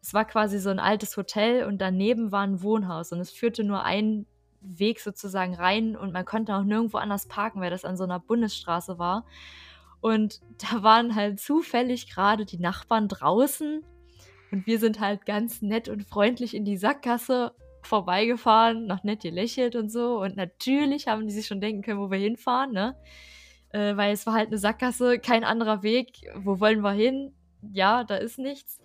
Es 0.00 0.12
war 0.12 0.24
quasi 0.24 0.58
so 0.58 0.70
ein 0.70 0.78
altes 0.78 1.16
Hotel 1.16 1.64
und 1.64 1.78
daneben 1.78 2.32
war 2.32 2.42
ein 2.42 2.62
Wohnhaus 2.62 3.12
und 3.12 3.20
es 3.20 3.30
führte 3.30 3.64
nur 3.64 3.84
einen 3.84 4.26
Weg 4.60 5.00
sozusagen 5.00 5.54
rein 5.54 5.96
und 5.96 6.12
man 6.12 6.24
konnte 6.24 6.54
auch 6.54 6.62
nirgendwo 6.62 6.98
anders 6.98 7.28
parken, 7.28 7.60
weil 7.60 7.70
das 7.70 7.84
an 7.84 7.96
so 7.96 8.04
einer 8.04 8.18
Bundesstraße 8.18 8.98
war. 8.98 9.24
Und 10.00 10.40
da 10.58 10.82
waren 10.82 11.14
halt 11.14 11.40
zufällig 11.40 12.10
gerade 12.10 12.44
die 12.44 12.58
Nachbarn 12.58 13.08
draußen 13.08 13.82
und 14.54 14.68
wir 14.68 14.78
sind 14.78 15.00
halt 15.00 15.26
ganz 15.26 15.62
nett 15.62 15.88
und 15.88 16.04
freundlich 16.04 16.54
in 16.54 16.64
die 16.64 16.76
Sackgasse 16.76 17.56
vorbeigefahren, 17.82 18.86
noch 18.86 19.02
nett 19.02 19.22
gelächelt 19.22 19.74
und 19.74 19.90
so. 19.90 20.20
Und 20.20 20.36
natürlich 20.36 21.08
haben 21.08 21.26
die 21.26 21.32
sich 21.32 21.48
schon 21.48 21.60
denken 21.60 21.82
können, 21.82 21.98
wo 21.98 22.08
wir 22.08 22.18
hinfahren, 22.18 22.70
ne? 22.70 22.96
Äh, 23.70 23.96
weil 23.96 24.12
es 24.12 24.26
war 24.26 24.34
halt 24.34 24.48
eine 24.48 24.58
Sackgasse, 24.58 25.18
kein 25.18 25.42
anderer 25.42 25.82
Weg. 25.82 26.20
Wo 26.36 26.60
wollen 26.60 26.82
wir 26.82 26.92
hin? 26.92 27.34
Ja, 27.72 28.04
da 28.04 28.14
ist 28.14 28.38
nichts. 28.38 28.80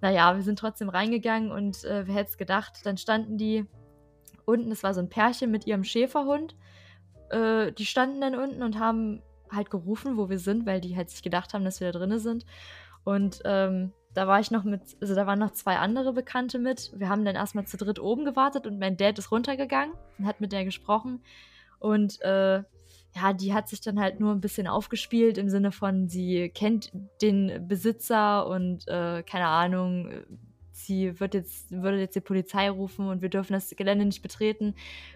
Naja, 0.00 0.34
wir 0.34 0.42
sind 0.42 0.58
trotzdem 0.58 0.88
reingegangen 0.88 1.52
und 1.52 1.84
äh, 1.84 2.06
wer 2.06 2.14
hätte 2.14 2.30
es 2.30 2.38
gedacht, 2.38 2.80
dann 2.84 2.96
standen 2.96 3.36
die 3.36 3.66
unten, 4.46 4.72
es 4.72 4.82
war 4.82 4.94
so 4.94 5.00
ein 5.00 5.10
Pärchen 5.10 5.50
mit 5.50 5.66
ihrem 5.66 5.84
Schäferhund. 5.84 6.56
Äh, 7.28 7.72
die 7.72 7.84
standen 7.84 8.22
dann 8.22 8.34
unten 8.34 8.62
und 8.62 8.78
haben 8.78 9.22
halt 9.52 9.68
gerufen, 9.68 10.16
wo 10.16 10.30
wir 10.30 10.38
sind, 10.38 10.64
weil 10.64 10.80
die 10.80 10.96
halt 10.96 11.10
sich 11.10 11.22
gedacht 11.22 11.52
haben, 11.52 11.66
dass 11.66 11.80
wir 11.80 11.92
da 11.92 11.98
drinnen 11.98 12.20
sind. 12.20 12.46
Und 13.04 13.42
ähm, 13.44 13.92
da 14.14 14.26
war 14.26 14.40
ich 14.40 14.50
noch 14.50 14.64
mit, 14.64 14.82
also 15.00 15.14
da 15.14 15.26
waren 15.26 15.38
noch 15.38 15.52
zwei 15.52 15.76
andere 15.76 16.12
Bekannte 16.12 16.58
mit. 16.58 16.92
Wir 16.94 17.08
haben 17.08 17.24
dann 17.24 17.36
erstmal 17.36 17.66
zu 17.66 17.76
dritt 17.76 18.00
oben 18.00 18.24
gewartet 18.24 18.66
und 18.66 18.78
mein 18.78 18.96
Dad 18.96 19.18
ist 19.18 19.30
runtergegangen 19.30 19.94
und 20.18 20.26
hat 20.26 20.40
mit 20.40 20.52
der 20.52 20.64
gesprochen. 20.64 21.20
Und 21.78 22.20
äh, 22.22 22.62
ja, 23.16 23.32
die 23.32 23.54
hat 23.54 23.68
sich 23.68 23.80
dann 23.80 24.00
halt 24.00 24.20
nur 24.20 24.32
ein 24.32 24.40
bisschen 24.40 24.66
aufgespielt 24.66 25.38
im 25.38 25.48
Sinne 25.48 25.72
von, 25.72 26.08
sie 26.08 26.48
kennt 26.48 26.92
den 27.22 27.66
Besitzer 27.66 28.46
und 28.46 28.86
äh, 28.88 29.22
keine 29.22 29.46
Ahnung, 29.46 30.10
sie 30.72 31.18
wird 31.20 31.34
jetzt, 31.34 31.70
würde 31.70 31.98
jetzt 31.98 32.16
die 32.16 32.20
Polizei 32.20 32.70
rufen 32.70 33.08
und 33.08 33.22
wir 33.22 33.28
dürfen 33.28 33.52
das 33.52 33.70
Gelände 33.76 34.04
nicht 34.04 34.22
betreten. 34.22 34.74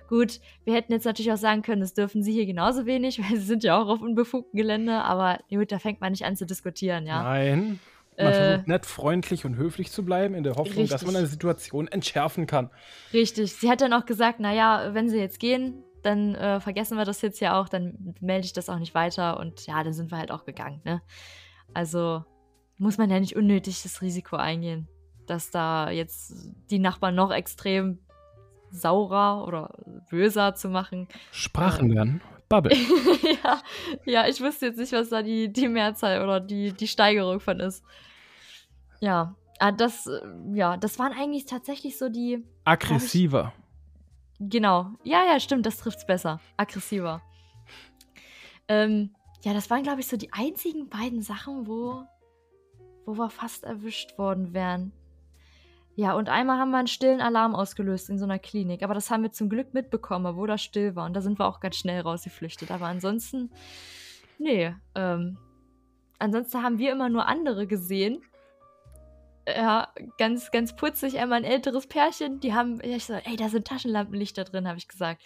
Gut, 0.08 0.40
wir 0.64 0.74
hätten 0.74 0.92
jetzt 0.92 1.04
natürlich 1.04 1.32
auch 1.32 1.36
sagen 1.38 1.62
können, 1.62 1.80
das 1.80 1.94
dürfen 1.94 2.22
sie 2.22 2.32
hier 2.32 2.46
genauso 2.46 2.86
wenig, 2.86 3.18
weil 3.22 3.38
sie 3.38 3.46
sind 3.46 3.64
ja 3.64 3.80
auch 3.80 3.88
auf 3.88 4.00
unbefugtem 4.00 4.56
Gelände, 4.56 5.02
aber 5.02 5.38
gut, 5.50 5.72
da 5.72 5.78
fängt 5.78 6.00
man 6.00 6.12
nicht 6.12 6.24
an 6.24 6.36
zu 6.36 6.46
diskutieren, 6.46 7.06
ja. 7.06 7.22
Nein. 7.22 7.80
Man 8.16 8.32
Äh, 8.32 8.34
versucht 8.34 8.68
nett, 8.68 8.86
freundlich 8.86 9.44
und 9.44 9.56
höflich 9.56 9.90
zu 9.90 10.04
bleiben, 10.04 10.34
in 10.34 10.44
der 10.44 10.54
Hoffnung, 10.56 10.86
dass 10.86 11.02
man 11.02 11.10
Richtig. 11.10 11.16
eine 11.16 11.26
Situation 11.26 11.88
entschärfen 11.88 12.46
kann. 12.46 12.70
Richtig. 13.12 13.54
Sie 13.54 13.68
hat 13.68 13.80
dann 13.80 13.92
auch 13.92 14.06
gesagt, 14.06 14.40
naja, 14.40 14.90
wenn 14.92 15.08
sie 15.08 15.18
jetzt 15.18 15.40
gehen, 15.40 15.82
dann 16.02 16.34
äh, 16.34 16.60
vergessen 16.60 16.98
wir 16.98 17.04
das 17.04 17.22
jetzt 17.22 17.40
ja 17.40 17.58
auch, 17.58 17.68
dann 17.68 18.14
melde 18.20 18.44
ich 18.44 18.52
das 18.52 18.68
auch 18.68 18.78
nicht 18.78 18.94
weiter 18.94 19.40
und 19.40 19.66
ja, 19.66 19.82
dann 19.82 19.94
sind 19.94 20.10
wir 20.10 20.18
halt 20.18 20.30
auch 20.30 20.44
gegangen, 20.44 20.80
ne? 20.84 21.00
Also 21.72 22.24
muss 22.76 22.98
man 22.98 23.08
ja 23.10 23.18
nicht 23.20 23.36
unnötig 23.36 23.82
das 23.82 24.02
Risiko 24.02 24.36
eingehen, 24.36 24.86
dass 25.26 25.50
da 25.50 25.90
jetzt 25.90 26.34
die 26.70 26.78
Nachbarn 26.78 27.14
noch 27.14 27.32
extrem 27.32 27.98
saurer 28.70 29.46
oder 29.46 29.70
böser 30.10 30.54
zu 30.54 30.68
machen. 30.68 31.08
Sprachen 31.30 31.90
lernen. 31.90 32.20
Bubble. 32.48 32.76
ja, 33.44 33.62
ja, 34.04 34.28
ich 34.28 34.40
wüsste 34.40 34.66
jetzt 34.66 34.78
nicht, 34.78 34.92
was 34.92 35.08
da 35.08 35.22
die, 35.22 35.52
die 35.52 35.68
Mehrzahl 35.68 36.22
oder 36.22 36.40
die, 36.40 36.72
die 36.72 36.88
Steigerung 36.88 37.40
von 37.40 37.60
ist. 37.60 37.84
Ja, 39.00 39.34
ah, 39.58 39.72
das, 39.72 40.06
äh, 40.06 40.20
ja, 40.54 40.76
das 40.76 40.98
waren 40.98 41.12
eigentlich 41.12 41.46
tatsächlich 41.46 41.98
so 41.98 42.08
die, 42.08 42.44
Aggressiver. 42.64 43.52
Genau. 44.40 44.90
Ja, 45.04 45.24
ja, 45.24 45.38
stimmt, 45.40 45.66
das 45.66 45.78
trifft's 45.78 46.06
besser. 46.06 46.40
Aggressiver. 46.56 47.22
Ähm, 48.68 49.14
ja, 49.42 49.52
das 49.52 49.70
waren, 49.70 49.82
glaube 49.82 50.00
ich, 50.00 50.06
so 50.06 50.16
die 50.16 50.32
einzigen 50.32 50.88
beiden 50.88 51.22
Sachen, 51.22 51.66
wo, 51.66 52.04
wo 53.04 53.16
wir 53.16 53.30
fast 53.30 53.64
erwischt 53.64 54.16
worden 54.18 54.54
wären. 54.54 54.92
Ja, 55.96 56.14
und 56.14 56.28
einmal 56.28 56.58
haben 56.58 56.70
wir 56.70 56.78
einen 56.78 56.88
stillen 56.88 57.20
Alarm 57.20 57.54
ausgelöst 57.54 58.10
in 58.10 58.18
so 58.18 58.24
einer 58.24 58.40
Klinik. 58.40 58.82
Aber 58.82 58.94
das 58.94 59.10
haben 59.10 59.22
wir 59.22 59.32
zum 59.32 59.48
Glück 59.48 59.74
mitbekommen, 59.74 60.26
obwohl 60.26 60.48
das 60.48 60.62
still 60.62 60.96
war. 60.96 61.06
Und 61.06 61.14
da 61.14 61.20
sind 61.20 61.38
wir 61.38 61.46
auch 61.46 61.60
ganz 61.60 61.76
schnell 61.76 62.00
rausgeflüchtet. 62.00 62.70
Aber 62.72 62.86
ansonsten, 62.86 63.52
nee. 64.38 64.74
Ähm, 64.96 65.38
ansonsten 66.18 66.62
haben 66.62 66.78
wir 66.78 66.90
immer 66.90 67.08
nur 67.08 67.26
andere 67.26 67.66
gesehen. 67.68 68.22
Ja, 69.46 69.92
ganz, 70.18 70.50
ganz 70.50 70.74
putzig, 70.74 71.18
einmal 71.18 71.38
ein 71.38 71.44
älteres 71.44 71.86
Pärchen, 71.86 72.40
die 72.40 72.54
haben, 72.54 72.80
ich 72.82 73.04
so, 73.04 73.12
ey, 73.12 73.36
da 73.36 73.50
sind 73.50 73.66
Taschenlampenlichter 73.66 74.44
drin, 74.44 74.66
habe 74.66 74.78
ich 74.78 74.88
gesagt. 74.88 75.22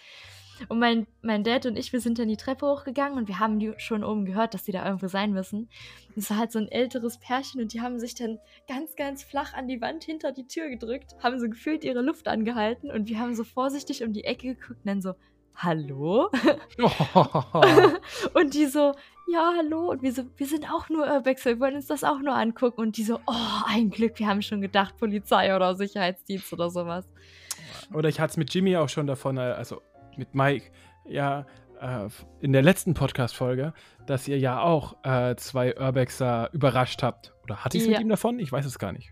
Und 0.67 0.79
mein, 0.79 1.07
mein 1.21 1.43
Dad 1.43 1.65
und 1.65 1.77
ich, 1.77 1.93
wir 1.93 2.01
sind 2.01 2.19
dann 2.19 2.27
die 2.27 2.37
Treppe 2.37 2.65
hochgegangen 2.65 3.17
und 3.17 3.27
wir 3.27 3.39
haben 3.39 3.59
die 3.59 3.73
schon 3.77 4.03
oben 4.03 4.25
gehört, 4.25 4.53
dass 4.53 4.63
die 4.63 4.71
da 4.71 4.85
irgendwo 4.85 5.07
sein 5.07 5.31
müssen. 5.31 5.69
Es 6.15 6.29
war 6.29 6.37
halt 6.37 6.51
so 6.51 6.59
ein 6.59 6.67
älteres 6.67 7.19
Pärchen 7.19 7.61
und 7.61 7.73
die 7.73 7.81
haben 7.81 7.99
sich 7.99 8.15
dann 8.15 8.39
ganz, 8.67 8.95
ganz 8.95 9.23
flach 9.23 9.53
an 9.53 9.67
die 9.67 9.81
Wand 9.81 10.03
hinter 10.03 10.31
die 10.31 10.47
Tür 10.47 10.69
gedrückt, 10.69 11.15
haben 11.23 11.39
so 11.39 11.49
gefühlt 11.49 11.83
ihre 11.83 12.01
Luft 12.01 12.27
angehalten 12.27 12.91
und 12.91 13.07
wir 13.07 13.19
haben 13.19 13.35
so 13.35 13.43
vorsichtig 13.43 14.03
um 14.03 14.13
die 14.13 14.25
Ecke 14.25 14.55
geguckt 14.55 14.79
und 14.83 14.87
dann 14.87 15.01
so, 15.01 15.13
hallo? 15.55 16.29
und 18.33 18.53
die 18.53 18.65
so, 18.65 18.93
ja, 19.31 19.53
hallo. 19.57 19.91
Und 19.91 20.01
wir 20.01 20.11
so, 20.11 20.23
wir 20.37 20.47
sind 20.47 20.71
auch 20.71 20.89
nur 20.89 21.05
Urbexer, 21.05 21.51
wir 21.51 21.59
wollen 21.59 21.75
uns 21.75 21.87
das 21.87 22.03
auch 22.03 22.19
nur 22.19 22.35
angucken. 22.35 22.81
Und 22.81 22.97
die 22.97 23.03
so, 23.03 23.19
oh, 23.27 23.61
ein 23.67 23.89
Glück, 23.89 24.19
wir 24.19 24.27
haben 24.27 24.41
schon 24.41 24.61
gedacht, 24.61 24.97
Polizei 24.97 25.55
oder 25.55 25.75
Sicherheitsdienst 25.75 26.51
oder 26.53 26.69
sowas. 26.69 27.07
Oder 27.93 28.09
ich 28.09 28.19
hatte 28.19 28.31
es 28.31 28.37
mit 28.37 28.53
Jimmy 28.53 28.75
auch 28.77 28.89
schon 28.89 29.07
davon, 29.07 29.37
also 29.37 29.81
mit 30.19 30.35
Mike, 30.35 30.71
ja, 31.07 31.45
äh, 31.81 32.07
in 32.41 32.51
der 32.53 32.61
letzten 32.61 32.93
Podcast-Folge, 32.93 33.73
dass 34.05 34.27
ihr 34.27 34.37
ja 34.37 34.61
auch 34.61 35.03
äh, 35.03 35.35
zwei 35.37 35.75
Urbexer 35.79 36.49
überrascht 36.53 37.01
habt. 37.01 37.33
Oder 37.43 37.63
hatte 37.63 37.77
ich 37.77 37.83
es 37.83 37.89
Ja. 37.89 37.93
mit 37.93 38.01
ihm 38.01 38.09
davon? 38.09 38.37
Ich 38.39 38.51
weiß 38.51 38.65
es 38.65 38.77
gar 38.77 38.91
nicht. 38.91 39.11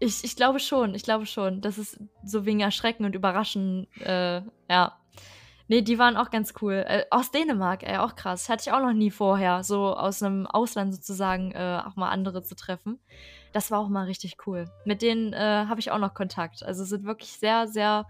Ich, 0.00 0.24
ich 0.24 0.36
glaube 0.36 0.58
schon, 0.58 0.94
ich 0.94 1.04
glaube 1.04 1.24
schon. 1.26 1.60
Das 1.60 1.78
ist 1.78 1.98
so 2.24 2.44
wegen 2.44 2.60
Erschrecken 2.60 3.04
und 3.04 3.14
Überraschen, 3.14 3.86
äh, 4.00 4.42
ja. 4.68 4.98
Nee, 5.66 5.80
die 5.80 5.98
waren 5.98 6.18
auch 6.18 6.30
ganz 6.30 6.52
cool. 6.60 6.84
Äh, 6.86 7.04
aus 7.10 7.30
Dänemark, 7.30 7.84
ey, 7.84 7.96
auch 7.96 8.16
krass. 8.16 8.50
Hatte 8.50 8.64
ich 8.66 8.72
auch 8.72 8.80
noch 8.82 8.92
nie 8.92 9.10
vorher, 9.10 9.62
so 9.62 9.96
aus 9.96 10.22
einem 10.22 10.46
Ausland 10.46 10.92
sozusagen 10.94 11.52
äh, 11.52 11.80
auch 11.86 11.96
mal 11.96 12.10
andere 12.10 12.42
zu 12.42 12.54
treffen. 12.54 12.98
Das 13.54 13.70
war 13.70 13.78
auch 13.78 13.88
mal 13.88 14.04
richtig 14.04 14.36
cool. 14.46 14.68
Mit 14.84 15.00
denen 15.00 15.32
äh, 15.32 15.38
habe 15.38 15.80
ich 15.80 15.90
auch 15.90 15.98
noch 15.98 16.12
Kontakt. 16.12 16.62
Also 16.64 16.84
sind 16.84 17.04
wirklich 17.06 17.32
sehr, 17.38 17.66
sehr 17.68 18.06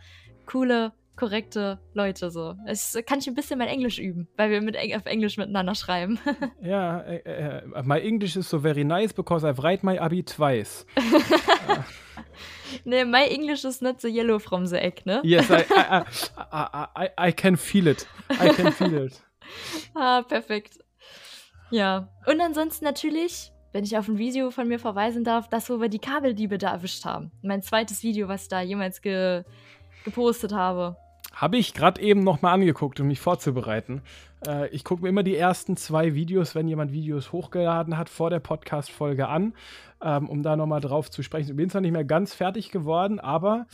coole, 0.46 0.92
korrekte 1.16 1.78
Leute 1.92 2.30
so. 2.30 2.54
Es 2.66 2.98
kann 3.06 3.18
ich 3.18 3.26
ein 3.26 3.34
bisschen 3.34 3.58
mein 3.58 3.68
Englisch 3.68 3.98
üben, 3.98 4.28
weil 4.36 4.50
wir 4.50 4.60
mit 4.60 4.76
auf 4.76 5.06
Englisch 5.06 5.36
miteinander 5.36 5.74
schreiben. 5.74 6.18
Ja, 6.62 7.00
äh, 7.00 7.60
äh, 7.60 7.82
my 7.82 7.98
English 8.00 8.36
is 8.36 8.48
so 8.48 8.58
very 8.58 8.84
nice 8.84 9.12
because 9.12 9.46
I've 9.46 9.62
write 9.62 9.84
my 9.84 9.98
Abi 9.98 10.22
twice. 10.22 10.86
nee, 12.84 13.04
my 13.04 13.26
English 13.28 13.64
is 13.64 13.80
not 13.80 14.00
so 14.00 14.08
yellow 14.08 14.38
from 14.38 14.66
the 14.66 14.80
egg, 14.80 15.02
ne? 15.04 15.20
Yes, 15.22 15.50
I, 15.50 15.64
I, 15.70 16.04
I, 16.50 16.86
I, 16.96 17.28
I 17.28 17.32
can 17.32 17.56
feel 17.56 17.86
it. 17.86 18.06
I 18.30 18.48
can 18.48 18.72
feel 18.72 19.06
it. 19.06 19.20
Ah, 19.94 20.22
perfekt. 20.22 20.78
Ja. 21.70 22.08
Und 22.26 22.40
ansonsten 22.40 22.86
natürlich 22.86 23.52
wenn 23.74 23.84
ich 23.84 23.98
auf 23.98 24.06
ein 24.06 24.18
Video 24.18 24.52
von 24.52 24.68
mir 24.68 24.78
verweisen 24.78 25.24
darf, 25.24 25.48
das, 25.48 25.68
wo 25.68 25.80
wir 25.80 25.88
die 25.88 25.98
Kabeldiebe 25.98 26.58
da 26.58 26.70
erwischt 26.70 27.04
haben. 27.04 27.32
Mein 27.42 27.60
zweites 27.60 28.04
Video, 28.04 28.28
was 28.28 28.44
ich 28.44 28.48
da 28.48 28.60
jemals 28.60 29.02
ge 29.02 29.42
gepostet 30.04 30.52
habe. 30.52 30.96
Habe 31.34 31.56
ich 31.56 31.74
gerade 31.74 32.00
eben 32.00 32.22
nochmal 32.22 32.54
angeguckt, 32.54 33.00
um 33.00 33.08
mich 33.08 33.20
vorzubereiten. 33.20 34.02
Äh, 34.46 34.68
ich 34.68 34.84
gucke 34.84 35.02
mir 35.02 35.08
immer 35.08 35.22
die 35.22 35.36
ersten 35.36 35.76
zwei 35.76 36.14
Videos, 36.14 36.54
wenn 36.54 36.68
jemand 36.68 36.92
Videos 36.92 37.32
hochgeladen 37.32 37.98
hat, 37.98 38.08
vor 38.08 38.30
der 38.30 38.40
Podcast-Folge 38.40 39.28
an, 39.28 39.54
ähm, 40.00 40.28
um 40.28 40.42
da 40.42 40.56
nochmal 40.56 40.80
drauf 40.80 41.10
zu 41.10 41.22
sprechen. 41.22 41.50
Ich 41.50 41.56
bin 41.56 41.70
zwar 41.70 41.80
nicht 41.80 41.92
mehr 41.92 42.04
ganz 42.04 42.34
fertig 42.34 42.70
geworden, 42.70 43.18
aber 43.18 43.66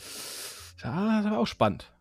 ja, 0.83 1.21
das 1.21 1.31
war 1.31 1.39
auch 1.39 1.47
spannend. 1.47 1.91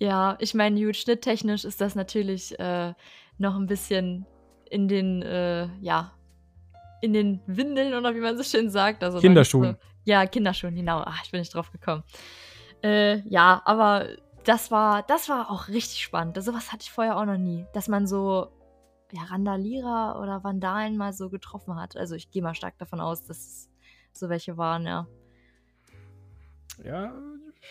Ja, 0.00 0.36
ich 0.40 0.54
meine, 0.54 0.84
gut, 0.84 0.96
schnitttechnisch 0.96 1.64
ist 1.64 1.80
das 1.80 1.94
natürlich 1.94 2.58
äh, 2.58 2.92
noch 3.38 3.56
ein 3.56 3.66
bisschen 3.66 4.26
in 4.70 4.88
den, 4.88 5.22
äh, 5.22 5.68
ja, 5.80 6.12
in 7.00 7.12
den 7.12 7.40
Windeln 7.46 7.94
oder 7.94 8.14
wie 8.14 8.20
man 8.20 8.36
so 8.36 8.42
schön 8.42 8.70
sagt. 8.70 9.04
Also 9.04 9.20
Kinderschuhen. 9.20 9.72
So, 9.72 9.78
ja, 10.04 10.26
Kinderschuhen, 10.26 10.74
genau. 10.74 11.02
Ach, 11.04 11.22
ich 11.24 11.30
bin 11.30 11.40
nicht 11.40 11.54
drauf 11.54 11.70
gekommen. 11.70 12.02
Äh, 12.82 13.20
ja, 13.28 13.62
aber 13.64 14.08
das 14.48 14.70
war, 14.70 15.02
das 15.02 15.28
war 15.28 15.50
auch 15.50 15.68
richtig 15.68 16.02
spannend. 16.02 16.42
Sowas 16.42 16.72
hatte 16.72 16.82
ich 16.82 16.90
vorher 16.90 17.18
auch 17.18 17.26
noch 17.26 17.36
nie. 17.36 17.66
Dass 17.74 17.86
man 17.86 18.06
so 18.06 18.48
ja, 19.12 19.22
Randalierer 19.24 20.18
oder 20.22 20.42
Vandalen 20.42 20.96
mal 20.96 21.12
so 21.12 21.28
getroffen 21.28 21.76
hat. 21.76 21.98
Also 21.98 22.14
ich 22.14 22.30
gehe 22.30 22.42
mal 22.42 22.54
stark 22.54 22.78
davon 22.78 22.98
aus, 22.98 23.22
dass 23.24 23.38
es 23.38 23.70
so 24.12 24.30
welche 24.30 24.56
waren, 24.56 24.86
ja. 24.86 25.06
Ja, 26.82 27.12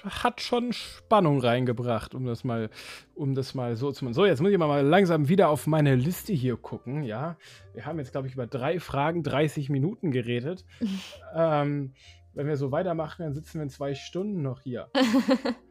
hat 0.04 0.42
schon 0.42 0.72
Spannung 0.72 1.40
reingebracht, 1.40 2.14
um 2.14 2.26
das 2.26 2.44
mal, 2.44 2.70
um 3.16 3.34
das 3.34 3.56
mal 3.56 3.76
so 3.76 3.92
zu 3.92 4.06
machen. 4.06 4.14
So, 4.14 4.26
jetzt 4.26 4.42
muss 4.42 4.52
ich 4.52 4.58
mal 4.58 4.86
langsam 4.86 5.30
wieder 5.30 5.50
auf 5.50 5.66
meine 5.66 5.96
Liste 5.96 6.34
hier 6.34 6.58
gucken. 6.58 7.02
Ja, 7.04 7.38
wir 7.74 7.86
haben 7.86 7.98
jetzt, 7.98 8.12
glaube 8.12 8.28
ich, 8.28 8.34
über 8.34 8.46
drei 8.46 8.80
Fragen 8.80 9.24
30 9.24 9.70
Minuten 9.70 10.12
geredet. 10.12 10.64
ähm, 11.36 11.94
wenn 12.34 12.48
wir 12.48 12.58
so 12.58 12.72
weitermachen, 12.72 13.24
dann 13.24 13.34
sitzen 13.34 13.56
wir 13.56 13.64
in 13.64 13.70
zwei 13.70 13.96
Stunden 13.96 14.44
noch 14.44 14.62
hier. 14.62 14.92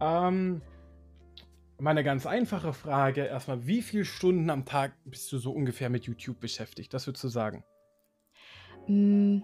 ähm, 0.00 0.62
meine 1.78 2.02
ganz 2.02 2.26
einfache 2.26 2.72
Frage 2.72 3.24
erstmal, 3.24 3.66
wie 3.66 3.82
viele 3.82 4.04
Stunden 4.04 4.50
am 4.50 4.64
Tag 4.64 4.92
bist 5.04 5.32
du 5.32 5.38
so 5.38 5.52
ungefähr 5.52 5.90
mit 5.90 6.04
YouTube 6.04 6.40
beschäftigt? 6.40 6.92
Das 6.92 7.06
würdest 7.06 7.24
du 7.24 7.28
sagen? 7.28 7.64
Mm, 8.86 9.42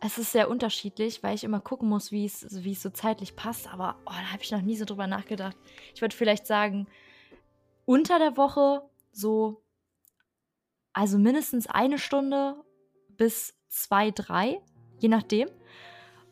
es 0.00 0.18
ist 0.18 0.32
sehr 0.32 0.50
unterschiedlich, 0.50 1.22
weil 1.22 1.34
ich 1.34 1.44
immer 1.44 1.60
gucken 1.60 1.88
muss, 1.88 2.10
wie 2.10 2.24
es, 2.24 2.64
wie 2.64 2.72
es 2.72 2.82
so 2.82 2.90
zeitlich 2.90 3.36
passt. 3.36 3.72
Aber 3.72 3.96
oh, 4.06 4.10
da 4.10 4.32
habe 4.32 4.42
ich 4.42 4.50
noch 4.50 4.62
nie 4.62 4.76
so 4.76 4.84
drüber 4.84 5.06
nachgedacht. 5.06 5.56
Ich 5.94 6.00
würde 6.00 6.16
vielleicht 6.16 6.46
sagen, 6.46 6.86
unter 7.84 8.18
der 8.18 8.36
Woche 8.36 8.82
so, 9.12 9.62
also 10.92 11.18
mindestens 11.18 11.66
eine 11.66 11.98
Stunde 11.98 12.56
bis 13.08 13.54
zwei, 13.68 14.10
drei, 14.10 14.60
je 14.98 15.08
nachdem. 15.08 15.48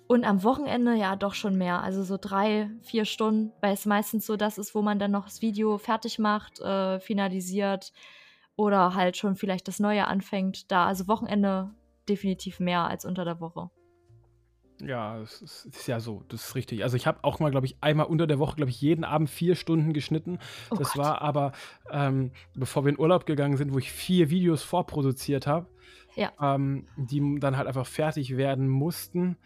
Und 0.08 0.24
am 0.24 0.42
Wochenende 0.42 0.94
ja 0.94 1.16
doch 1.16 1.34
schon 1.34 1.58
mehr, 1.58 1.82
also 1.82 2.02
so 2.02 2.16
drei, 2.18 2.70
vier 2.80 3.04
Stunden, 3.04 3.52
weil 3.60 3.74
es 3.74 3.84
meistens 3.84 4.24
so 4.24 4.36
das 4.36 4.56
ist, 4.56 4.74
wo 4.74 4.80
man 4.80 4.98
dann 4.98 5.10
noch 5.10 5.26
das 5.26 5.42
Video 5.42 5.76
fertig 5.76 6.18
macht, 6.18 6.60
äh, 6.60 6.98
finalisiert 6.98 7.92
oder 8.56 8.94
halt 8.94 9.18
schon 9.18 9.36
vielleicht 9.36 9.68
das 9.68 9.80
Neue 9.80 10.06
anfängt. 10.06 10.72
Da, 10.72 10.86
also 10.86 11.08
Wochenende 11.08 11.74
definitiv 12.08 12.58
mehr 12.58 12.88
als 12.88 13.04
unter 13.04 13.26
der 13.26 13.38
Woche. 13.38 13.70
Ja, 14.80 15.20
es 15.20 15.42
ist, 15.42 15.66
ist, 15.66 15.86
ja 15.88 16.00
so, 16.00 16.24
das 16.28 16.46
ist 16.46 16.54
richtig. 16.54 16.84
Also 16.84 16.96
ich 16.96 17.06
habe 17.06 17.18
auch 17.22 17.38
mal, 17.38 17.50
glaube 17.50 17.66
ich, 17.66 17.76
einmal 17.82 18.06
unter 18.06 18.26
der 18.26 18.38
Woche, 18.38 18.56
glaube 18.56 18.70
ich, 18.70 18.80
jeden 18.80 19.04
Abend 19.04 19.28
vier 19.28 19.56
Stunden 19.56 19.92
geschnitten. 19.92 20.38
Oh 20.70 20.76
das 20.76 20.92
Gott. 20.92 21.04
war 21.04 21.20
aber, 21.20 21.52
ähm, 21.90 22.30
bevor 22.54 22.84
wir 22.84 22.90
in 22.90 22.98
Urlaub 22.98 23.26
gegangen 23.26 23.58
sind, 23.58 23.74
wo 23.74 23.78
ich 23.78 23.92
vier 23.92 24.30
Videos 24.30 24.62
vorproduziert 24.62 25.46
habe, 25.46 25.66
ja. 26.14 26.32
ähm, 26.40 26.86
die 26.96 27.38
dann 27.40 27.58
halt 27.58 27.66
einfach 27.66 27.86
fertig 27.86 28.38
werden 28.38 28.68
mussten. 28.68 29.36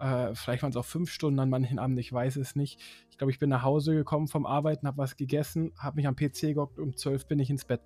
Äh, 0.00 0.34
vielleicht 0.34 0.62
waren 0.62 0.70
es 0.70 0.76
auch 0.76 0.84
fünf 0.84 1.10
Stunden 1.10 1.38
an 1.40 1.50
manchen 1.50 1.78
Abend, 1.78 1.98
ich 1.98 2.12
weiß 2.12 2.36
es 2.36 2.56
nicht. 2.56 2.80
Ich 3.10 3.18
glaube, 3.18 3.30
ich 3.30 3.38
bin 3.38 3.50
nach 3.50 3.62
Hause 3.62 3.94
gekommen 3.94 4.28
vom 4.28 4.46
Arbeiten, 4.46 4.86
habe 4.86 4.98
was 4.98 5.16
gegessen, 5.16 5.72
habe 5.78 5.96
mich 5.96 6.06
am 6.06 6.16
PC 6.16 6.54
gehockt, 6.54 6.78
um 6.78 6.96
zwölf 6.96 7.26
bin 7.26 7.38
ich 7.38 7.50
ins 7.50 7.64
Bett. 7.64 7.80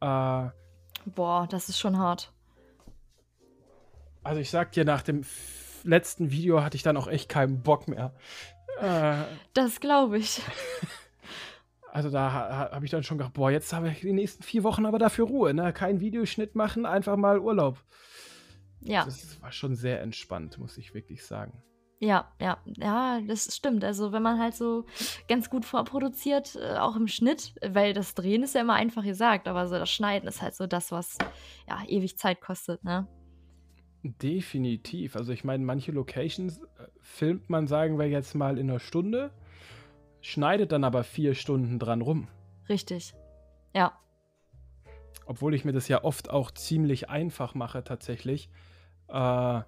Äh, 0.00 0.48
Boah, 1.06 1.46
das 1.48 1.68
ist 1.68 1.78
schon 1.78 1.98
hart. 1.98 2.32
Also 4.22 4.40
ich 4.40 4.50
sag 4.50 4.72
dir, 4.72 4.84
nach 4.84 5.02
dem 5.02 5.22
letzten 5.84 6.30
Video 6.30 6.62
hatte 6.62 6.76
ich 6.76 6.82
dann 6.82 6.96
auch 6.96 7.08
echt 7.08 7.28
keinen 7.28 7.62
Bock 7.62 7.88
mehr. 7.88 8.14
Äh, 8.80 9.22
das 9.52 9.80
glaube 9.80 10.18
ich. 10.18 10.40
Also 11.94 12.10
da 12.10 12.32
ha, 12.32 12.70
habe 12.72 12.84
ich 12.84 12.90
dann 12.90 13.04
schon 13.04 13.18
gedacht, 13.18 13.34
boah, 13.34 13.52
jetzt 13.52 13.72
habe 13.72 13.88
ich 13.88 14.00
die 14.00 14.12
nächsten 14.12 14.42
vier 14.42 14.64
Wochen 14.64 14.84
aber 14.84 14.98
dafür 14.98 15.26
Ruhe, 15.26 15.54
ne? 15.54 15.72
Kein 15.72 16.00
Videoschnitt 16.00 16.56
machen, 16.56 16.86
einfach 16.86 17.16
mal 17.16 17.38
Urlaub. 17.38 17.78
Ja. 18.84 19.04
Das 19.04 19.40
war 19.40 19.50
schon 19.50 19.74
sehr 19.74 20.02
entspannt, 20.02 20.58
muss 20.58 20.76
ich 20.78 20.94
wirklich 20.94 21.24
sagen. 21.24 21.62
Ja, 22.00 22.30
ja, 22.38 22.58
ja, 22.76 23.20
das 23.26 23.56
stimmt. 23.56 23.82
Also 23.82 24.12
wenn 24.12 24.22
man 24.22 24.38
halt 24.38 24.54
so 24.54 24.84
ganz 25.26 25.48
gut 25.48 25.64
vorproduziert, 25.64 26.56
äh, 26.56 26.76
auch 26.76 26.96
im 26.96 27.08
Schnitt, 27.08 27.54
weil 27.66 27.94
das 27.94 28.14
Drehen 28.14 28.42
ist 28.42 28.54
ja 28.54 28.60
immer 28.60 28.74
einfach 28.74 29.04
gesagt, 29.04 29.48
aber 29.48 29.66
so 29.68 29.78
das 29.78 29.90
Schneiden 29.90 30.28
ist 30.28 30.42
halt 30.42 30.54
so 30.54 30.66
das, 30.66 30.92
was 30.92 31.16
ja 31.66 31.82
ewig 31.86 32.18
Zeit 32.18 32.40
kostet, 32.42 32.84
ne? 32.84 33.06
Definitiv. 34.02 35.16
Also 35.16 35.32
ich 35.32 35.44
meine, 35.44 35.64
manche 35.64 35.92
Locations 35.92 36.58
äh, 36.58 36.88
filmt 37.00 37.48
man, 37.48 37.66
sagen 37.66 37.98
wir 37.98 38.06
jetzt 38.06 38.34
mal, 38.34 38.58
in 38.58 38.68
einer 38.68 38.80
Stunde, 38.80 39.30
schneidet 40.20 40.72
dann 40.72 40.84
aber 40.84 41.04
vier 41.04 41.34
Stunden 41.34 41.78
dran 41.78 42.02
rum. 42.02 42.28
Richtig. 42.68 43.14
Ja. 43.74 43.98
Obwohl 45.24 45.54
ich 45.54 45.64
mir 45.64 45.72
das 45.72 45.88
ja 45.88 46.04
oft 46.04 46.28
auch 46.28 46.50
ziemlich 46.50 47.08
einfach 47.08 47.54
mache 47.54 47.82
tatsächlich 47.82 48.50
äh, 49.08 49.60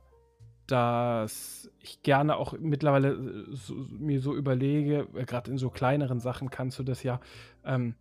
dass 0.67 1.71
ich 1.81 2.03
gerne 2.03 2.37
auch 2.37 2.55
mittlerweile 2.59 3.13
äh, 3.13 3.45
so, 3.51 3.75
mir 3.75 4.21
so 4.21 4.35
überlege, 4.35 5.07
äh, 5.15 5.25
gerade 5.25 5.51
in 5.51 5.59
so 5.59 5.71
kleineren 5.71 6.21
Sachen 6.21 6.51
kannst 6.51 6.79
du 6.79 6.83
das 6.83 7.03
ja, 7.03 7.21
ähm, 7.65 7.95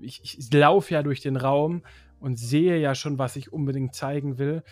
ich, 0.00 0.22
ich 0.22 0.52
laufe 0.52 0.94
ja 0.94 1.02
durch 1.02 1.20
den 1.20 1.36
Raum 1.36 1.82
und 2.20 2.38
sehe 2.38 2.78
ja 2.78 2.94
schon, 2.94 3.18
was 3.18 3.36
ich 3.36 3.52
unbedingt 3.52 3.94
zeigen 3.94 4.38
will 4.38 4.62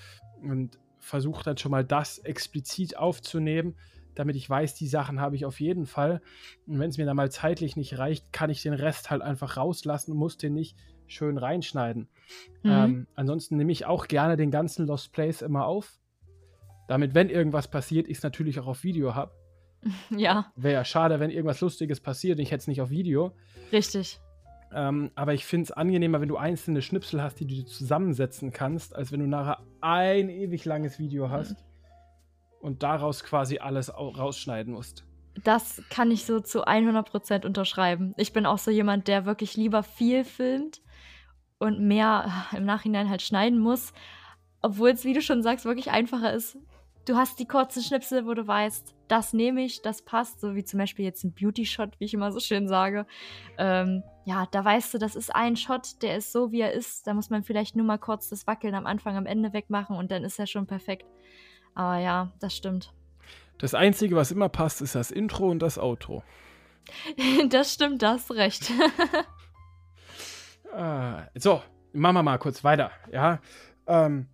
und 0.43 0.79
versuche 0.99 1.45
dann 1.45 1.59
schon 1.59 1.71
mal 1.71 1.85
das 1.85 2.19
explizit 2.19 2.97
aufzunehmen, 2.97 3.75
damit 4.15 4.37
ich 4.37 4.49
weiß, 4.49 4.75
die 4.75 4.87
Sachen 4.87 5.21
habe 5.21 5.37
ich 5.37 5.45
auf 5.45 5.61
jeden 5.61 5.87
Fall. 5.87 6.21
Und 6.67 6.79
wenn 6.79 6.91
es 6.91 6.99
mir 6.99 7.07
dann 7.07 7.17
mal 7.17 7.31
zeitlich 7.31 7.77
nicht 7.77 7.99
reicht, 7.99 8.33
kann 8.33 8.51
ich 8.51 8.63
den 8.63 8.73
Rest 8.73 9.11
halt 9.11 9.23
einfach 9.23 9.57
rauslassen, 9.57 10.15
muss 10.17 10.37
den 10.37 10.55
nicht 10.55 10.77
schön 11.11 11.39
reinschneiden. 11.39 12.09
Mhm. 12.63 12.71
Ähm, 12.71 13.07
ansonsten 13.15 13.57
nehme 13.57 13.73
ich 13.73 13.87
auch 13.87 14.09
gerne 14.09 14.37
den 14.37 14.51
ganzen 14.51 14.87
Lost 14.87 15.13
Place 15.13 15.43
immer 15.43 15.67
auf. 15.67 15.99
Damit, 16.89 17.15
wenn 17.15 17.31
irgendwas 17.31 17.69
passiert, 17.69 18.09
ich 18.09 18.19
es 18.19 18.23
natürlich 18.23 18.59
auch 18.59 18.67
auf 18.67 18.85
Video 18.85 19.15
habe. 19.15 19.33
Ja. 20.11 20.53
Wäre 20.57 20.75
ja 20.75 20.85
schade, 20.85 21.21
wenn 21.21 21.31
irgendwas 21.31 21.61
Lustiges 21.63 22.01
passiert 22.01 22.39
und 22.39 22.43
ich 22.43 22.51
hätte 22.51 22.61
es 22.61 22.67
nicht 22.67 22.83
auf 22.83 22.91
Video. 22.91 23.33
Richtig. 23.73 24.21
Ähm, 24.73 25.11
aber 25.15 25.35
ich 25.35 25.47
finde 25.47 25.65
es 25.65 25.73
angenehmer, 25.73 26.21
wenn 26.21 26.29
du 26.29 26.37
einzelne 26.37 26.83
Schnipsel 26.83 27.23
hast, 27.23 27.41
die 27.41 27.47
du 27.47 27.65
zusammensetzen 27.65 28.53
kannst, 28.53 28.95
als 28.95 29.11
wenn 29.11 29.21
du 29.21 29.27
nachher 29.27 29.65
ein 29.81 30.29
ewig 30.29 30.65
langes 30.65 30.99
Video 30.99 31.31
hast 31.31 31.53
mhm. 31.53 31.57
und 32.61 32.83
daraus 32.83 33.25
quasi 33.25 33.59
alles 33.59 33.93
rausschneiden 33.97 34.75
musst. 34.75 35.05
Das 35.45 35.83
kann 35.91 36.11
ich 36.11 36.25
so 36.25 36.41
zu 36.41 36.67
100% 36.67 37.47
unterschreiben. 37.47 38.15
Ich 38.17 38.33
bin 38.33 38.47
auch 38.47 38.59
so 38.59 38.71
jemand, 38.71 39.09
der 39.09 39.27
wirklich 39.27 39.57
lieber 39.57 39.83
viel 39.83 40.25
filmt 40.25 40.83
und 41.61 41.79
mehr 41.79 42.47
im 42.57 42.65
Nachhinein 42.65 43.09
halt 43.09 43.23
schneiden 43.23 43.61
muss. 43.61 43.93
Obwohl 44.63 44.91
es, 44.91 45.05
wie 45.05 45.13
du 45.13 45.23
schon 45.23 45.43
sagst, 45.43 45.65
wirklich 45.65 45.91
einfacher 45.91 46.33
ist. 46.33 46.59
Du 47.07 47.17
hast 47.17 47.39
die 47.39 47.47
kurzen 47.47 47.83
Schnipsel, 47.83 48.27
wo 48.27 48.35
du 48.35 48.47
weißt, 48.47 48.95
das 49.09 49.33
nehme 49.33 49.63
ich, 49.63 49.83
das 49.83 50.03
passt, 50.03 50.41
so 50.41 50.55
wie 50.55 50.65
zum 50.65 50.79
Beispiel 50.79 51.05
jetzt 51.05 51.25
ein 51.25 51.33
Beauty-Shot, 51.33 51.99
wie 51.99 52.05
ich 52.05 52.15
immer 52.15 52.31
so 52.31 52.41
schön 52.41 52.69
sage. 52.69 53.07
Ähm, 53.59 54.03
ja, 54.25 54.47
da 54.51 54.65
weißt 54.65 54.95
du, 54.95 54.99
das 54.99 55.17
ist 55.17 55.35
ein 55.35 55.57
Shot, 55.57 56.03
der 56.03 56.17
ist 56.17 56.33
so, 56.33 56.53
wie 56.53 56.61
er 56.61 56.73
ist. 56.73 57.07
Da 57.07 57.15
muss 57.15 57.31
man 57.31 57.43
vielleicht 57.43 57.75
nur 57.77 57.87
mal 57.87 57.99
kurz 57.99 58.29
das 58.29 58.47
Wackeln 58.47 58.75
am 58.75 58.87
Anfang, 58.87 59.17
am 59.17 59.27
Ende 59.27 59.53
wegmachen 59.53 59.97
und 59.97 60.11
dann 60.11 60.25
ist 60.25 60.39
er 60.39 60.47
schon 60.47 60.67
perfekt. 60.67 61.07
Aber 61.75 61.99
ja, 61.99 62.33
das 62.41 62.57
stimmt. 62.57 62.93
Das 63.59 63.75
Einzige, 63.75 64.17
was 64.17 64.31
immer 64.31 64.49
passt, 64.49 64.81
ist 64.81 64.95
das 64.95 65.11
Intro 65.11 65.49
und 65.51 65.61
das 65.61 65.79
Outro. 65.79 66.23
das 67.49 67.75
stimmt, 67.75 68.03
da 68.03 68.13
hast 68.13 68.31
recht. 68.31 68.71
äh, 70.75 71.39
so, 71.39 71.63
machen 71.93 72.15
wir 72.15 72.23
mal 72.23 72.39
kurz 72.39 72.65
weiter. 72.65 72.91
Ja, 73.13 73.41
ähm, 73.87 74.29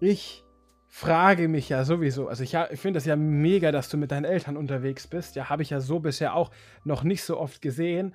ich 0.00 0.44
frage 0.88 1.48
mich 1.48 1.68
ja 1.68 1.84
sowieso, 1.84 2.28
also 2.28 2.42
ich, 2.42 2.54
ich 2.54 2.80
finde 2.80 2.98
es 2.98 3.04
ja 3.04 3.16
mega, 3.16 3.70
dass 3.70 3.88
du 3.88 3.96
mit 3.96 4.10
deinen 4.10 4.24
Eltern 4.24 4.56
unterwegs 4.56 5.06
bist. 5.06 5.36
Ja, 5.36 5.48
habe 5.48 5.62
ich 5.62 5.70
ja 5.70 5.80
so 5.80 6.00
bisher 6.00 6.34
auch 6.34 6.50
noch 6.84 7.04
nicht 7.04 7.22
so 7.22 7.38
oft 7.38 7.62
gesehen. 7.62 8.14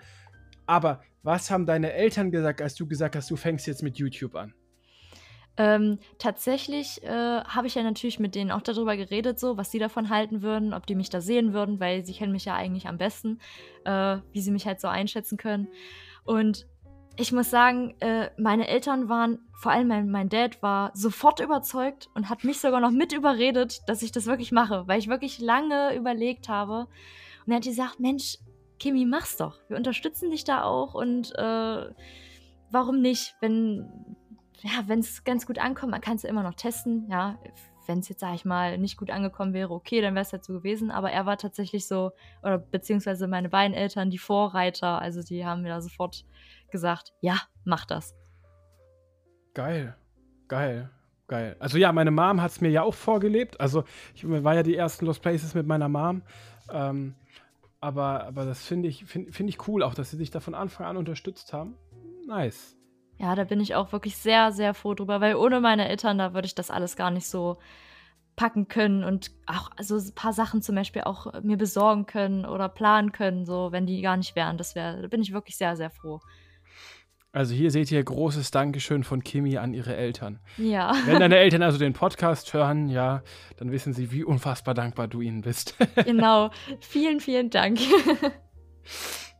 Aber 0.66 1.02
was 1.24 1.50
haben 1.50 1.66
deine 1.66 1.94
Eltern 1.94 2.32
gesagt, 2.32 2.62
als 2.62 2.76
du 2.76 2.88
gesagt 2.88 3.16
hast, 3.16 3.30
du 3.32 3.36
fängst 3.36 3.66
jetzt 3.68 3.82
mit 3.82 3.98
YouTube 3.98 4.36
an? 4.36 4.54
Ähm, 5.58 6.00
tatsächlich 6.18 7.02
äh, 7.04 7.08
habe 7.08 7.68
ich 7.68 7.76
ja 7.76 7.84
natürlich 7.84 8.20
mit 8.20 8.36
denen 8.36 8.52
auch 8.52 8.62
darüber 8.62 8.98
geredet, 8.98 9.40
so 9.40 9.56
was 9.56 9.72
sie 9.72 9.80
davon 9.80 10.10
halten 10.10 10.42
würden, 10.42 10.74
ob 10.74 10.86
die 10.86 10.96
mich 10.96 11.10
da 11.10 11.22
sehen 11.22 11.54
würden, 11.54 11.80
weil 11.80 12.04
sie 12.04 12.14
kennen 12.14 12.34
mich 12.34 12.44
ja 12.44 12.56
eigentlich 12.56 12.88
am 12.88 12.98
besten, 12.98 13.40
äh, 13.86 14.18
wie 14.34 14.42
sie 14.42 14.52
mich 14.52 14.66
halt 14.66 14.82
so 14.82 14.90
einschätzen 14.90 15.38
können. 15.38 15.70
Und 16.26 16.68
ich 17.18 17.32
muss 17.32 17.50
sagen, 17.50 17.96
äh, 18.00 18.30
meine 18.38 18.68
Eltern 18.68 19.10
waren, 19.10 19.40
vor 19.54 19.72
allem 19.72 19.88
mein, 19.88 20.10
mein 20.10 20.30
Dad 20.30 20.62
war 20.62 20.92
sofort 20.94 21.40
überzeugt 21.40 22.10
und 22.14 22.30
hat 22.30 22.44
mich 22.44 22.60
sogar 22.60 22.80
noch 22.80 22.92
mit 22.92 23.14
überredet, 23.14 23.82
dass 23.88 24.02
ich 24.02 24.12
das 24.12 24.26
wirklich 24.26 24.52
mache, 24.52 24.88
weil 24.88 25.00
ich 25.00 25.08
wirklich 25.08 25.40
lange 25.40 25.96
überlegt 25.96 26.50
habe. 26.50 26.88
Und 27.46 27.52
er 27.52 27.58
hat 27.58 27.64
gesagt, 27.64 28.00
Mensch, 28.00 28.38
Kimi, 28.80 29.06
mach's 29.06 29.38
doch. 29.38 29.60
Wir 29.68 29.78
unterstützen 29.78 30.32
dich 30.32 30.44
da 30.44 30.64
auch 30.64 30.94
und 30.94 31.34
äh, 31.38 31.90
warum 32.72 33.02
nicht? 33.02 33.36
Wenn 33.40 33.90
ja, 34.62 34.84
es 34.96 35.24
ganz 35.24 35.46
gut 35.46 35.60
ankommt, 35.60 35.92
man 35.92 36.02
kann 36.02 36.16
es 36.16 36.24
ja 36.24 36.30
immer 36.30 36.44
noch 36.44 36.56
testen. 36.56 37.08
Ja, 37.10 37.38
wenn 37.88 38.00
es 38.00 38.10
jetzt, 38.10 38.22
sag 38.22 38.36
ich 38.36 38.46
mal, 38.46 38.78
nicht 38.78 38.98
gut 38.98 39.12
angekommen 39.12 39.54
wäre, 39.54 39.72
okay, 39.74 40.02
dann 40.02 40.16
wäre 40.16 40.26
es 40.26 40.34
halt 40.34 40.44
so 40.44 40.54
gewesen. 40.54 40.92
Aber 40.92 41.12
er 41.12 41.26
war 41.26 41.38
tatsächlich 41.38 41.88
so, 41.88 42.12
oder 42.42 42.58
beziehungsweise 42.58 43.28
meine 43.28 43.50
beiden 43.50 43.76
Eltern, 43.76 44.10
die 44.10 44.18
Vorreiter, 44.18 45.00
also 45.02 45.22
die 45.22 45.46
haben 45.46 45.62
mir 45.62 45.70
da 45.70 45.82
sofort 45.82 46.26
gesagt, 46.76 47.14
ja, 47.22 47.38
mach 47.64 47.86
das. 47.86 48.14
Geil, 49.54 49.96
geil, 50.50 50.90
geil. 51.28 51.56
Also 51.60 51.78
ja, 51.78 51.92
meine 51.94 52.12
Mom 52.12 52.42
hat 52.42 52.52
es 52.52 52.62
mir 52.62 52.70
ja 52.70 52.84
auch 52.84 52.94
vorgelebt. 52.94 53.60
Also 53.62 53.86
ich 54.14 54.28
war 54.28 54.54
ja 54.54 54.64
die 54.64 54.76
ersten 54.76 55.06
Lost 55.06 55.22
Places 55.22 55.56
mit 55.56 55.66
meiner 55.66 55.88
Mom. 55.88 56.22
Ähm, 56.70 57.16
aber, 57.80 58.26
aber 58.26 58.46
das 58.46 58.66
finde 58.66 58.90
ich, 58.90 59.06
find, 59.06 59.34
find 59.34 59.50
ich 59.50 59.68
cool, 59.68 59.84
auch 59.84 59.94
dass 59.94 60.12
sie 60.12 60.18
sich 60.18 60.32
da 60.32 60.40
von 60.40 60.56
Anfang 60.56 60.86
an 60.88 60.98
unterstützt 60.98 61.54
haben. 61.54 61.76
Nice. 62.28 62.76
Ja, 63.18 63.36
da 63.36 63.46
bin 63.46 63.62
ich 63.62 63.76
auch 63.76 63.94
wirklich 63.94 64.18
sehr, 64.18 64.52
sehr 64.52 64.74
froh 64.74 64.94
drüber, 64.94 65.22
weil 65.22 65.36
ohne 65.36 65.62
meine 65.62 65.88
Eltern, 65.88 66.18
da 66.18 66.34
würde 66.34 66.48
ich 66.48 66.56
das 66.56 66.70
alles 66.70 66.98
gar 66.98 67.12
nicht 67.12 67.28
so 67.28 67.58
packen 68.36 68.68
können 68.68 69.04
und 69.04 69.32
auch 69.46 69.72
so 69.80 69.98
ein 69.98 70.16
paar 70.16 70.34
Sachen 70.34 70.62
zum 70.62 70.76
Beispiel 70.76 71.04
auch 71.04 71.42
mir 71.42 71.58
besorgen 71.58 72.06
können 72.06 72.46
oder 72.46 72.68
planen 72.68 73.12
können, 73.12 73.46
so 73.46 73.72
wenn 73.72 73.86
die 73.86 74.02
gar 74.02 74.18
nicht 74.18 74.36
wären. 74.36 74.58
Das 74.58 74.76
wäre, 74.76 75.02
da 75.02 75.08
bin 75.08 75.22
ich 75.22 75.32
wirklich 75.32 75.58
sehr, 75.58 75.76
sehr 75.78 75.90
froh. 75.90 76.20
Also 77.36 77.54
hier 77.54 77.70
seht 77.70 77.92
ihr 77.92 78.02
großes 78.02 78.52
Dankeschön 78.52 79.04
von 79.04 79.22
Kimi 79.22 79.58
an 79.58 79.74
ihre 79.74 79.94
Eltern. 79.94 80.40
Ja. 80.56 80.94
Wenn 81.06 81.20
deine 81.20 81.36
Eltern 81.36 81.64
also 81.64 81.78
den 81.78 81.92
Podcast 81.92 82.54
hören, 82.54 82.88
ja, 82.88 83.24
dann 83.58 83.74
wissen 83.74 83.92
sie, 83.92 84.10
wie 84.14 84.24
unfassbar 84.24 84.74
dankbar 84.74 85.10
du 85.10 85.20
ihnen 85.20 85.42
bist. 85.42 85.76
genau. 86.06 86.50
Vielen, 86.80 87.20
vielen 87.20 87.50
Dank. 87.50 87.80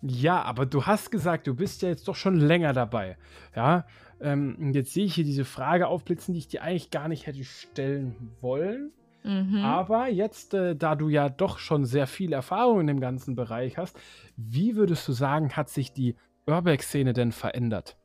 Ja, 0.02 0.42
aber 0.42 0.66
du 0.66 0.86
hast 0.86 1.10
gesagt, 1.10 1.48
du 1.48 1.56
bist 1.56 1.84
ja 1.84 1.88
jetzt 1.88 2.10
doch 2.10 2.16
schon 2.16 2.36
länger 2.36 2.74
dabei. 2.74 3.18
Ja, 3.56 3.86
ähm, 4.20 4.74
jetzt 4.74 4.94
sehe 4.94 5.06
ich 5.06 5.16
hier 5.16 5.24
diese 5.24 5.46
Frage 5.46 5.88
aufblitzen, 5.88 6.34
die 6.34 6.40
ich 6.40 6.50
dir 6.50 6.64
eigentlich 6.64 6.92
gar 6.92 7.08
nicht 7.08 7.28
hätte 7.28 7.46
stellen 7.46 8.34
wollen. 8.42 8.92
Mhm. 9.24 9.58
Aber 9.64 10.08
jetzt, 10.08 10.54
äh, 10.54 10.76
da 10.76 10.96
du 10.96 11.10
ja 11.10 11.30
doch 11.30 11.58
schon 11.58 11.86
sehr 11.86 12.08
viel 12.08 12.34
Erfahrung 12.34 12.82
in 12.82 12.88
dem 12.88 13.00
ganzen 13.00 13.36
Bereich 13.36 13.78
hast, 13.78 13.98
wie 14.36 14.76
würdest 14.76 15.08
du 15.08 15.14
sagen, 15.14 15.54
hat 15.54 15.70
sich 15.70 15.94
die 15.94 16.16
Urbex-Szene 16.48 17.14
denn 17.14 17.32
verändert? 17.32 17.98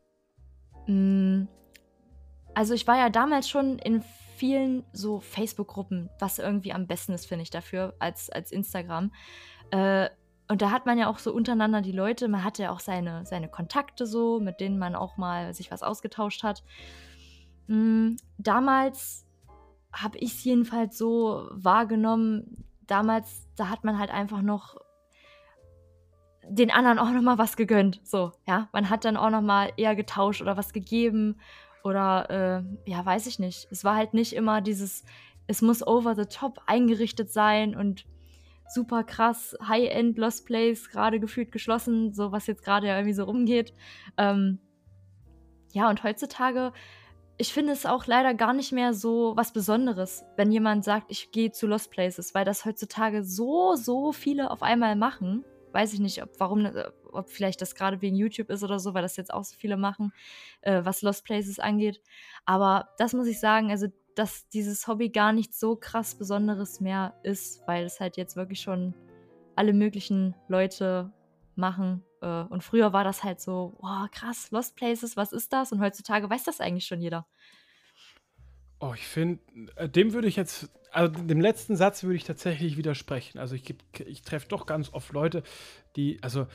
Mm, 0.86 1.44
also 2.54 2.74
ich 2.74 2.86
war 2.86 2.96
ja 2.96 3.10
damals 3.10 3.48
schon 3.48 3.78
in 3.78 4.02
vielen 4.36 4.84
so 4.92 5.20
Facebook-Gruppen, 5.20 6.08
was 6.18 6.38
irgendwie 6.38 6.72
am 6.72 6.86
besten 6.86 7.12
ist, 7.12 7.26
finde 7.26 7.42
ich, 7.42 7.50
dafür 7.50 7.94
als, 7.98 8.30
als 8.30 8.52
Instagram. 8.52 9.12
Äh, 9.70 10.08
und 10.48 10.62
da 10.62 10.70
hat 10.70 10.86
man 10.86 10.98
ja 10.98 11.08
auch 11.08 11.18
so 11.18 11.32
untereinander 11.32 11.80
die 11.80 11.92
Leute, 11.92 12.26
man 12.26 12.42
hatte 12.42 12.64
ja 12.64 12.72
auch 12.72 12.80
seine, 12.80 13.24
seine 13.24 13.48
Kontakte 13.48 14.06
so, 14.06 14.40
mit 14.40 14.58
denen 14.58 14.78
man 14.78 14.96
auch 14.96 15.16
mal 15.16 15.54
sich 15.54 15.70
was 15.70 15.82
ausgetauscht 15.82 16.42
hat. 16.42 16.64
Mhm, 17.68 18.16
damals 18.38 19.26
habe 19.92 20.18
ich 20.18 20.34
es 20.34 20.44
jedenfalls 20.44 20.98
so 20.98 21.48
wahrgenommen, 21.52 22.64
damals, 22.86 23.46
da 23.56 23.68
hat 23.68 23.84
man 23.84 23.98
halt 23.98 24.10
einfach 24.10 24.42
noch 24.42 24.76
den 26.50 26.70
anderen 26.70 26.98
auch 26.98 27.10
noch 27.10 27.22
mal 27.22 27.38
was 27.38 27.56
gegönnt, 27.56 28.00
so, 28.02 28.32
ja. 28.46 28.68
Man 28.72 28.90
hat 28.90 29.04
dann 29.04 29.16
auch 29.16 29.30
noch 29.30 29.40
mal 29.40 29.72
eher 29.76 29.94
getauscht 29.94 30.42
oder 30.42 30.56
was 30.56 30.72
gegeben 30.72 31.36
oder, 31.84 32.64
äh, 32.86 32.90
ja, 32.90 33.04
weiß 33.04 33.26
ich 33.26 33.38
nicht. 33.38 33.68
Es 33.70 33.84
war 33.84 33.94
halt 33.94 34.14
nicht 34.14 34.32
immer 34.32 34.60
dieses, 34.60 35.04
es 35.46 35.62
muss 35.62 35.86
over 35.86 36.14
the 36.14 36.26
top 36.26 36.60
eingerichtet 36.66 37.30
sein 37.30 37.76
und 37.76 38.04
super 38.68 39.04
krass 39.04 39.56
High-End 39.66 40.18
Lost 40.18 40.44
Place, 40.46 40.90
gerade 40.90 41.20
gefühlt 41.20 41.52
geschlossen, 41.52 42.12
so 42.12 42.32
was 42.32 42.46
jetzt 42.48 42.64
gerade 42.64 42.88
ja 42.88 42.96
irgendwie 42.96 43.14
so 43.14 43.24
rumgeht. 43.24 43.72
Ähm, 44.16 44.58
ja, 45.72 45.88
und 45.88 46.02
heutzutage, 46.02 46.72
ich 47.38 47.52
finde 47.52 47.72
es 47.72 47.86
auch 47.86 48.06
leider 48.06 48.34
gar 48.34 48.52
nicht 48.52 48.72
mehr 48.72 48.92
so 48.92 49.34
was 49.36 49.52
Besonderes, 49.52 50.24
wenn 50.36 50.50
jemand 50.50 50.84
sagt, 50.84 51.06
ich 51.10 51.30
gehe 51.30 51.52
zu 51.52 51.68
Lost 51.68 51.92
Places, 51.92 52.34
weil 52.34 52.44
das 52.44 52.64
heutzutage 52.64 53.22
so, 53.22 53.76
so 53.76 54.12
viele 54.12 54.50
auf 54.50 54.62
einmal 54.62 54.96
machen. 54.96 55.44
Weiß 55.72 55.92
ich 55.92 56.00
nicht, 56.00 56.22
ob 56.22 56.30
warum, 56.38 56.66
äh, 56.66 56.90
ob 57.12 57.30
vielleicht 57.30 57.60
das 57.60 57.74
gerade 57.74 58.00
wegen 58.02 58.16
YouTube 58.16 58.50
ist 58.50 58.62
oder 58.62 58.78
so, 58.78 58.94
weil 58.94 59.02
das 59.02 59.16
jetzt 59.16 59.32
auch 59.32 59.44
so 59.44 59.56
viele 59.56 59.76
machen, 59.76 60.12
äh, 60.62 60.84
was 60.84 61.02
Lost 61.02 61.24
Places 61.24 61.58
angeht. 61.58 62.02
Aber 62.44 62.88
das 62.98 63.12
muss 63.12 63.26
ich 63.26 63.40
sagen, 63.40 63.70
also 63.70 63.86
dass 64.14 64.48
dieses 64.48 64.86
Hobby 64.86 65.08
gar 65.10 65.32
nicht 65.32 65.54
so 65.54 65.76
krass 65.76 66.14
Besonderes 66.14 66.80
mehr 66.80 67.14
ist, 67.22 67.62
weil 67.66 67.84
es 67.84 68.00
halt 68.00 68.16
jetzt 68.16 68.36
wirklich 68.36 68.60
schon 68.60 68.94
alle 69.56 69.72
möglichen 69.72 70.34
Leute 70.48 71.12
machen. 71.54 72.02
Äh, 72.20 72.42
und 72.44 72.62
früher 72.62 72.92
war 72.92 73.04
das 73.04 73.22
halt 73.22 73.40
so, 73.40 73.76
wow, 73.80 74.10
krass, 74.10 74.50
Lost 74.50 74.76
Places, 74.76 75.16
was 75.16 75.32
ist 75.32 75.52
das? 75.52 75.72
Und 75.72 75.80
heutzutage 75.80 76.28
weiß 76.28 76.44
das 76.44 76.60
eigentlich 76.60 76.86
schon 76.86 77.00
jeder. 77.00 77.26
Oh, 78.80 78.92
ich 78.94 79.06
finde, 79.06 79.40
äh, 79.76 79.88
dem 79.88 80.12
würde 80.12 80.26
ich 80.26 80.36
jetzt, 80.36 80.70
also 80.90 81.12
dem 81.12 81.40
letzten 81.40 81.76
Satz 81.76 82.02
würde 82.02 82.16
ich 82.16 82.24
tatsächlich 82.24 82.76
widersprechen. 82.76 83.38
Also 83.38 83.54
ich, 83.54 83.74
ich 84.06 84.22
treffe 84.22 84.48
doch 84.48 84.66
ganz 84.66 84.92
oft 84.92 85.12
Leute, 85.12 85.42
die, 85.96 86.18
also 86.22 86.46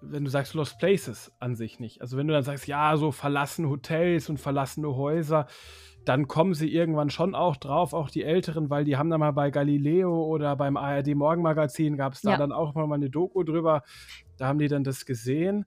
wenn 0.00 0.24
du 0.24 0.30
sagst 0.30 0.54
Lost 0.54 0.78
Places 0.78 1.32
an 1.38 1.56
sich 1.56 1.80
nicht. 1.80 2.00
Also 2.00 2.16
wenn 2.16 2.28
du 2.28 2.34
dann 2.34 2.42
sagst, 2.42 2.66
ja, 2.66 2.96
so 2.96 3.10
verlassene 3.10 3.68
Hotels 3.68 4.28
und 4.28 4.38
verlassene 4.38 4.94
Häuser, 4.94 5.46
dann 6.04 6.28
kommen 6.28 6.54
sie 6.54 6.72
irgendwann 6.72 7.10
schon 7.10 7.34
auch 7.34 7.56
drauf, 7.56 7.92
auch 7.92 8.10
die 8.10 8.22
Älteren, 8.22 8.70
weil 8.70 8.84
die 8.84 8.96
haben 8.96 9.10
dann 9.10 9.20
mal 9.20 9.32
bei 9.32 9.50
Galileo 9.50 10.24
oder 10.24 10.56
beim 10.56 10.76
ARD 10.76 11.14
Morgenmagazin 11.14 11.96
gab 11.96 12.14
es 12.14 12.22
da 12.22 12.32
ja. 12.32 12.36
dann 12.36 12.52
auch 12.52 12.74
mal 12.74 12.92
eine 12.92 13.10
Doku 13.10 13.42
drüber. 13.42 13.82
Da 14.36 14.46
haben 14.46 14.58
die 14.58 14.68
dann 14.68 14.84
das 14.84 15.04
gesehen. 15.04 15.66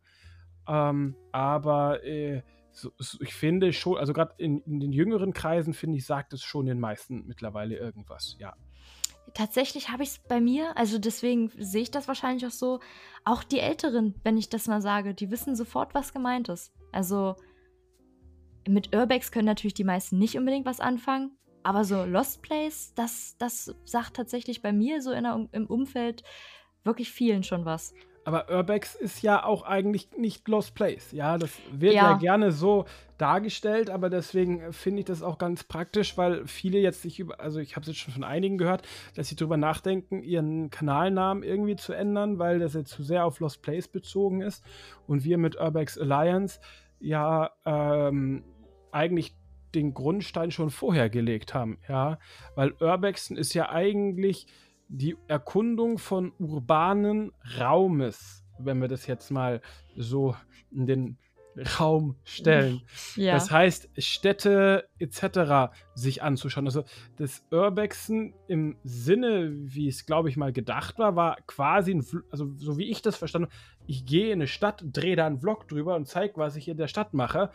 Ähm, 0.68 1.16
aber 1.32 2.04
äh, 2.04 2.42
so, 2.72 2.92
so, 2.98 3.18
ich 3.22 3.34
finde 3.34 3.74
schon, 3.74 3.98
also 3.98 4.14
gerade 4.14 4.34
in, 4.38 4.60
in, 4.62 4.80
den 4.80 4.92
jüngeren 4.92 5.34
Kreisen, 5.34 5.74
finde 5.74 5.98
ich, 5.98 6.06
sagt 6.06 6.34
es 6.34 6.42
schon 6.44 6.66
den 6.66 6.80
meisten 6.80 7.26
mittlerweile 7.28 7.78
irgendwas, 7.78 8.36
ja. 8.40 8.56
Tatsächlich 9.34 9.90
habe 9.90 10.04
ich 10.04 10.10
es 10.10 10.20
bei 10.20 10.42
mir, 10.42 10.76
also 10.78 10.98
deswegen 10.98 11.52
sehe 11.58 11.84
ich 11.84 11.92
das 11.92 12.08
wahrscheinlich 12.08 12.46
auch 12.46 12.52
so. 12.52 12.80
Auch 13.24 13.44
die 13.44 13.60
Älteren, 13.60 14.16
wenn 14.24 14.38
ich 14.38 14.50
das 14.50 14.68
mal 14.68 14.82
sage, 14.82 15.14
die 15.14 15.32
wissen 15.32 15.56
sofort, 15.56 15.94
was 15.94 16.12
gemeint 16.12 16.50
ist. 16.50 16.74
Also 16.92 17.36
mit 18.68 18.96
Urbex 18.96 19.32
können 19.32 19.46
natürlich 19.46 19.74
die 19.74 19.84
meisten 19.84 20.18
nicht 20.18 20.38
unbedingt 20.38 20.66
was 20.66 20.80
anfangen. 20.80 21.38
Aber 21.64 21.84
so 21.84 22.04
Lost 22.04 22.42
Place, 22.42 22.94
das, 22.96 23.36
das 23.38 23.76
sagt 23.86 24.16
tatsächlich 24.16 24.62
bei 24.62 24.74
mir 24.74 25.02
so 25.02 25.12
in 25.12 25.24
der, 25.24 25.48
im 25.52 25.68
Umfeld 25.68 26.24
wirklich 26.84 27.12
vielen 27.12 27.44
schon 27.44 27.66
was. 27.66 27.94
Aber 28.24 28.50
Urbex 28.52 28.94
ist 28.96 29.22
ja 29.24 29.44
auch 29.44 29.64
eigentlich 29.64 30.10
nicht 30.18 30.48
Lost 30.48 30.76
Place. 30.76 31.12
Ja, 31.12 31.38
das 31.38 31.52
wird 31.72 31.96
ja, 31.96 32.12
ja 32.12 32.18
gerne 32.18 32.52
so 32.52 32.86
dargestellt, 33.18 33.90
aber 33.90 34.10
deswegen 34.10 34.74
finde 34.74 35.00
ich 35.00 35.06
das 35.06 35.24
auch 35.24 35.38
ganz 35.38 35.64
praktisch, 35.64 36.18
weil 36.18 36.46
viele 36.46 36.80
jetzt 36.80 37.02
sich 37.02 37.20
über, 37.20 37.40
also 37.40 37.60
ich 37.60 37.76
habe 37.76 37.82
es 37.82 37.88
jetzt 37.88 38.00
schon 38.00 38.14
von 38.14 38.24
einigen 38.24 38.58
gehört, 38.58 38.88
dass 39.16 39.30
sie 39.30 39.36
darüber 39.36 39.58
nachdenken, 39.58 40.24
ihren 40.24 40.70
Kanalnamen 40.70 41.44
irgendwie 41.44 41.76
zu 41.76 41.94
ändern, 41.94 42.38
weil 42.40 42.60
das 42.60 42.74
jetzt 42.74 42.92
zu 42.92 43.04
sehr 43.04 43.26
auf 43.26 43.40
Lost 43.40 43.62
Place 43.62 43.88
bezogen 43.88 44.42
ist. 44.42 44.64
Und 45.08 45.24
wir 45.24 45.38
mit 45.38 45.60
Urbex 45.60 45.98
Alliance 45.98 46.60
ja 47.00 47.52
ähm, 47.66 48.44
eigentlich 48.92 49.36
den 49.74 49.94
Grundstein 49.94 50.52
schon 50.52 50.70
vorher 50.70 51.10
gelegt 51.10 51.54
haben, 51.54 51.80
ja, 51.88 52.20
weil 52.56 52.74
Urbexen 52.80 53.38
ist 53.38 53.54
ja 53.54 53.70
eigentlich 53.70 54.48
die 54.92 55.16
Erkundung 55.28 55.98
von 55.98 56.34
urbanen 56.38 57.32
Raumes, 57.60 58.44
wenn 58.60 58.80
wir 58.82 58.88
das 58.88 59.08
jetzt 59.08 59.32
mal 59.32 59.62
so 59.96 60.36
in 60.72 60.86
den 60.86 61.18
Raum 61.80 62.16
stellen. 62.24 62.82
Ja. 63.16 63.34
Das 63.34 63.52
heißt, 63.52 63.90
Städte 63.98 64.88
etc. 65.00 65.74
sich 65.96 66.24
anzuschauen. 66.24 66.66
Also 66.66 66.86
das 67.18 67.44
Urbexen 67.52 68.34
im 68.48 68.78
Sinne, 68.84 69.52
wie 69.54 69.90
es, 69.90 70.06
glaube 70.06 70.30
ich, 70.30 70.38
mal 70.38 70.54
gedacht 70.54 70.98
war, 70.98 71.18
war 71.18 71.38
quasi, 71.48 71.94
ein, 71.94 72.06
also 72.30 72.54
so 72.56 72.78
wie 72.78 72.90
ich 72.90 73.02
das 73.02 73.18
verstanden 73.18 73.48
habe, 73.48 73.56
ich 73.86 74.06
gehe 74.06 74.28
in 74.28 74.40
eine 74.40 74.48
Stadt, 74.48 74.84
drehe 74.86 75.18
da 75.18 75.26
einen 75.26 75.40
Vlog 75.40 75.68
drüber 75.68 75.96
und 75.96 76.08
zeige, 76.08 76.38
was 76.38 76.56
ich 76.56 76.70
in 76.70 76.78
der 76.78 76.88
Stadt 76.88 77.14
mache 77.14 77.52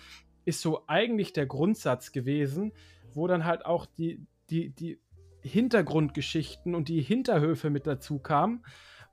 ist 0.46 0.62
so 0.62 0.84
eigentlich 0.86 1.34
der 1.34 1.44
Grundsatz 1.44 2.12
gewesen, 2.12 2.72
wo 3.12 3.26
dann 3.26 3.44
halt 3.44 3.66
auch 3.66 3.84
die, 3.84 4.24
die, 4.48 4.70
die 4.70 4.98
Hintergrundgeschichten 5.46 6.74
und 6.74 6.88
die 6.88 7.00
Hinterhöfe 7.00 7.70
mit 7.70 7.86
dazu 7.86 8.18
kamen. 8.18 8.64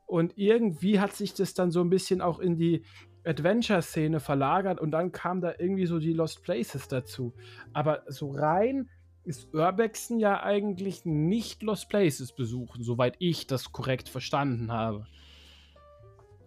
Und 0.05 0.38
irgendwie 0.38 0.99
hat 0.99 1.13
sich 1.13 1.34
das 1.34 1.53
dann 1.53 1.71
so 1.71 1.81
ein 1.81 1.89
bisschen 1.89 2.21
auch 2.21 2.39
in 2.39 2.57
die 2.57 2.84
Adventure-Szene 3.25 4.19
verlagert 4.19 4.81
und 4.81 4.91
dann 4.91 5.11
kam 5.11 5.41
da 5.41 5.53
irgendwie 5.57 5.86
so 5.86 5.99
die 5.99 6.13
Lost 6.13 6.43
Places 6.43 6.88
dazu. 6.88 7.34
Aber 7.71 8.03
so 8.07 8.31
rein 8.31 8.89
ist 9.23 9.53
Urbexen 9.53 10.19
ja 10.19 10.43
eigentlich 10.43 11.05
nicht 11.05 11.63
Lost 11.63 11.88
Places 11.89 12.34
besuchen, 12.34 12.84
soweit 12.84 13.15
ich 13.19 13.47
das 13.47 13.71
korrekt 13.71 14.09
verstanden 14.09 14.71
habe. 14.71 15.07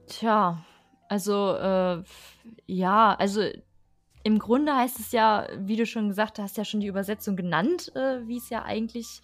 Tja, 0.07 0.65
also 1.09 1.57
äh, 1.57 2.03
ja, 2.67 3.15
also 3.15 3.43
im 4.23 4.39
Grunde 4.39 4.75
heißt 4.75 5.01
es 5.01 5.13
ja, 5.13 5.47
wie 5.59 5.77
du 5.77 5.87
schon 5.87 6.09
gesagt 6.09 6.39
hast, 6.39 6.57
ja 6.57 6.65
schon 6.65 6.81
die 6.81 6.89
Übersetzung 6.89 7.37
genannt, 7.37 7.93
äh, 7.95 8.27
wie 8.27 8.37
es 8.37 8.51
ja 8.51 8.65
eigentlich 8.65 9.23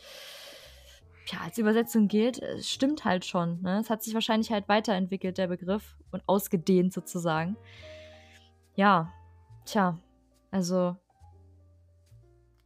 ja, 1.32 1.40
als 1.40 1.58
Übersetzung 1.58 2.08
gilt. 2.08 2.38
Es 2.38 2.68
stimmt 2.68 3.04
halt 3.04 3.24
schon. 3.24 3.62
Ne? 3.62 3.78
Es 3.78 3.90
hat 3.90 4.02
sich 4.02 4.14
wahrscheinlich 4.14 4.50
halt 4.52 4.68
weiterentwickelt, 4.68 5.38
der 5.38 5.48
Begriff, 5.48 5.96
und 6.10 6.22
ausgedehnt 6.26 6.92
sozusagen. 6.92 7.56
Ja, 8.74 9.12
tja, 9.64 9.98
also 10.50 10.96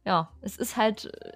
ja, 0.05 0.31
es 0.41 0.57
ist 0.57 0.77
halt. 0.77 1.05
Äh, 1.05 1.33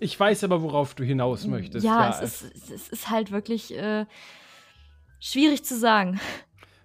ich 0.00 0.18
weiß 0.18 0.44
aber, 0.44 0.62
worauf 0.62 0.94
du 0.94 1.04
hinaus 1.04 1.46
möchtest. 1.46 1.84
Ja, 1.84 2.10
ja 2.10 2.20
es, 2.22 2.42
ist, 2.42 2.70
es 2.70 2.88
ist 2.88 3.10
halt 3.10 3.30
wirklich 3.32 3.76
äh, 3.76 4.06
schwierig 5.18 5.64
zu 5.64 5.78
sagen. 5.78 6.20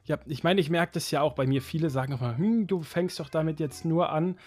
Ja, 0.05 0.19
ich 0.27 0.43
meine, 0.43 0.61
ich 0.61 0.69
merke 0.69 0.93
das 0.93 1.09
ja 1.09 1.21
auch 1.21 1.33
bei 1.33 1.47
mir. 1.47 1.61
Viele 1.61 1.89
sagen 1.89 2.13
immer, 2.13 2.37
hm, 2.37 2.67
du 2.67 2.83
fängst 2.83 3.19
doch 3.19 3.29
damit 3.29 3.59
jetzt 3.59 3.85
nur 3.85 4.11
an. 4.11 4.37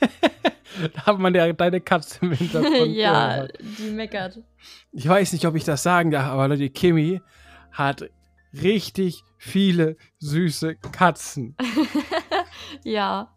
da 0.94 1.06
hat 1.06 1.18
man 1.18 1.32
ja 1.32 1.52
deine 1.52 1.80
Katze 1.80 2.18
im 2.22 2.32
Hintergrund. 2.32 2.92
ja, 2.96 3.46
die 3.78 3.90
meckert. 3.90 4.40
Ich 4.90 5.06
weiß 5.06 5.32
nicht, 5.32 5.46
ob 5.46 5.54
ich 5.54 5.62
das 5.62 5.84
sagen 5.84 6.10
darf, 6.10 6.26
aber 6.26 6.48
Leute, 6.48 6.68
Kimi 6.70 7.20
hat 7.70 8.10
richtig 8.52 9.22
viele 9.38 9.96
süße 10.18 10.74
Katzen. 10.74 11.56
ja. 12.84 13.32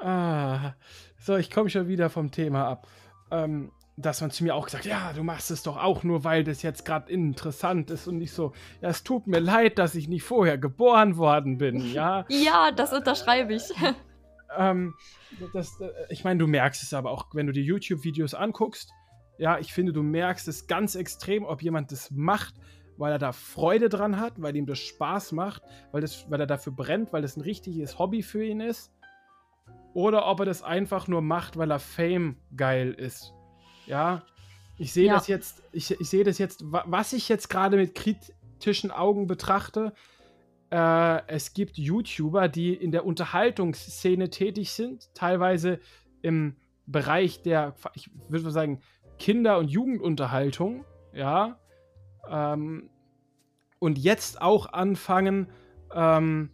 Ah, 0.00 0.74
so, 1.18 1.36
ich 1.36 1.50
komme 1.50 1.70
schon 1.70 1.88
wieder 1.88 2.08
vom 2.08 2.30
Thema 2.30 2.68
ab. 2.68 2.86
Ähm, 3.32 3.72
dass 3.96 4.20
man 4.20 4.30
zu 4.30 4.44
mir 4.44 4.54
auch 4.54 4.64
gesagt, 4.64 4.86
ja, 4.86 5.12
du 5.12 5.22
machst 5.22 5.50
es 5.50 5.62
doch 5.62 5.76
auch 5.76 6.02
nur, 6.02 6.24
weil 6.24 6.44
das 6.44 6.62
jetzt 6.62 6.84
gerade 6.84 7.12
interessant 7.12 7.90
ist 7.90 8.06
und 8.06 8.18
nicht 8.18 8.32
so, 8.32 8.52
ja, 8.80 8.88
es 8.88 9.02
tut 9.02 9.26
mir 9.26 9.40
leid, 9.40 9.78
dass 9.78 9.94
ich 9.94 10.08
nicht 10.08 10.22
vorher 10.22 10.58
geboren 10.58 11.16
worden 11.16 11.58
bin, 11.58 11.92
ja. 11.92 12.24
ja, 12.28 12.70
das 12.70 12.92
unterschreibe 12.92 13.54
ich. 13.54 13.64
ähm, 14.58 14.94
das, 15.52 15.80
äh, 15.80 15.90
ich 16.08 16.24
meine, 16.24 16.38
du 16.38 16.46
merkst 16.46 16.82
es 16.82 16.94
aber 16.94 17.10
auch, 17.10 17.26
wenn 17.34 17.46
du 17.46 17.52
die 17.52 17.64
YouTube-Videos 17.64 18.34
anguckst, 18.34 18.90
ja, 19.38 19.58
ich 19.58 19.72
finde, 19.72 19.92
du 19.92 20.02
merkst 20.02 20.48
es 20.48 20.66
ganz 20.66 20.94
extrem, 20.94 21.44
ob 21.44 21.62
jemand 21.62 21.92
das 21.92 22.10
macht, 22.10 22.54
weil 22.96 23.12
er 23.12 23.18
da 23.18 23.32
Freude 23.32 23.88
dran 23.88 24.20
hat, 24.20 24.34
weil 24.36 24.54
ihm 24.56 24.66
das 24.66 24.78
Spaß 24.78 25.32
macht, 25.32 25.62
weil, 25.92 26.02
das, 26.02 26.30
weil 26.30 26.40
er 26.40 26.46
dafür 26.46 26.74
brennt, 26.74 27.12
weil 27.12 27.22
das 27.22 27.36
ein 27.36 27.40
richtiges 27.40 27.98
Hobby 27.98 28.22
für 28.22 28.44
ihn 28.44 28.60
ist 28.60 28.92
oder 29.94 30.26
ob 30.26 30.40
er 30.40 30.46
das 30.46 30.62
einfach 30.62 31.08
nur 31.08 31.22
macht, 31.22 31.56
weil 31.56 31.70
er 31.70 31.78
Fame 31.78 32.36
geil 32.56 32.92
ist. 32.92 33.34
Ja, 33.90 34.22
ich 34.78 34.92
sehe 34.92 35.08
ja. 35.08 35.14
das 35.14 35.26
jetzt, 35.26 35.64
ich, 35.72 35.90
ich 36.00 36.08
sehe 36.08 36.22
das 36.22 36.38
jetzt, 36.38 36.62
was 36.64 37.12
ich 37.12 37.28
jetzt 37.28 37.50
gerade 37.50 37.76
mit 37.76 37.96
kritischen 37.96 38.92
Augen 38.92 39.26
betrachte. 39.26 39.92
Äh, 40.70 41.26
es 41.26 41.54
gibt 41.54 41.76
YouTuber, 41.76 42.46
die 42.46 42.72
in 42.72 42.92
der 42.92 43.04
Unterhaltungsszene 43.04 44.30
tätig 44.30 44.70
sind, 44.70 45.12
teilweise 45.14 45.80
im 46.22 46.56
Bereich 46.86 47.42
der, 47.42 47.74
ich 47.94 48.10
würde 48.28 48.44
mal 48.44 48.52
sagen, 48.52 48.80
Kinder- 49.18 49.58
und 49.58 49.68
Jugendunterhaltung, 49.68 50.84
ja, 51.12 51.58
ähm, 52.28 52.90
und 53.80 53.98
jetzt 53.98 54.40
auch 54.40 54.72
anfangen, 54.72 55.48
ähm, 55.92 56.50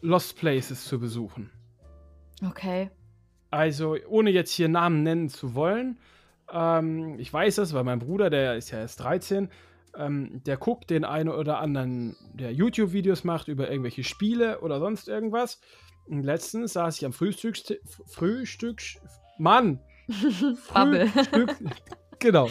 Lost 0.00 0.38
Places 0.38 0.84
zu 0.84 1.00
besuchen. 1.00 1.50
Okay. 2.46 2.90
Also, 3.54 3.96
ohne 4.08 4.30
jetzt 4.30 4.50
hier 4.50 4.68
Namen 4.68 5.04
nennen 5.04 5.28
zu 5.28 5.54
wollen, 5.54 5.96
ähm, 6.52 7.20
ich 7.20 7.32
weiß 7.32 7.54
das, 7.54 7.72
weil 7.72 7.84
mein 7.84 8.00
Bruder, 8.00 8.28
der 8.28 8.56
ist 8.56 8.72
ja 8.72 8.80
erst 8.80 8.98
13, 8.98 9.48
ähm, 9.96 10.42
der 10.44 10.56
guckt 10.56 10.90
den 10.90 11.04
einen 11.04 11.28
oder 11.28 11.60
anderen, 11.60 12.16
der 12.32 12.52
YouTube-Videos 12.52 13.22
macht 13.22 13.46
über 13.46 13.70
irgendwelche 13.70 14.02
Spiele 14.02 14.60
oder 14.60 14.80
sonst 14.80 15.06
irgendwas. 15.06 15.60
Und 16.06 16.24
letztens 16.24 16.72
saß 16.72 16.98
ich 16.98 17.06
am 17.06 17.12
Frühstückstisch. 17.12 17.78
Frühstück. 18.08 18.82
Mann! 19.38 19.78
Frühstück. 20.10 21.56
genau. 22.18 22.48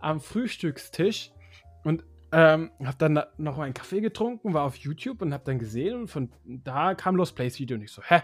am 0.00 0.20
Frühstückstisch 0.20 1.30
und 1.84 2.02
ähm, 2.32 2.72
hab 2.84 2.98
dann 2.98 3.22
noch 3.36 3.58
mal 3.58 3.62
einen 3.62 3.74
Kaffee 3.74 4.00
getrunken, 4.00 4.54
war 4.54 4.64
auf 4.64 4.74
YouTube 4.74 5.22
und 5.22 5.32
hab 5.32 5.44
dann 5.44 5.60
gesehen 5.60 6.00
und 6.00 6.08
von 6.08 6.32
da 6.44 6.96
kam 6.96 7.14
Lost 7.14 7.36
Place 7.36 7.60
Video 7.60 7.76
und 7.76 7.84
ich 7.84 7.92
so, 7.92 8.02
hä, 8.02 8.22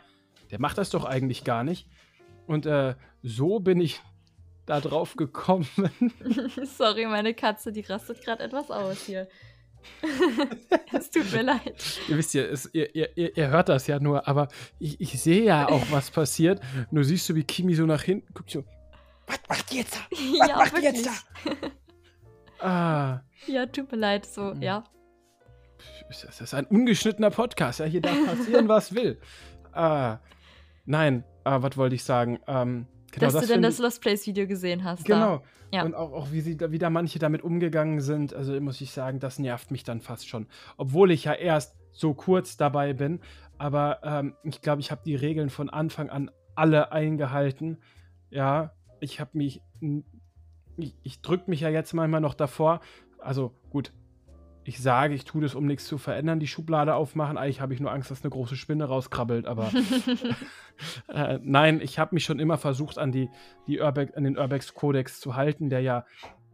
der 0.51 0.61
macht 0.61 0.79
das 0.79 0.91
doch 0.91 1.05
eigentlich 1.05 1.45
gar 1.45 1.65
nicht. 1.65 1.89
Und 2.47 2.67
äh, 2.67 2.95
so 3.23 3.61
bin 3.61 3.81
ich 3.81 4.01
da 4.67 4.81
drauf 4.81 5.17
gekommen. 5.17 5.69
Sorry, 6.65 7.07
meine 7.07 7.35
Katze, 7.35 7.73
die 7.73 7.81
rastet 7.81 8.23
gerade 8.23 8.43
etwas 8.43 8.71
aus 8.71 9.05
hier. 9.05 9.29
es 10.93 11.11
tut 11.11 11.31
mir 11.33 11.43
leid. 11.43 12.01
Ihr 12.09 12.17
wisst 12.17 12.35
ja, 12.35 12.43
es, 12.43 12.69
ihr, 12.73 12.95
ihr, 12.95 13.17
ihr, 13.17 13.49
hört 13.49 13.69
das 13.69 13.87
ja 13.87 14.01
nur, 14.01 14.27
aber 14.27 14.49
ich, 14.79 15.01
ich 15.01 15.21
sehe 15.21 15.45
ja 15.45 15.69
auch, 15.69 15.83
was 15.91 16.11
passiert. 16.11 16.61
Nur 16.91 17.05
siehst 17.05 17.29
du, 17.29 17.35
wie 17.35 17.45
Kimi 17.45 17.75
so 17.75 17.87
nach 17.87 18.03
hinten 18.03 18.33
guckt, 18.35 18.51
so, 18.51 18.65
was 19.27 19.39
macht 19.49 19.71
die 19.71 19.79
jetzt 19.79 19.95
da? 19.95 20.01
Was 20.11 20.21
ja, 20.49 20.57
macht 20.57 20.73
wirklich. 20.73 21.03
die 21.03 21.09
jetzt 21.09 21.27
da? 22.61 22.67
Ah. 22.67 23.23
Ja, 23.47 23.67
tut 23.67 23.91
mir 23.93 23.99
leid, 23.99 24.27
so, 24.27 24.55
mhm. 24.55 24.63
ja. 24.63 24.85
Das 26.09 26.41
ist 26.41 26.55
ein 26.55 26.67
ungeschnittener 26.67 27.31
Podcast, 27.31 27.81
ja, 27.81 27.87
hier 27.87 28.01
darf 28.01 28.17
passieren, 28.27 28.69
was 28.69 28.95
will. 28.95 29.21
Ah, 29.73 30.19
nein, 30.89 31.25
ah, 31.45 31.63
was 31.63 31.77
wollte 31.77 31.95
ich 31.95 32.03
sagen? 32.03 32.41
Ähm, 32.47 32.87
genau, 33.13 33.27
Dass 33.27 33.35
das 33.35 33.47
du 33.47 33.53
denn 33.53 33.63
das 33.63 33.79
Lost 33.79 34.01
Place 34.01 34.27
Video 34.27 34.47
gesehen 34.47 34.85
hast. 34.85 35.05
Genau. 35.05 35.43
Ja. 35.71 35.85
Und 35.85 35.95
auch, 35.95 36.13
auch 36.13 36.33
wie, 36.33 36.41
sie, 36.41 36.59
wie 36.59 36.79
da 36.79 36.89
manche 36.89 37.19
damit 37.19 37.43
umgegangen 37.43 38.01
sind, 38.01 38.33
also 38.35 38.59
muss 38.61 38.81
ich 38.81 38.91
sagen, 38.91 39.21
das 39.21 39.39
nervt 39.39 39.71
mich 39.71 39.85
dann 39.85 40.01
fast 40.01 40.27
schon. 40.27 40.47
Obwohl 40.79 41.11
ich 41.11 41.25
ja 41.25 41.35
erst 41.35 41.77
so 41.93 42.15
kurz 42.15 42.57
dabei 42.57 42.95
bin, 42.95 43.21
aber 43.59 44.01
ähm, 44.03 44.35
ich 44.45 44.63
glaube, 44.63 44.81
ich 44.81 44.91
habe 44.91 45.03
die 45.05 45.15
Regeln 45.15 45.51
von 45.51 45.69
Anfang 45.69 46.09
an 46.09 46.31
alle 46.55 46.91
eingehalten. 46.91 47.79
Ja, 48.31 48.73
ich 49.01 49.21
habe 49.21 49.37
mich 49.37 49.61
ich, 50.79 50.95
ich 51.03 51.21
drücke 51.21 51.51
mich 51.51 51.61
ja 51.61 51.69
jetzt 51.69 51.93
manchmal 51.93 52.21
noch 52.21 52.35
davor. 52.35 52.81
Also 53.19 53.53
gut, 53.71 53.93
ich 54.69 54.83
sage, 54.83 55.15
ich 55.15 55.25
tue 55.25 55.41
das, 55.41 55.55
um 55.55 55.65
nichts 55.65 55.87
zu 55.87 55.97
verändern, 55.97 56.41
die 56.41 56.47
Schublade 56.47 56.95
aufmachen. 56.95 57.39
Eigentlich 57.39 57.63
habe 57.63 57.73
ich 57.73 57.81
nur 57.81 57.91
Angst, 57.91 58.11
dass 58.11 58.23
eine 58.23 58.29
große 58.29 58.55
Spinne 58.55 58.85
rauskrabbelt. 58.85 59.47
Aber 59.47 59.73
äh, 61.09 61.39
nein, 61.43 61.81
ich 61.81 61.99
habe 61.99 62.15
mich 62.15 62.25
schon 62.25 62.39
immer 62.39 62.59
versucht, 62.59 62.99
an, 62.99 63.11
die, 63.11 63.31
die 63.67 63.81
Urbex, 63.81 64.15
an 64.15 64.25
den 64.25 64.37
Urbex-Kodex 64.37 65.21
zu 65.21 65.37
halten, 65.37 65.71
der 65.71 65.81
ja 65.81 66.05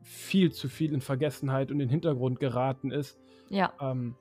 viel 0.03 0.53
zu 0.53 0.69
viel 0.69 0.95
in 0.95 1.01
Vergessenheit 1.01 1.73
und 1.73 1.81
in 1.81 1.81
den 1.81 1.89
Hintergrund 1.89 2.39
geraten 2.39 2.93
ist. 2.93 3.19
Ja. 3.49 3.73
Ähm, 3.81 4.15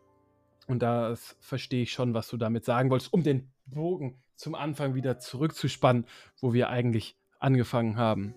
und 0.66 0.82
da 0.82 1.14
verstehe 1.40 1.84
ich 1.84 1.92
schon, 1.92 2.16
was 2.16 2.30
du 2.30 2.38
damit 2.38 2.66
sagen 2.66 2.90
wolltest, 2.90 3.14
um 3.14 3.22
den 3.22 3.52
Bogen 3.68 4.24
zum 4.34 4.56
Anfang 4.56 4.96
wieder 4.96 5.20
zurückzuspannen, 5.20 6.08
wo 6.42 6.52
wir 6.52 6.70
eigentlich 6.70 7.16
angefangen 7.38 7.98
haben. 7.98 8.34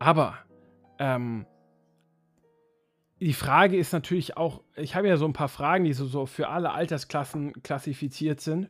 Aber 0.00 0.38
ähm, 0.98 1.46
die 3.20 3.32
Frage 3.32 3.76
ist 3.76 3.92
natürlich 3.92 4.36
auch, 4.36 4.62
ich 4.76 4.94
habe 4.94 5.08
ja 5.08 5.16
so 5.16 5.24
ein 5.24 5.32
paar 5.32 5.48
Fragen, 5.48 5.84
die 5.84 5.92
so, 5.92 6.06
so 6.06 6.26
für 6.26 6.48
alle 6.48 6.72
Altersklassen 6.72 7.62
klassifiziert 7.62 8.40
sind, 8.40 8.68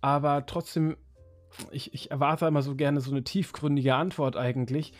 aber 0.00 0.46
trotzdem, 0.46 0.96
ich, 1.70 1.94
ich 1.94 2.10
erwarte 2.10 2.46
immer 2.46 2.62
so 2.62 2.74
gerne 2.74 3.00
so 3.00 3.10
eine 3.10 3.24
tiefgründige 3.24 3.94
Antwort 3.94 4.36
eigentlich, 4.36 4.92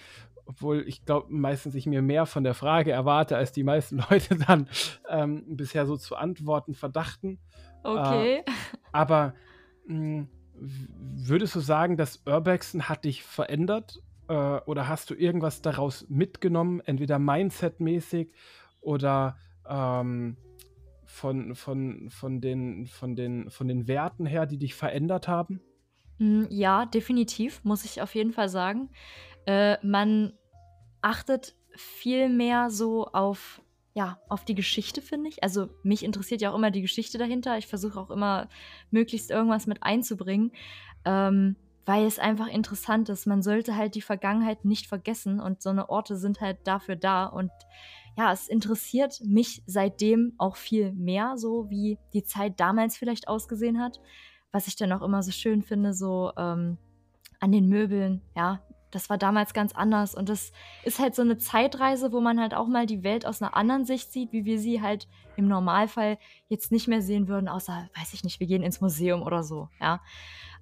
obwohl 0.46 0.84
ich 0.88 1.04
glaube 1.04 1.26
meistens 1.30 1.74
ich 1.74 1.86
mir 1.86 2.00
mehr 2.00 2.24
von 2.24 2.42
der 2.42 2.54
Frage 2.54 2.90
erwarte, 2.90 3.36
als 3.36 3.52
die 3.52 3.62
meisten 3.62 3.98
Leute 4.10 4.36
dann 4.36 4.68
ähm, 5.08 5.44
bisher 5.56 5.86
so 5.86 5.96
zu 5.96 6.16
antworten 6.16 6.74
verdachten. 6.74 7.38
Okay. 7.84 8.38
Äh, 8.38 8.44
aber 8.92 9.34
mh, 9.86 9.94
hm, 9.94 10.28
würdest 10.60 11.54
du 11.54 11.60
sagen, 11.60 11.96
dass 11.96 12.22
Urbexen 12.26 12.88
hat 12.88 13.04
dich 13.04 13.22
verändert 13.22 14.02
äh, 14.28 14.32
oder 14.32 14.88
hast 14.88 15.10
du 15.10 15.14
irgendwas 15.14 15.62
daraus 15.62 16.06
mitgenommen, 16.08 16.80
entweder 16.80 17.18
Mindset-mäßig 17.18 18.32
oder 18.80 19.36
ähm, 19.68 20.36
von, 21.04 21.54
von, 21.54 22.10
von, 22.10 22.40
den, 22.40 22.86
von, 22.86 23.16
den, 23.16 23.50
von 23.50 23.68
den 23.68 23.88
Werten 23.88 24.26
her, 24.26 24.46
die 24.46 24.58
dich 24.58 24.74
verändert 24.74 25.28
haben? 25.28 25.60
Hm, 26.18 26.46
ja, 26.50 26.86
definitiv, 26.86 27.62
muss 27.64 27.84
ich 27.84 28.02
auf 28.02 28.14
jeden 28.14 28.32
Fall 28.32 28.48
sagen. 28.48 28.90
Äh, 29.46 29.76
man 29.86 30.32
achtet 31.00 31.54
viel 31.74 32.28
mehr 32.28 32.70
so 32.70 33.06
auf, 33.06 33.62
ja, 33.94 34.18
auf 34.28 34.44
die 34.44 34.54
Geschichte, 34.54 35.00
finde 35.00 35.28
ich. 35.28 35.42
Also 35.42 35.68
mich 35.82 36.04
interessiert 36.04 36.40
ja 36.40 36.50
auch 36.50 36.56
immer 36.56 36.70
die 36.70 36.82
Geschichte 36.82 37.18
dahinter. 37.18 37.56
Ich 37.56 37.66
versuche 37.66 37.98
auch 37.98 38.10
immer 38.10 38.48
möglichst 38.90 39.30
irgendwas 39.30 39.66
mit 39.66 39.82
einzubringen. 39.82 40.52
Ähm, 41.04 41.56
weil 41.88 42.04
es 42.04 42.18
einfach 42.18 42.48
interessant 42.48 43.08
ist. 43.08 43.26
Man 43.26 43.40
sollte 43.40 43.74
halt 43.74 43.94
die 43.94 44.02
Vergangenheit 44.02 44.66
nicht 44.66 44.86
vergessen 44.86 45.40
und 45.40 45.62
so 45.62 45.70
eine 45.70 45.88
Orte 45.88 46.16
sind 46.16 46.42
halt 46.42 46.58
dafür 46.64 46.96
da 46.96 47.24
und 47.24 47.50
ja, 48.18 48.32
es 48.32 48.48
interessiert 48.48 49.20
mich 49.24 49.62
seitdem 49.66 50.32
auch 50.38 50.56
viel 50.56 50.92
mehr, 50.92 51.34
so 51.36 51.70
wie 51.70 51.98
die 52.12 52.24
Zeit 52.24 52.58
damals 52.58 52.96
vielleicht 52.96 53.28
ausgesehen 53.28 53.80
hat. 53.80 54.00
Was 54.50 54.66
ich 54.66 54.74
dann 54.74 54.92
auch 54.92 55.02
immer 55.02 55.22
so 55.22 55.30
schön 55.30 55.62
finde, 55.62 55.94
so 55.94 56.32
ähm, 56.36 56.78
an 57.38 57.52
den 57.52 57.68
Möbeln, 57.68 58.20
ja, 58.34 58.60
das 58.90 59.08
war 59.08 59.18
damals 59.18 59.54
ganz 59.54 59.72
anders. 59.72 60.16
Und 60.16 60.28
das 60.28 60.50
ist 60.82 60.98
halt 60.98 61.14
so 61.14 61.22
eine 61.22 61.38
Zeitreise, 61.38 62.10
wo 62.10 62.20
man 62.20 62.40
halt 62.40 62.54
auch 62.54 62.66
mal 62.66 62.86
die 62.86 63.04
Welt 63.04 63.24
aus 63.24 63.40
einer 63.40 63.56
anderen 63.56 63.84
Sicht 63.84 64.10
sieht, 64.10 64.32
wie 64.32 64.44
wir 64.44 64.58
sie 64.58 64.82
halt 64.82 65.06
im 65.36 65.46
Normalfall 65.46 66.18
jetzt 66.48 66.72
nicht 66.72 66.88
mehr 66.88 67.02
sehen 67.02 67.28
würden, 67.28 67.48
außer, 67.48 67.88
weiß 67.96 68.14
ich 68.14 68.24
nicht, 68.24 68.40
wir 68.40 68.48
gehen 68.48 68.64
ins 68.64 68.80
Museum 68.80 69.22
oder 69.22 69.44
so, 69.44 69.68
ja. 69.80 70.00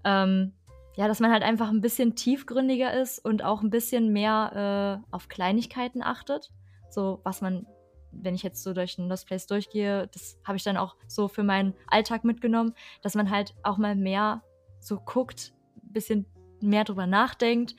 Ähm, 0.05 0.53
ja, 0.95 1.09
dass 1.09 1.21
man 1.21 1.33
halt 1.33 1.43
einfach 1.43 1.71
ein 1.71 1.81
bisschen 1.81 2.17
tiefgründiger 2.17 2.93
ist 2.93 3.25
und 3.25 3.43
auch 3.43 3.63
ein 3.63 3.71
bisschen 3.71 4.13
mehr 4.13 5.03
äh, 5.03 5.15
auf 5.15 5.29
Kleinigkeiten 5.29 6.03
achtet. 6.03 6.51
So, 6.97 7.21
was 7.25 7.43
man, 7.43 7.67
wenn 8.11 8.35
ich 8.35 8.43
jetzt 8.43 8.63
so 8.63 8.73
durch 8.73 8.97
ein 8.97 9.07
Lost 9.11 9.27
Place 9.27 9.47
durchgehe, 9.47 10.09
das 10.15 10.39
habe 10.45 10.57
ich 10.57 10.65
dann 10.65 10.79
auch 10.79 10.97
so 11.07 11.29
für 11.29 11.43
meinen 11.43 11.75
Alltag 11.89 12.25
mitgenommen, 12.25 12.73
dass 13.03 13.15
man 13.15 13.31
halt 13.31 13.55
auch 13.63 13.77
mal 13.77 13.95
mehr 13.95 14.43
so 14.81 14.99
guckt, 14.99 15.53
ein 15.77 15.93
bisschen 15.93 16.27
mehr 16.63 16.85
drüber 16.85 17.07
nachdenkt 17.07 17.77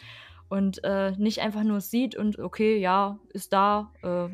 und 0.50 0.84
äh, 0.84 1.14
nicht 1.18 1.42
einfach 1.42 1.64
nur 1.64 1.82
sieht 1.82 2.16
und 2.16 2.38
okay, 2.38 2.78
ja, 2.78 3.18
ist 3.30 3.54
da. 3.54 3.92
Äh, 4.04 4.30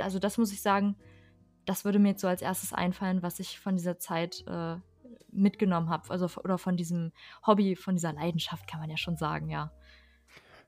also 0.00 0.20
das 0.20 0.38
muss 0.38 0.52
ich 0.52 0.62
sagen, 0.62 0.94
das 1.64 1.84
würde 1.84 1.98
mir 1.98 2.10
jetzt 2.10 2.20
so 2.20 2.28
als 2.28 2.40
erstes 2.40 2.72
einfallen, 2.72 3.20
was 3.20 3.40
ich 3.40 3.58
von 3.58 3.74
dieser 3.74 3.98
Zeit 3.98 4.44
äh, 4.46 4.76
mitgenommen 5.32 5.90
habe. 5.90 6.08
Also 6.08 6.28
oder 6.44 6.56
von 6.56 6.76
diesem 6.76 7.10
Hobby, 7.44 7.74
von 7.74 7.96
dieser 7.96 8.12
Leidenschaft 8.12 8.68
kann 8.68 8.78
man 8.78 8.90
ja 8.90 8.96
schon 8.96 9.16
sagen, 9.16 9.50
ja. 9.50 9.72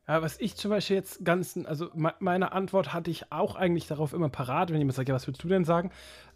Ja, 0.08 0.22
was 0.22 0.38
ich 0.38 0.54
zum 0.54 0.70
Beispiel 0.70 0.96
jetzt 0.96 1.24
ganz, 1.24 1.58
also 1.64 1.90
meine 1.94 2.52
Antwort 2.52 2.92
hatte 2.92 3.10
ich 3.10 3.32
auch 3.32 3.56
eigentlich 3.56 3.88
darauf 3.88 4.12
immer 4.12 4.28
parat, 4.28 4.70
wenn 4.70 4.78
jemand 4.78 4.94
sagt, 4.94 5.08
ja, 5.08 5.14
was 5.14 5.26
würdest 5.26 5.42
du 5.42 5.48
denn 5.48 5.64
sagen? 5.64 5.90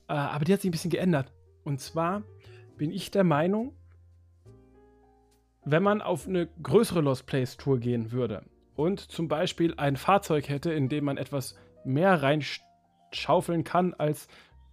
Äh, 0.09 0.15
aber 0.15 0.45
die 0.45 0.53
hat 0.53 0.61
sich 0.61 0.71
ein 0.71 0.73
bisschen 0.73 0.91
geändert. 0.91 1.33
Und 1.63 1.81
zwar 1.81 2.23
bin 2.77 2.91
ich 2.91 3.13
der 3.13 3.23
Meinung, 3.23 3.73
wenn 5.65 5.83
man 5.83 6.03
auf 6.03 6.27
eine 6.27 6.49
größere 6.63 7.01
Lost 7.01 7.27
Place 7.27 7.57
Tour 7.57 7.79
gehen 7.79 8.11
würde 8.11 8.43
und 8.75 9.01
zum 9.01 9.29
Beispiel 9.29 9.75
ein 9.77 9.97
Fahrzeug 9.97 10.49
hätte, 10.49 10.73
in 10.73 10.89
dem 10.89 11.05
man 11.05 11.17
etwas 11.17 11.55
mehr 11.85 12.23
reinschaufeln 12.23 13.63
kann 13.63 13.95
als 13.95 14.27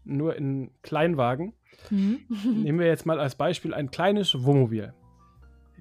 nur 0.05 0.35
in 0.35 0.71
Kleinwagen, 0.81 1.53
mhm. 1.91 2.25
nehmen 2.63 2.79
wir 2.79 2.87
jetzt 2.87 3.05
mal 3.05 3.19
als 3.19 3.35
Beispiel 3.35 3.73
ein 3.73 3.91
kleines 3.91 4.43
Wohnmobil. 4.43 4.93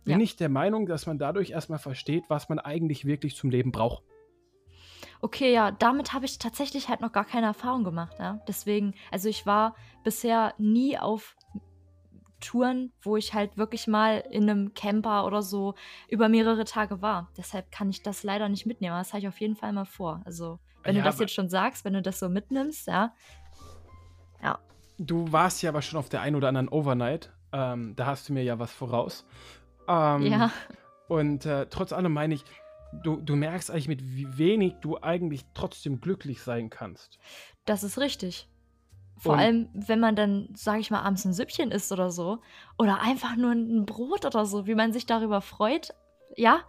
Bin 0.06 0.20
ja. 0.20 0.24
ich 0.24 0.36
der 0.36 0.48
Meinung, 0.48 0.86
dass 0.86 1.06
man 1.06 1.18
dadurch 1.18 1.50
erstmal 1.50 1.80
versteht, 1.80 2.30
was 2.30 2.48
man 2.48 2.60
eigentlich 2.60 3.06
wirklich 3.06 3.34
zum 3.34 3.50
Leben 3.50 3.72
braucht. 3.72 4.04
Okay, 5.20 5.52
ja, 5.52 5.72
damit 5.72 6.12
habe 6.12 6.26
ich 6.26 6.38
tatsächlich 6.38 6.88
halt 6.88 7.00
noch 7.00 7.10
gar 7.10 7.24
keine 7.24 7.46
Erfahrung 7.46 7.82
gemacht. 7.82 8.14
Ja? 8.20 8.38
Deswegen, 8.46 8.94
also 9.10 9.28
ich 9.28 9.46
war 9.46 9.74
bisher 10.04 10.54
nie 10.58 10.96
auf 10.96 11.36
Touren, 12.40 12.92
wo 13.02 13.16
ich 13.16 13.34
halt 13.34 13.56
wirklich 13.56 13.88
mal 13.88 14.22
in 14.30 14.48
einem 14.48 14.74
Camper 14.74 15.26
oder 15.26 15.42
so 15.42 15.74
über 16.08 16.28
mehrere 16.28 16.64
Tage 16.64 17.02
war. 17.02 17.28
Deshalb 17.36 17.72
kann 17.72 17.90
ich 17.90 18.04
das 18.04 18.22
leider 18.22 18.48
nicht 18.48 18.64
mitnehmen. 18.64 18.92
Aber 18.92 19.00
das 19.00 19.12
habe 19.12 19.22
ich 19.22 19.28
auf 19.28 19.40
jeden 19.40 19.56
Fall 19.56 19.72
mal 19.72 19.86
vor. 19.86 20.22
Also, 20.24 20.60
wenn 20.84 20.94
ja, 20.94 21.02
du 21.02 21.08
das 21.08 21.18
jetzt 21.18 21.34
schon 21.34 21.48
sagst, 21.48 21.84
wenn 21.84 21.94
du 21.94 22.02
das 22.02 22.20
so 22.20 22.28
mitnimmst, 22.28 22.86
ja. 22.86 23.12
Ja. 24.40 24.60
Du 24.98 25.32
warst 25.32 25.62
ja 25.62 25.70
aber 25.70 25.82
schon 25.82 25.98
auf 25.98 26.08
der 26.08 26.20
einen 26.20 26.36
oder 26.36 26.46
anderen 26.46 26.68
Overnight. 26.68 27.32
Ähm, 27.52 27.96
da 27.96 28.06
hast 28.06 28.28
du 28.28 28.34
mir 28.34 28.44
ja 28.44 28.60
was 28.60 28.70
voraus. 28.70 29.26
Ähm, 29.88 30.22
ja. 30.22 30.50
Und 31.08 31.46
äh, 31.46 31.66
trotz 31.66 31.92
allem 31.92 32.12
meine 32.12 32.34
ich, 32.34 32.44
du, 33.02 33.16
du 33.16 33.36
merkst 33.36 33.70
eigentlich, 33.70 33.88
mit 33.88 34.02
wie 34.02 34.38
wenig 34.38 34.74
du 34.80 35.00
eigentlich 35.00 35.44
trotzdem 35.54 36.00
glücklich 36.00 36.42
sein 36.42 36.70
kannst. 36.70 37.18
Das 37.64 37.84
ist 37.84 37.98
richtig. 37.98 38.48
Vor 39.18 39.32
und 39.32 39.38
allem, 39.38 39.68
wenn 39.72 40.00
man 40.00 40.14
dann, 40.14 40.48
sage 40.54 40.80
ich 40.80 40.90
mal, 40.90 41.00
abends 41.00 41.24
ein 41.24 41.32
Süppchen 41.32 41.70
isst 41.70 41.90
oder 41.90 42.10
so. 42.10 42.38
Oder 42.78 43.00
einfach 43.00 43.36
nur 43.36 43.52
ein 43.52 43.86
Brot 43.86 44.24
oder 44.24 44.44
so, 44.44 44.66
wie 44.66 44.74
man 44.74 44.92
sich 44.92 45.06
darüber 45.06 45.40
freut. 45.40 45.94
Ja, 46.36 46.60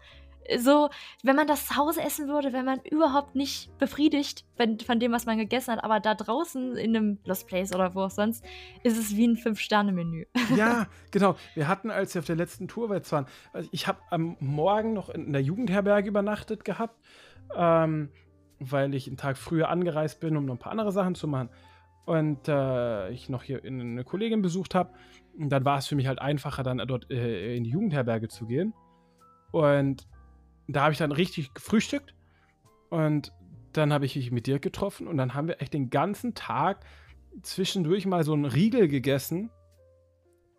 so, 0.57 0.89
wenn 1.23 1.35
man 1.35 1.47
das 1.47 1.67
zu 1.67 1.75
Hause 1.75 2.01
essen 2.01 2.27
würde, 2.27 2.53
wäre 2.53 2.63
man 2.63 2.79
überhaupt 2.81 3.35
nicht 3.35 3.75
befriedigt 3.77 4.45
wenn, 4.57 4.79
von 4.79 4.99
dem, 4.99 5.11
was 5.11 5.25
man 5.25 5.37
gegessen 5.37 5.73
hat. 5.73 5.83
Aber 5.83 5.99
da 5.99 6.15
draußen 6.15 6.75
in 6.75 6.95
einem 6.95 7.19
Lost 7.25 7.47
Place 7.47 7.73
oder 7.73 7.95
wo 7.95 8.01
auch 8.01 8.11
sonst, 8.11 8.43
ist 8.83 8.97
es 8.97 9.15
wie 9.15 9.27
ein 9.27 9.35
Fünf-Sterne-Menü. 9.35 10.25
Ja, 10.55 10.87
genau. 11.11 11.35
Wir 11.53 11.67
hatten, 11.67 11.91
als 11.91 12.13
wir 12.13 12.19
auf 12.19 12.25
der 12.25 12.35
letzten 12.35 12.67
Tour 12.67 12.89
waren, 12.89 13.25
also 13.53 13.69
ich 13.71 13.87
habe 13.87 13.99
am 14.09 14.37
Morgen 14.39 14.93
noch 14.93 15.09
in 15.09 15.33
der 15.33 15.41
Jugendherberge 15.41 16.09
übernachtet 16.09 16.65
gehabt, 16.65 16.99
ähm, 17.55 18.09
weil 18.59 18.93
ich 18.95 19.07
einen 19.07 19.17
Tag 19.17 19.37
früher 19.37 19.69
angereist 19.69 20.19
bin, 20.19 20.35
um 20.37 20.45
noch 20.45 20.55
ein 20.55 20.59
paar 20.59 20.71
andere 20.71 20.91
Sachen 20.91 21.15
zu 21.15 21.27
machen 21.27 21.49
und 22.05 22.47
äh, 22.47 23.09
ich 23.09 23.27
noch 23.29 23.43
hier 23.43 23.63
eine 23.63 24.03
Kollegin 24.05 24.41
besucht 24.41 24.75
habe. 24.75 24.93
Und 25.37 25.49
dann 25.49 25.65
war 25.65 25.77
es 25.77 25.87
für 25.87 25.95
mich 25.95 26.07
halt 26.07 26.19
einfacher, 26.19 26.63
dann 26.63 26.81
dort 26.87 27.11
äh, 27.11 27.55
in 27.55 27.65
die 27.65 27.69
Jugendherberge 27.69 28.29
zu 28.29 28.47
gehen. 28.47 28.73
Und 29.51 30.07
da 30.67 30.83
habe 30.83 30.93
ich 30.93 30.99
dann 30.99 31.11
richtig 31.11 31.53
gefrühstückt. 31.53 32.13
Und 32.89 33.33
dann 33.73 33.93
habe 33.93 34.05
ich 34.05 34.15
mich 34.15 34.31
mit 34.31 34.47
dir 34.47 34.59
getroffen. 34.59 35.07
Und 35.07 35.17
dann 35.17 35.33
haben 35.33 35.47
wir 35.47 35.61
echt 35.61 35.73
den 35.73 35.89
ganzen 35.89 36.33
Tag 36.33 36.85
zwischendurch 37.41 38.05
mal 38.05 38.23
so 38.23 38.33
einen 38.33 38.45
Riegel 38.45 38.87
gegessen 38.87 39.49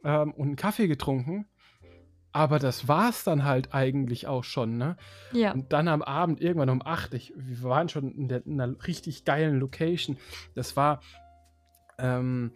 ähm, 0.04 0.32
und 0.32 0.46
einen 0.46 0.56
Kaffee 0.56 0.88
getrunken. 0.88 1.46
Aber 2.32 2.58
das 2.58 2.86
war 2.88 3.08
es 3.08 3.24
dann 3.24 3.44
halt 3.44 3.74
eigentlich 3.74 4.26
auch 4.26 4.44
schon, 4.44 4.76
ne? 4.76 4.96
Ja. 5.32 5.52
Und 5.52 5.72
dann 5.72 5.88
am 5.88 6.02
Abend, 6.02 6.40
irgendwann 6.40 6.68
um 6.68 6.82
8, 6.82 7.14
ich, 7.14 7.32
wir 7.34 7.62
waren 7.62 7.88
schon 7.88 8.12
in, 8.12 8.28
der, 8.28 8.46
in 8.46 8.60
einer 8.60 8.86
richtig 8.86 9.24
geilen 9.24 9.58
Location. 9.58 10.18
Das 10.54 10.76
war 10.76 11.00
ähm, 11.98 12.52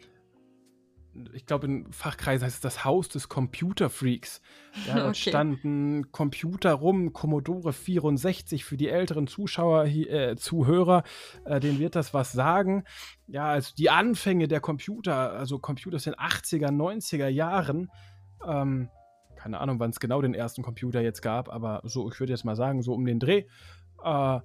ich 1.33 1.47
glaube, 1.47 1.67
in 1.67 1.93
Fachkreisen 1.93 2.47
heißt 2.47 2.57
es 2.57 2.61
das 2.61 2.85
Haus 2.85 3.09
des 3.09 3.29
Computerfreaks. 3.29 4.41
Da 4.87 5.09
okay. 5.09 5.31
standen 5.31 6.13
Computer 6.13 6.73
rum, 6.73 7.13
Commodore 7.13 7.75
64 7.75 8.65
für 8.65 8.79
die 8.79 8.89
älteren 8.89 9.27
Zuschauer, 9.27 9.85
äh, 9.85 10.35
Zuhörer, 10.37 11.03
äh, 11.45 11.61
denen 11.61 11.79
wird 11.79 11.95
das 11.95 12.15
was 12.15 12.33
sagen. 12.33 12.85
Ja, 13.27 13.49
also 13.49 13.75
die 13.77 13.91
Anfänge 13.91 14.49
der 14.49 14.61
Computer, 14.61 15.33
also 15.33 15.59
Computer 15.59 15.97
aus 15.97 16.05
den 16.05 16.15
80er, 16.15 16.71
90er 16.71 17.29
Jahren. 17.29 17.91
Ähm, 18.47 18.89
keine 19.37 19.61
Ahnung, 19.61 19.79
wann 19.79 19.91
es 19.91 20.01
genau 20.01 20.23
den 20.23 20.35
ersten 20.35 20.63
Computer 20.63 21.03
jetzt 21.03 21.21
gab, 21.21 21.51
aber 21.51 21.83
so, 21.85 22.11
ich 22.11 22.19
würde 22.19 22.33
jetzt 22.33 22.45
mal 22.45 22.57
sagen, 22.57 22.81
so 22.81 22.95
um 22.95 23.05
den 23.05 23.19
Dreh. 23.19 23.45
Äh, 24.03 24.41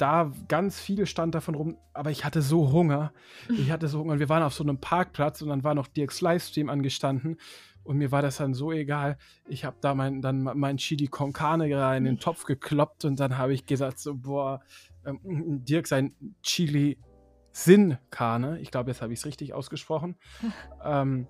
da 0.00 0.32
ganz 0.48 0.80
viel 0.80 1.06
stand 1.06 1.34
davon 1.34 1.54
rum, 1.54 1.76
aber 1.92 2.10
ich 2.10 2.24
hatte 2.24 2.42
so 2.42 2.72
Hunger. 2.72 3.12
Ich 3.50 3.70
hatte 3.70 3.88
so 3.88 4.00
Hunger. 4.00 4.12
Und 4.12 4.18
wir 4.18 4.28
waren 4.28 4.42
auf 4.42 4.54
so 4.54 4.64
einem 4.64 4.80
Parkplatz 4.80 5.42
und 5.42 5.48
dann 5.48 5.64
war 5.64 5.74
noch 5.74 5.86
Dirks 5.86 6.20
Livestream 6.20 6.70
angestanden. 6.70 7.36
Und 7.82 7.98
mir 7.98 8.12
war 8.12 8.22
das 8.22 8.36
dann 8.36 8.54
so 8.54 8.72
egal. 8.72 9.18
Ich 9.48 9.64
habe 9.64 9.76
da 9.80 9.94
mein, 9.94 10.22
dann 10.22 10.42
mein 10.42 10.76
Chili 10.76 11.06
con 11.06 11.32
Carne 11.32 11.66
in 11.96 12.04
den 12.04 12.18
Topf 12.18 12.44
gekloppt 12.44 13.04
und 13.04 13.18
dann 13.18 13.36
habe 13.36 13.52
ich 13.52 13.66
gesagt, 13.66 13.98
so, 13.98 14.14
boah, 14.14 14.60
ähm, 15.04 15.64
Dirk 15.64 15.86
sein 15.86 16.14
Chili 16.42 16.98
Sin 17.52 17.98
Carne. 18.10 18.60
Ich 18.60 18.70
glaube, 18.70 18.90
jetzt 18.90 19.02
habe 19.02 19.12
ich 19.12 19.18
es 19.20 19.26
richtig 19.26 19.54
ausgesprochen. 19.54 20.16
ähm, 20.84 21.26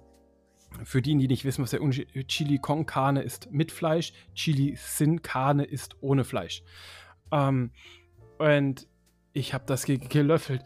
für 0.84 1.02
die, 1.02 1.16
die 1.16 1.28
nicht 1.28 1.44
wissen, 1.44 1.62
was 1.62 1.70
der 1.70 1.80
Chili 2.26 2.58
con 2.58 2.86
Carne 2.86 3.22
ist 3.22 3.50
mit 3.50 3.72
Fleisch, 3.72 4.12
Chili 4.34 4.76
Sin 4.76 5.22
Carne 5.22 5.64
ist 5.64 5.96
ohne 6.00 6.24
Fleisch. 6.24 6.62
Ähm, 7.32 7.72
und 8.40 8.88
ich 9.34 9.52
habe 9.52 9.64
das 9.66 9.84
ge 9.84 9.98
gelöffelt. 9.98 10.64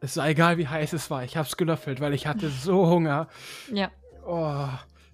Es 0.00 0.18
war 0.18 0.28
egal, 0.28 0.58
wie 0.58 0.68
heiß 0.68 0.92
es 0.92 1.10
war. 1.10 1.24
Ich 1.24 1.36
habe 1.38 1.48
es 1.48 1.56
gelöffelt, 1.56 2.00
weil 2.00 2.12
ich 2.12 2.26
hatte 2.26 2.50
so 2.50 2.86
Hunger. 2.90 3.28
Ja. 3.72 3.90
Oh, 4.26 4.68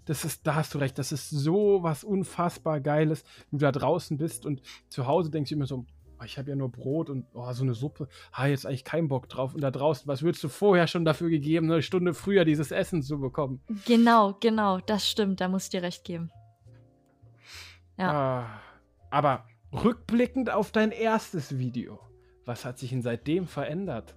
das 0.05 0.25
ist, 0.25 0.45
da 0.47 0.57
hast 0.57 0.75
du 0.75 0.79
recht. 0.79 0.99
Das 0.99 1.13
ist 1.13 1.31
so 1.31 1.85
was 1.85 2.03
unfassbar 2.03 2.81
Geiles, 2.81 3.23
wenn 3.51 3.61
du 3.61 3.65
da 3.65 3.71
draußen 3.71 4.19
bist 4.19 4.45
und 4.45 4.63
zu 4.89 5.07
Hause 5.07 5.31
denkst 5.31 5.51
du 5.51 5.55
immer 5.55 5.67
so, 5.67 5.87
oh, 6.19 6.25
ich 6.25 6.39
habe 6.39 6.51
ja 6.51 6.57
nur 6.57 6.73
Brot 6.73 7.09
und 7.09 7.25
oh, 7.35 7.53
so 7.53 7.63
eine 7.63 7.75
Suppe. 7.75 8.09
Ha, 8.33 8.49
jetzt 8.49 8.67
eigentlich 8.67 8.85
keinen 8.85 9.07
Bock 9.07 9.29
drauf. 9.29 9.55
Und 9.55 9.61
da 9.61 9.71
draußen, 9.71 10.09
was 10.09 10.23
würdest 10.23 10.43
du 10.43 10.49
vorher 10.49 10.89
schon 10.89 11.05
dafür 11.05 11.31
gegeben, 11.31 11.71
eine 11.71 11.83
Stunde 11.83 12.15
früher 12.15 12.45
dieses 12.45 12.73
Essen 12.73 13.03
zu 13.03 13.21
bekommen? 13.21 13.61
Genau, 13.87 14.37
genau, 14.41 14.81
das 14.81 15.09
stimmt. 15.09 15.41
Da 15.41 15.47
muss 15.47 15.65
ich 15.65 15.71
dir 15.71 15.83
recht 15.83 16.03
geben. 16.03 16.33
Ja. 17.97 18.11
Ah, 18.11 18.61
aber 19.11 19.45
Rückblickend 19.73 20.51
auf 20.51 20.71
dein 20.71 20.91
erstes 20.91 21.59
Video. 21.59 21.99
Was 22.45 22.65
hat 22.65 22.79
sich 22.79 22.91
denn 22.91 23.03
seitdem 23.03 23.47
verändert? 23.47 24.15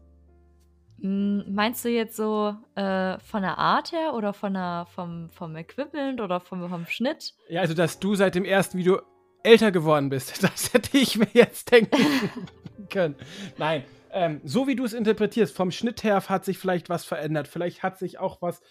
Hm, 1.01 1.53
meinst 1.53 1.85
du 1.85 1.89
jetzt 1.89 2.15
so 2.15 2.55
äh, 2.75 3.19
von 3.19 3.41
der 3.41 3.57
Art 3.57 3.91
her 3.91 4.13
oder 4.13 4.33
von 4.33 4.53
der, 4.53 4.87
vom, 4.93 5.29
vom 5.29 5.55
Equipment 5.55 6.21
oder 6.21 6.39
vom, 6.39 6.67
vom 6.69 6.85
Schnitt? 6.87 7.33
Ja, 7.49 7.61
also 7.61 7.73
dass 7.73 7.99
du 7.99 8.15
seit 8.15 8.35
dem 8.35 8.45
ersten 8.45 8.77
Video 8.77 9.01
älter 9.43 9.71
geworden 9.71 10.09
bist, 10.09 10.43
das 10.43 10.73
hätte 10.73 10.97
ich 10.97 11.17
mir 11.17 11.27
jetzt 11.33 11.71
denken 11.71 12.29
können. 12.89 13.15
Nein, 13.57 13.83
ähm, 14.11 14.41
so 14.43 14.67
wie 14.67 14.75
du 14.75 14.85
es 14.85 14.93
interpretierst, 14.93 15.55
vom 15.55 15.71
Schnitt 15.71 16.03
her 16.03 16.23
hat 16.27 16.45
sich 16.45 16.57
vielleicht 16.57 16.89
was 16.89 17.03
verändert. 17.03 17.47
Vielleicht 17.47 17.83
hat 17.83 17.99
sich 17.99 18.17
auch 18.17 18.41
was 18.41 18.61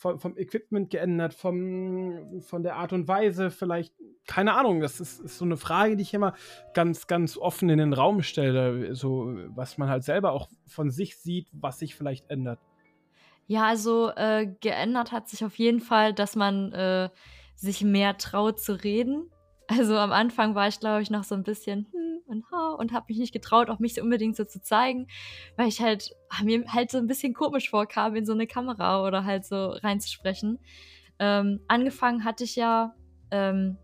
vom, 0.00 0.18
vom 0.18 0.38
Equipment 0.38 0.88
geändert, 0.88 1.34
vom, 1.34 2.40
von 2.40 2.62
der 2.62 2.76
Art 2.76 2.94
und 2.94 3.06
Weise, 3.06 3.50
vielleicht, 3.50 3.92
keine 4.26 4.54
Ahnung, 4.54 4.80
das 4.80 4.98
ist, 4.98 5.20
ist, 5.20 5.36
so 5.36 5.44
eine 5.44 5.58
Frage, 5.58 5.94
die 5.94 6.02
ich 6.02 6.14
immer 6.14 6.32
ganz, 6.72 7.06
ganz 7.06 7.36
offen 7.36 7.68
in 7.68 7.76
den 7.76 7.92
Raum 7.92 8.22
stelle, 8.22 8.94
so 8.94 9.34
was 9.48 9.76
man 9.76 9.90
halt 9.90 10.02
selber 10.02 10.32
auch 10.32 10.48
von 10.66 10.90
sich 10.90 11.18
sieht, 11.18 11.48
was 11.52 11.80
sich 11.80 11.94
vielleicht 11.94 12.30
ändert. 12.30 12.60
Ja, 13.46 13.66
also 13.66 14.10
äh, 14.16 14.46
geändert 14.60 15.12
hat 15.12 15.28
sich 15.28 15.44
auf 15.44 15.58
jeden 15.58 15.80
Fall, 15.80 16.14
dass 16.14 16.34
man 16.34 16.72
äh, 16.72 17.10
sich 17.54 17.84
mehr 17.84 18.16
traut 18.16 18.58
zu 18.58 18.82
reden. 18.82 19.30
Also 19.70 19.96
am 19.96 20.12
Anfang 20.12 20.54
war 20.56 20.66
ich, 20.66 20.80
glaube 20.80 21.02
ich, 21.02 21.10
noch 21.10 21.22
so 21.24 21.36
ein 21.36 21.44
bisschen 21.44 21.86
hm 21.92 22.10
und 22.30 22.50
ha 22.50 22.70
und 22.78 22.92
habe 22.92 23.06
mich 23.08 23.18
nicht 23.18 23.32
getraut, 23.32 23.68
auch 23.68 23.80
mich 23.80 23.94
so 23.94 24.02
unbedingt 24.02 24.36
so 24.36 24.44
zu 24.44 24.62
zeigen, 24.62 25.08
weil 25.56 25.68
ich 25.68 25.80
halt 25.80 26.14
ach, 26.30 26.42
mir 26.42 26.64
halt 26.68 26.90
so 26.90 26.98
ein 26.98 27.06
bisschen 27.06 27.34
komisch 27.34 27.68
vorkam, 27.70 28.14
in 28.14 28.24
so 28.24 28.32
eine 28.32 28.46
Kamera 28.46 29.04
oder 29.04 29.24
halt 29.24 29.44
so 29.44 29.70
reinzusprechen. 29.70 30.58
Ähm, 31.18 31.60
angefangen 31.68 32.24
hatte 32.24 32.44
ich 32.44 32.56
ja 32.56 32.94
ähm, 33.30 33.76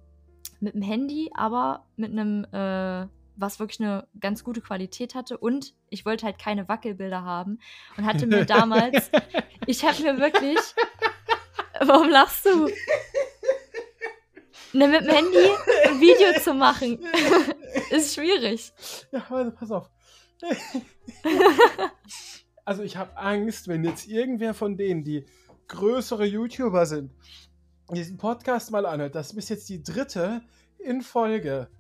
mit 0.61 0.74
dem 0.74 0.82
Handy, 0.82 1.30
aber 1.34 1.87
mit 1.97 2.12
einem, 2.12 2.45
äh, 2.53 3.09
was 3.37 3.61
wirklich 3.61 3.80
eine 3.80 4.07
ganz 4.18 4.43
gute 4.43 4.62
Qualität 4.62 5.14
hatte. 5.14 5.37
Und 5.37 5.74
ich 5.91 6.07
wollte 6.07 6.24
halt 6.24 6.39
keine 6.39 6.68
Wackelbilder 6.68 7.22
haben 7.22 7.59
und 7.99 8.07
hatte 8.07 8.26
mir 8.26 8.45
damals, 8.47 9.11
ich 9.66 9.84
habe 9.84 10.03
mir 10.03 10.18
wirklich, 10.18 10.59
warum 11.84 12.09
lachst 12.09 12.47
du? 12.47 12.68
Ne, 14.77 14.89
mit 14.89 15.01
dem 15.01 15.09
Handy 15.09 15.39
ein 15.87 16.01
Video 16.01 16.39
zu 16.39 16.53
machen, 16.53 16.99
ist 17.91 18.14
schwierig. 18.14 18.74
Ja, 19.11 19.24
also 19.31 19.51
pass 19.51 19.70
auf. 19.70 19.91
also 22.66 22.83
ich 22.83 22.99
habe 22.99 23.16
Angst, 23.16 23.68
wenn 23.68 23.85
jetzt 23.85 24.07
irgendwer 24.07 24.53
von 24.53 24.77
denen, 24.77 25.03
die 25.03 25.24
größere 25.68 26.27
YouTuber 26.27 26.85
sind, 26.85 27.14
diesen 27.91 28.18
Podcast 28.18 28.70
mal 28.70 28.85
anhört. 28.85 29.14
Das 29.14 29.33
ist 29.33 29.49
jetzt 29.49 29.66
die 29.70 29.83
dritte 29.83 30.43
in 30.79 31.01
Folge, 31.01 31.70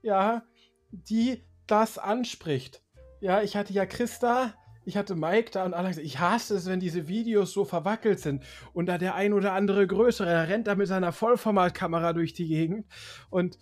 ja, 0.00 0.42
die 0.90 1.44
das 1.66 1.98
anspricht. 1.98 2.82
Ja, 3.20 3.42
ich 3.42 3.54
hatte 3.54 3.74
ja 3.74 3.84
Christa 3.84 4.54
ich 4.86 4.96
hatte 4.96 5.16
Mike 5.16 5.50
da 5.50 5.64
und 5.64 5.74
alle 5.74 5.88
gesagt, 5.88 6.06
ich 6.06 6.20
hasse 6.20 6.54
es, 6.54 6.66
wenn 6.66 6.78
diese 6.78 7.08
Videos 7.08 7.52
so 7.52 7.64
verwackelt 7.64 8.20
sind. 8.20 8.44
Und 8.72 8.86
da 8.86 8.98
der 8.98 9.16
ein 9.16 9.32
oder 9.32 9.52
andere 9.52 9.86
größere, 9.86 10.30
er 10.30 10.48
rennt 10.48 10.68
da 10.68 10.76
mit 10.76 10.86
seiner 10.86 11.12
Vollformatkamera 11.12 12.12
durch 12.12 12.32
die 12.32 12.46
Gegend 12.46 12.86
und, 13.28 13.58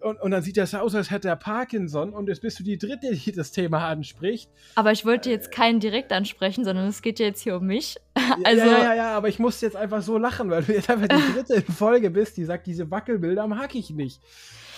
und, 0.00 0.20
und 0.20 0.30
dann 0.30 0.42
sieht 0.42 0.56
das 0.56 0.74
aus, 0.74 0.94
als 0.94 1.10
hätte 1.10 1.28
er 1.28 1.36
Parkinson 1.36 2.14
und 2.14 2.28
jetzt 2.28 2.40
bist 2.40 2.58
du 2.58 2.62
die 2.62 2.78
dritte, 2.78 3.14
die 3.14 3.32
das 3.32 3.52
Thema 3.52 3.86
anspricht. 3.86 4.50
Aber 4.76 4.92
ich 4.92 5.04
wollte 5.04 5.30
jetzt 5.30 5.52
keinen 5.52 5.78
direkt 5.78 6.10
ansprechen, 6.12 6.64
sondern 6.64 6.86
es 6.86 7.02
geht 7.02 7.18
ja 7.18 7.26
jetzt 7.26 7.42
hier 7.42 7.56
um 7.56 7.66
mich. 7.66 7.96
Also 8.42 8.64
ja, 8.64 8.78
ja, 8.78 8.94
ja, 8.94 9.16
aber 9.16 9.28
ich 9.28 9.38
muss 9.38 9.60
jetzt 9.60 9.76
einfach 9.76 10.02
so 10.02 10.18
lachen, 10.18 10.50
weil 10.50 10.62
du 10.64 10.72
jetzt 10.72 10.90
einfach 10.90 11.06
die 11.06 11.32
dritte 11.32 11.54
in 11.54 11.72
Folge 11.72 12.10
bist, 12.10 12.36
die 12.36 12.44
sagt, 12.44 12.66
diese 12.66 12.90
Wackelbilder 12.90 13.46
mag 13.46 13.74
ich 13.74 13.90
nicht. 13.90 14.20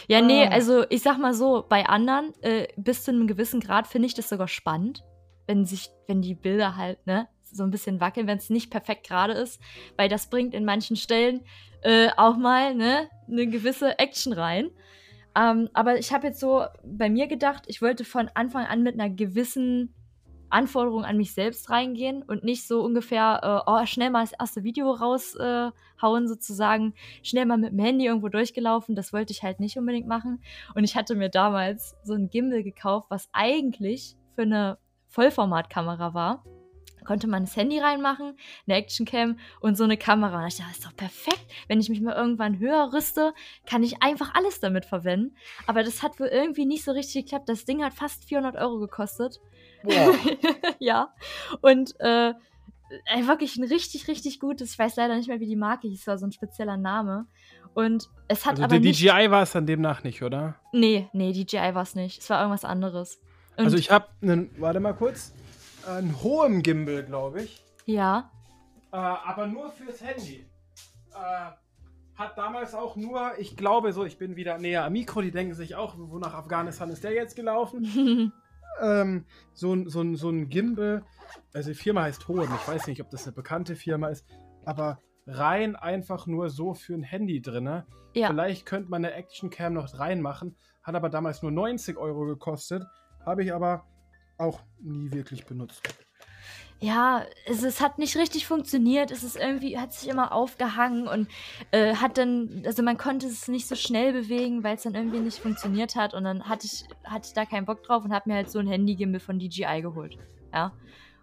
Ja, 0.07 0.21
nee, 0.21 0.45
ah. 0.45 0.51
also 0.51 0.85
ich 0.91 1.03
sag 1.03 1.19
mal 1.19 1.33
so, 1.33 1.65
bei 1.67 1.87
anderen, 1.87 2.35
äh, 2.43 2.69
bis 2.77 3.05
zu 3.05 3.11
einem 3.11 3.27
gewissen 3.27 3.61
Grad 3.61 3.87
finde 3.87 4.07
ich 4.07 4.15
das 4.15 4.29
sogar 4.29 4.49
spannend 4.49 5.03
wenn 5.49 5.65
sich, 5.65 5.91
wenn 6.07 6.23
die 6.23 6.35
Bilder 6.35 6.77
halt, 6.77 7.05
ne, 7.07 7.27
so 7.43 7.65
ein 7.65 7.71
bisschen 7.71 8.01
wackeln, 8.01 8.27
wenn 8.27 8.39
es 8.39 8.51
nicht 8.51 8.71
perfekt 8.71 9.07
gerade 9.07 9.33
ist, 9.33 9.61
weil 9.97 10.09
das 10.09 10.29
bringt 10.29 10.55
in 10.55 10.65
manchen 10.65 10.97
Stellen 10.97 11.41
äh, 11.83 12.11
auch 12.17 12.37
mal 12.37 12.75
ne, 12.75 13.09
eine 13.27 13.47
gewisse 13.47 13.99
Action 13.99 14.33
rein. 14.33 14.71
Ähm, 15.37 15.69
aber 15.73 15.99
ich 15.99 16.13
habe 16.13 16.29
jetzt 16.29 16.41
so 16.41 16.65
bei 16.85 17.09
mir 17.09 17.27
gedacht, 17.27 17.65
ich 17.67 17.81
wollte 17.83 18.05
von 18.05 18.31
Anfang 18.35 18.67
an 18.67 18.83
mit 18.83 18.95
einer 18.95 19.11
gewissen 19.11 19.95
Anforderung 20.51 21.05
an 21.05 21.17
mich 21.17 21.35
selbst 21.35 21.69
reingehen 21.71 22.23
und 22.23 22.43
nicht 22.43 22.67
so 22.67 22.83
ungefähr, 22.83 23.41
äh, 23.43 23.71
oh, 23.71 23.85
schnell 23.87 24.11
mal 24.11 24.23
das 24.23 24.33
erste 24.33 24.65
Video 24.65 24.91
raushauen, 24.91 26.25
äh, 26.25 26.29
sozusagen, 26.29 26.95
schnell 27.23 27.47
mal 27.47 27.59
mit 27.59 27.73
dem 27.73 27.79
Handy 27.79 28.07
irgendwo 28.07 28.29
durchgelaufen. 28.29 28.95
Das 28.95 29.13
wollte 29.13 29.33
ich 29.33 29.43
halt 29.43 29.61
nicht 29.61 29.77
unbedingt 29.77 30.09
machen. 30.09 30.43
Und 30.75 30.85
ich 30.85 30.97
hatte 30.97 31.15
mir 31.15 31.29
damals 31.29 31.97
so 32.03 32.15
ein 32.15 32.31
Gimbal 32.31 32.63
gekauft, 32.63 33.09
was 33.11 33.29
eigentlich 33.33 34.17
für 34.35 34.43
eine 34.43 34.79
Vollformatkamera 35.09 36.15
war, 36.15 36.45
konnte 37.05 37.27
man 37.27 37.45
das 37.45 37.57
Handy 37.57 37.79
reinmachen, 37.79 38.37
eine 38.67 38.77
Actioncam 38.77 39.39
und 39.61 39.77
so 39.77 39.85
eine 39.85 39.97
Kamera. 39.97 40.43
Und 40.43 40.49
ich 40.49 40.57
dachte, 40.57 40.69
das 40.71 40.79
ist 40.79 40.87
doch 40.87 40.97
perfekt. 40.97 41.47
Wenn 41.67 41.81
ich 41.81 41.89
mich 41.89 42.01
mal 42.03 42.15
irgendwann 42.15 42.59
höher 42.59 42.93
rüste, 42.93 43.33
kann 43.67 43.83
ich 43.83 44.03
einfach 44.03 44.35
alles 44.35 44.61
damit 44.61 44.85
verwenden. 44.85 45.35
Aber 45.67 45.83
das 45.83 46.03
hat 46.03 46.21
wohl 46.21 46.27
irgendwie 46.27 46.67
nicht 46.67 46.85
so 46.85 46.93
richtig 46.93 47.25
geklappt. 47.25 47.49
Das 47.49 47.65
Ding 47.65 47.83
hat 47.83 47.95
fast 47.95 48.25
400 48.27 48.57
Euro 48.57 48.79
gekostet. 48.79 49.41
Wow. 49.85 50.17
ja. 50.79 51.15
Und 51.63 51.99
äh, 52.01 52.35
wirklich 53.23 53.57
ein 53.57 53.65
richtig, 53.65 54.09
richtig 54.09 54.41
gutes, 54.41 54.73
ich 54.73 54.79
weiß 54.79 54.97
leider 54.97 55.17
nicht 55.17 55.29
mehr, 55.29 55.41
wie 55.41 55.47
die 55.47 55.57
Marke 55.57 55.89
hieß, 55.89 56.07
war 56.07 56.19
so 56.19 56.27
ein 56.27 56.33
spezieller 56.33 56.77
Name. 56.77 57.27
Und 57.75 58.09
es 58.29 58.45
hat 58.45 58.61
also 58.61 58.65
aber. 58.65 58.81
DJI 58.81 59.31
war 59.31 59.43
es 59.43 59.53
dann 59.53 59.67
demnach 59.67 60.03
nicht, 60.03 60.23
oder? 60.23 60.57
Nee, 60.73 61.09
nee, 61.13 61.33
DJI 61.33 61.75
war 61.75 61.83
es 61.83 61.95
nicht. 61.95 62.21
Es 62.21 62.29
war 62.31 62.41
irgendwas 62.41 62.65
anderes. 62.65 63.21
Und 63.59 63.65
also 63.65 63.77
ich 63.77 63.91
habe 63.91 64.07
einen, 64.23 64.51
warte 64.61 64.79
mal 64.79 64.95
kurz, 64.95 65.33
einen 65.85 66.23
hohen 66.23 66.63
Gimbal, 66.63 67.03
glaube 67.03 67.43
ich. 67.43 67.65
Ja. 67.87 68.31
Äh, 68.93 68.97
aber 68.97 69.49
nur 69.49 69.73
fürs 69.73 70.01
Handy. 70.01 70.47
Äh, 71.11 71.51
hat 72.15 72.39
damals 72.39 72.75
auch 72.75 72.95
nur, 72.95 73.33
ich 73.39 73.57
glaube 73.57 73.93
so, 73.93 74.05
ich 74.05 74.17
bin 74.17 74.37
wieder 74.37 74.59
näher 74.59 74.85
am 74.85 74.93
Mikro, 74.93 75.23
die 75.23 75.33
denken 75.33 75.55
sich 75.55 75.75
auch, 75.75 75.97
wo 75.99 76.19
nach 76.19 76.35
Afghanistan 76.35 76.89
ist 76.91 77.03
der 77.03 77.13
jetzt 77.13 77.35
gelaufen? 77.35 78.33
ähm, 78.81 79.25
so, 79.55 79.89
so, 79.89 80.15
so 80.15 80.31
ein 80.31 80.49
Gimbal, 80.49 81.05
also 81.53 81.71
die 81.71 81.77
Firma 81.77 82.03
heißt 82.03 82.29
Hohem, 82.29 82.49
ich 82.55 82.69
weiß 82.69 82.87
nicht, 82.87 83.01
ob 83.01 83.11
das 83.11 83.25
eine 83.27 83.35
bekannte 83.35 83.75
Firma 83.75 84.09
ist, 84.09 84.25
aber 84.65 85.01
rein 85.27 85.75
einfach 85.75 86.29
nur 86.29 86.49
so 86.49 86.75
für 86.75 86.95
ein 86.95 87.03
Handy 87.03 87.43
drin. 87.43 87.83
Ja. 88.15 88.29
Vielleicht 88.29 88.67
könnte 88.67 88.89
man 88.89 89.05
eine 89.05 89.15
Actioncam 89.15 89.75
noch 89.75 89.99
reinmachen, 89.99 90.57
hat 90.85 90.95
aber 90.95 91.09
damals 91.09 91.43
nur 91.43 91.51
90 91.51 91.97
Euro 91.97 92.25
gekostet 92.25 92.85
habe 93.25 93.45
ich 93.45 93.53
aber 93.53 93.85
auch 94.39 94.61
nie 94.81 95.11
wirklich 95.13 95.47
benutzt. 95.47 95.83
Ja, 96.81 97.25
es, 97.47 97.65
es, 97.65 97.81
hat 97.81 97.99
nicht 97.99 98.17
richtig 98.17 98.47
funktioniert. 98.47 99.11
Es 99.11 99.25
ist 99.25 99.37
irgendwie, 99.37 99.79
hat 99.79 99.93
sich 99.93 100.09
immer 100.09 100.33
aufgehangen 100.33 101.09
und 101.09 101.29
äh, 101.73 101.97
hat 101.97 102.19
dann, 102.19 102.63
also 102.65 102.85
man 102.85 102.97
konnte 102.97 103.27
es 103.27 103.49
nicht 103.49 103.67
so 103.67 103.75
schnell 103.75 104.13
bewegen, 104.13 104.63
weil 104.63 104.77
es 104.77 104.85
dann 104.85 104.95
irgendwie 104.95 105.19
nicht 105.19 105.41
funktioniert 105.41 105.97
hat. 105.97 106.15
Und 106.15 106.23
dann 106.23 106.49
hatte 106.49 106.67
ich, 106.67 106.85
hatte 107.05 107.27
ich 107.27 107.35
da 107.35 107.45
keinen 107.47 107.67
Bock 107.67 107.83
drauf 107.83 108.05
und 108.05 108.13
habe 108.13 108.31
mir 108.31 108.37
halt 108.37 108.51
so 108.51 108.61
ein 108.61 108.69
Handy-Gimbal 108.69 109.19
von 109.19 109.41
DJI 109.41 109.83
geholt. 109.83 110.19
Ja. 110.55 110.73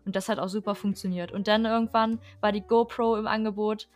Und 0.06 0.18
das 0.18 0.28
hat 0.28 0.40
auch 0.40 0.50
super 0.50 0.76
funktioniert. 0.76 1.32
Und 1.32 1.48
dann 1.48 1.64
irgendwann 1.64 2.20
war 2.42 2.52
die 2.52 2.62
GoPro 2.62 3.16
im 3.16 3.26
Angebot, 3.26 3.88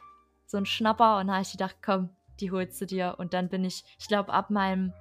so 0.46 0.58
ein 0.58 0.66
Schnapper, 0.66 1.20
und 1.20 1.28
da 1.28 1.34
habe 1.34 1.44
ich 1.44 1.52
gedacht, 1.52 1.76
komm, 1.84 2.10
die 2.40 2.52
holst 2.52 2.80
du 2.80 2.86
dir. 2.86 3.16
Und 3.18 3.34
dann 3.34 3.50
bin 3.50 3.66
ich, 3.66 3.84
ich 4.00 4.08
glaube, 4.08 4.32
ab 4.32 4.50
meinem 4.50 4.94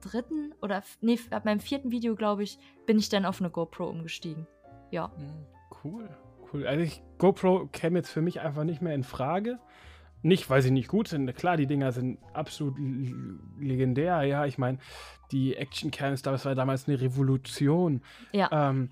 dritten 0.00 0.54
oder 0.62 0.82
nee, 1.00 1.18
ab 1.30 1.44
meinem 1.44 1.60
vierten 1.60 1.90
Video, 1.90 2.14
glaube 2.14 2.42
ich, 2.42 2.58
bin 2.86 2.98
ich 2.98 3.08
dann 3.08 3.24
auf 3.24 3.40
eine 3.40 3.50
GoPro 3.50 3.88
umgestiegen. 3.88 4.46
Ja. 4.90 5.10
Hm, 5.16 5.46
cool, 5.82 6.08
cool. 6.52 6.66
Also 6.66 6.82
ich, 6.82 7.02
GoPro 7.18 7.68
käme 7.72 7.98
jetzt 7.98 8.10
für 8.10 8.22
mich 8.22 8.40
einfach 8.40 8.64
nicht 8.64 8.82
mehr 8.82 8.94
in 8.94 9.04
Frage. 9.04 9.58
Nicht, 10.22 10.48
weil 10.48 10.62
sie 10.62 10.70
nicht 10.70 10.88
gut 10.88 11.08
sind. 11.08 11.34
Klar, 11.36 11.58
die 11.58 11.66
Dinger 11.66 11.92
sind 11.92 12.18
absolut 12.32 12.78
legendär. 13.58 14.22
Ja, 14.22 14.46
ich 14.46 14.56
meine, 14.56 14.78
die 15.32 15.54
Action-Cams, 15.54 16.22
das 16.22 16.46
war 16.46 16.54
damals 16.54 16.88
eine 16.88 16.98
Revolution. 16.98 18.00
Ja. 18.32 18.48
Ähm, 18.50 18.88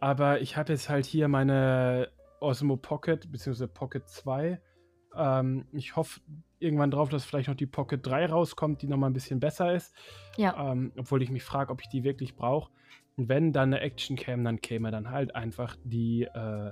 aber 0.00 0.42
ich 0.42 0.58
habe 0.58 0.74
jetzt 0.74 0.90
halt 0.90 1.06
hier 1.06 1.28
meine 1.28 2.10
Osmo 2.40 2.76
Pocket, 2.76 3.32
beziehungsweise 3.32 3.66
Pocket 3.66 4.06
2. 4.06 4.60
Ähm, 5.16 5.66
ich 5.72 5.96
hoffe, 5.96 6.20
irgendwann 6.64 6.90
drauf, 6.90 7.08
dass 7.08 7.24
vielleicht 7.24 7.48
noch 7.48 7.56
die 7.56 7.66
Pocket 7.66 8.04
3 8.04 8.26
rauskommt, 8.26 8.82
die 8.82 8.88
nochmal 8.88 9.10
ein 9.10 9.12
bisschen 9.12 9.38
besser 9.38 9.74
ist. 9.74 9.94
Ja. 10.36 10.72
Ähm, 10.72 10.92
obwohl 10.96 11.22
ich 11.22 11.30
mich 11.30 11.44
frage, 11.44 11.70
ob 11.70 11.80
ich 11.80 11.88
die 11.88 12.02
wirklich 12.02 12.34
brauche. 12.34 12.72
Und 13.16 13.28
wenn 13.28 13.52
dann 13.52 13.72
eine 13.72 13.80
Action 13.80 14.16
Cam, 14.16 14.42
dann 14.42 14.60
käme 14.60 14.90
dann 14.90 15.10
halt 15.10 15.36
einfach 15.36 15.76
die, 15.84 16.22
äh, 16.24 16.70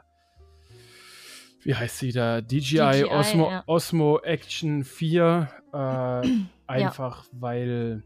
wie 1.62 1.74
heißt 1.74 1.98
sie 1.98 2.10
da? 2.10 2.40
DJI, 2.40 2.78
DJI 2.78 3.04
Osmo, 3.04 3.50
ja. 3.50 3.62
Osmo 3.66 4.18
Action 4.18 4.82
4. 4.82 5.48
Äh, 5.72 5.76
einfach 6.66 7.24
ja. 7.24 7.30
weil, 7.32 8.02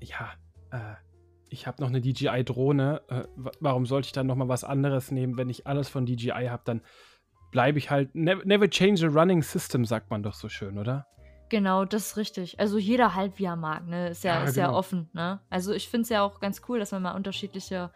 ja, 0.00 0.32
äh, 0.70 0.94
ich 1.48 1.66
habe 1.66 1.82
noch 1.82 1.88
eine 1.88 2.00
DJI-Drohne. 2.00 3.02
Äh, 3.08 3.24
warum 3.60 3.86
sollte 3.86 4.06
ich 4.06 4.12
dann 4.12 4.26
nochmal 4.26 4.48
was 4.48 4.64
anderes 4.64 5.10
nehmen? 5.10 5.36
Wenn 5.36 5.48
ich 5.48 5.66
alles 5.66 5.88
von 5.88 6.06
DJI 6.06 6.48
habe, 6.48 6.62
dann 6.64 6.82
bleibe 7.50 7.78
ich 7.78 7.90
halt. 7.90 8.14
Never, 8.14 8.68
change 8.68 9.06
a 9.06 9.08
running 9.08 9.42
system, 9.42 9.84
sagt 9.84 10.10
man 10.10 10.22
doch 10.22 10.34
so 10.34 10.48
schön, 10.48 10.78
oder? 10.78 11.06
Genau, 11.48 11.84
das 11.84 12.08
ist 12.08 12.16
richtig. 12.16 12.58
Also 12.58 12.78
jeder 12.78 13.14
halt, 13.14 13.38
wie 13.38 13.44
er 13.44 13.56
mag, 13.56 13.86
ne? 13.86 14.08
Ist 14.08 14.24
ja, 14.24 14.40
ja 14.40 14.44
ist 14.44 14.54
genau. 14.54 14.72
ja 14.72 14.74
offen, 14.74 15.08
ne? 15.12 15.40
Also 15.48 15.72
ich 15.72 15.88
finde 15.88 16.02
es 16.02 16.08
ja 16.08 16.22
auch 16.22 16.40
ganz 16.40 16.62
cool, 16.68 16.78
dass 16.78 16.92
man 16.92 17.02
mal 17.02 17.12
unterschiedliche 17.12 17.92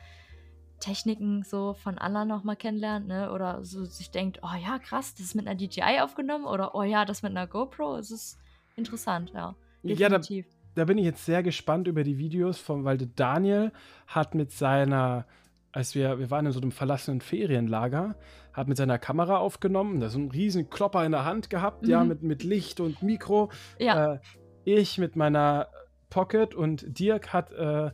Techniken 0.79 1.43
so 1.45 1.75
von 1.75 1.99
anderen 1.99 2.29
nochmal 2.29 2.57
kennenlernt, 2.57 3.09
ne? 3.09 3.33
Oder 3.33 3.65
so 3.65 3.85
sich 3.85 4.11
denkt, 4.11 4.41
oh 4.43 4.57
ja, 4.61 4.79
krass, 4.79 5.15
das 5.15 5.27
ist 5.27 5.35
mit 5.35 5.47
einer 5.47 5.57
DJI 5.57 6.01
aufgenommen 6.01 6.45
oder 6.45 6.75
oh 6.75 6.83
ja, 6.83 7.05
das 7.05 7.23
mit 7.23 7.31
einer 7.31 7.47
GoPro. 7.47 7.97
Es 7.97 8.11
ist 8.11 8.39
interessant, 8.77 9.31
ja. 9.35 9.55
Definitiv. 9.83 10.47
Ja, 10.47 10.53
da, 10.75 10.83
da, 10.83 10.85
bin 10.85 10.99
ich 10.99 11.05
jetzt 11.05 11.25
sehr 11.25 11.43
gespannt 11.43 11.89
über 11.89 12.05
die 12.05 12.19
Videos 12.19 12.59
von, 12.59 12.85
weil 12.85 12.99
Daniel 12.99 13.73
hat 14.07 14.35
mit 14.35 14.53
seiner, 14.53 15.27
als 15.73 15.95
wir, 15.95 16.19
wir 16.19 16.31
waren 16.31 16.47
in 16.47 16.53
so 16.53 16.61
einem 16.61 16.73
verlassenen 16.73 17.21
Ferienlager, 17.21 18.17
hat 18.53 18.69
mit 18.69 18.77
seiner 18.77 18.99
Kamera 18.99 19.39
aufgenommen, 19.39 20.01
da 20.01 20.09
so 20.09 20.19
einen 20.19 20.31
riesen 20.31 20.71
Klopper 20.71 21.05
in 21.05 21.13
der 21.13 21.25
Hand 21.25 21.51
gehabt, 21.51 21.83
mhm. 21.83 21.91
ja, 21.91 22.05
mit, 22.05 22.23
mit 22.23 22.43
Licht 22.43 22.81
und 22.81 23.03
Mikro. 23.03 23.51
Ja. 23.79 24.15
Äh, 24.15 24.19
ich 24.65 24.99
mit 24.99 25.17
meiner 25.17 25.69
Pocket 26.11 26.55
und 26.55 26.99
Dirk 26.99 27.33
hat 27.33 27.53
äh, 27.53 27.91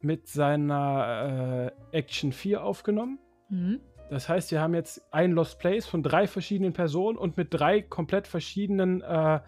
mit 0.00 0.28
seiner 0.28 1.72
äh, 1.92 1.96
Action 1.96 2.32
4 2.32 2.64
aufgenommen. 2.64 3.18
Mhm. 3.48 3.80
Das 4.10 4.28
heißt, 4.28 4.50
wir 4.50 4.60
haben 4.60 4.74
jetzt 4.74 5.02
ein 5.12 5.32
Lost 5.32 5.58
Place 5.58 5.86
von 5.86 6.02
drei 6.02 6.26
verschiedenen 6.26 6.72
Personen 6.72 7.16
und 7.16 7.36
mit 7.36 7.48
drei 7.54 7.80
komplett 7.80 8.26
verschiedenen 8.26 9.00
äh, 9.00 9.40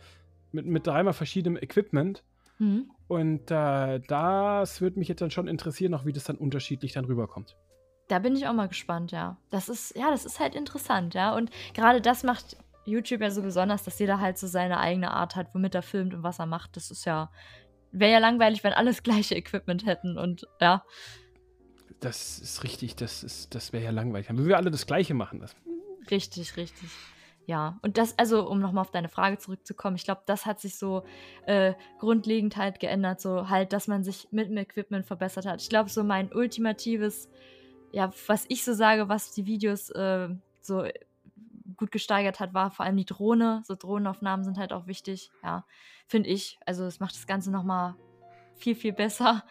mit, 0.53 0.66
mit 0.66 0.87
dreimal 0.87 1.12
verschiedenem 1.12 1.61
Equipment. 1.62 2.22
Mhm. 2.59 2.91
Und 3.09 3.51
äh, 3.51 4.01
das 4.01 4.81
würde 4.81 4.99
mich 4.99 5.09
jetzt 5.09 5.20
dann 5.20 5.31
schon 5.31 5.49
interessieren, 5.49 5.93
auch 5.93 6.07
wie 6.07 6.12
das 6.12 6.25
dann 6.25 6.37
unterschiedlich 6.37 6.93
dann 6.93 7.05
rüberkommt. 7.05 7.57
Da 8.09 8.19
bin 8.19 8.37
ich 8.37 8.47
auch 8.47 8.53
mal 8.53 8.69
gespannt, 8.69 9.13
ja. 9.13 9.39
Das 9.51 9.69
ist, 9.69 9.97
ja, 9.97 10.11
das 10.11 10.25
ist 10.25 10.41
halt 10.41 10.55
interessant, 10.55 11.15
ja. 11.15 11.35
Und 11.35 11.51
gerade 11.73 12.01
das 12.01 12.23
macht 12.23 12.57
YouTube 12.85 13.23
ja 13.23 13.31
so 13.31 13.43
besonders, 13.43 13.85
dass 13.85 13.99
jeder 13.99 14.21
halt 14.21 14.39
so 14.39 14.47
seine 14.47 14.79
eigene 14.79 15.11
Art 15.11 15.37
hat, 15.37 15.55
womit 15.55 15.75
er 15.75 15.83
filmt 15.83 16.15
und 16.15 16.23
was 16.23 16.39
er 16.39 16.47
macht. 16.47 16.77
Das 16.77 16.91
ist 16.91 17.05
ja, 17.07 17.31
wäre 17.93 18.13
ja 18.13 18.19
langweilig, 18.19 18.63
wenn 18.65 18.73
alles 18.73 19.03
gleiche 19.03 19.35
Equipment 19.35 19.87
hätten 19.87 20.19
und 20.19 20.47
ja. 20.61 20.85
Das 22.01 22.39
ist 22.39 22.65
richtig, 22.65 22.97
das, 22.97 23.49
das 23.49 23.73
wäre 23.73 23.85
ja 23.85 23.91
langweilig. 23.91 24.27
Dann 24.27 24.37
würden 24.37 24.49
wir 24.49 24.59
alle 24.59 24.71
das 24.71 24.87
Gleiche 24.87 25.15
machen. 25.15 25.41
Das. 25.41 25.57
Richtig, 26.11 26.57
richtig. 26.57 26.91
Ja, 27.47 27.79
und 27.83 27.99
das, 27.99 28.19
also 28.19 28.49
um 28.49 28.59
nochmal 28.61 28.83
auf 28.83 28.91
deine 28.91 29.09
Frage 29.09 29.39
zurückzukommen, 29.39 29.97
ich 29.97 30.05
glaube, 30.05 30.23
das 30.27 30.47
hat 30.47 30.61
sich 30.61 30.79
so 30.79 31.05
äh, 31.47 31.75
grundlegend 31.99 32.57
halt 32.57 32.81
geändert, 32.81 33.21
so 33.21 33.51
halt, 33.51 33.73
dass 33.75 33.87
man 33.87 34.03
sich 34.03 34.29
mit 34.31 34.49
dem 34.49 34.57
Equipment 34.57 35.05
verbessert 35.05 35.45
hat. 35.45 35.61
Ich 35.61 35.69
glaube, 35.69 35.91
so 35.91 36.05
mein 36.05 36.33
ultimatives, 36.33 37.29
ja, 37.95 38.11
was 38.27 38.45
ich 38.49 38.65
so 38.65 38.75
sage, 38.75 39.09
was 39.09 39.33
die 39.33 39.47
Videos 39.47 39.89
äh, 39.91 40.29
so 40.61 40.85
gut 41.77 41.93
gesteigert 41.93 42.41
hat, 42.41 42.53
war 42.53 42.71
vor 42.73 42.85
allem 42.85 42.97
die 42.97 43.05
Drohne. 43.05 43.63
So 43.65 43.77
Drohnenaufnahmen 43.77 44.45
sind 44.45 44.59
halt 44.59 44.73
auch 44.73 44.87
wichtig, 44.87 45.31
ja, 45.45 45.65
finde 46.09 46.29
ich. 46.31 46.59
Also 46.67 46.85
es 46.85 46.99
macht 46.99 47.15
das 47.15 47.29
Ganze 47.29 47.53
nochmal 47.53 47.95
viel, 48.57 48.75
viel 48.75 48.93
besser. 48.93 49.45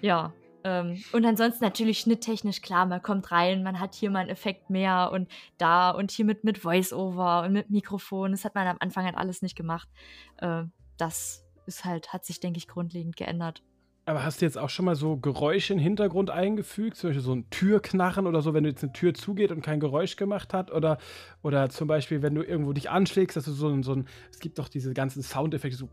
Ja, 0.00 0.32
ähm, 0.62 1.02
und 1.12 1.24
ansonsten 1.24 1.64
natürlich 1.64 1.98
schnitttechnisch 1.98 2.62
klar, 2.62 2.86
man 2.86 3.02
kommt 3.02 3.32
rein, 3.32 3.64
man 3.64 3.80
hat 3.80 3.96
hier 3.96 4.10
mal 4.10 4.20
einen 4.20 4.30
Effekt 4.30 4.70
mehr 4.70 5.10
und 5.12 5.28
da 5.58 5.90
und 5.90 6.12
hier 6.12 6.24
mit, 6.24 6.44
mit 6.44 6.58
Voice-Over 6.58 7.42
und 7.42 7.52
mit 7.52 7.70
Mikrofon. 7.70 8.30
Das 8.30 8.44
hat 8.44 8.54
man 8.54 8.68
am 8.68 8.76
Anfang 8.78 9.04
halt 9.04 9.16
alles 9.16 9.42
nicht 9.42 9.56
gemacht. 9.56 9.88
Äh, 10.36 10.64
das 10.98 11.44
ist 11.66 11.84
halt, 11.84 12.12
hat 12.12 12.24
sich, 12.24 12.38
denke 12.38 12.58
ich, 12.58 12.68
grundlegend 12.68 13.16
geändert. 13.16 13.64
Aber 14.04 14.24
hast 14.24 14.40
du 14.40 14.44
jetzt 14.44 14.58
auch 14.58 14.68
schon 14.68 14.84
mal 14.84 14.96
so 14.96 15.16
Geräusche 15.16 15.74
im 15.74 15.78
Hintergrund 15.78 16.30
eingefügt? 16.30 16.96
Zum 16.96 17.10
Beispiel 17.10 17.22
so 17.22 17.34
ein 17.34 17.48
Türknarren 17.50 18.26
oder 18.26 18.42
so, 18.42 18.52
wenn 18.52 18.64
du 18.64 18.70
jetzt 18.70 18.82
eine 18.82 18.92
Tür 18.92 19.14
zugeht 19.14 19.52
und 19.52 19.62
kein 19.62 19.78
Geräusch 19.78 20.16
gemacht 20.16 20.52
hat? 20.52 20.72
Oder, 20.72 20.98
oder 21.42 21.70
zum 21.70 21.86
Beispiel, 21.86 22.20
wenn 22.20 22.34
du 22.34 22.42
irgendwo 22.42 22.72
dich 22.72 22.90
anschlägst, 22.90 23.36
dass 23.36 23.44
du 23.44 23.52
so 23.52 23.68
ein, 23.68 23.84
so 23.84 23.92
ein 23.92 24.08
es 24.32 24.40
gibt 24.40 24.58
doch 24.58 24.68
diese 24.68 24.92
ganzen 24.92 25.22
Soundeffekte, 25.22 25.76
so, 25.76 25.88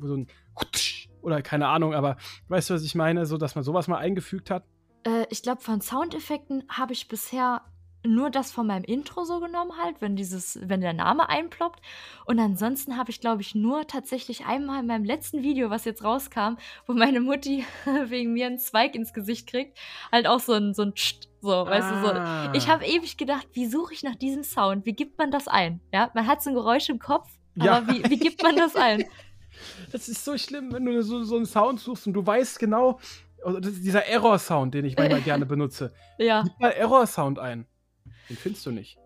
so 0.00 0.16
ein 0.16 0.26
oder 1.22 1.40
keine 1.40 1.68
Ahnung, 1.68 1.94
aber 1.94 2.16
weißt 2.48 2.70
du, 2.70 2.74
was 2.74 2.82
ich 2.82 2.96
meine? 2.96 3.26
So, 3.26 3.38
dass 3.38 3.54
man 3.54 3.62
sowas 3.62 3.86
mal 3.86 3.98
eingefügt 3.98 4.50
hat? 4.50 4.64
Äh, 5.04 5.26
ich 5.30 5.42
glaube, 5.42 5.60
von 5.62 5.80
Soundeffekten 5.80 6.64
habe 6.68 6.92
ich 6.92 7.06
bisher 7.06 7.62
nur 8.04 8.30
das 8.30 8.50
von 8.50 8.66
meinem 8.66 8.84
Intro 8.84 9.24
so 9.24 9.40
genommen 9.40 9.72
halt, 9.80 10.00
wenn 10.00 10.16
dieses, 10.16 10.58
wenn 10.62 10.80
der 10.80 10.92
Name 10.92 11.28
einploppt. 11.28 11.80
Und 12.24 12.38
ansonsten 12.38 12.96
habe 12.96 13.10
ich, 13.10 13.20
glaube 13.20 13.42
ich, 13.42 13.54
nur 13.54 13.86
tatsächlich 13.86 14.44
einmal 14.46 14.80
in 14.80 14.86
meinem 14.86 15.04
letzten 15.04 15.42
Video, 15.42 15.70
was 15.70 15.84
jetzt 15.84 16.04
rauskam, 16.04 16.56
wo 16.86 16.92
meine 16.92 17.20
Mutti 17.20 17.64
wegen 18.06 18.32
mir 18.32 18.46
einen 18.46 18.58
Zweig 18.58 18.94
ins 18.94 19.12
Gesicht 19.12 19.48
kriegt, 19.48 19.78
halt 20.10 20.26
auch 20.26 20.40
so 20.40 20.52
ein, 20.52 20.74
so 20.74 20.82
ein 20.82 20.94
Tscht, 20.94 21.28
so, 21.40 21.52
ah. 21.52 21.66
weißt 21.66 21.90
du, 21.90 22.00
so. 22.00 22.12
Ah. 22.12 22.52
Ich 22.54 22.68
habe 22.68 22.84
ewig 22.84 23.16
gedacht, 23.16 23.46
wie 23.52 23.66
suche 23.66 23.94
ich 23.94 24.02
nach 24.02 24.16
diesem 24.16 24.42
Sound? 24.42 24.86
Wie 24.86 24.94
gibt 24.94 25.18
man 25.18 25.30
das 25.30 25.48
ein? 25.48 25.80
Ja, 25.92 26.10
man 26.14 26.26
hat 26.26 26.42
so 26.42 26.50
ein 26.50 26.54
Geräusch 26.54 26.88
im 26.88 26.98
Kopf, 26.98 27.28
aber 27.56 27.66
ja. 27.66 27.88
wie, 27.88 28.10
wie 28.10 28.18
gibt 28.18 28.42
man 28.42 28.56
das 28.56 28.76
ein? 28.76 29.04
Das 29.92 30.08
ist 30.08 30.24
so 30.24 30.38
schlimm, 30.38 30.72
wenn 30.72 30.86
du 30.86 31.02
so, 31.02 31.22
so 31.24 31.36
einen 31.36 31.44
Sound 31.44 31.78
suchst 31.78 32.06
und 32.06 32.14
du 32.14 32.26
weißt 32.26 32.58
genau, 32.58 32.98
also 33.44 33.60
dieser 33.60 34.06
Error-Sound, 34.06 34.74
den 34.74 34.86
ich 34.86 34.96
manchmal 34.96 35.20
gerne 35.22 35.46
benutze. 35.46 35.92
Ja. 36.18 36.42
Gib 36.42 36.58
mal 36.58 36.70
Error-Sound 36.70 37.38
ein. 37.38 37.66
Den 38.28 38.36
findest 38.36 38.66
du 38.66 38.70
nicht. 38.70 38.98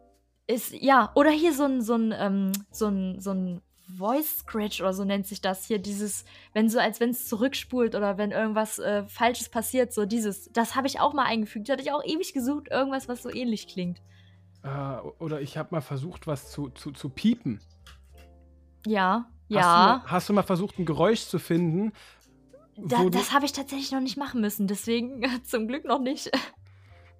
Ist, 0.47 0.73
ja, 0.73 1.11
oder 1.15 1.31
hier 1.31 1.53
so 1.53 1.65
ein, 1.65 1.83
so 1.83 1.95
ein, 1.95 2.15
ähm, 2.17 2.53
so 2.71 2.87
ein, 2.87 3.21
so 3.21 3.33
ein 3.33 3.63
Voice 3.89 4.39
Scratch 4.39 4.81
oder 4.81 4.93
so 4.93 5.05
nennt 5.05 5.27
sich 5.27 5.41
das 5.41 5.65
hier, 5.65 5.79
dieses, 5.79 6.25
wenn 6.53 6.69
so, 6.69 6.79
als 6.79 7.01
wenn 7.01 7.11
es 7.11 7.29
zurückspult 7.29 7.95
oder 7.95 8.19
wenn 8.19 8.33
irgendwas 8.33 8.79
äh, 8.79 9.05
Falsches 9.07 9.49
passiert, 9.49 9.93
so 9.93 10.07
dieses, 10.07 10.51
das 10.53 10.75
habe 10.75 10.87
ich 10.87 11.01
auch 11.01 11.15
mal 11.15 11.25
eingefügt. 11.25 11.69
Da 11.69 11.75
hatte 11.75 11.83
ich 11.83 11.93
auch 11.93 12.05
ewig 12.05 12.33
gesucht, 12.33 12.69
irgendwas, 12.71 13.09
was 13.09 13.23
so 13.23 13.33
ähnlich 13.33 13.69
klingt. 13.69 14.03
Äh, 14.63 14.69
oder 15.19 15.41
ich 15.41 15.57
habe 15.57 15.69
mal 15.73 15.81
versucht, 15.81 16.27
was 16.27 16.51
zu, 16.51 16.71
zu, 16.71 16.91
zu 16.93 17.09
piepen. 17.09 17.61
Ja, 18.87 19.29
ja. 19.49 19.61
Hast 19.61 19.67
du, 19.67 19.69
mal, 19.69 20.03
hast 20.11 20.29
du 20.29 20.33
mal 20.33 20.43
versucht, 20.43 20.79
ein 20.79 20.87
Geräusch 20.87 21.27
zu 21.27 21.39
finden? 21.39 21.93
Da, 22.77 23.09
das 23.09 23.33
habe 23.33 23.47
ich 23.47 23.53
tatsächlich 23.53 23.93
noch 23.93 24.01
nicht 24.01 24.17
machen 24.17 24.41
müssen, 24.41 24.67
deswegen 24.67 25.25
zum 25.45 25.69
Glück 25.69 25.85
noch 25.85 26.01
nicht. 26.01 26.31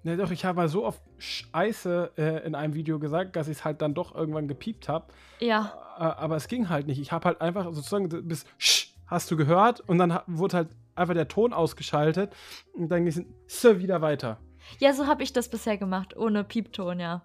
Ne, 0.03 0.15
doch, 0.17 0.31
ich 0.31 0.45
habe 0.45 0.57
mal 0.57 0.69
so 0.69 0.85
oft 0.85 1.01
Scheiße 1.17 2.11
äh, 2.17 2.45
in 2.45 2.55
einem 2.55 2.73
Video 2.73 2.99
gesagt, 2.99 3.35
dass 3.35 3.47
ich 3.47 3.57
es 3.57 3.65
halt 3.65 3.81
dann 3.81 3.93
doch 3.93 4.15
irgendwann 4.15 4.47
gepiept 4.47 4.87
habe. 4.87 5.07
Ja. 5.39 5.73
Äh, 5.97 6.03
aber 6.03 6.35
es 6.35 6.47
ging 6.47 6.69
halt 6.69 6.87
nicht. 6.87 6.99
Ich 6.99 7.11
habe 7.11 7.25
halt 7.25 7.41
einfach 7.41 7.65
sozusagen 7.65 8.07
bis 8.27 8.45
Sch 8.57 8.93
hast 9.07 9.31
du 9.31 9.37
gehört 9.37 9.79
und 9.81 9.97
dann 9.97 10.19
wurde 10.27 10.57
halt 10.57 10.69
einfach 10.95 11.13
der 11.13 11.27
Ton 11.27 11.53
ausgeschaltet 11.53 12.35
und 12.73 12.89
dann 12.89 13.05
ging 13.05 13.25
es 13.47 13.63
wieder 13.79 14.01
weiter. 14.01 14.37
Ja, 14.79 14.93
so 14.93 15.07
habe 15.07 15.23
ich 15.23 15.31
das 15.31 15.49
bisher 15.49 15.77
gemacht, 15.77 16.15
ohne 16.17 16.43
Piepton, 16.43 16.99
ja. 16.99 17.23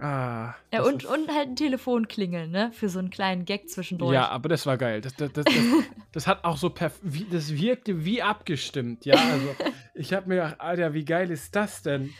Ah. 0.00 0.54
Ja, 0.72 0.82
und, 0.82 1.04
und 1.04 1.34
halt 1.34 1.48
ein 1.48 1.56
Telefon 1.56 2.06
klingeln, 2.06 2.52
ne? 2.52 2.70
Für 2.72 2.88
so 2.88 3.00
einen 3.00 3.10
kleinen 3.10 3.44
Gag 3.44 3.68
zwischendurch. 3.68 4.14
Ja, 4.14 4.28
aber 4.28 4.48
das 4.48 4.64
war 4.64 4.76
geil. 4.76 5.00
Das, 5.00 5.14
das, 5.16 5.32
das, 5.32 5.44
das, 5.44 5.54
das 6.12 6.26
hat 6.26 6.44
auch 6.44 6.56
so 6.56 6.70
perf 6.70 7.00
das 7.30 7.52
wirkte 7.52 8.04
wie 8.04 8.22
abgestimmt, 8.22 9.04
ja. 9.04 9.14
Also 9.16 9.54
ich 9.94 10.12
habe 10.12 10.28
mir 10.28 10.36
gedacht, 10.36 10.60
Alter, 10.60 10.94
wie 10.94 11.04
geil 11.04 11.30
ist 11.30 11.54
das 11.56 11.82
denn? 11.82 12.12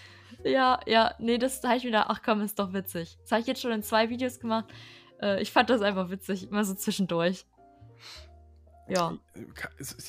Ja, 0.44 0.80
ja, 0.86 1.14
nee, 1.18 1.38
das 1.38 1.60
da 1.60 1.74
ich 1.74 1.84
wieder, 1.84 2.10
ach 2.10 2.22
komm, 2.24 2.40
ist 2.40 2.58
doch 2.58 2.72
witzig. 2.72 3.16
Das 3.22 3.32
habe 3.32 3.40
ich 3.42 3.46
jetzt 3.46 3.60
schon 3.60 3.72
in 3.72 3.82
zwei 3.82 4.10
Videos 4.10 4.40
gemacht. 4.40 4.66
Äh, 5.20 5.40
ich 5.42 5.52
fand 5.52 5.70
das 5.70 5.80
einfach 5.80 6.10
witzig, 6.10 6.48
immer 6.50 6.64
so 6.64 6.74
zwischendurch. 6.74 7.44
Ja. 8.88 9.18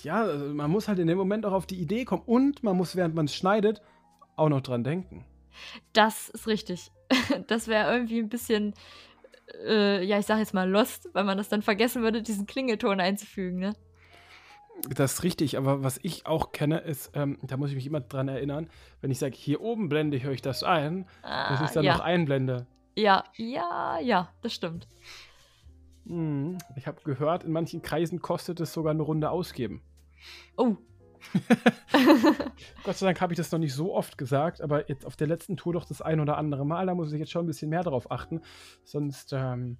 Ja, 0.03 0.21
also 0.21 0.45
man 0.53 0.71
muss 0.71 0.87
halt 0.87 0.99
in 0.99 1.07
dem 1.07 1.17
Moment 1.17 1.45
auch 1.45 1.51
auf 1.51 1.65
die 1.65 1.79
Idee 1.79 2.05
kommen 2.05 2.23
und 2.25 2.63
man 2.63 2.77
muss, 2.77 2.95
während 2.95 3.13
man 3.13 3.25
es 3.25 3.35
schneidet, 3.35 3.81
auch 4.35 4.49
noch 4.49 4.61
dran 4.61 4.83
denken. 4.83 5.25
Das 5.93 6.29
ist 6.29 6.47
richtig. 6.47 6.91
das 7.47 7.67
wäre 7.67 7.91
irgendwie 7.91 8.19
ein 8.19 8.29
bisschen, 8.29 8.73
äh, 9.65 10.03
ja, 10.03 10.19
ich 10.19 10.25
sag 10.25 10.39
jetzt 10.39 10.53
mal 10.53 10.69
lost, 10.69 11.09
weil 11.13 11.23
man 11.23 11.37
das 11.37 11.49
dann 11.49 11.61
vergessen 11.61 12.01
würde, 12.01 12.21
diesen 12.21 12.45
Klingelton 12.45 12.99
einzufügen, 12.99 13.59
ne? 13.59 13.73
Das 14.87 15.13
ist 15.13 15.23
richtig, 15.23 15.57
aber 15.57 15.83
was 15.83 15.99
ich 16.03 16.25
auch 16.25 16.53
kenne, 16.53 16.79
ist, 16.79 17.11
ähm, 17.13 17.37
da 17.41 17.57
muss 17.57 17.69
ich 17.69 17.75
mich 17.75 17.85
immer 17.85 17.99
dran 17.99 18.29
erinnern, 18.29 18.69
wenn 19.01 19.11
ich 19.11 19.19
sage, 19.19 19.35
hier 19.35 19.59
oben 19.59 19.89
blende 19.89 20.15
ich 20.15 20.25
euch 20.25 20.41
das 20.41 20.63
ein, 20.63 21.05
ah, 21.21 21.49
dass 21.49 21.61
ich 21.61 21.71
dann 21.71 21.83
ja. 21.83 21.97
noch 21.97 21.99
einblende. 22.01 22.65
Ja, 22.95 23.25
ja, 23.35 23.99
ja, 23.99 24.29
das 24.41 24.53
stimmt. 24.53 24.87
Hm, 26.05 26.57
ich 26.75 26.87
habe 26.87 27.01
gehört, 27.03 27.43
in 27.43 27.51
manchen 27.51 27.81
Kreisen 27.81 28.21
kostet 28.21 28.59
es 28.61 28.71
sogar 28.73 28.91
eine 28.91 29.03
Runde 29.03 29.29
ausgeben. 29.29 29.81
Oh, 30.57 30.77
Gott 32.83 32.97
sei 32.97 33.05
Dank 33.05 33.21
habe 33.21 33.33
ich 33.33 33.37
das 33.37 33.51
noch 33.51 33.59
nicht 33.59 33.73
so 33.73 33.93
oft 33.93 34.17
gesagt, 34.17 34.61
aber 34.61 34.89
jetzt 34.89 35.05
auf 35.05 35.15
der 35.15 35.27
letzten 35.27 35.57
Tour 35.57 35.73
doch 35.73 35.85
das 35.85 36.01
ein 36.01 36.19
oder 36.19 36.37
andere 36.37 36.65
Mal. 36.65 36.85
Da 36.85 36.95
muss 36.95 37.11
ich 37.11 37.19
jetzt 37.19 37.31
schon 37.31 37.45
ein 37.45 37.47
bisschen 37.47 37.69
mehr 37.69 37.83
darauf 37.83 38.11
achten. 38.11 38.41
Sonst 38.83 39.33
ähm, 39.33 39.77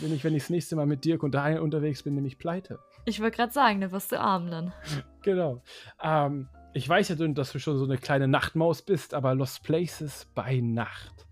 bin 0.00 0.14
ich, 0.14 0.24
wenn 0.24 0.34
ich 0.34 0.44
das 0.44 0.50
nächste 0.50 0.76
Mal 0.76 0.86
mit 0.86 1.04
Dirk 1.04 1.22
und 1.22 1.34
Daniel 1.34 1.60
unterwegs 1.60 2.02
bin, 2.02 2.14
nämlich 2.14 2.38
pleite. 2.38 2.78
Ich 3.04 3.20
wollte 3.20 3.36
gerade 3.36 3.52
sagen, 3.52 3.80
da 3.80 3.90
wirst 3.92 4.12
du 4.12 4.20
arm 4.20 4.50
dann. 4.50 4.72
genau. 5.22 5.62
Ähm, 6.02 6.48
ich 6.74 6.88
weiß 6.88 7.08
ja, 7.08 7.16
dass 7.16 7.52
du 7.52 7.58
schon 7.58 7.78
so 7.78 7.84
eine 7.84 7.98
kleine 7.98 8.28
Nachtmaus 8.28 8.82
bist, 8.82 9.14
aber 9.14 9.34
Lost 9.34 9.62
Places 9.62 10.28
bei 10.34 10.60
Nacht. 10.60 11.26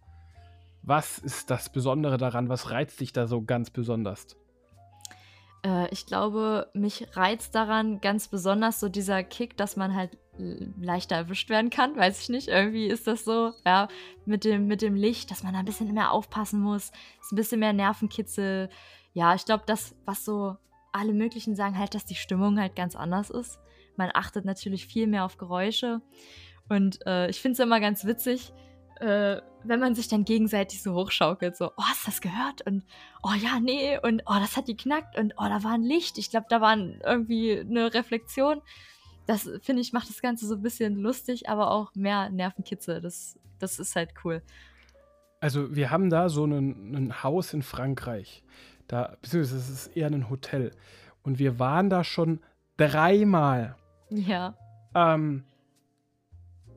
Was 0.82 1.18
ist 1.18 1.50
das 1.50 1.70
Besondere 1.70 2.16
daran? 2.16 2.48
Was 2.48 2.70
reizt 2.70 3.00
dich 3.00 3.12
da 3.12 3.26
so 3.26 3.42
ganz 3.42 3.70
besonders? 3.70 4.36
Äh, 5.64 5.88
ich 5.90 6.06
glaube, 6.06 6.70
mich 6.74 7.06
reizt 7.16 7.54
daran 7.54 8.00
ganz 8.00 8.28
besonders 8.28 8.80
so 8.80 8.88
dieser 8.88 9.22
Kick, 9.22 9.56
dass 9.56 9.76
man 9.76 9.94
halt 9.94 10.18
leichter 10.38 11.16
erwischt 11.16 11.48
werden 11.48 11.70
kann, 11.70 11.96
weiß 11.96 12.20
ich 12.20 12.28
nicht. 12.28 12.48
Irgendwie 12.48 12.86
ist 12.86 13.06
das 13.06 13.24
so, 13.24 13.52
ja, 13.64 13.88
mit 14.24 14.44
dem, 14.44 14.66
mit 14.66 14.82
dem 14.82 14.94
Licht, 14.94 15.30
dass 15.30 15.42
man 15.42 15.54
da 15.54 15.60
ein 15.60 15.64
bisschen 15.64 15.92
mehr 15.92 16.12
aufpassen 16.12 16.60
muss. 16.60 16.92
Ist 17.20 17.32
ein 17.32 17.36
bisschen 17.36 17.60
mehr 17.60 17.72
Nervenkitzel. 17.72 18.68
Ja, 19.14 19.34
ich 19.34 19.44
glaube, 19.44 19.64
das, 19.66 19.94
was 20.04 20.24
so 20.24 20.56
alle 20.92 21.12
möglichen 21.12 21.54
sagen, 21.54 21.78
halt, 21.78 21.94
dass 21.94 22.04
die 22.04 22.14
Stimmung 22.14 22.58
halt 22.58 22.76
ganz 22.76 22.96
anders 22.96 23.30
ist. 23.30 23.58
Man 23.96 24.10
achtet 24.12 24.44
natürlich 24.44 24.86
viel 24.86 25.06
mehr 25.06 25.24
auf 25.24 25.38
Geräusche. 25.38 26.02
Und 26.68 27.06
äh, 27.06 27.28
ich 27.30 27.40
finde 27.40 27.54
es 27.54 27.60
immer 27.60 27.80
ganz 27.80 28.04
witzig, 28.04 28.52
äh, 29.00 29.40
wenn 29.64 29.80
man 29.80 29.94
sich 29.94 30.08
dann 30.08 30.24
gegenseitig 30.24 30.82
so 30.82 30.94
hochschaukelt, 30.94 31.56
so, 31.56 31.72
oh, 31.76 31.82
hast 31.82 32.06
du 32.06 32.10
das 32.10 32.20
gehört? 32.20 32.62
Und, 32.66 32.84
oh 33.22 33.32
ja, 33.32 33.60
nee, 33.60 33.98
und, 34.02 34.22
oh, 34.26 34.36
das 34.38 34.56
hat 34.56 34.66
geknackt 34.66 35.18
und, 35.18 35.34
oh, 35.36 35.44
da 35.44 35.62
war 35.64 35.72
ein 35.72 35.82
Licht. 35.82 36.18
Ich 36.18 36.30
glaube, 36.30 36.46
da 36.48 36.60
war 36.60 36.76
irgendwie 36.76 37.58
eine 37.58 37.92
Reflexion. 37.92 38.62
Das, 39.26 39.48
finde 39.62 39.82
ich, 39.82 39.92
macht 39.92 40.08
das 40.08 40.22
Ganze 40.22 40.46
so 40.46 40.54
ein 40.54 40.62
bisschen 40.62 40.96
lustig, 40.96 41.48
aber 41.48 41.70
auch 41.70 41.94
mehr 41.94 42.30
Nervenkitzel. 42.30 43.00
Das, 43.00 43.38
das 43.58 43.78
ist 43.78 43.96
halt 43.96 44.10
cool. 44.24 44.42
Also, 45.40 45.74
wir 45.74 45.90
haben 45.90 46.10
da 46.10 46.28
so 46.28 46.44
ein, 46.44 46.94
ein 46.94 47.22
Haus 47.22 47.52
in 47.52 47.62
Frankreich. 47.62 48.44
Da, 48.86 49.16
beziehungsweise 49.20 49.58
es 49.58 49.68
ist 49.68 49.96
eher 49.96 50.06
ein 50.06 50.30
Hotel. 50.30 50.70
Und 51.22 51.38
wir 51.38 51.58
waren 51.58 51.90
da 51.90 52.04
schon 52.04 52.40
dreimal. 52.76 53.76
Ja. 54.10 54.56
Ähm, 54.94 55.44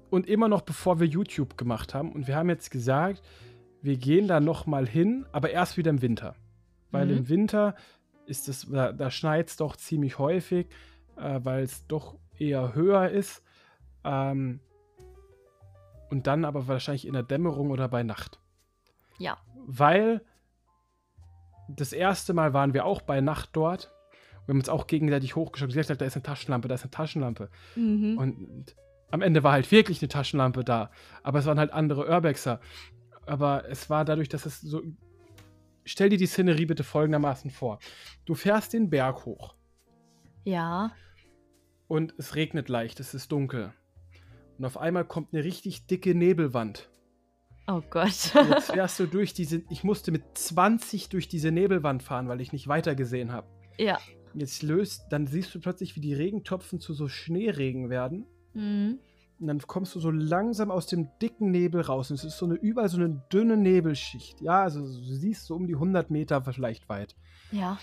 und 0.09 0.27
immer 0.27 0.47
noch 0.47 0.61
bevor 0.61 0.99
wir 0.99 1.07
YouTube 1.07 1.57
gemacht 1.57 1.93
haben. 1.93 2.11
Und 2.11 2.27
wir 2.27 2.35
haben 2.35 2.49
jetzt 2.49 2.71
gesagt, 2.71 3.21
wir 3.81 3.97
gehen 3.97 4.27
da 4.27 4.39
noch 4.39 4.65
mal 4.65 4.87
hin, 4.87 5.25
aber 5.31 5.51
erst 5.51 5.77
wieder 5.77 5.89
im 5.89 6.01
Winter. 6.01 6.35
Weil 6.91 7.07
mhm. 7.07 7.17
im 7.17 7.29
Winter 7.29 7.75
ist 8.25 8.47
es, 8.47 8.67
da, 8.69 8.91
da 8.91 9.11
schneit 9.11 9.49
es 9.49 9.57
doch 9.57 9.75
ziemlich 9.75 10.19
häufig, 10.19 10.67
äh, 11.17 11.39
weil 11.43 11.63
es 11.63 11.87
doch 11.87 12.15
eher 12.37 12.73
höher 12.73 13.09
ist. 13.09 13.43
Ähm, 14.03 14.59
und 16.09 16.27
dann 16.27 16.45
aber 16.45 16.67
wahrscheinlich 16.67 17.05
in 17.05 17.13
der 17.13 17.23
Dämmerung 17.23 17.69
oder 17.69 17.87
bei 17.87 18.03
Nacht. 18.03 18.39
Ja. 19.19 19.37
Weil 19.65 20.21
das 21.67 21.93
erste 21.93 22.33
Mal 22.33 22.53
waren 22.53 22.73
wir 22.73 22.85
auch 22.85 23.01
bei 23.01 23.21
Nacht 23.21 23.49
dort. 23.53 23.91
Wir 24.45 24.53
haben 24.53 24.59
uns 24.59 24.69
auch 24.69 24.87
gegenseitig 24.87 25.35
hochgeschaut. 25.35 25.71
Sie 25.71 25.77
hat 25.77 25.83
gesagt, 25.83 26.01
da 26.01 26.05
ist 26.05 26.15
eine 26.15 26.23
Taschenlampe, 26.23 26.67
da 26.67 26.75
ist 26.75 26.83
eine 26.83 26.91
Taschenlampe. 26.91 27.49
Mhm. 27.75 28.17
Und 28.17 28.75
am 29.11 29.21
Ende 29.21 29.43
war 29.43 29.51
halt 29.53 29.71
wirklich 29.71 30.01
eine 30.01 30.09
Taschenlampe 30.09 30.63
da. 30.63 30.91
Aber 31.23 31.39
es 31.39 31.45
waren 31.45 31.59
halt 31.59 31.71
andere 31.73 32.07
Urbexer. 32.07 32.59
Aber 33.25 33.67
es 33.69 33.89
war 33.89 34.05
dadurch, 34.05 34.29
dass 34.29 34.45
es 34.45 34.61
so. 34.61 34.81
Stell 35.85 36.09
dir 36.09 36.17
die 36.17 36.27
Szenerie 36.27 36.65
bitte 36.65 36.83
folgendermaßen 36.83 37.49
vor. 37.51 37.79
Du 38.25 38.35
fährst 38.35 38.73
den 38.73 38.89
Berg 38.89 39.25
hoch 39.25 39.55
Ja. 40.43 40.91
und 41.87 42.13
es 42.17 42.35
regnet 42.35 42.69
leicht, 42.69 42.99
es 42.99 43.13
ist 43.13 43.31
dunkel. 43.31 43.73
Und 44.57 44.65
auf 44.65 44.77
einmal 44.77 45.05
kommt 45.05 45.33
eine 45.33 45.43
richtig 45.43 45.87
dicke 45.87 46.13
Nebelwand. 46.13 46.89
Oh 47.67 47.81
Gott. 47.89 48.33
Jetzt 48.33 48.71
fährst 48.71 48.99
du 48.99 49.05
durch 49.07 49.33
diese. 49.33 49.61
Ich 49.69 49.83
musste 49.83 50.11
mit 50.11 50.23
20 50.37 51.09
durch 51.09 51.27
diese 51.27 51.51
Nebelwand 51.51 52.03
fahren, 52.03 52.27
weil 52.27 52.41
ich 52.41 52.51
nicht 52.51 52.67
weiter 52.67 52.95
gesehen 52.95 53.31
habe. 53.31 53.47
ja. 53.77 53.97
Jetzt 54.35 54.61
löst, 54.61 55.05
dann 55.09 55.25
siehst 55.25 55.55
du 55.55 55.59
plötzlich, 55.59 55.95
wie 55.95 56.01
die 56.01 56.13
Regentropfen 56.13 56.79
zu 56.79 56.93
so 56.93 57.07
Schneeregen 57.07 57.89
werden. 57.89 58.27
Mhm. 58.53 58.99
Und 59.39 59.47
dann 59.47 59.59
kommst 59.59 59.95
du 59.95 59.99
so 60.01 60.11
langsam 60.11 60.69
aus 60.69 60.85
dem 60.87 61.07
dicken 61.21 61.49
Nebel 61.51 61.81
raus. 61.81 62.11
Und 62.11 62.15
es 62.17 62.25
ist 62.25 62.37
so 62.37 62.45
eine 62.45 62.55
überall 62.55 62.89
so 62.89 62.97
eine 62.97 63.21
dünne 63.31 63.55
Nebelschicht. 63.55 64.41
Ja, 64.41 64.63
also 64.63 64.81
du 64.81 65.13
siehst 65.15 65.45
so 65.45 65.55
um 65.55 65.65
die 65.65 65.75
100 65.75 66.09
Meter 66.11 66.41
vielleicht 66.43 66.89
weit. 66.89 67.15
Ja. 67.51 67.79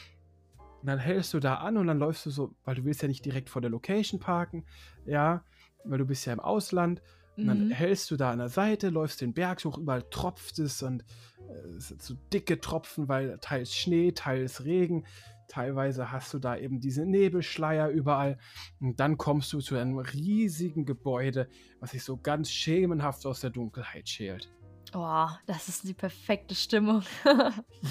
Und 0.82 0.86
dann 0.88 0.98
hältst 0.98 1.32
du 1.32 1.40
da 1.40 1.54
an 1.54 1.78
und 1.78 1.86
dann 1.86 1.98
läufst 1.98 2.26
du 2.26 2.30
so, 2.30 2.54
weil 2.64 2.74
du 2.74 2.84
willst 2.84 3.00
ja 3.00 3.08
nicht 3.08 3.24
direkt 3.24 3.48
vor 3.48 3.62
der 3.62 3.70
Location 3.70 4.20
parken. 4.20 4.64
Ja, 5.06 5.42
weil 5.84 5.98
du 5.98 6.04
bist 6.04 6.26
ja 6.26 6.34
im 6.34 6.40
Ausland. 6.40 7.00
Und 7.38 7.46
dann 7.46 7.66
Mhm. 7.68 7.70
hältst 7.70 8.10
du 8.10 8.16
da 8.16 8.30
an 8.30 8.38
der 8.38 8.48
Seite, 8.48 8.88
läufst 8.90 9.20
den 9.20 9.32
Berg 9.34 9.64
hoch, 9.64 9.78
überall 9.78 10.02
tropft 10.10 10.58
es 10.58 10.82
und 10.82 11.04
äh, 11.48 11.76
es 11.76 11.88
sind 11.88 12.02
so 12.02 12.14
dicke 12.32 12.60
Tropfen, 12.60 13.08
weil 13.08 13.38
teils 13.40 13.74
Schnee, 13.74 14.12
teils 14.12 14.64
Regen. 14.64 15.04
Teilweise 15.48 16.12
hast 16.12 16.34
du 16.34 16.38
da 16.38 16.56
eben 16.56 16.80
diese 16.80 17.04
Nebelschleier 17.06 17.88
überall. 17.88 18.38
Und 18.80 19.00
dann 19.00 19.16
kommst 19.18 19.52
du 19.52 19.60
zu 19.60 19.76
einem 19.76 19.98
riesigen 19.98 20.84
Gebäude, 20.84 21.48
was 21.80 21.92
sich 21.92 22.04
so 22.04 22.16
ganz 22.16 22.50
schemenhaft 22.50 23.26
aus 23.26 23.40
der 23.40 23.50
Dunkelheit 23.50 24.08
schält. 24.08 24.50
Oh, 24.94 25.28
das 25.46 25.68
ist 25.68 25.86
die 25.86 25.94
perfekte 25.94 26.54
Stimmung. 26.54 27.02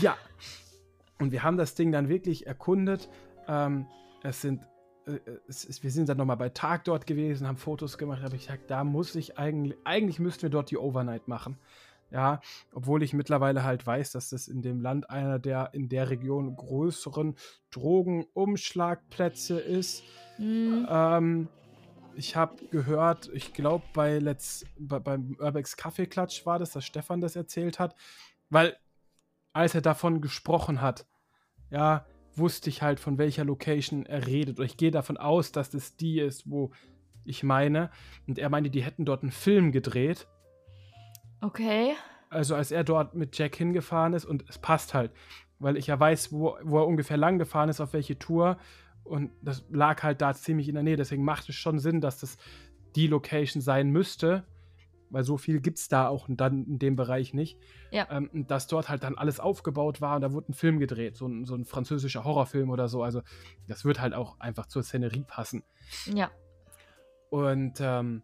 Ja. 0.01 0.17
Und 1.19 1.31
wir 1.31 1.43
haben 1.43 1.55
das 1.55 1.75
Ding 1.75 1.93
dann 1.93 2.09
wirklich 2.09 2.45
erkundet. 2.45 3.09
Ähm, 3.47 3.87
es 4.21 4.41
sind, 4.41 4.67
äh, 5.05 5.19
es 5.47 5.63
ist, 5.63 5.81
wir 5.81 5.91
sind 5.91 6.09
dann 6.09 6.17
nochmal 6.17 6.35
bei 6.35 6.49
Tag 6.49 6.83
dort 6.83 7.07
gewesen, 7.07 7.47
haben 7.47 7.55
Fotos 7.55 7.97
gemacht. 7.97 8.21
habe 8.21 8.35
ich 8.35 8.47
gesagt, 8.47 8.69
da 8.69 8.83
muss 8.83 9.15
ich 9.15 9.37
eigentlich, 9.37 9.77
eigentlich 9.85 10.19
müssten 10.19 10.43
wir 10.43 10.49
dort 10.49 10.71
die 10.71 10.77
Overnight 10.77 11.29
machen. 11.29 11.57
Ja, 12.15 12.39
obwohl 12.71 13.03
ich 13.03 13.11
mittlerweile 13.11 13.65
halt 13.65 13.85
weiß, 13.85 14.13
dass 14.13 14.29
das 14.29 14.47
in 14.47 14.61
dem 14.61 14.79
Land 14.79 15.09
einer 15.09 15.37
der 15.37 15.73
in 15.73 15.89
der 15.89 16.09
Region 16.09 16.55
größeren 16.55 17.35
Drogenumschlagplätze 17.71 19.59
ist. 19.59 20.01
Mhm. 20.37 20.87
Ähm, 20.89 21.49
ich 22.15 22.37
habe 22.37 22.67
gehört, 22.67 23.29
ich 23.33 23.53
glaube 23.53 23.83
bei 23.91 24.19
Let's 24.19 24.65
bei, 24.79 24.99
beim 24.99 25.35
Urbex 25.41 25.75
Kaffeeklatsch 25.75 26.45
war 26.45 26.57
das, 26.57 26.71
dass 26.71 26.85
Stefan 26.85 27.19
das 27.19 27.35
erzählt 27.35 27.79
hat, 27.79 27.97
weil 28.49 28.77
als 29.51 29.75
er 29.75 29.81
davon 29.81 30.21
gesprochen 30.21 30.79
hat, 30.79 31.05
ja, 31.69 32.05
wusste 32.33 32.69
ich 32.69 32.81
halt 32.81 33.01
von 33.01 33.17
welcher 33.17 33.43
Location 33.43 34.05
er 34.05 34.25
redet. 34.25 34.57
Und 34.57 34.65
ich 34.65 34.77
gehe 34.77 34.91
davon 34.91 35.17
aus, 35.17 35.51
dass 35.51 35.69
das 35.69 35.97
die 35.97 36.21
ist, 36.21 36.49
wo 36.49 36.71
ich 37.25 37.43
meine. 37.43 37.89
Und 38.25 38.39
er 38.39 38.49
meinte, 38.49 38.69
die 38.69 38.83
hätten 38.83 39.03
dort 39.03 39.23
einen 39.23 39.33
Film 39.33 39.73
gedreht. 39.73 40.27
Okay. 41.41 41.93
Also 42.29 42.55
als 42.55 42.71
er 42.71 42.83
dort 42.83 43.13
mit 43.15 43.37
Jack 43.37 43.55
hingefahren 43.55 44.13
ist 44.13 44.25
und 44.25 44.45
es 44.49 44.57
passt 44.57 44.93
halt, 44.93 45.11
weil 45.59 45.77
ich 45.77 45.87
ja 45.87 45.99
weiß, 45.99 46.31
wo, 46.31 46.57
wo 46.63 46.79
er 46.79 46.87
ungefähr 46.87 47.17
lang 47.17 47.39
gefahren 47.39 47.69
ist, 47.69 47.79
auf 47.79 47.93
welche 47.93 48.17
Tour 48.17 48.57
und 49.03 49.31
das 49.41 49.63
lag 49.69 50.01
halt 50.03 50.21
da 50.21 50.33
ziemlich 50.33 50.67
in 50.67 50.73
der 50.73 50.83
Nähe, 50.83 50.97
deswegen 50.97 51.23
macht 51.23 51.47
es 51.47 51.55
schon 51.55 51.79
Sinn, 51.79 52.01
dass 52.01 52.19
das 52.19 52.37
die 52.95 53.07
Location 53.07 53.61
sein 53.61 53.89
müsste, 53.91 54.45
weil 55.11 55.23
so 55.23 55.37
viel 55.37 55.61
gibt 55.61 55.77
es 55.77 55.87
da 55.87 56.07
auch 56.07 56.25
dann 56.29 56.65
in 56.65 56.79
dem 56.79 56.95
Bereich 56.95 57.33
nicht. 57.33 57.59
Ja. 57.91 58.07
Ähm, 58.09 58.47
dass 58.47 58.67
dort 58.67 58.89
halt 58.89 59.03
dann 59.03 59.15
alles 59.15 59.39
aufgebaut 59.39 60.01
war 60.01 60.15
und 60.15 60.21
da 60.21 60.33
wurde 60.33 60.51
ein 60.51 60.53
Film 60.53 60.79
gedreht, 60.79 61.15
so 61.15 61.27
ein, 61.27 61.45
so 61.45 61.55
ein 61.55 61.65
französischer 61.65 62.23
Horrorfilm 62.23 62.69
oder 62.69 62.87
so, 62.87 63.03
also 63.03 63.21
das 63.67 63.85
wird 63.85 64.01
halt 64.01 64.13
auch 64.13 64.39
einfach 64.39 64.65
zur 64.65 64.83
Szenerie 64.83 65.23
passen. 65.25 65.63
Ja. 66.13 66.31
Und 67.29 67.77
ähm, 67.79 68.23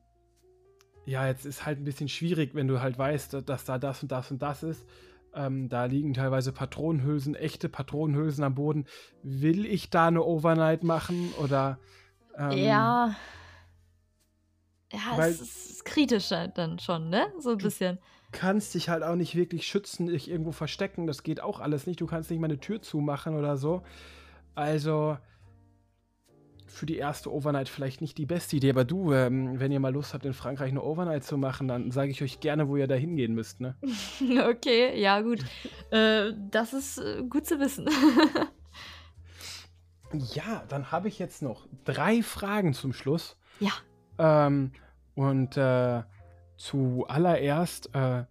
ja, 1.05 1.27
jetzt 1.27 1.45
ist 1.45 1.65
halt 1.65 1.79
ein 1.79 1.83
bisschen 1.83 2.07
schwierig, 2.09 2.53
wenn 2.53 2.67
du 2.67 2.79
halt 2.81 2.97
weißt, 2.97 3.41
dass 3.45 3.65
da 3.65 3.77
das 3.77 4.03
und 4.03 4.11
das 4.11 4.31
und 4.31 4.41
das 4.41 4.63
ist. 4.63 4.85
Ähm, 5.33 5.69
da 5.69 5.85
liegen 5.85 6.13
teilweise 6.13 6.51
Patronenhülsen, 6.51 7.35
echte 7.35 7.69
Patronenhülsen 7.69 8.43
am 8.43 8.55
Boden. 8.55 8.85
Will 9.23 9.65
ich 9.65 9.89
da 9.89 10.07
eine 10.07 10.23
Overnight 10.23 10.83
machen 10.83 11.33
oder? 11.41 11.79
ähm, 12.37 12.51
ja. 12.51 13.15
Ja, 14.91 14.99
weil- 15.17 15.31
es 15.31 15.41
ist 15.41 15.85
kritischer 15.85 16.49
dann 16.49 16.79
schon, 16.79 17.09
ne? 17.09 17.27
So 17.39 17.51
ein 17.51 17.57
bisschen. 17.57 17.97
Kannst 18.33 18.73
dich 18.75 18.89
halt 18.89 19.03
auch 19.03 19.15
nicht 19.15 19.35
wirklich 19.35 19.67
schützen, 19.67 20.07
dich 20.07 20.29
irgendwo 20.29 20.51
verstecken. 20.51 21.07
Das 21.07 21.23
geht 21.23 21.41
auch 21.41 21.59
alles 21.59 21.87
nicht. 21.87 21.99
Du 22.01 22.05
kannst 22.07 22.29
nicht 22.29 22.39
mal 22.39 22.47
eine 22.47 22.59
Tür 22.59 22.81
zumachen 22.81 23.35
oder 23.35 23.57
so. 23.57 23.83
Also 24.55 25.17
für 26.71 26.85
die 26.85 26.97
erste 26.97 27.31
Overnight 27.31 27.69
vielleicht 27.69 28.01
nicht 28.01 28.17
die 28.17 28.25
beste 28.25 28.55
Idee. 28.55 28.71
Aber 28.71 28.85
du, 28.85 29.13
ähm, 29.13 29.59
wenn 29.59 29.71
ihr 29.71 29.79
mal 29.79 29.93
Lust 29.93 30.13
habt, 30.13 30.25
in 30.25 30.33
Frankreich 30.33 30.69
eine 30.69 30.81
Overnight 30.81 31.23
zu 31.23 31.37
machen, 31.37 31.67
dann 31.67 31.91
sage 31.91 32.11
ich 32.11 32.21
euch 32.23 32.39
gerne, 32.39 32.67
wo 32.67 32.77
ihr 32.77 32.87
da 32.87 32.95
hingehen 32.95 33.33
müsst. 33.33 33.59
Ne? 33.61 33.75
Okay, 34.49 34.99
ja, 34.99 35.21
gut. 35.21 35.39
äh, 35.91 36.31
das 36.49 36.73
ist 36.73 36.97
äh, 36.97 37.23
gut 37.27 37.45
zu 37.45 37.59
wissen. 37.59 37.87
Ja, 40.33 40.65
dann 40.67 40.91
habe 40.91 41.07
ich 41.07 41.19
jetzt 41.19 41.41
noch 41.41 41.67
drei 41.85 42.21
Fragen 42.21 42.73
zum 42.73 42.91
Schluss. 42.91 43.37
ja. 43.59 43.71
Ähm, 44.17 44.73
und 45.15 45.55
äh, 45.55 46.03
zuallererst 46.57 47.93
äh, 47.95 48.25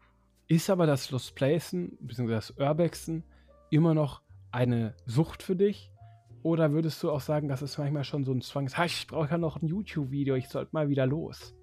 ist 0.47 0.69
aber 0.69 0.87
das 0.87 1.11
Lost 1.11 1.35
Placen, 1.35 1.97
beziehungsweise 2.01 2.53
das 2.55 2.59
Urbexen, 2.59 3.25
immer 3.71 3.95
noch 3.95 4.21
eine 4.51 4.95
Sucht 5.07 5.43
für 5.43 5.57
dich? 5.57 5.91
Oder 6.43 6.73
würdest 6.73 7.03
du 7.03 7.11
auch 7.11 7.21
sagen, 7.21 7.49
das 7.49 7.63
ist 7.63 7.79
manchmal 7.79 8.05
schon 8.05 8.25
so 8.25 8.33
ein 8.33 8.41
Zwang? 8.41 8.69
Ha, 8.77 8.85
ich 8.85 9.07
brauche 9.07 9.31
ja 9.31 9.39
noch 9.39 9.61
ein 9.61 9.67
YouTube-Video, 9.67 10.35
ich 10.37 10.49
sollte 10.49 10.71
mal 10.73 10.89
wieder 10.89 11.07
los. 11.07 11.55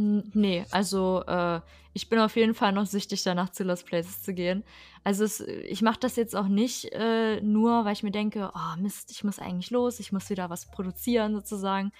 Nee, 0.00 0.64
also 0.70 1.24
äh, 1.26 1.60
ich 1.92 2.08
bin 2.08 2.20
auf 2.20 2.36
jeden 2.36 2.54
Fall 2.54 2.72
noch 2.72 2.86
süchtig 2.86 3.24
danach, 3.24 3.50
zu 3.50 3.64
Lost 3.64 3.84
Places 3.84 4.22
zu 4.22 4.32
gehen. 4.32 4.62
Also 5.02 5.24
es, 5.24 5.40
ich 5.40 5.82
mache 5.82 5.98
das 5.98 6.14
jetzt 6.14 6.36
auch 6.36 6.46
nicht 6.46 6.92
äh, 6.92 7.40
nur, 7.40 7.84
weil 7.84 7.94
ich 7.94 8.04
mir 8.04 8.12
denke, 8.12 8.52
oh 8.54 8.80
Mist, 8.80 9.10
ich 9.10 9.24
muss 9.24 9.40
eigentlich 9.40 9.70
los, 9.70 9.98
ich 9.98 10.12
muss 10.12 10.30
wieder 10.30 10.50
was 10.50 10.70
produzieren 10.70 11.34
sozusagen. 11.34 11.90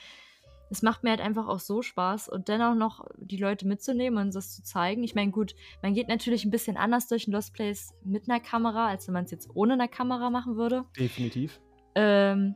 Es 0.70 0.82
macht 0.82 1.02
mir 1.02 1.10
halt 1.10 1.20
einfach 1.20 1.48
auch 1.48 1.58
so 1.58 1.82
Spaß 1.82 2.28
und 2.28 2.46
dennoch 2.46 2.76
noch 2.76 3.04
die 3.16 3.38
Leute 3.38 3.66
mitzunehmen 3.66 4.24
und 4.24 4.34
das 4.34 4.54
zu 4.54 4.62
zeigen. 4.62 5.02
Ich 5.02 5.16
meine, 5.16 5.32
gut, 5.32 5.56
man 5.82 5.94
geht 5.94 6.06
natürlich 6.06 6.44
ein 6.44 6.52
bisschen 6.52 6.76
anders 6.76 7.08
durch 7.08 7.26
ein 7.26 7.32
Lost 7.32 7.52
Place 7.52 7.94
mit 8.04 8.30
einer 8.30 8.38
Kamera, 8.38 8.86
als 8.86 9.08
wenn 9.08 9.14
man 9.14 9.24
es 9.24 9.32
jetzt 9.32 9.48
ohne 9.54 9.72
eine 9.72 9.88
Kamera 9.88 10.30
machen 10.30 10.56
würde. 10.56 10.84
Definitiv. 10.96 11.58
Ähm, 11.98 12.54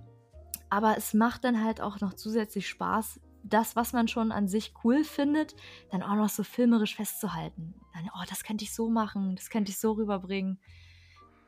aber 0.70 0.96
es 0.96 1.14
macht 1.14 1.42
dann 1.42 1.64
halt 1.64 1.80
auch 1.80 2.00
noch 2.00 2.14
zusätzlich 2.14 2.68
Spaß, 2.68 3.20
das, 3.42 3.74
was 3.74 3.92
man 3.92 4.06
schon 4.06 4.30
an 4.30 4.46
sich 4.46 4.72
cool 4.84 5.02
findet, 5.02 5.56
dann 5.90 6.00
auch 6.00 6.14
noch 6.14 6.28
so 6.28 6.44
filmerisch 6.44 6.94
festzuhalten. 6.94 7.74
Dann, 7.92 8.08
oh, 8.14 8.24
das 8.28 8.44
könnte 8.44 8.62
ich 8.62 8.72
so 8.72 8.88
machen, 8.88 9.34
das 9.34 9.50
könnte 9.50 9.72
ich 9.72 9.78
so 9.80 9.92
rüberbringen. 9.92 10.60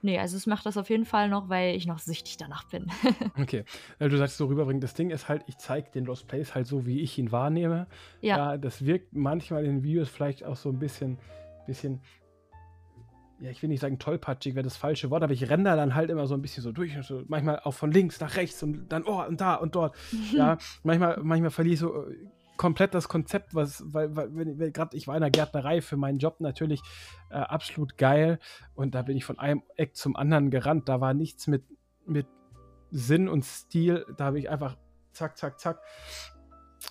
Nee, 0.03 0.19
also 0.19 0.37
es 0.37 0.47
macht 0.47 0.67
das 0.67 0.77
auf 0.77 0.91
jeden 0.91 1.05
Fall 1.05 1.29
noch, 1.29 1.49
weil 1.49 1.77
ich 1.77 1.87
noch 1.87 2.01
süchtig 2.01 2.37
danach 2.37 2.65
bin. 2.69 2.91
Okay, 3.41 3.65
weil 3.99 4.09
du 4.09 4.19
sagst 4.19 4.37
so 4.37 4.47
rüberbringen. 4.47 4.81
Das 4.81 4.95
Ding 4.95 5.11
ist 5.11 5.29
halt, 5.29 5.45
ich 5.47 5.57
zeige 5.57 5.91
den 5.93 6.05
Lost 6.05 6.27
Place 6.27 6.55
halt 6.55 6.67
so, 6.67 6.85
wie 6.85 7.01
ich 7.01 7.17
ihn 7.17 7.31
wahrnehme. 7.31 7.87
ja, 8.21 8.37
Ja, 8.37 8.59
das 8.59 8.85
wirkt 8.85 9.15
manchmal 9.15 9.65
in 9.65 9.77
den 9.77 9.83
Videos 9.85 10.09
vielleicht 10.09 10.45
auch 10.45 10.57
so 10.57 10.69
ein 10.69 10.79
bisschen, 10.79 11.19
bisschen, 11.67 12.03
ja, 13.41 13.51
ich 13.51 13.63
will 13.63 13.69
nicht 13.69 13.81
sagen 13.81 13.99
tollpatschig, 13.99 14.55
wäre 14.55 14.63
das 14.63 14.77
falsche 14.77 15.11
Wort, 15.11 15.23
aber 15.23 15.33
ich 15.33 15.49
renne 15.51 15.65
da 15.65 15.77
dann 15.77 15.95
halt 15.95 16.11
immer 16.11 16.27
so 16.27 16.35
ein 16.35 16.43
bisschen 16.43 16.63
so 16.63 16.73
durch, 16.73 16.97
und 16.97 17.05
so, 17.05 17.23
manchmal 17.27 17.61
auch 17.61 17.75
von 17.75 17.91
links 17.91 18.21
nach 18.21 18.37
rechts 18.37 18.63
und 18.63 18.89
dann, 18.89 19.05
oh, 19.05 19.23
und 19.23 19.41
da 19.41 19.55
und 19.55 19.75
dort. 19.75 19.97
Ja, 20.33 20.59
manchmal, 20.83 21.21
manchmal 21.23 21.51
verliere 21.51 21.75
ich 21.75 21.81
so 21.81 22.07
äh, 22.07 22.17
komplett 22.57 22.95
das 22.95 23.09
Konzept, 23.09 23.55
was, 23.55 23.83
weil, 23.87 24.15
weil 24.17 24.71
gerade 24.71 24.97
ich 24.97 25.07
war 25.07 25.17
in 25.17 25.21
der 25.21 25.31
Gärtnerei 25.31 25.81
für 25.81 25.97
meinen 25.97 26.19
Job 26.19 26.41
natürlich 26.41 26.81
äh, 27.31 27.35
absolut 27.35 27.99
geil 27.99 28.39
und 28.75 28.95
da 28.95 29.03
bin 29.03 29.17
ich 29.17 29.25
von 29.25 29.39
einem 29.39 29.63
Eck 29.77 29.97
zum 29.97 30.17
anderen 30.17 30.51
gerannt. 30.51 30.89
Da 30.89 31.01
war 31.01 31.15
nichts 31.15 31.47
mit, 31.47 31.65
mit 32.07 32.27
Sinn 32.91 33.29
und 33.29 33.45
Stil. 33.45 34.07
Da 34.17 34.27
habe 34.27 34.39
ich 34.39 34.49
einfach 34.49 34.77
zack, 35.13 35.37
zack, 35.37 35.61
zack. 35.61 35.81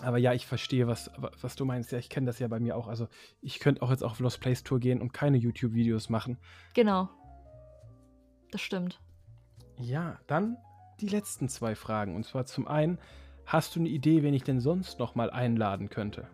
Aber 0.02 0.18
ja, 0.18 0.32
ich 0.32 0.46
verstehe, 0.46 0.86
was, 0.86 1.10
was 1.40 1.56
du 1.56 1.64
meinst. 1.64 1.92
Ja, 1.92 1.98
ich 1.98 2.08
kenne 2.08 2.26
das 2.26 2.38
ja 2.38 2.48
bei 2.48 2.58
mir 2.60 2.76
auch. 2.76 2.88
Also 2.88 3.08
ich 3.40 3.60
könnte 3.60 3.82
auch 3.82 3.90
jetzt 3.90 4.02
auf 4.02 4.18
Lost 4.20 4.40
Place 4.40 4.62
Tour 4.62 4.80
gehen 4.80 5.00
und 5.00 5.12
keine 5.12 5.36
YouTube-Videos 5.36 6.08
machen. 6.08 6.38
genau. 6.74 7.08
Das 8.50 8.60
stimmt. 8.60 9.00
Ja, 9.80 10.18
dann 10.28 10.56
die 11.00 11.08
letzten 11.08 11.48
zwei 11.48 11.74
Fragen. 11.74 12.14
Und 12.14 12.24
zwar 12.24 12.46
zum 12.46 12.68
einen, 12.68 12.98
hast 13.46 13.74
du 13.74 13.80
eine 13.80 13.88
Idee, 13.88 14.22
wen 14.22 14.32
ich 14.32 14.44
denn 14.44 14.60
sonst 14.60 15.00
noch 15.00 15.16
mal 15.16 15.28
einladen 15.30 15.90
könnte? 15.90 16.28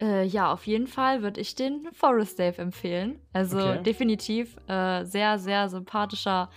Äh, 0.00 0.24
ja, 0.24 0.52
auf 0.52 0.66
jeden 0.66 0.88
Fall 0.88 1.22
würde 1.22 1.40
ich 1.40 1.54
den 1.54 1.88
Forest 1.92 2.38
Dave 2.40 2.60
empfehlen. 2.60 3.20
Also 3.32 3.56
Okay. 3.58 3.82
definitiv 3.84 4.56
äh, 4.66 5.04
sehr, 5.04 5.38
sehr 5.38 5.68
sympathischer 5.68 6.50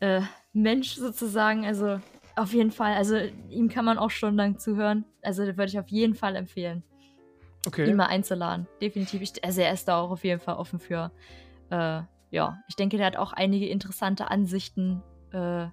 äh, 0.00 0.20
Mensch 0.52 0.94
sozusagen. 0.94 1.64
Also 1.64 1.98
auf 2.38 2.52
jeden 2.52 2.70
Fall. 2.70 2.94
Also 2.94 3.16
ihm 3.50 3.68
kann 3.68 3.84
man 3.84 3.98
auch 3.98 4.10
stundenlang 4.10 4.58
zuhören. 4.58 5.04
Also 5.22 5.44
würde 5.44 5.66
ich 5.66 5.78
auf 5.78 5.88
jeden 5.88 6.14
Fall 6.14 6.36
empfehlen, 6.36 6.82
Okay. 7.66 7.88
ihn 7.88 7.96
mal 7.96 8.06
einzuladen. 8.06 8.66
Definitiv. 8.80 9.20
Ich, 9.22 9.44
also 9.44 9.60
er 9.60 9.72
ist 9.72 9.88
da 9.88 10.00
auch 10.00 10.10
auf 10.10 10.24
jeden 10.24 10.40
Fall 10.40 10.56
offen 10.56 10.78
für. 10.78 11.10
Äh, 11.70 12.02
ja, 12.30 12.58
ich 12.68 12.76
denke, 12.76 12.96
der 12.96 13.06
hat 13.06 13.16
auch 13.16 13.32
einige 13.32 13.66
interessante 13.68 14.30
Ansichten, 14.30 15.02
äh, 15.32 15.66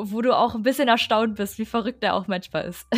wo 0.00 0.22
du 0.22 0.36
auch 0.36 0.54
ein 0.54 0.62
bisschen 0.62 0.86
erstaunt 0.86 1.34
bist, 1.34 1.58
wie 1.58 1.64
verrückt 1.64 2.04
er 2.04 2.14
auch 2.14 2.28
manchmal 2.28 2.64
ist. 2.66 2.86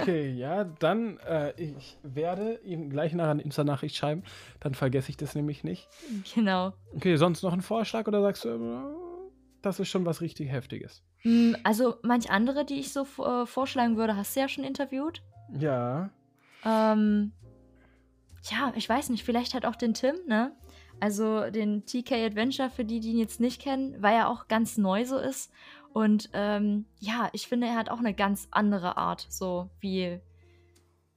Okay, 0.00 0.30
ja, 0.30 0.64
dann, 0.64 1.18
äh, 1.18 1.52
ich 1.60 1.98
werde 2.02 2.58
ihm 2.64 2.88
gleich 2.88 3.12
nachher 3.12 3.32
eine 3.32 3.42
Insta-Nachricht 3.42 3.94
schreiben, 3.96 4.22
dann 4.60 4.74
vergesse 4.74 5.10
ich 5.10 5.18
das 5.18 5.34
nämlich 5.34 5.62
nicht. 5.64 5.88
genau. 6.34 6.72
Okay, 6.94 7.16
sonst 7.16 7.42
noch 7.42 7.52
ein 7.52 7.60
Vorschlag 7.60 8.06
oder 8.08 8.22
sagst 8.22 8.44
du, 8.46 8.48
äh, 8.48 9.07
das 9.62 9.80
ist 9.80 9.88
schon 9.88 10.04
was 10.06 10.20
richtig 10.20 10.50
Heftiges? 10.50 11.02
Mm, 11.24 11.54
Also 11.64 11.96
manch 12.02 12.30
andere, 12.30 12.64
die 12.64 12.80
ich 12.80 12.92
so 12.92 13.02
äh, 13.24 13.46
vorschlagen 13.46 13.96
würde, 13.96 14.16
hast 14.16 14.34
du 14.36 14.40
ja 14.40 14.48
schon 14.48 14.64
interviewt. 14.64 15.22
Ja, 15.52 16.10
Ähm, 16.64 17.32
ja, 18.50 18.72
ich 18.76 18.88
weiß 18.88 19.10
nicht, 19.10 19.24
vielleicht 19.24 19.54
halt 19.54 19.66
auch 19.66 19.76
den 19.76 19.94
Tim, 19.94 20.16
ne? 20.26 20.52
Also 21.00 21.50
den 21.50 21.84
TK 21.86 22.12
Adventure, 22.26 22.70
für 22.70 22.84
die, 22.84 22.98
die 23.00 23.10
ihn 23.12 23.18
jetzt 23.18 23.40
nicht 23.40 23.60
kennen, 23.62 24.00
weil 24.02 24.14
er 24.16 24.28
auch 24.28 24.48
ganz 24.48 24.76
neu 24.78 25.04
so 25.04 25.16
ist. 25.18 25.52
Und 25.92 26.28
ähm, 26.32 26.86
ja, 26.98 27.28
ich 27.32 27.46
finde, 27.46 27.66
er 27.68 27.76
hat 27.76 27.88
auch 27.88 27.98
eine 28.00 28.14
ganz 28.14 28.48
andere 28.50 28.96
Art, 28.96 29.26
so 29.30 29.70
wie, 29.80 30.20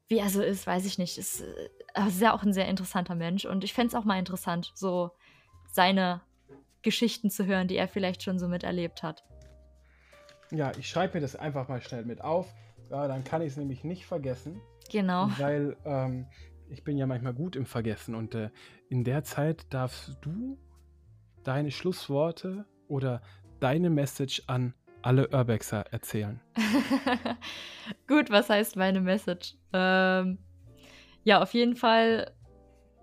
wie 0.08 0.18
er 0.20 0.30
so 0.30 0.42
ist, 0.42 0.68
weiß 0.68 0.86
ich 0.86 0.98
nicht. 0.98 1.18
Ist, 1.18 1.42
äh, 1.42 1.70
er 1.94 2.08
ist 2.08 2.22
ja 2.22 2.34
auch 2.34 2.44
ein 2.44 2.54
sehr 2.54 2.68
interessanter 2.68 3.16
Mensch. 3.16 3.46
Und 3.46 3.64
ich 3.64 3.74
fände 3.74 3.88
es 3.88 3.96
auch 3.96 4.06
mal 4.06 4.20
interessant, 4.20 4.72
so 4.76 5.12
seine 5.72 6.22
Geschichten 6.84 7.30
zu 7.30 7.46
hören, 7.46 7.68
die 7.68 7.78
er 7.78 7.88
vielleicht 7.88 8.24
schon 8.24 8.40
so 8.40 8.48
miterlebt 8.48 9.04
hat. 9.04 9.24
ja, 10.52 10.72
ich 10.78 10.88
schreibe 10.90 11.16
mir 11.16 11.22
das 11.22 11.36
einfach 11.36 11.68
mal 11.70 11.82
schnell 11.82 12.04
mit 12.06 12.22
auf. 12.22 12.54
Ja, 12.90 13.08
dann 13.08 13.24
kann 13.24 13.42
ich 13.42 13.50
es 13.50 13.58
nämlich 13.58 13.84
nicht 13.86 14.06
vergessen, 14.06 14.60
Genau. 14.92 15.30
weil 15.38 15.78
ähm, 15.86 16.26
ich 16.70 16.84
bin 16.84 16.98
ja 16.98 17.06
manchmal 17.08 17.34
gut 17.34 17.56
im 17.56 17.66
Vergessen 17.66 18.16
und 18.16 18.36
äh, 18.36 18.50
in 18.90 19.04
der 19.06 19.24
Zeit 19.24 19.66
darfst 19.74 20.18
du 20.22 20.58
deine 21.44 21.72
Schlussworte 21.72 22.66
oder 22.90 23.22
deine 23.62 23.90
Message 23.90 24.44
an 24.48 24.74
alle 25.04 25.30
Urbexer 25.30 25.86
erzählen. 25.92 26.42
Gut, 28.08 28.30
was 28.30 28.50
heißt 28.50 28.76
meine 28.76 29.02
Message? 29.02 29.56
Ähm, 29.74 30.38
ja, 31.24 31.42
auf 31.42 31.54
jeden 31.54 31.76
Fall 31.76 32.32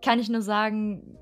kann 0.04 0.18
ich 0.20 0.28
nur 0.28 0.42
sagen, 0.42 1.18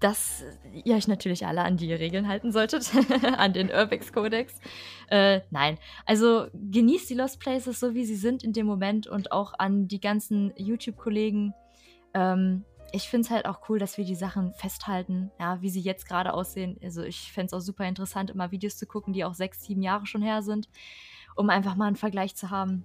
dass 0.00 0.44
ihr 0.84 0.94
euch 0.94 1.08
natürlich 1.08 1.46
alle 1.46 1.62
an 1.62 1.76
die 1.76 1.92
Regeln 1.92 2.28
halten 2.28 2.52
solltet, 2.52 2.90
an 3.38 3.52
den 3.52 3.70
Urbex-Kodex. 3.70 4.60
Äh, 5.08 5.40
nein, 5.50 5.78
also 6.04 6.46
genießt 6.52 7.08
die 7.08 7.14
Lost 7.14 7.40
Places 7.40 7.80
so, 7.80 7.94
wie 7.94 8.04
sie 8.04 8.16
sind 8.16 8.42
in 8.42 8.52
dem 8.52 8.66
Moment 8.66 9.06
und 9.06 9.32
auch 9.32 9.54
an 9.58 9.88
die 9.88 10.00
ganzen 10.00 10.52
YouTube-Kollegen. 10.56 11.54
Ähm, 12.12 12.64
ich 12.92 13.08
finde 13.08 13.26
es 13.26 13.30
halt 13.30 13.46
auch 13.46 13.68
cool, 13.68 13.78
dass 13.78 13.98
wir 13.98 14.04
die 14.04 14.14
Sachen 14.14 14.52
festhalten, 14.52 15.30
ja, 15.40 15.60
wie 15.60 15.70
sie 15.70 15.80
jetzt 15.80 16.06
gerade 16.06 16.34
aussehen. 16.34 16.78
Also 16.82 17.02
ich 17.02 17.32
fände 17.32 17.46
es 17.46 17.52
auch 17.52 17.60
super 17.60 17.84
interessant, 17.84 18.30
immer 18.30 18.50
Videos 18.50 18.76
zu 18.76 18.86
gucken, 18.86 19.12
die 19.12 19.24
auch 19.24 19.34
sechs, 19.34 19.62
sieben 19.62 19.82
Jahre 19.82 20.06
schon 20.06 20.22
her 20.22 20.42
sind, 20.42 20.68
um 21.34 21.50
einfach 21.50 21.74
mal 21.74 21.86
einen 21.86 21.96
Vergleich 21.96 22.36
zu 22.36 22.50
haben. 22.50 22.84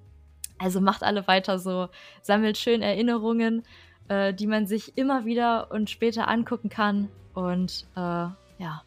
Also 0.57 0.79
macht 0.79 1.03
alle 1.03 1.27
weiter 1.27 1.59
so, 1.59 1.89
sammelt 2.21 2.57
schön 2.57 2.81
Erinnerungen, 2.81 3.63
äh, 4.07 4.33
die 4.33 4.47
man 4.47 4.67
sich 4.67 4.97
immer 4.97 5.25
wieder 5.25 5.71
und 5.71 5.89
später 5.89 6.27
angucken 6.27 6.69
kann. 6.69 7.07
Und 7.33 7.85
äh, 7.95 7.99
ja, 7.99 8.83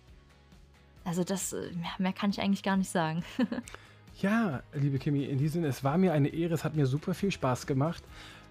also 1.05 1.24
das, 1.24 1.53
äh, 1.53 1.70
mehr, 1.74 1.91
mehr 1.99 2.12
kann 2.12 2.31
ich 2.31 2.41
eigentlich 2.41 2.62
gar 2.62 2.77
nicht 2.77 2.91
sagen. 2.91 3.24
Ja, 4.20 4.62
liebe 4.73 4.99
Kimi, 5.01 5.24
in 5.24 5.39
diesem 5.39 5.55
Sinne, 5.62 5.66
es 5.66 5.82
war 5.82 5.99
mir 5.99 6.12
eine 6.12 6.28
Ehre, 6.28 6.55
es 6.55 6.62
hat 6.62 6.77
mir 6.77 6.86
super 6.86 7.15
viel 7.15 7.32
Spaß 7.32 7.66
gemacht. 7.66 8.03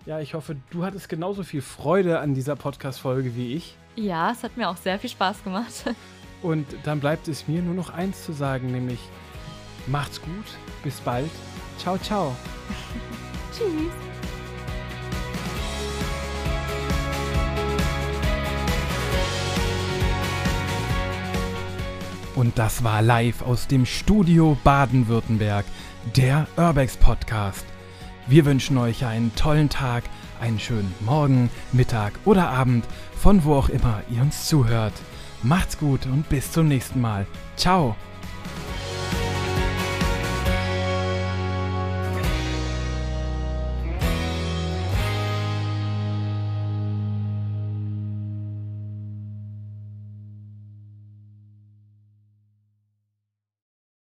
Ja, 0.06 0.20
ich 0.20 0.34
hoffe, 0.34 0.58
du 0.72 0.84
hattest 0.84 1.08
genauso 1.08 1.44
viel 1.44 1.62
Freude 1.62 2.20
an 2.20 2.34
dieser 2.34 2.58
Podcast-Folge 2.58 3.34
wie 3.38 3.54
ich. 3.56 3.78
ja, 3.96 4.32
es 4.32 4.44
hat 4.44 4.58
mir 4.58 4.68
auch 4.70 4.76
sehr 4.76 5.00
viel 5.00 5.10
Spaß 5.10 5.42
gemacht. 5.44 5.72
Und 6.42 6.68
dann 6.84 7.00
bleibt 7.00 7.30
es 7.30 7.48
mir 7.48 7.62
nur 7.62 7.76
noch 7.76 7.92
eins 7.92 8.26
zu 8.26 8.34
sagen, 8.34 8.72
nämlich 8.74 9.00
macht's 9.88 10.22
gut, 10.22 10.46
bis 10.84 11.00
bald. 11.00 11.32
Ciao, 11.78 11.98
ciao. 11.98 12.36
Tschüss. 13.58 14.33
Und 22.36 22.58
das 22.58 22.84
war 22.84 23.02
live 23.02 23.42
aus 23.44 23.68
dem 23.68 23.86
Studio 23.86 24.58
Baden-Württemberg, 24.64 25.66
der 26.16 26.48
Urbex 26.58 26.98
Podcast. 26.98 27.66
Wir 28.28 28.46
wünschen 28.46 28.78
euch 28.78 29.06
einen 29.06 29.36
tollen 29.36 29.70
Tag, 29.70 30.04
einen 30.42 30.60
schönen 30.60 30.94
Morgen, 31.02 31.50
Mittag 31.72 32.14
oder 32.26 32.50
Abend, 32.50 32.86
von 33.16 33.44
wo 33.44 33.56
auch 33.56 33.70
immer 33.70 34.02
ihr 34.10 34.22
uns 34.22 34.48
zuhört. 34.48 34.94
Macht's 35.44 35.78
gut 35.78 36.06
und 36.06 36.28
bis 36.30 36.52
zum 36.52 36.68
nächsten 36.68 37.02
Mal. 37.02 37.28
Ciao. 37.56 37.96